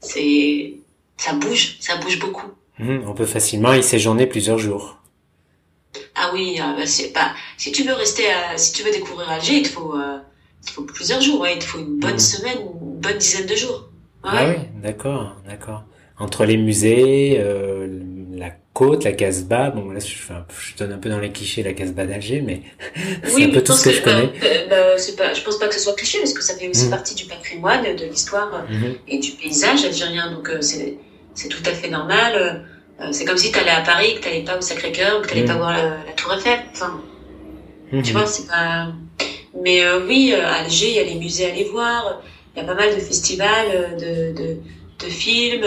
c'est, 0.00 0.74
ça 1.16 1.32
bouge, 1.34 1.76
ça 1.80 1.96
bouge 1.96 2.18
beaucoup. 2.18 2.50
Mmh, 2.78 2.98
on 3.06 3.14
peut 3.14 3.26
facilement 3.26 3.72
y 3.72 3.82
séjourner 3.82 4.26
plusieurs 4.26 4.58
jours. 4.58 4.98
Ah 6.16 6.30
oui, 6.32 6.58
euh, 6.60 6.76
bah, 6.76 6.86
c'est 6.86 7.12
pas. 7.12 7.34
Si 7.56 7.72
tu 7.72 7.84
veux 7.84 7.92
rester, 7.92 8.24
à, 8.30 8.56
si 8.56 8.72
tu 8.72 8.82
veux 8.82 8.90
découvrir 8.90 9.30
Alger, 9.30 9.54
il 9.54 9.62
te 9.62 9.68
faut, 9.68 9.94
euh, 9.94 10.18
il 10.66 10.70
faut 10.70 10.82
plusieurs 10.82 11.20
jours. 11.20 11.40
Ouais, 11.40 11.54
il 11.54 11.58
te 11.58 11.64
faut 11.64 11.78
une 11.78 11.98
bonne 11.98 12.14
mmh. 12.14 12.18
semaine, 12.18 12.58
une 12.60 13.00
bonne 13.00 13.18
dizaine 13.18 13.46
de 13.46 13.54
jours. 13.54 13.88
Ah 14.24 14.46
oui, 14.48 14.54
d'accord, 14.82 15.36
d'accord. 15.46 15.84
Entre 16.18 16.44
les 16.44 16.56
musées, 16.56 17.36
euh, 17.40 18.00
la 18.32 18.50
côte, 18.72 19.04
la 19.04 19.12
Casbah. 19.12 19.70
Bon, 19.70 19.90
là, 19.90 20.00
je, 20.00 20.14
je 20.14 20.76
donne 20.76 20.92
un 20.92 20.98
peu 20.98 21.10
dans 21.10 21.18
les 21.18 21.30
clichés 21.30 21.62
la 21.62 21.74
Casbah 21.74 22.06
d'Alger, 22.06 22.40
mais 22.40 22.62
c'est 23.24 23.44
un 23.44 23.50
peu 23.50 23.62
tout 23.62 23.72
ce 23.72 23.84
que, 23.84 23.92
je 23.92 24.02
connais. 24.02 24.32
Euh, 24.42 24.66
bah, 24.68 24.96
pas, 25.16 25.34
je 25.34 25.42
pense 25.42 25.58
pas 25.58 25.68
que 25.68 25.74
ce 25.74 25.80
soit 25.80 25.94
cliché, 25.94 26.18
parce 26.18 26.32
que 26.32 26.42
ça 26.42 26.56
fait 26.56 26.68
aussi 26.68 26.86
mm. 26.86 26.90
partie 26.90 27.14
du 27.14 27.24
patrimoine, 27.24 27.82
de 27.82 28.04
l'histoire 28.04 28.66
et 29.06 29.18
du 29.18 29.32
paysage 29.32 29.84
algérien. 29.84 30.32
Donc, 30.32 30.50
c'est, 30.60 30.96
c'est 31.34 31.48
tout 31.48 31.62
à 31.66 31.72
fait 31.72 31.88
normal. 31.88 32.64
Euh, 33.00 33.08
c'est 33.10 33.24
comme 33.24 33.36
si 33.36 33.50
tu 33.50 33.58
allais 33.58 33.70
à 33.70 33.82
Paris, 33.82 34.14
que 34.14 34.20
tu 34.20 34.28
n'allais 34.28 34.44
pas 34.44 34.56
au 34.56 34.60
Sacré-Cœur, 34.60 35.22
que 35.22 35.28
tu 35.28 35.34
n'allais 35.34 35.46
pas 35.46 35.54
mm. 35.54 35.58
voir 35.58 35.72
la, 35.72 36.12
Tour 36.16 36.34
Eiffel. 36.34 36.60
Enfin, 36.72 37.00
tu 37.90 37.96
mm-hmm. 37.96 38.12
vois, 38.12 38.26
c'est 38.26 38.46
pas. 38.46 38.92
Mais 39.62 39.82
oui, 40.06 40.34
à 40.34 40.54
Alger, 40.54 40.88
il 40.88 40.96
y 40.96 40.98
a 40.98 41.04
les 41.04 41.14
musées 41.14 41.46
à 41.46 41.52
aller 41.52 41.64
voir. 41.64 42.22
Il 42.54 42.60
y 42.60 42.62
a 42.62 42.66
pas 42.66 42.74
mal 42.74 42.94
de 42.94 43.00
festivals, 43.00 43.96
de, 43.98 44.32
de, 44.32 44.56
de 44.98 45.10
films. 45.10 45.64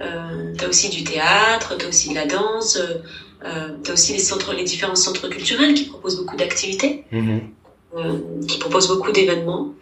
Euh, 0.00 0.52
t'as 0.58 0.68
aussi 0.68 0.90
du 0.90 1.04
théâtre, 1.04 1.74
t'as 1.78 1.88
aussi 1.88 2.10
de 2.10 2.14
la 2.14 2.26
danse, 2.26 2.76
euh, 2.76 3.68
t'as 3.82 3.92
aussi 3.92 4.12
les 4.12 4.18
centres, 4.18 4.52
les 4.52 4.64
différents 4.64 4.94
centres 4.94 5.28
culturels 5.28 5.74
qui 5.74 5.84
proposent 5.84 6.18
beaucoup 6.18 6.36
d'activités, 6.36 7.04
euh, 7.12 8.18
qui 8.46 8.58
proposent 8.58 8.88
beaucoup 8.88 9.12
d'événements. 9.12 9.72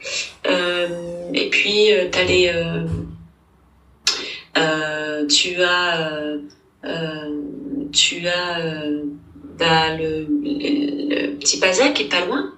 Euh, 0.47 1.31
et 1.33 1.51
puis 1.51 1.93
euh, 1.93 2.09
t'as 2.13 2.23
les, 2.23 2.53
tu 4.55 5.63
as, 5.63 6.37
tu 7.93 8.27
as 8.29 8.59
bah, 9.59 9.97
le, 9.97 10.27
le, 10.43 11.37
petit 11.37 11.59
Pazac 11.59 11.95
qui 11.95 12.03
est 12.05 12.09
pas 12.09 12.25
loin. 12.25 12.53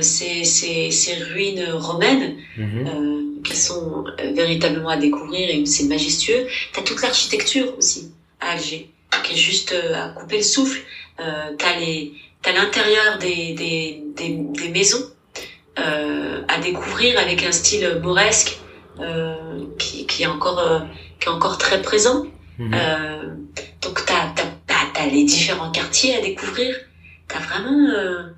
c'est 0.00 0.44
ces 0.44 1.14
ruines 1.32 1.66
romaines. 1.72 2.36
Mhm 2.56 3.18
qui 3.42 3.56
sont 3.56 4.04
euh, 4.06 4.32
véritablement 4.32 4.90
à 4.90 4.96
découvrir 4.96 5.48
et 5.50 5.64
c'est 5.66 5.84
majestueux. 5.84 6.46
T'as 6.72 6.82
toute 6.82 7.00
l'architecture 7.02 7.76
aussi 7.76 8.12
à 8.40 8.52
Alger, 8.52 8.90
qui 9.24 9.32
est 9.32 9.36
juste 9.36 9.72
euh, 9.72 9.94
à 9.94 10.08
couper 10.08 10.38
le 10.38 10.42
souffle. 10.42 10.80
Euh, 11.20 11.52
t'as 11.56 11.78
les, 11.78 12.12
t'as 12.42 12.52
l'intérieur 12.52 13.18
des, 13.18 13.52
des, 13.54 14.02
des, 14.16 14.30
des 14.30 14.68
maisons 14.68 15.04
euh, 15.78 16.42
à 16.48 16.58
découvrir 16.60 17.18
avec 17.18 17.42
un 17.44 17.52
style 17.52 18.00
mauresque 18.02 18.58
euh, 19.00 19.64
qui, 19.78 20.06
qui 20.06 20.22
est 20.22 20.26
encore 20.26 20.58
euh, 20.58 20.80
qui 21.20 21.28
est 21.28 21.32
encore 21.32 21.58
très 21.58 21.82
présent. 21.82 22.24
Mhm. 22.58 22.72
donc 23.82 24.04
t'as, 24.04 24.32
t'as, 24.34 24.42
t'as, 24.66 24.74
t'as 24.92 25.06
les 25.06 25.22
différents 25.22 25.70
quartiers 25.70 26.16
à 26.16 26.20
découvrir. 26.20 26.74
T'as 27.28 27.38
vraiment 27.38 28.32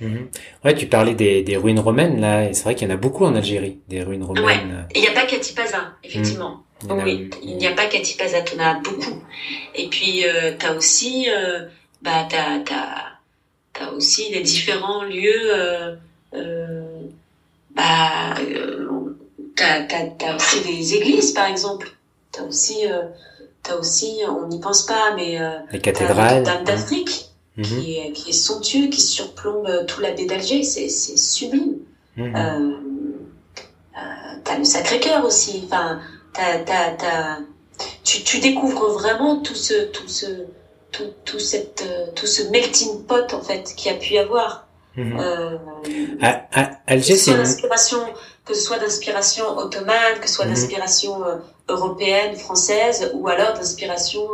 Mhm. 0.00 0.28
Ouais, 0.64 0.74
tu 0.74 0.86
parlais 0.86 1.14
des, 1.14 1.42
des, 1.42 1.56
ruines 1.56 1.78
romaines 1.78 2.20
là, 2.20 2.48
et 2.48 2.54
c'est 2.54 2.64
vrai 2.64 2.74
qu'il 2.74 2.88
y 2.88 2.90
en 2.90 2.94
a 2.94 2.98
beaucoup 2.98 3.24
en 3.24 3.34
Algérie, 3.34 3.78
des 3.88 4.02
ruines 4.02 4.24
romaines. 4.24 4.44
Ouais. 4.44 4.92
Il 4.94 5.00
n'y 5.00 5.08
a 5.08 5.12
pas 5.12 5.24
Katipaza, 5.24 5.92
effectivement. 6.02 6.64
Mhm. 6.84 7.02
Oui, 7.02 7.30
il 7.42 7.56
n'y 7.56 7.66
a 7.66 7.72
pas 7.72 7.86
Katipaza, 7.86 8.42
tu 8.42 8.56
en 8.56 8.60
as 8.60 8.74
beaucoup. 8.74 9.22
Et 9.74 9.88
puis 9.88 10.24
euh, 10.26 10.52
tu 10.58 10.66
as 10.66 10.74
aussi, 10.74 11.28
euh, 11.30 11.66
bah 12.02 12.26
t'as 12.28 12.58
t'as 12.60 13.84
as 13.86 13.92
aussi 13.92 14.32
les 14.32 14.40
différents 14.42 15.04
lieux. 15.04 15.54
Euh, 15.54 15.96
euh, 16.34 17.00
bah 17.74 18.34
euh, 18.40 18.83
t'as 19.56 19.82
t'as 19.82 20.36
aussi 20.36 20.60
des 20.62 20.94
églises 20.94 21.32
par 21.32 21.46
exemple. 21.46 21.88
T'as 22.32 22.42
aussi 22.42 22.86
euh, 22.86 23.02
t'as 23.62 23.76
aussi, 23.76 24.20
on 24.28 24.48
n'y 24.48 24.60
pense 24.60 24.82
pas, 24.82 25.14
mais 25.16 25.38
les 25.72 25.80
cathédrales 25.80 26.42
d'Afrique. 26.64 27.30
Mhm. 27.56 27.64
qui, 27.64 27.98
est, 27.98 28.12
qui 28.12 28.30
est 28.30 28.32
somptueux, 28.32 28.88
qui 28.88 29.00
surplombe 29.00 29.66
euh, 29.66 29.84
tout 29.84 30.00
la 30.00 30.10
baie 30.10 30.26
d'Alger. 30.26 30.62
C'est, 30.64 30.88
c'est 30.88 31.16
sublime. 31.16 31.76
Mhm. 32.16 32.34
Euh, 32.34 32.76
euh, 33.96 34.00
t'as 34.42 34.58
le 34.58 34.64
Sacré-Cœur 34.64 35.24
aussi. 35.24 35.62
Enfin, 35.66 36.00
t'as, 36.32 36.58
t'as, 36.58 36.90
t'as, 36.92 37.38
tu, 38.02 38.22
tu 38.24 38.40
découvres 38.40 38.92
vraiment 38.92 39.40
tout 39.40 39.54
ce, 39.54 39.84
tout 39.86 40.08
ce, 40.08 40.26
tout, 40.90 41.12
tout 41.24 41.38
cette, 41.38 41.84
euh, 41.86 42.06
tout 42.16 42.26
ce 42.26 42.42
melting 42.50 43.04
pot 43.04 43.32
en 43.32 43.40
fait 43.40 43.72
qui 43.76 43.88
a 43.88 43.94
pu 43.94 44.14
y 44.14 44.18
avoir. 44.18 44.66
Mhm. 44.96 45.18
Euh, 45.20 45.56
à, 46.20 46.46
à, 46.52 46.70
Alger, 46.86 47.16
c'est 47.16 47.34
d'inspiration, 47.34 47.98
que 48.44 48.54
ce 48.54 48.60
soit 48.60 48.78
d'inspiration 48.78 49.56
ottomane, 49.56 50.20
que 50.20 50.28
ce 50.28 50.34
soit 50.34 50.46
d'inspiration 50.46 51.22
européenne, 51.68 52.36
française, 52.36 53.10
ou 53.14 53.26
alors 53.28 53.54
d'inspiration 53.54 54.26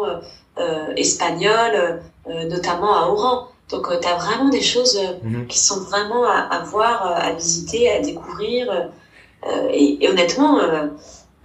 euh, 0.59 0.93
espagnole, 0.97 2.03
euh, 2.29 2.49
notamment 2.49 2.95
à 2.95 3.07
Oran. 3.07 3.49
Donc 3.71 3.89
euh, 3.89 3.99
tu 4.01 4.09
as 4.09 4.17
vraiment 4.17 4.49
des 4.49 4.61
choses 4.61 5.01
mhm. 5.23 5.47
qui 5.47 5.59
sont 5.59 5.81
vraiment 5.81 6.25
à, 6.25 6.39
à, 6.39 6.65
voir, 6.65 7.07
à 7.07 7.33
visiter, 7.33 7.91
à 7.91 8.01
découvrir. 8.01 8.91
Et, 9.73 10.05
et, 10.05 10.11
honnêtement, 10.11 10.61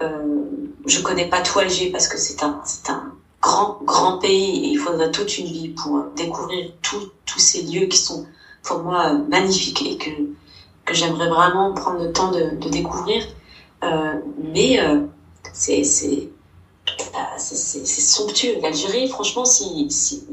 je 0.01 1.01
connais 1.01 1.29
pas 1.29 1.41
tout 1.41 1.59
Alger 1.59 1.91
parce 1.91 2.09
que 2.09 2.17
c'est 2.17 2.43
un, 2.43 2.59
c'est 2.65 2.89
un 2.89 3.13
grand, 3.41 3.77
grand 3.83 4.17
pays 4.17 4.65
et 4.65 4.69
il 4.71 4.77
faudrait 4.77 5.11
toute 5.11 5.37
une 5.37 5.45
vie 5.45 5.69
pour 5.69 6.03
découvrir 6.17 6.71
tous 6.81 7.39
ces 7.39 7.61
lieux 7.61 7.85
qui 7.85 7.97
sont 7.97 8.25
pour 8.63 8.79
moi 8.79 9.13
magnifiques 9.29 9.81
et 9.83 9.97
que, 9.97 10.11
que 10.85 10.93
j'aimerais 10.93 11.29
vraiment 11.29 11.73
prendre 11.73 12.03
le 12.03 12.11
temps 12.11 12.31
de, 12.31 12.55
de 12.59 12.69
découvrir. 12.69 13.23
Euh, 13.83 14.13
mais 14.53 14.79
euh, 14.79 15.01
c'est, 15.53 15.83
c'est, 15.83 16.29
c'est 17.37 17.85
somptueux. 17.85 18.59
L'Algérie, 18.61 19.07
franchement, 19.09 19.45
si, 19.45 19.89
si, 19.89 20.23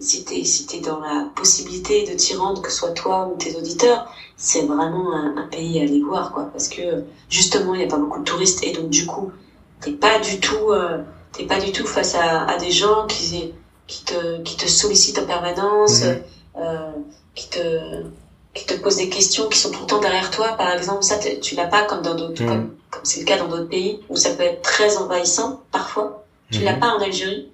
si 0.00 0.24
t'es 0.24 0.44
si 0.44 0.66
es 0.76 0.80
dans 0.80 1.00
la 1.00 1.28
possibilité 1.34 2.04
de 2.04 2.12
t'y 2.14 2.34
rendre, 2.34 2.62
que 2.62 2.70
ce 2.70 2.78
soit 2.78 2.92
toi 2.92 3.30
ou 3.32 3.36
tes 3.36 3.56
auditeurs, 3.56 4.12
c'est 4.36 4.62
vraiment 4.62 5.14
un, 5.14 5.48
pays 5.50 5.80
à 5.80 5.82
aller 5.82 6.00
voir, 6.02 6.32
quoi. 6.32 6.44
Parce 6.52 6.68
que 6.68 7.04
justement, 7.28 7.74
il 7.74 7.78
n'y 7.78 7.84
a 7.84 7.88
pas 7.88 7.96
beaucoup 7.96 8.20
de 8.20 8.24
touristes 8.24 8.62
et 8.62 8.72
donc 8.72 8.90
du 8.90 9.06
coup, 9.06 9.32
t'es 9.80 9.92
pas 9.92 10.18
du 10.20 10.40
tout, 10.40 10.70
euh, 10.70 11.02
t'es 11.32 11.44
pas 11.44 11.58
du 11.58 11.72
tout 11.72 11.86
face 11.86 12.14
à, 12.14 12.44
à, 12.44 12.58
des 12.58 12.70
gens 12.70 13.06
qui, 13.06 13.52
qui 13.86 14.04
te, 14.04 14.42
qui 14.42 14.56
te 14.56 14.66
sollicitent 14.66 15.18
en 15.18 15.26
permanence, 15.26 16.02
mmh. 16.02 16.16
euh, 16.58 16.92
qui 17.34 17.48
te, 17.50 18.04
qui 18.54 18.66
te 18.66 18.74
posent 18.74 18.96
des 18.96 19.08
questions 19.08 19.48
qui 19.48 19.58
sont 19.58 19.70
tout 19.70 19.80
le 19.82 19.86
temps 19.86 20.00
derrière 20.00 20.30
toi. 20.30 20.52
Par 20.56 20.72
exemple, 20.72 21.02
ça, 21.02 21.18
tu 21.18 21.54
l'as 21.54 21.66
pas 21.66 21.84
comme 21.84 22.02
dans 22.02 22.14
d'autres, 22.14 22.42
mmh. 22.42 22.46
comme, 22.46 22.74
c'est 23.02 23.20
le 23.20 23.26
cas 23.26 23.38
dans 23.38 23.48
d'autres 23.48 23.68
pays 23.68 24.00
où 24.08 24.16
ça 24.16 24.30
peut 24.30 24.42
être 24.42 24.62
très 24.62 24.96
envahissant 24.96 25.62
parfois. 25.70 26.24
Tu 26.50 26.60
mmh. 26.60 26.64
l'as 26.64 26.74
pas 26.74 26.88
en 26.88 27.00
Algérie. 27.00 27.50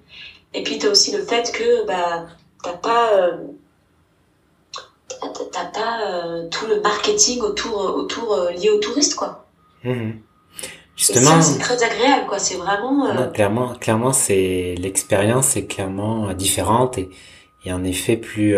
Et 0.53 0.63
puis 0.63 0.79
tu 0.79 0.87
as 0.87 0.89
aussi 0.89 1.11
le 1.11 1.21
fait 1.21 1.51
que 1.51 1.85
bah 1.85 2.27
t'as 2.63 2.73
pas 2.73 3.13
euh, 3.13 3.37
t'as 5.51 5.65
pas 5.65 5.99
euh, 6.07 6.47
tout 6.49 6.65
le 6.65 6.79
marketing 6.79 7.41
autour 7.41 7.77
autour 7.77 8.33
euh, 8.33 8.51
lié 8.51 8.69
aux 8.69 8.79
touristes 8.79 9.15
quoi. 9.15 9.45
Mmh. 9.83 10.11
Justement, 10.95 11.41
c'est 11.41 11.59
très 11.59 11.83
agréable 11.83 12.25
quoi. 12.27 12.39
C'est 12.39 12.55
vraiment. 12.55 13.29
Clairement, 13.33 13.73
clairement, 13.73 14.13
c'est 14.13 14.75
l'expérience 14.79 15.57
est 15.57 15.65
clairement 15.65 16.31
différente 16.31 16.97
et, 16.97 17.09
et 17.65 17.73
en 17.73 17.83
effet 17.83 18.15
plus. 18.15 18.55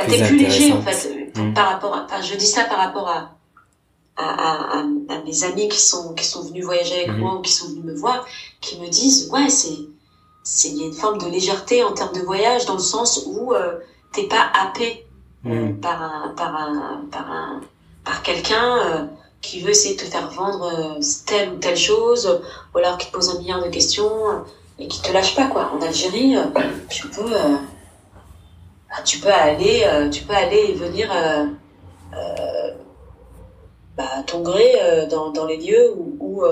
Bah, 0.00 0.06
t'es 0.08 0.26
plus 0.26 0.38
léger 0.38 0.72
en 0.72 0.82
fait 0.82 1.30
mm. 1.36 1.54
par 1.54 1.68
rapport 1.68 1.94
à, 1.94 2.04
enfin, 2.04 2.22
je 2.22 2.34
dis 2.34 2.46
ça 2.46 2.64
par 2.64 2.78
rapport 2.78 3.08
à, 3.08 3.36
à, 4.16 4.24
à, 4.24 4.78
à, 4.78 5.22
mes 5.24 5.44
amis 5.44 5.68
qui 5.68 5.80
sont, 5.80 6.14
qui 6.14 6.24
sont 6.24 6.42
venus 6.42 6.64
voyager 6.64 6.94
avec 6.96 7.10
mm-hmm. 7.10 7.18
moi 7.18 7.34
ou 7.36 7.42
qui 7.42 7.52
sont 7.52 7.68
venus 7.68 7.84
me 7.84 7.94
voir, 7.94 8.26
qui 8.60 8.78
me 8.80 8.88
disent, 8.88 9.28
ouais, 9.30 9.48
c'est, 9.48 9.76
c'est, 10.42 10.68
il 10.68 10.78
y 10.78 10.82
a 10.84 10.86
une 10.86 10.94
forme 10.94 11.18
de 11.18 11.26
légèreté 11.26 11.84
en 11.84 11.92
termes 11.92 12.14
de 12.14 12.20
voyage 12.20 12.64
dans 12.66 12.74
le 12.74 12.80
sens 12.80 13.24
où 13.26 13.52
euh, 13.52 13.78
t'es 14.12 14.24
pas 14.24 14.50
happé 14.58 15.06
euh, 15.46 15.68
mm. 15.68 15.80
par 15.80 16.02
un, 16.02 16.28
par 16.36 16.56
un, 16.56 17.02
par 17.10 17.30
un, 17.30 17.60
par 18.04 18.22
quelqu'un, 18.22 18.78
euh, 18.78 19.04
qui 19.42 19.60
veut 19.60 19.70
essayer 19.70 19.96
de 19.96 20.00
te 20.00 20.06
faire 20.06 20.30
vendre 20.30 20.98
euh, 20.98 21.00
telle 21.26 21.50
ou 21.50 21.56
telle 21.56 21.76
chose, 21.76 22.40
ou 22.74 22.78
alors 22.78 22.98
qui 22.98 23.06
te 23.06 23.12
pose 23.12 23.30
un 23.30 23.38
milliard 23.38 23.62
de 23.62 23.68
questions 23.68 24.10
et 24.78 24.88
qui 24.88 25.00
te 25.02 25.12
lâche 25.12 25.34
pas 25.34 25.46
quoi. 25.46 25.72
En 25.74 25.82
Algérie, 25.82 26.36
tu 26.88 27.08
peux 27.08 27.32
ah, 28.90 29.02
tu 29.02 29.18
peux 29.18 29.28
aller, 29.28 29.82
euh, 29.86 30.10
tu 30.10 30.24
peux 30.24 30.34
aller 30.34 30.70
et 30.70 30.74
venir 30.74 31.10
euh, 31.12 31.46
euh, 32.14 32.74
bah, 33.96 34.08
à 34.16 34.22
ton 34.24 34.42
gré 34.42 34.74
dans, 35.08 35.30
dans 35.30 35.46
les 35.46 35.58
lieux 35.58 35.92
où, 35.96 36.16
où, 36.18 36.44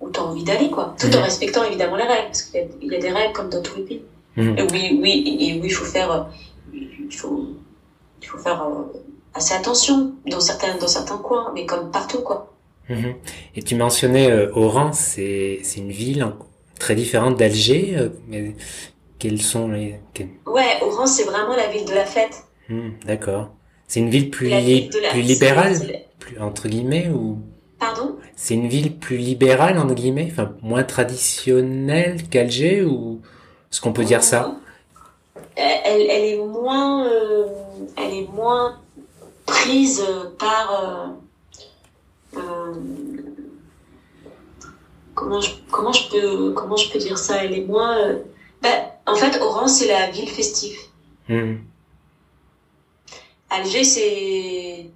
où 0.00 0.10
tu 0.10 0.18
as 0.18 0.22
envie 0.24 0.42
d'aller, 0.42 0.68
quoi. 0.68 0.94
Tout 0.98 1.06
en 1.06 1.18
mhm. 1.18 1.24
respectant 1.24 1.64
évidemment 1.64 1.96
les 1.96 2.04
règles, 2.04 2.26
parce 2.26 2.42
qu'il 2.42 2.60
y, 2.82 2.94
a 2.94 2.98
des 2.98 3.10
règles 3.10 3.32
comme 3.32 3.50
dans 3.50 3.62
tous 3.62 3.76
les 3.76 3.82
pays. 3.84 4.02
Mhm. 4.36 4.58
Et 4.58 4.62
oui, 4.62 4.98
oui, 5.00 5.38
et 5.40 5.60
oui, 5.60 5.66
il 5.66 5.70
faut 5.70 5.84
faire, 5.84 6.28
il 6.72 7.12
faut, 7.12 7.46
il 8.20 8.26
faut 8.26 8.38
faire 8.38 8.66
assez 9.34 9.54
attention 9.54 10.12
dans 10.26 10.40
certains, 10.40 10.76
dans 10.76 10.88
certains 10.88 11.18
coins, 11.18 11.52
mais 11.54 11.66
comme 11.66 11.92
partout, 11.92 12.22
quoi. 12.22 12.52
Mhm. 12.88 13.14
Et 13.54 13.62
tu 13.62 13.76
mentionnais 13.76 14.48
Oran, 14.54 14.92
c'est 14.92 15.60
c'est 15.62 15.78
une 15.78 15.92
ville 15.92 16.26
très 16.80 16.96
différente 16.96 17.36
d'Alger. 17.36 18.10
Quels 19.20 19.40
sont 19.40 19.68
les... 19.68 20.00
Ouais, 20.46 20.78
Oran, 20.82 21.06
c'est 21.06 21.24
vraiment 21.24 21.54
la 21.54 21.68
ville 21.68 21.84
de 21.84 21.94
la 21.94 22.06
fête. 22.06 22.42
Hmm, 22.68 22.90
d'accord. 23.04 23.50
C'est 23.86 24.00
une 24.00 24.08
ville 24.08 24.30
plus, 24.30 24.50
plus 25.10 25.20
libérale, 25.20 25.76
plus, 26.18 26.40
entre 26.40 26.68
guillemets, 26.68 27.08
ou... 27.08 27.38
Pardon? 27.78 28.16
C'est 28.34 28.54
une 28.54 28.68
ville 28.68 28.98
plus 28.98 29.18
libérale, 29.18 29.78
entre 29.78 29.94
guillemets, 29.94 30.28
enfin, 30.30 30.52
moins 30.62 30.82
traditionnelle 30.82 32.28
qu'Alger, 32.28 32.82
ou 32.82 33.20
est-ce 33.70 33.80
qu'on 33.80 33.92
peut 33.92 34.04
dire 34.04 34.22
ça? 34.22 34.56
Elle, 35.54 36.06
elle, 36.08 36.24
est 36.24 36.36
moins... 36.38 37.06
Euh, 37.06 37.46
elle 37.96 38.14
est 38.14 38.28
moins 38.32 38.78
prise 39.44 40.02
par... 40.38 41.16
Euh, 42.34 42.38
euh, 42.38 42.74
comment, 45.14 45.40
je, 45.40 45.50
comment, 45.70 45.92
je 45.92 46.10
peux, 46.10 46.52
comment 46.52 46.76
je 46.76 46.90
peux 46.90 46.98
dire 46.98 47.18
ça? 47.18 47.44
Elle 47.44 47.52
est 47.52 47.66
moins... 47.66 48.14
Ben, 48.62 48.84
en 49.06 49.14
fait, 49.14 49.40
Oran, 49.40 49.68
c'est 49.68 49.86
la 49.86 50.10
ville 50.10 50.28
festive. 50.28 50.78
Hmm. 51.28 51.56
Alger, 53.50 53.84
c'est. 53.84 54.86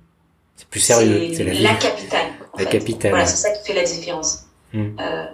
C'est 0.57 0.69
plus 0.69 0.81
sérieux. 0.81 1.32
C'est 1.35 1.45
la, 1.45 1.74
capitale. 1.74 2.27
La 2.57 2.65
capitale. 2.66 3.11
Voilà, 3.11 3.27
c'est 3.27 3.36
ça 3.36 3.51
qui 3.51 3.66
fait 3.66 3.74
la 3.74 3.85
différence. 3.85 4.45
Hmm. 4.73 4.97
Euh... 5.01 5.27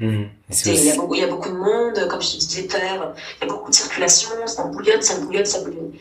Hmm. 0.00 0.28
Il, 0.50 0.84
y 0.84 0.90
a 0.90 0.94
beaucoup, 0.94 1.14
il 1.14 1.20
y, 1.20 1.24
a 1.24 1.26
beaucoup, 1.26 1.48
de 1.48 1.56
monde, 1.56 2.08
comme 2.08 2.22
je 2.22 2.32
te 2.32 2.36
disais 2.36 2.68
tout 2.68 2.76
à 2.76 2.78
l'heure, 2.78 3.14
il 3.40 3.48
y 3.48 3.50
a 3.50 3.52
beaucoup 3.52 3.70
de 3.70 3.74
circulation, 3.74 4.28
ça 4.46 4.64
bouillonne, 4.64 5.02
ça 5.02 5.18
bouillonne, 5.18 5.44
ça 5.44 5.60
bouillonne. 5.64 5.92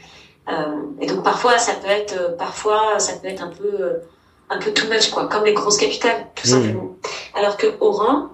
Euh, 0.49 0.84
et 1.02 1.08
donc 1.08 1.24
parfois, 1.24 1.58
ça 1.58 1.74
peut 1.74 1.90
être, 1.90 2.38
parfois, 2.38 2.99
ça 2.99 3.14
peut 3.14 3.28
être 3.28 3.41
un 3.41 3.49
peu, 3.49 4.02
un 4.49 4.60
peu 4.60 4.72
too 4.72 4.88
much, 4.88 5.10
quoi, 5.10 5.28
comme 5.28 5.45
les 5.45 5.54
grosses 5.54 5.78
capitales, 5.78 6.28
tout 6.36 6.48
simplement. 6.48 6.95
Alors 7.34 7.58
que 7.58 7.68
Oran, 7.80 8.30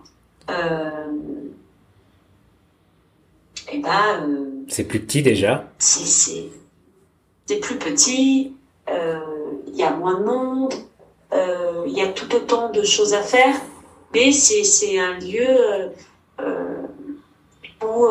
euh, 0.50 1.03
et 3.74 3.78
eh 3.78 3.82
ben, 3.82 4.30
euh, 4.30 4.66
c'est 4.68 4.84
plus 4.84 5.00
petit 5.00 5.24
déjà. 5.24 5.68
C'est 5.80 7.60
plus 7.60 7.78
petit. 7.78 8.56
Euh, 8.88 9.20
il 9.68 9.76
y 9.76 9.82
a 9.82 9.90
moins 9.92 10.20
de 10.20 10.26
monde. 10.26 10.74
Euh, 11.34 11.84
il 11.88 11.94
y 11.94 12.02
a 12.02 12.08
tout 12.10 12.36
autant 12.36 12.70
de 12.70 12.84
choses 12.84 13.16
à 13.16 13.24
faire, 13.24 13.56
mais 14.14 14.32
c'est 14.32 15.00
un 15.00 15.18
lieu 15.18 15.90
où, 17.84 18.08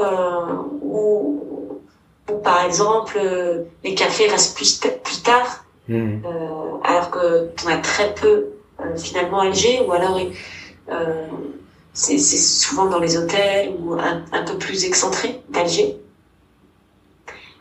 où, 0.83 1.81
où, 2.29 2.39
par 2.43 2.65
exemple, 2.67 3.21
les 3.85 3.95
cafés 3.95 4.27
restent 4.27 4.57
plus, 4.57 4.81
plus 4.81 5.23
tard, 5.23 5.65
hmm. 5.89 6.19
alors 6.83 7.11
que 7.13 7.51
on 7.65 7.69
a 7.69 7.77
très 7.77 8.13
peu 8.15 8.49
finalement 8.97 9.41
à 9.41 9.47
Alger, 9.47 9.81
ou 9.87 9.93
alors 9.93 10.19
c'est 11.95 12.19
souvent 12.19 12.87
dans 12.87 12.99
les 12.99 13.17
hôtels 13.17 13.73
ou 13.79 13.95
un, 13.95 14.25
un 14.33 14.43
peu 14.45 14.57
plus 14.59 14.85
excentré 14.85 15.43
d'Alger. 15.51 15.97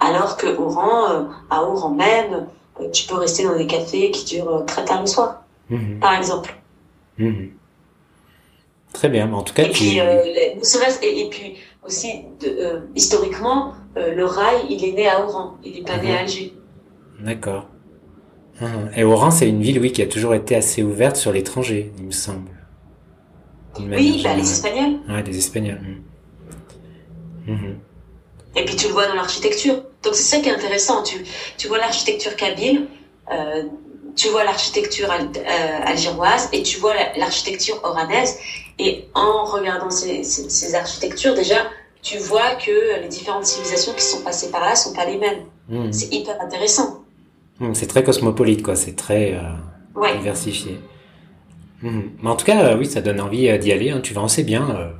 Alors 0.01 0.35
que 0.35 0.47
Oran, 0.47 1.11
euh, 1.11 1.23
à 1.49 1.63
Oran 1.63 1.91
même, 1.91 2.47
euh, 2.79 2.89
tu 2.89 3.07
peux 3.07 3.15
rester 3.15 3.43
dans 3.43 3.55
des 3.55 3.67
cafés 3.67 4.09
qui 4.09 4.35
durent 4.35 4.55
euh, 4.55 4.65
très 4.65 4.83
tard 4.83 5.01
le 5.01 5.07
soir, 5.07 5.43
mhm. 5.69 5.99
par 5.99 6.15
exemple. 6.17 6.55
Mhm. 7.19 7.51
Très 8.93 9.09
bien, 9.09 9.31
en 9.31 9.43
tout 9.43 9.53
cas. 9.53 9.63
Et 9.63 9.69
puis, 9.69 9.97
et, 9.99 11.29
puis 11.29 11.55
aussi, 11.85 12.23
de, 12.41 12.81
historiquement, 12.95 13.73
le 13.95 14.25
rail, 14.25 14.65
il 14.69 14.83
est 14.83 14.91
né 14.91 15.07
à 15.07 15.23
Oran, 15.23 15.57
il 15.63 15.75
n'est 15.75 15.81
pas 15.83 15.97
né 15.97 16.09
à 16.09 16.13
mhm. 16.13 16.19
Alger. 16.19 16.53
D'accord. 17.19 17.67
Et 18.95 19.03
Oran, 19.03 19.31
c'est 19.31 19.47
une 19.47 19.61
ville, 19.61 19.79
oui, 19.79 19.91
qui 19.91 20.01
a 20.01 20.07
toujours 20.07 20.35
été 20.35 20.55
assez 20.55 20.83
ouverte 20.83 21.15
sur 21.15 21.31
l'étranger, 21.31 21.91
il 21.99 22.05
me 22.05 22.11
semble. 22.11 22.60
Oui, 23.79 24.21
bah, 24.23 24.33
les 24.33 24.41
Espagnols. 24.41 24.99
Ouais, 25.07 25.23
les 25.23 25.37
Espagnols. 25.37 25.81
Mm. 27.47 27.51
Mm-hmm. 27.51 27.75
Et 28.55 28.65
puis 28.65 28.75
tu 28.75 28.87
le 28.87 28.93
vois 28.93 29.07
dans 29.07 29.15
l'architecture. 29.15 29.75
Donc 30.03 30.15
c'est 30.15 30.23
ça 30.23 30.39
qui 30.39 30.49
est 30.49 30.53
intéressant. 30.53 31.03
Tu, 31.03 31.23
tu 31.57 31.67
vois 31.67 31.77
l'architecture 31.77 32.35
kabyle, 32.35 32.87
euh, 33.31 33.63
tu 34.15 34.27
vois 34.29 34.43
l'architecture 34.43 35.09
euh, 35.09 35.45
algéroise 35.85 36.49
et 36.51 36.63
tu 36.63 36.79
vois 36.79 36.93
l'architecture 37.17 37.79
oranaise. 37.83 38.37
Et 38.79 39.05
en 39.13 39.45
regardant 39.45 39.89
ces, 39.89 40.23
ces, 40.23 40.75
architectures, 40.75 41.35
déjà, 41.35 41.69
tu 42.01 42.17
vois 42.17 42.55
que 42.55 43.01
les 43.01 43.07
différentes 43.07 43.45
civilisations 43.45 43.93
qui 43.93 44.03
sont 44.03 44.21
passées 44.21 44.49
par 44.49 44.61
là 44.61 44.75
sont 44.75 44.93
pas 44.93 45.05
les 45.05 45.17
mêmes. 45.17 45.45
Mm. 45.69 45.91
C'est 45.91 46.13
hyper 46.13 46.41
intéressant. 46.41 47.03
Mm, 47.59 47.73
c'est 47.73 47.87
très 47.87 48.03
cosmopolite, 48.03 48.63
quoi. 48.63 48.75
C'est 48.75 48.95
très 48.95 49.33
euh, 49.33 50.13
diversifié. 50.17 50.79
Mhm. 51.81 52.11
Mais 52.21 52.29
en 52.29 52.35
tout 52.35 52.45
cas, 52.45 52.63
euh, 52.63 52.77
oui, 52.77 52.85
ça 52.85 53.01
donne 53.01 53.19
envie 53.21 53.47
euh, 53.49 53.57
d'y 53.57 53.71
aller. 53.71 53.89
Hein. 53.89 54.01
Tu 54.01 54.13
vas 54.13 54.23
assez 54.23 54.43
bien, 54.43 54.69
euh, 54.69 54.91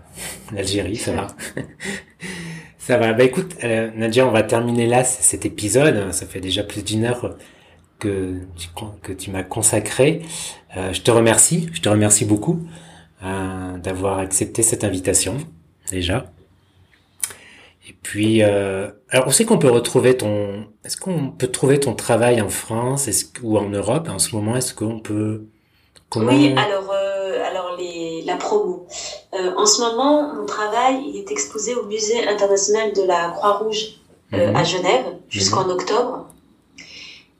l'Algérie, 0.53 0.95
ça 0.95 1.13
va. 1.13 1.27
ça 2.77 2.97
va. 2.97 3.13
Bah 3.13 3.23
écoute, 3.23 3.55
Nadia, 3.63 4.25
on 4.25 4.31
va 4.31 4.43
terminer 4.43 4.87
là 4.87 5.03
cet 5.03 5.45
épisode. 5.45 6.11
Ça 6.11 6.25
fait 6.25 6.41
déjà 6.41 6.63
plus 6.63 6.83
d'une 6.83 7.05
heure 7.05 7.37
que 7.99 8.39
tu, 8.57 8.67
que 9.03 9.13
tu 9.13 9.29
m'as 9.29 9.43
consacré. 9.43 10.21
je 10.75 11.01
te 11.01 11.11
remercie. 11.11 11.69
Je 11.73 11.81
te 11.81 11.89
remercie 11.89 12.25
beaucoup 12.25 12.65
d'avoir 13.21 14.17
accepté 14.17 14.63
cette 14.63 14.83
invitation 14.83 15.37
déjà. 15.91 16.31
Et 17.87 17.93
puis, 18.01 18.41
alors 18.41 19.27
on 19.27 19.31
sait 19.31 19.45
qu'on 19.45 19.59
peut 19.59 19.69
retrouver 19.69 20.17
ton. 20.17 20.65
Est-ce 20.83 20.97
qu'on 20.97 21.29
peut 21.29 21.47
trouver 21.47 21.79
ton 21.79 21.93
travail 21.93 22.41
en 22.41 22.49
France, 22.49 23.07
ou 23.43 23.59
en 23.59 23.69
Europe? 23.69 24.09
En 24.09 24.17
ce 24.17 24.35
moment 24.35 24.55
Est-ce 24.55 24.73
qu'on 24.73 24.99
peut 24.99 25.45
oui, 26.15 26.53
alors, 26.57 26.91
euh, 26.91 27.43
alors 27.45 27.75
les, 27.77 28.21
la 28.23 28.35
promo. 28.35 28.85
Euh, 29.33 29.53
en 29.55 29.65
ce 29.65 29.81
moment, 29.81 30.33
mon 30.33 30.45
travail 30.45 31.01
il 31.07 31.17
est 31.17 31.31
exposé 31.31 31.73
au 31.75 31.85
Musée 31.85 32.27
international 32.27 32.93
de 32.93 33.03
la 33.03 33.29
Croix-Rouge 33.29 33.99
euh, 34.33 34.49
mhm. 34.49 34.55
à 34.55 34.63
Genève 34.63 35.05
jusqu'en 35.29 35.63
mhm. 35.65 35.71
octobre. 35.71 36.27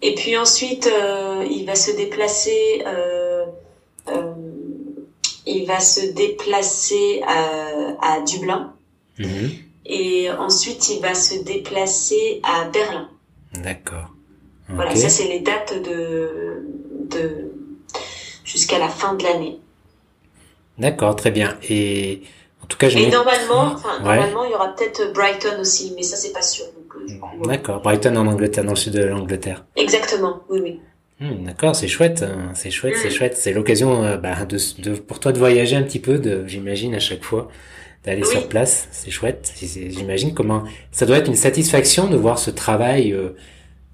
Et 0.02 0.16
puis 0.16 0.38
ensuite, 0.38 0.90
il 1.50 1.66
va 1.66 1.76
se 1.76 1.92
déplacer. 1.92 2.84
Il 5.46 5.66
va 5.68 5.80
se 5.80 6.06
déplacer 6.14 7.22
à, 7.28 8.16
à 8.16 8.22
Dublin. 8.22 8.74
Mhm. 9.20 9.52
Et 9.86 10.32
ensuite, 10.32 10.90
il 10.90 11.02
va 11.02 11.14
se 11.14 11.36
déplacer 11.44 12.42
à 12.44 12.66
Berlin. 12.66 13.10
D'accord. 13.54 14.10
Voilà, 14.70 14.96
ça 14.96 15.10
c'est 15.10 15.28
les 15.28 15.42
dates 15.42 15.84
de, 15.84 16.64
de 17.10 17.51
jusqu'à 18.52 18.80
la 18.80 18.90
fin 18.90 19.14
de 19.14 19.24
l'année. 19.24 19.60
D'accord, 20.78 21.16
très 21.16 21.32
bien. 21.32 21.58
Et 21.70 22.22
en 22.64 22.66
tout 22.66 22.78
cas, 22.78 22.90
je 22.90 22.98
Et 22.98 23.10
normalement, 23.10 23.76
normalement, 24.04 24.46
il 24.46 24.52
y 24.52 24.54
aura 24.54 24.76
peut-être 24.76 25.14
Brighton 25.14 25.60
aussi, 25.60 25.94
mais 25.96 26.04
ça 26.04 26.18
c'est 26.18 26.34
pas 26.34 26.42
sûr. 26.42 26.66
Euh, 26.96 27.48
D'accord, 27.48 27.82
Brighton 27.82 28.16
en 28.16 28.28
Angleterre, 28.28 28.64
dans 28.64 28.72
le 28.72 28.78
sud 28.78 28.94
de 28.94 29.04
l'Angleterre. 29.04 29.66
Exactement, 29.76 30.42
oui, 30.50 30.60
oui. 30.62 30.80
Hmm, 31.20 31.46
d'accord, 31.46 31.76
c'est 31.76 31.88
chouette, 31.88 32.24
hein. 32.24 32.52
c'est 32.56 32.72
chouette, 32.72 32.96
c'est 32.98 33.10
hmm. 33.10 33.12
chouette. 33.12 33.38
C'est 33.38 33.54
l'occasion 33.54 34.04
euh, 34.04 34.18
bah, 34.18 34.46
de, 34.46 34.58
de, 34.82 34.96
pour 34.96 35.20
toi 35.20 35.32
de 35.32 35.38
voyager 35.38 35.76
un 35.76 35.84
petit 35.84 36.00
peu, 36.00 36.20
j'imagine 36.48 36.96
à 36.96 37.00
chaque 37.00 37.24
fois, 37.24 37.48
d'aller 38.04 38.26
sur 38.26 38.48
place. 38.48 38.88
C'est 38.92 39.12
chouette. 39.12 39.54
J'imagine 39.62 40.34
comment 40.34 40.64
ça 40.92 41.06
doit 41.06 41.18
être 41.18 41.28
une 41.28 41.36
satisfaction 41.36 42.08
de 42.08 42.18
voir 42.18 42.40
ce 42.40 42.52
travail 42.52 43.14
euh, 43.14 43.36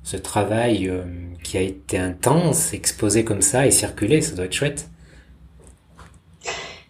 ce 0.07 0.15
travail 0.15 0.87
euh, 0.87 1.03
qui 1.43 1.57
a 1.57 1.61
été 1.61 1.97
intense, 1.97 2.73
exposé 2.73 3.25
comme 3.25 3.41
ça 3.41 3.67
et 3.67 3.71
circulé, 3.71 4.21
ça 4.21 4.35
doit 4.35 4.45
être 4.45 4.53
chouette. 4.53 4.87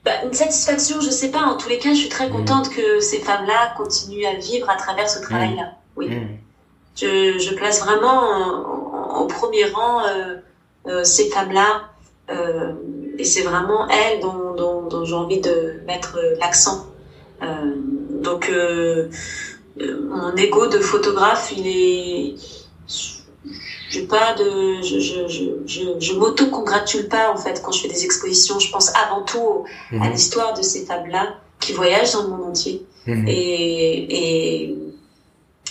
Bah, 0.05 0.11
une 0.23 0.33
satisfaction, 0.33 1.01
je 1.01 1.09
sais 1.09 1.31
pas. 1.31 1.41
En 1.41 1.57
tous 1.57 1.67
les 1.67 1.79
cas, 1.79 1.95
je 1.95 2.01
suis 2.01 2.09
très 2.09 2.29
mm. 2.29 2.31
contente 2.31 2.69
que 2.69 2.99
ces 2.99 3.17
femmes-là 3.17 3.73
continuent 3.75 4.27
à 4.27 4.35
vivre 4.35 4.69
à 4.69 4.75
travers 4.75 5.09
ce 5.09 5.19
travail-là. 5.19 5.63
Mm. 5.63 5.95
Oui. 5.95 6.09
Mm. 6.09 6.27
je, 6.95 7.39
je 7.39 7.55
place 7.55 7.83
vraiment 7.83 9.19
au 9.19 9.25
premier 9.25 9.65
rang 9.65 10.03
ces 11.03 11.27
femmes-là. 11.29 11.89
et 13.17 13.23
c'est 13.23 13.41
vraiment 13.41 13.87
elles 13.89 14.19
dont, 14.19 14.53
dont, 14.55 14.83
dont 14.83 15.05
j'ai 15.05 15.15
envie 15.15 15.41
de 15.41 15.81
mettre 15.87 16.19
l'accent. 16.39 16.85
donc, 17.41 18.51
mon 19.75 20.35
ego 20.35 20.67
de 20.67 20.79
photographe, 20.79 21.51
il 21.57 21.67
est 21.67 22.56
je 23.89 24.01
pas 24.01 24.33
de 24.33 24.81
je 24.81 24.99
je 24.99 25.27
je 25.27 25.43
je, 25.65 25.81
je 25.99 26.13
m'auto-congratule 26.13 27.07
pas 27.07 27.31
en 27.31 27.37
fait 27.37 27.61
quand 27.63 27.71
je 27.71 27.81
fais 27.81 27.87
des 27.87 28.03
expositions. 28.03 28.59
Je 28.59 28.71
pense 28.71 28.91
avant 28.95 29.23
tout 29.23 29.65
à 29.91 29.95
mhm. 29.95 30.11
l'histoire 30.11 30.53
de 30.53 30.61
ces 30.61 30.85
femmes 30.85 31.07
là 31.07 31.35
qui 31.59 31.73
voyagent 31.73 32.13
dans 32.13 32.23
le 32.23 32.29
monde 32.29 32.43
entier. 32.49 32.85
Mhm. 33.05 33.25
et, 33.27 34.63
et 34.63 34.75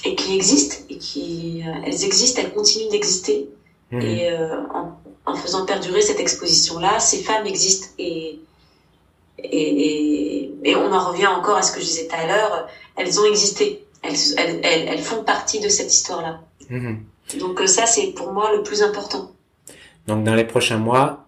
et 0.04 0.14
qui 0.14 0.34
existent 0.36 0.76
et 0.88 0.98
qui 0.98 1.62
euh, 1.66 1.72
elles 1.84 2.04
existent 2.04 2.40
elles 2.42 2.52
continuent 2.52 2.90
d'exister. 2.90 3.48
Mhm. 3.90 4.00
et 4.00 4.30
euh, 4.30 4.62
en, 4.74 4.98
en, 5.26 5.34
faisant 5.36 5.64
perdurer 5.64 6.00
cette 6.00 6.18
exposition 6.20 6.78
là 6.78 6.98
ces 6.98 7.22
femmes 7.22 7.46
existent. 7.46 7.88
Et 7.98 8.40
et, 9.38 10.50
et, 10.64 10.76
on 10.76 10.90
en 10.92 11.10
revient 11.10 11.26
encore 11.26 11.58
à 11.58 11.62
ce 11.62 11.70
que 11.70 11.78
je 11.78 11.84
disais 11.84 12.08
tout 12.08 12.16
à 12.16 12.26
l'heure. 12.26 12.68
Elles 12.96 13.20
ont 13.20 13.26
existé. 13.26 13.84
Elles, 14.02 14.16
elles, 14.38 14.60
elles, 14.64 14.88
elles 14.88 15.02
font 15.02 15.22
partie 15.24 15.60
de 15.60 15.68
cette 15.68 15.92
histoire 15.92 16.22
là 16.22 16.40
donc 16.70 17.60
euh, 17.60 17.66
ça, 17.66 17.86
c'est 17.86 18.12
pour 18.12 18.32
moi 18.32 18.54
le 18.54 18.62
plus 18.62 18.82
important. 18.82 19.32
Donc 20.06 20.24
dans 20.24 20.34
les 20.34 20.44
prochains 20.44 20.78
mois, 20.78 21.26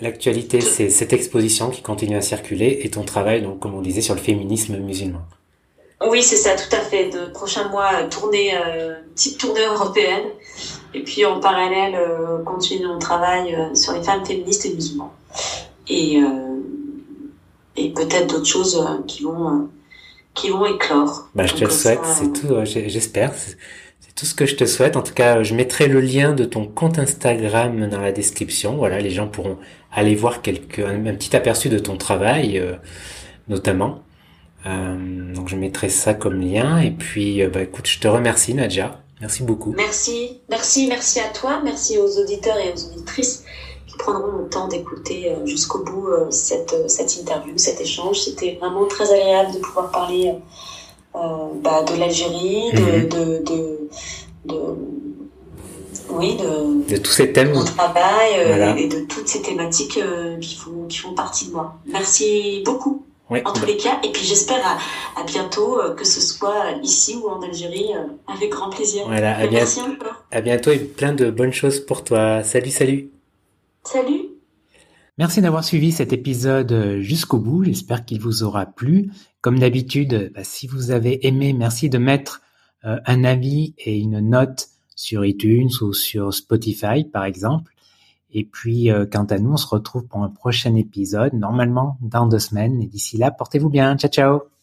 l'actualité, 0.00 0.60
c'est 0.60 0.90
cette 0.90 1.12
exposition 1.12 1.70
qui 1.70 1.82
continue 1.82 2.16
à 2.16 2.20
circuler 2.20 2.80
et 2.82 2.90
ton 2.90 3.02
travail, 3.02 3.42
donc 3.42 3.60
comme 3.60 3.74
on 3.74 3.82
disait, 3.82 4.00
sur 4.02 4.14
le 4.14 4.20
féminisme 4.20 4.76
musulman. 4.78 5.22
Oui, 6.08 6.22
c'est 6.22 6.36
ça, 6.36 6.56
tout 6.56 6.74
à 6.74 6.80
fait. 6.80 7.10
De 7.10 7.26
prochains 7.26 7.68
mois, 7.68 8.04
tournée, 8.04 8.56
euh, 8.56 8.94
petite 9.14 9.38
tournée 9.38 9.64
européenne. 9.66 10.24
Et 10.94 11.02
puis 11.02 11.24
en 11.24 11.40
parallèle, 11.40 11.94
euh, 11.94 12.42
continuer 12.42 12.86
mon 12.86 12.98
travail 12.98 13.54
euh, 13.54 13.74
sur 13.74 13.92
les 13.92 14.02
femmes 14.02 14.24
féministes 14.24 14.64
et 14.66 14.74
musulmans. 14.74 15.12
Et, 15.88 16.20
et 17.76 17.90
peut-être 17.90 18.28
d'autres 18.28 18.46
choses 18.46 18.80
qui 19.08 19.24
vont 19.24 19.68
qui 20.34 20.50
vont 20.50 20.64
éclore. 20.64 21.28
Bah, 21.34 21.46
je 21.46 21.54
te 21.54 21.64
le 21.64 21.70
souhaite, 21.70 22.04
c'est 22.04 22.32
tout. 22.32 22.54
J'espère 22.64 23.32
tout 24.14 24.26
ce 24.26 24.34
que 24.34 24.46
je 24.46 24.56
te 24.56 24.66
souhaite. 24.66 24.96
En 24.96 25.02
tout 25.02 25.14
cas, 25.14 25.42
je 25.42 25.54
mettrai 25.54 25.86
le 25.86 26.00
lien 26.00 26.32
de 26.32 26.44
ton 26.44 26.66
compte 26.66 26.98
Instagram 26.98 27.88
dans 27.88 28.00
la 28.00 28.12
description. 28.12 28.76
Voilà, 28.76 29.00
les 29.00 29.10
gens 29.10 29.28
pourront 29.28 29.58
aller 29.92 30.14
voir 30.14 30.42
quelques, 30.42 30.80
un, 30.80 31.00
petit 31.14 31.34
aperçu 31.34 31.68
de 31.68 31.78
ton 31.78 31.96
travail, 31.96 32.58
euh, 32.58 32.74
notamment. 33.48 34.02
Euh, 34.66 35.34
donc 35.34 35.48
je 35.48 35.56
mettrai 35.56 35.88
ça 35.88 36.14
comme 36.14 36.40
lien. 36.40 36.78
Et 36.78 36.90
puis, 36.90 37.42
euh, 37.42 37.48
bah, 37.48 37.62
écoute, 37.62 37.86
je 37.86 37.98
te 37.98 38.08
remercie, 38.08 38.54
Nadja. 38.54 39.00
Merci 39.20 39.42
beaucoup. 39.42 39.72
Merci, 39.76 40.40
merci, 40.48 40.86
merci 40.86 41.20
à 41.20 41.28
toi. 41.28 41.60
Merci 41.62 41.98
aux 41.98 42.18
auditeurs 42.18 42.56
et 42.58 42.72
aux 42.72 42.92
auditrices 42.92 43.44
qui 43.86 43.96
prendront 43.98 44.38
le 44.38 44.48
temps 44.48 44.68
d'écouter 44.68 45.34
jusqu'au 45.44 45.84
bout 45.84 46.08
cette, 46.30 46.74
cette 46.88 47.18
interview, 47.18 47.52
cet 47.56 47.82
échange. 47.82 48.18
C'était 48.18 48.56
vraiment 48.58 48.86
très 48.86 49.12
agréable 49.12 49.52
de 49.52 49.58
pouvoir 49.58 49.90
parler 49.90 50.32
bah, 51.12 51.82
de 51.82 51.98
l'Algérie, 51.98 52.72
de, 52.72 52.80
mhm. 52.80 53.08
de, 53.08 53.44
de, 53.44 53.79
de, 54.44 54.56
oui, 56.10 56.36
de, 56.36 56.92
de 56.92 56.96
tous 56.96 57.12
ces 57.12 57.32
thèmes, 57.32 57.52
mon 57.52 57.64
travail 57.64 58.32
euh, 58.38 58.74
et 58.76 58.88
de 58.88 59.00
toutes 59.00 59.28
ces 59.28 59.42
thématiques 59.42 59.98
euh, 59.98 60.36
qui, 60.38 60.56
font, 60.56 60.86
qui 60.88 60.98
font 60.98 61.14
partie 61.14 61.46
de 61.48 61.52
moi. 61.52 61.78
Merci 61.86 62.62
beaucoup. 62.64 63.06
En 63.44 63.52
tous 63.52 63.64
les 63.64 63.76
cas, 63.76 64.00
et 64.02 64.10
puis 64.10 64.24
j'espère 64.24 64.58
à, 64.66 65.20
à, 65.20 65.22
bientôt, 65.22 65.78
que 65.96 66.04
ce 66.04 66.20
soit 66.20 66.72
ici 66.82 67.14
ou 67.14 67.28
en 67.28 67.40
Algérie, 67.40 67.90
avec 68.26 68.50
grand 68.50 68.70
plaisir. 68.70 69.04
Voilà, 69.06 69.36
à, 69.36 69.48
merci 69.48 69.80
encore. 69.80 70.24
à 70.32 70.40
bientôt 70.40 70.72
et 70.72 70.80
plein 70.80 71.12
de 71.12 71.30
bonnes 71.30 71.52
choses 71.52 71.78
pour 71.78 72.02
toi. 72.02 72.42
Salut, 72.42 72.70
salut. 72.70 73.10
Salut. 73.84 74.30
Merci 75.16 75.42
d'avoir 75.42 75.62
suivi 75.62 75.92
cet 75.92 76.12
épisode 76.12 76.98
jusqu'au 77.02 77.38
bout. 77.38 77.62
J'espère 77.62 78.04
qu'il 78.04 78.20
vous 78.20 78.42
aura 78.42 78.66
plu. 78.66 79.12
Comme 79.42 79.60
d'habitude, 79.60 80.32
bah, 80.34 80.42
si 80.42 80.66
vous 80.66 80.90
avez 80.90 81.24
aimé, 81.24 81.52
merci 81.52 81.88
de 81.88 81.98
mettre 81.98 82.40
euh, 82.42 82.49
un 82.82 83.24
avis 83.24 83.74
et 83.78 83.98
une 83.98 84.20
note 84.20 84.68
sur 85.00 85.24
iTunes 85.24 85.70
ou 85.80 85.92
sur 85.92 86.32
Spotify, 86.34 87.04
par 87.04 87.24
exemple. 87.24 87.72
Et 88.32 88.44
puis, 88.44 88.90
euh, 88.90 89.06
quant 89.06 89.24
à 89.24 89.38
nous, 89.38 89.52
on 89.52 89.56
se 89.56 89.66
retrouve 89.66 90.06
pour 90.06 90.22
un 90.22 90.28
prochain 90.28 90.74
épisode, 90.74 91.32
normalement 91.32 91.98
dans 92.00 92.26
deux 92.26 92.38
semaines. 92.38 92.80
Et 92.82 92.86
d'ici 92.86 93.16
là, 93.16 93.30
portez-vous 93.30 93.70
bien. 93.70 93.96
Ciao, 93.96 94.10
ciao 94.10 94.59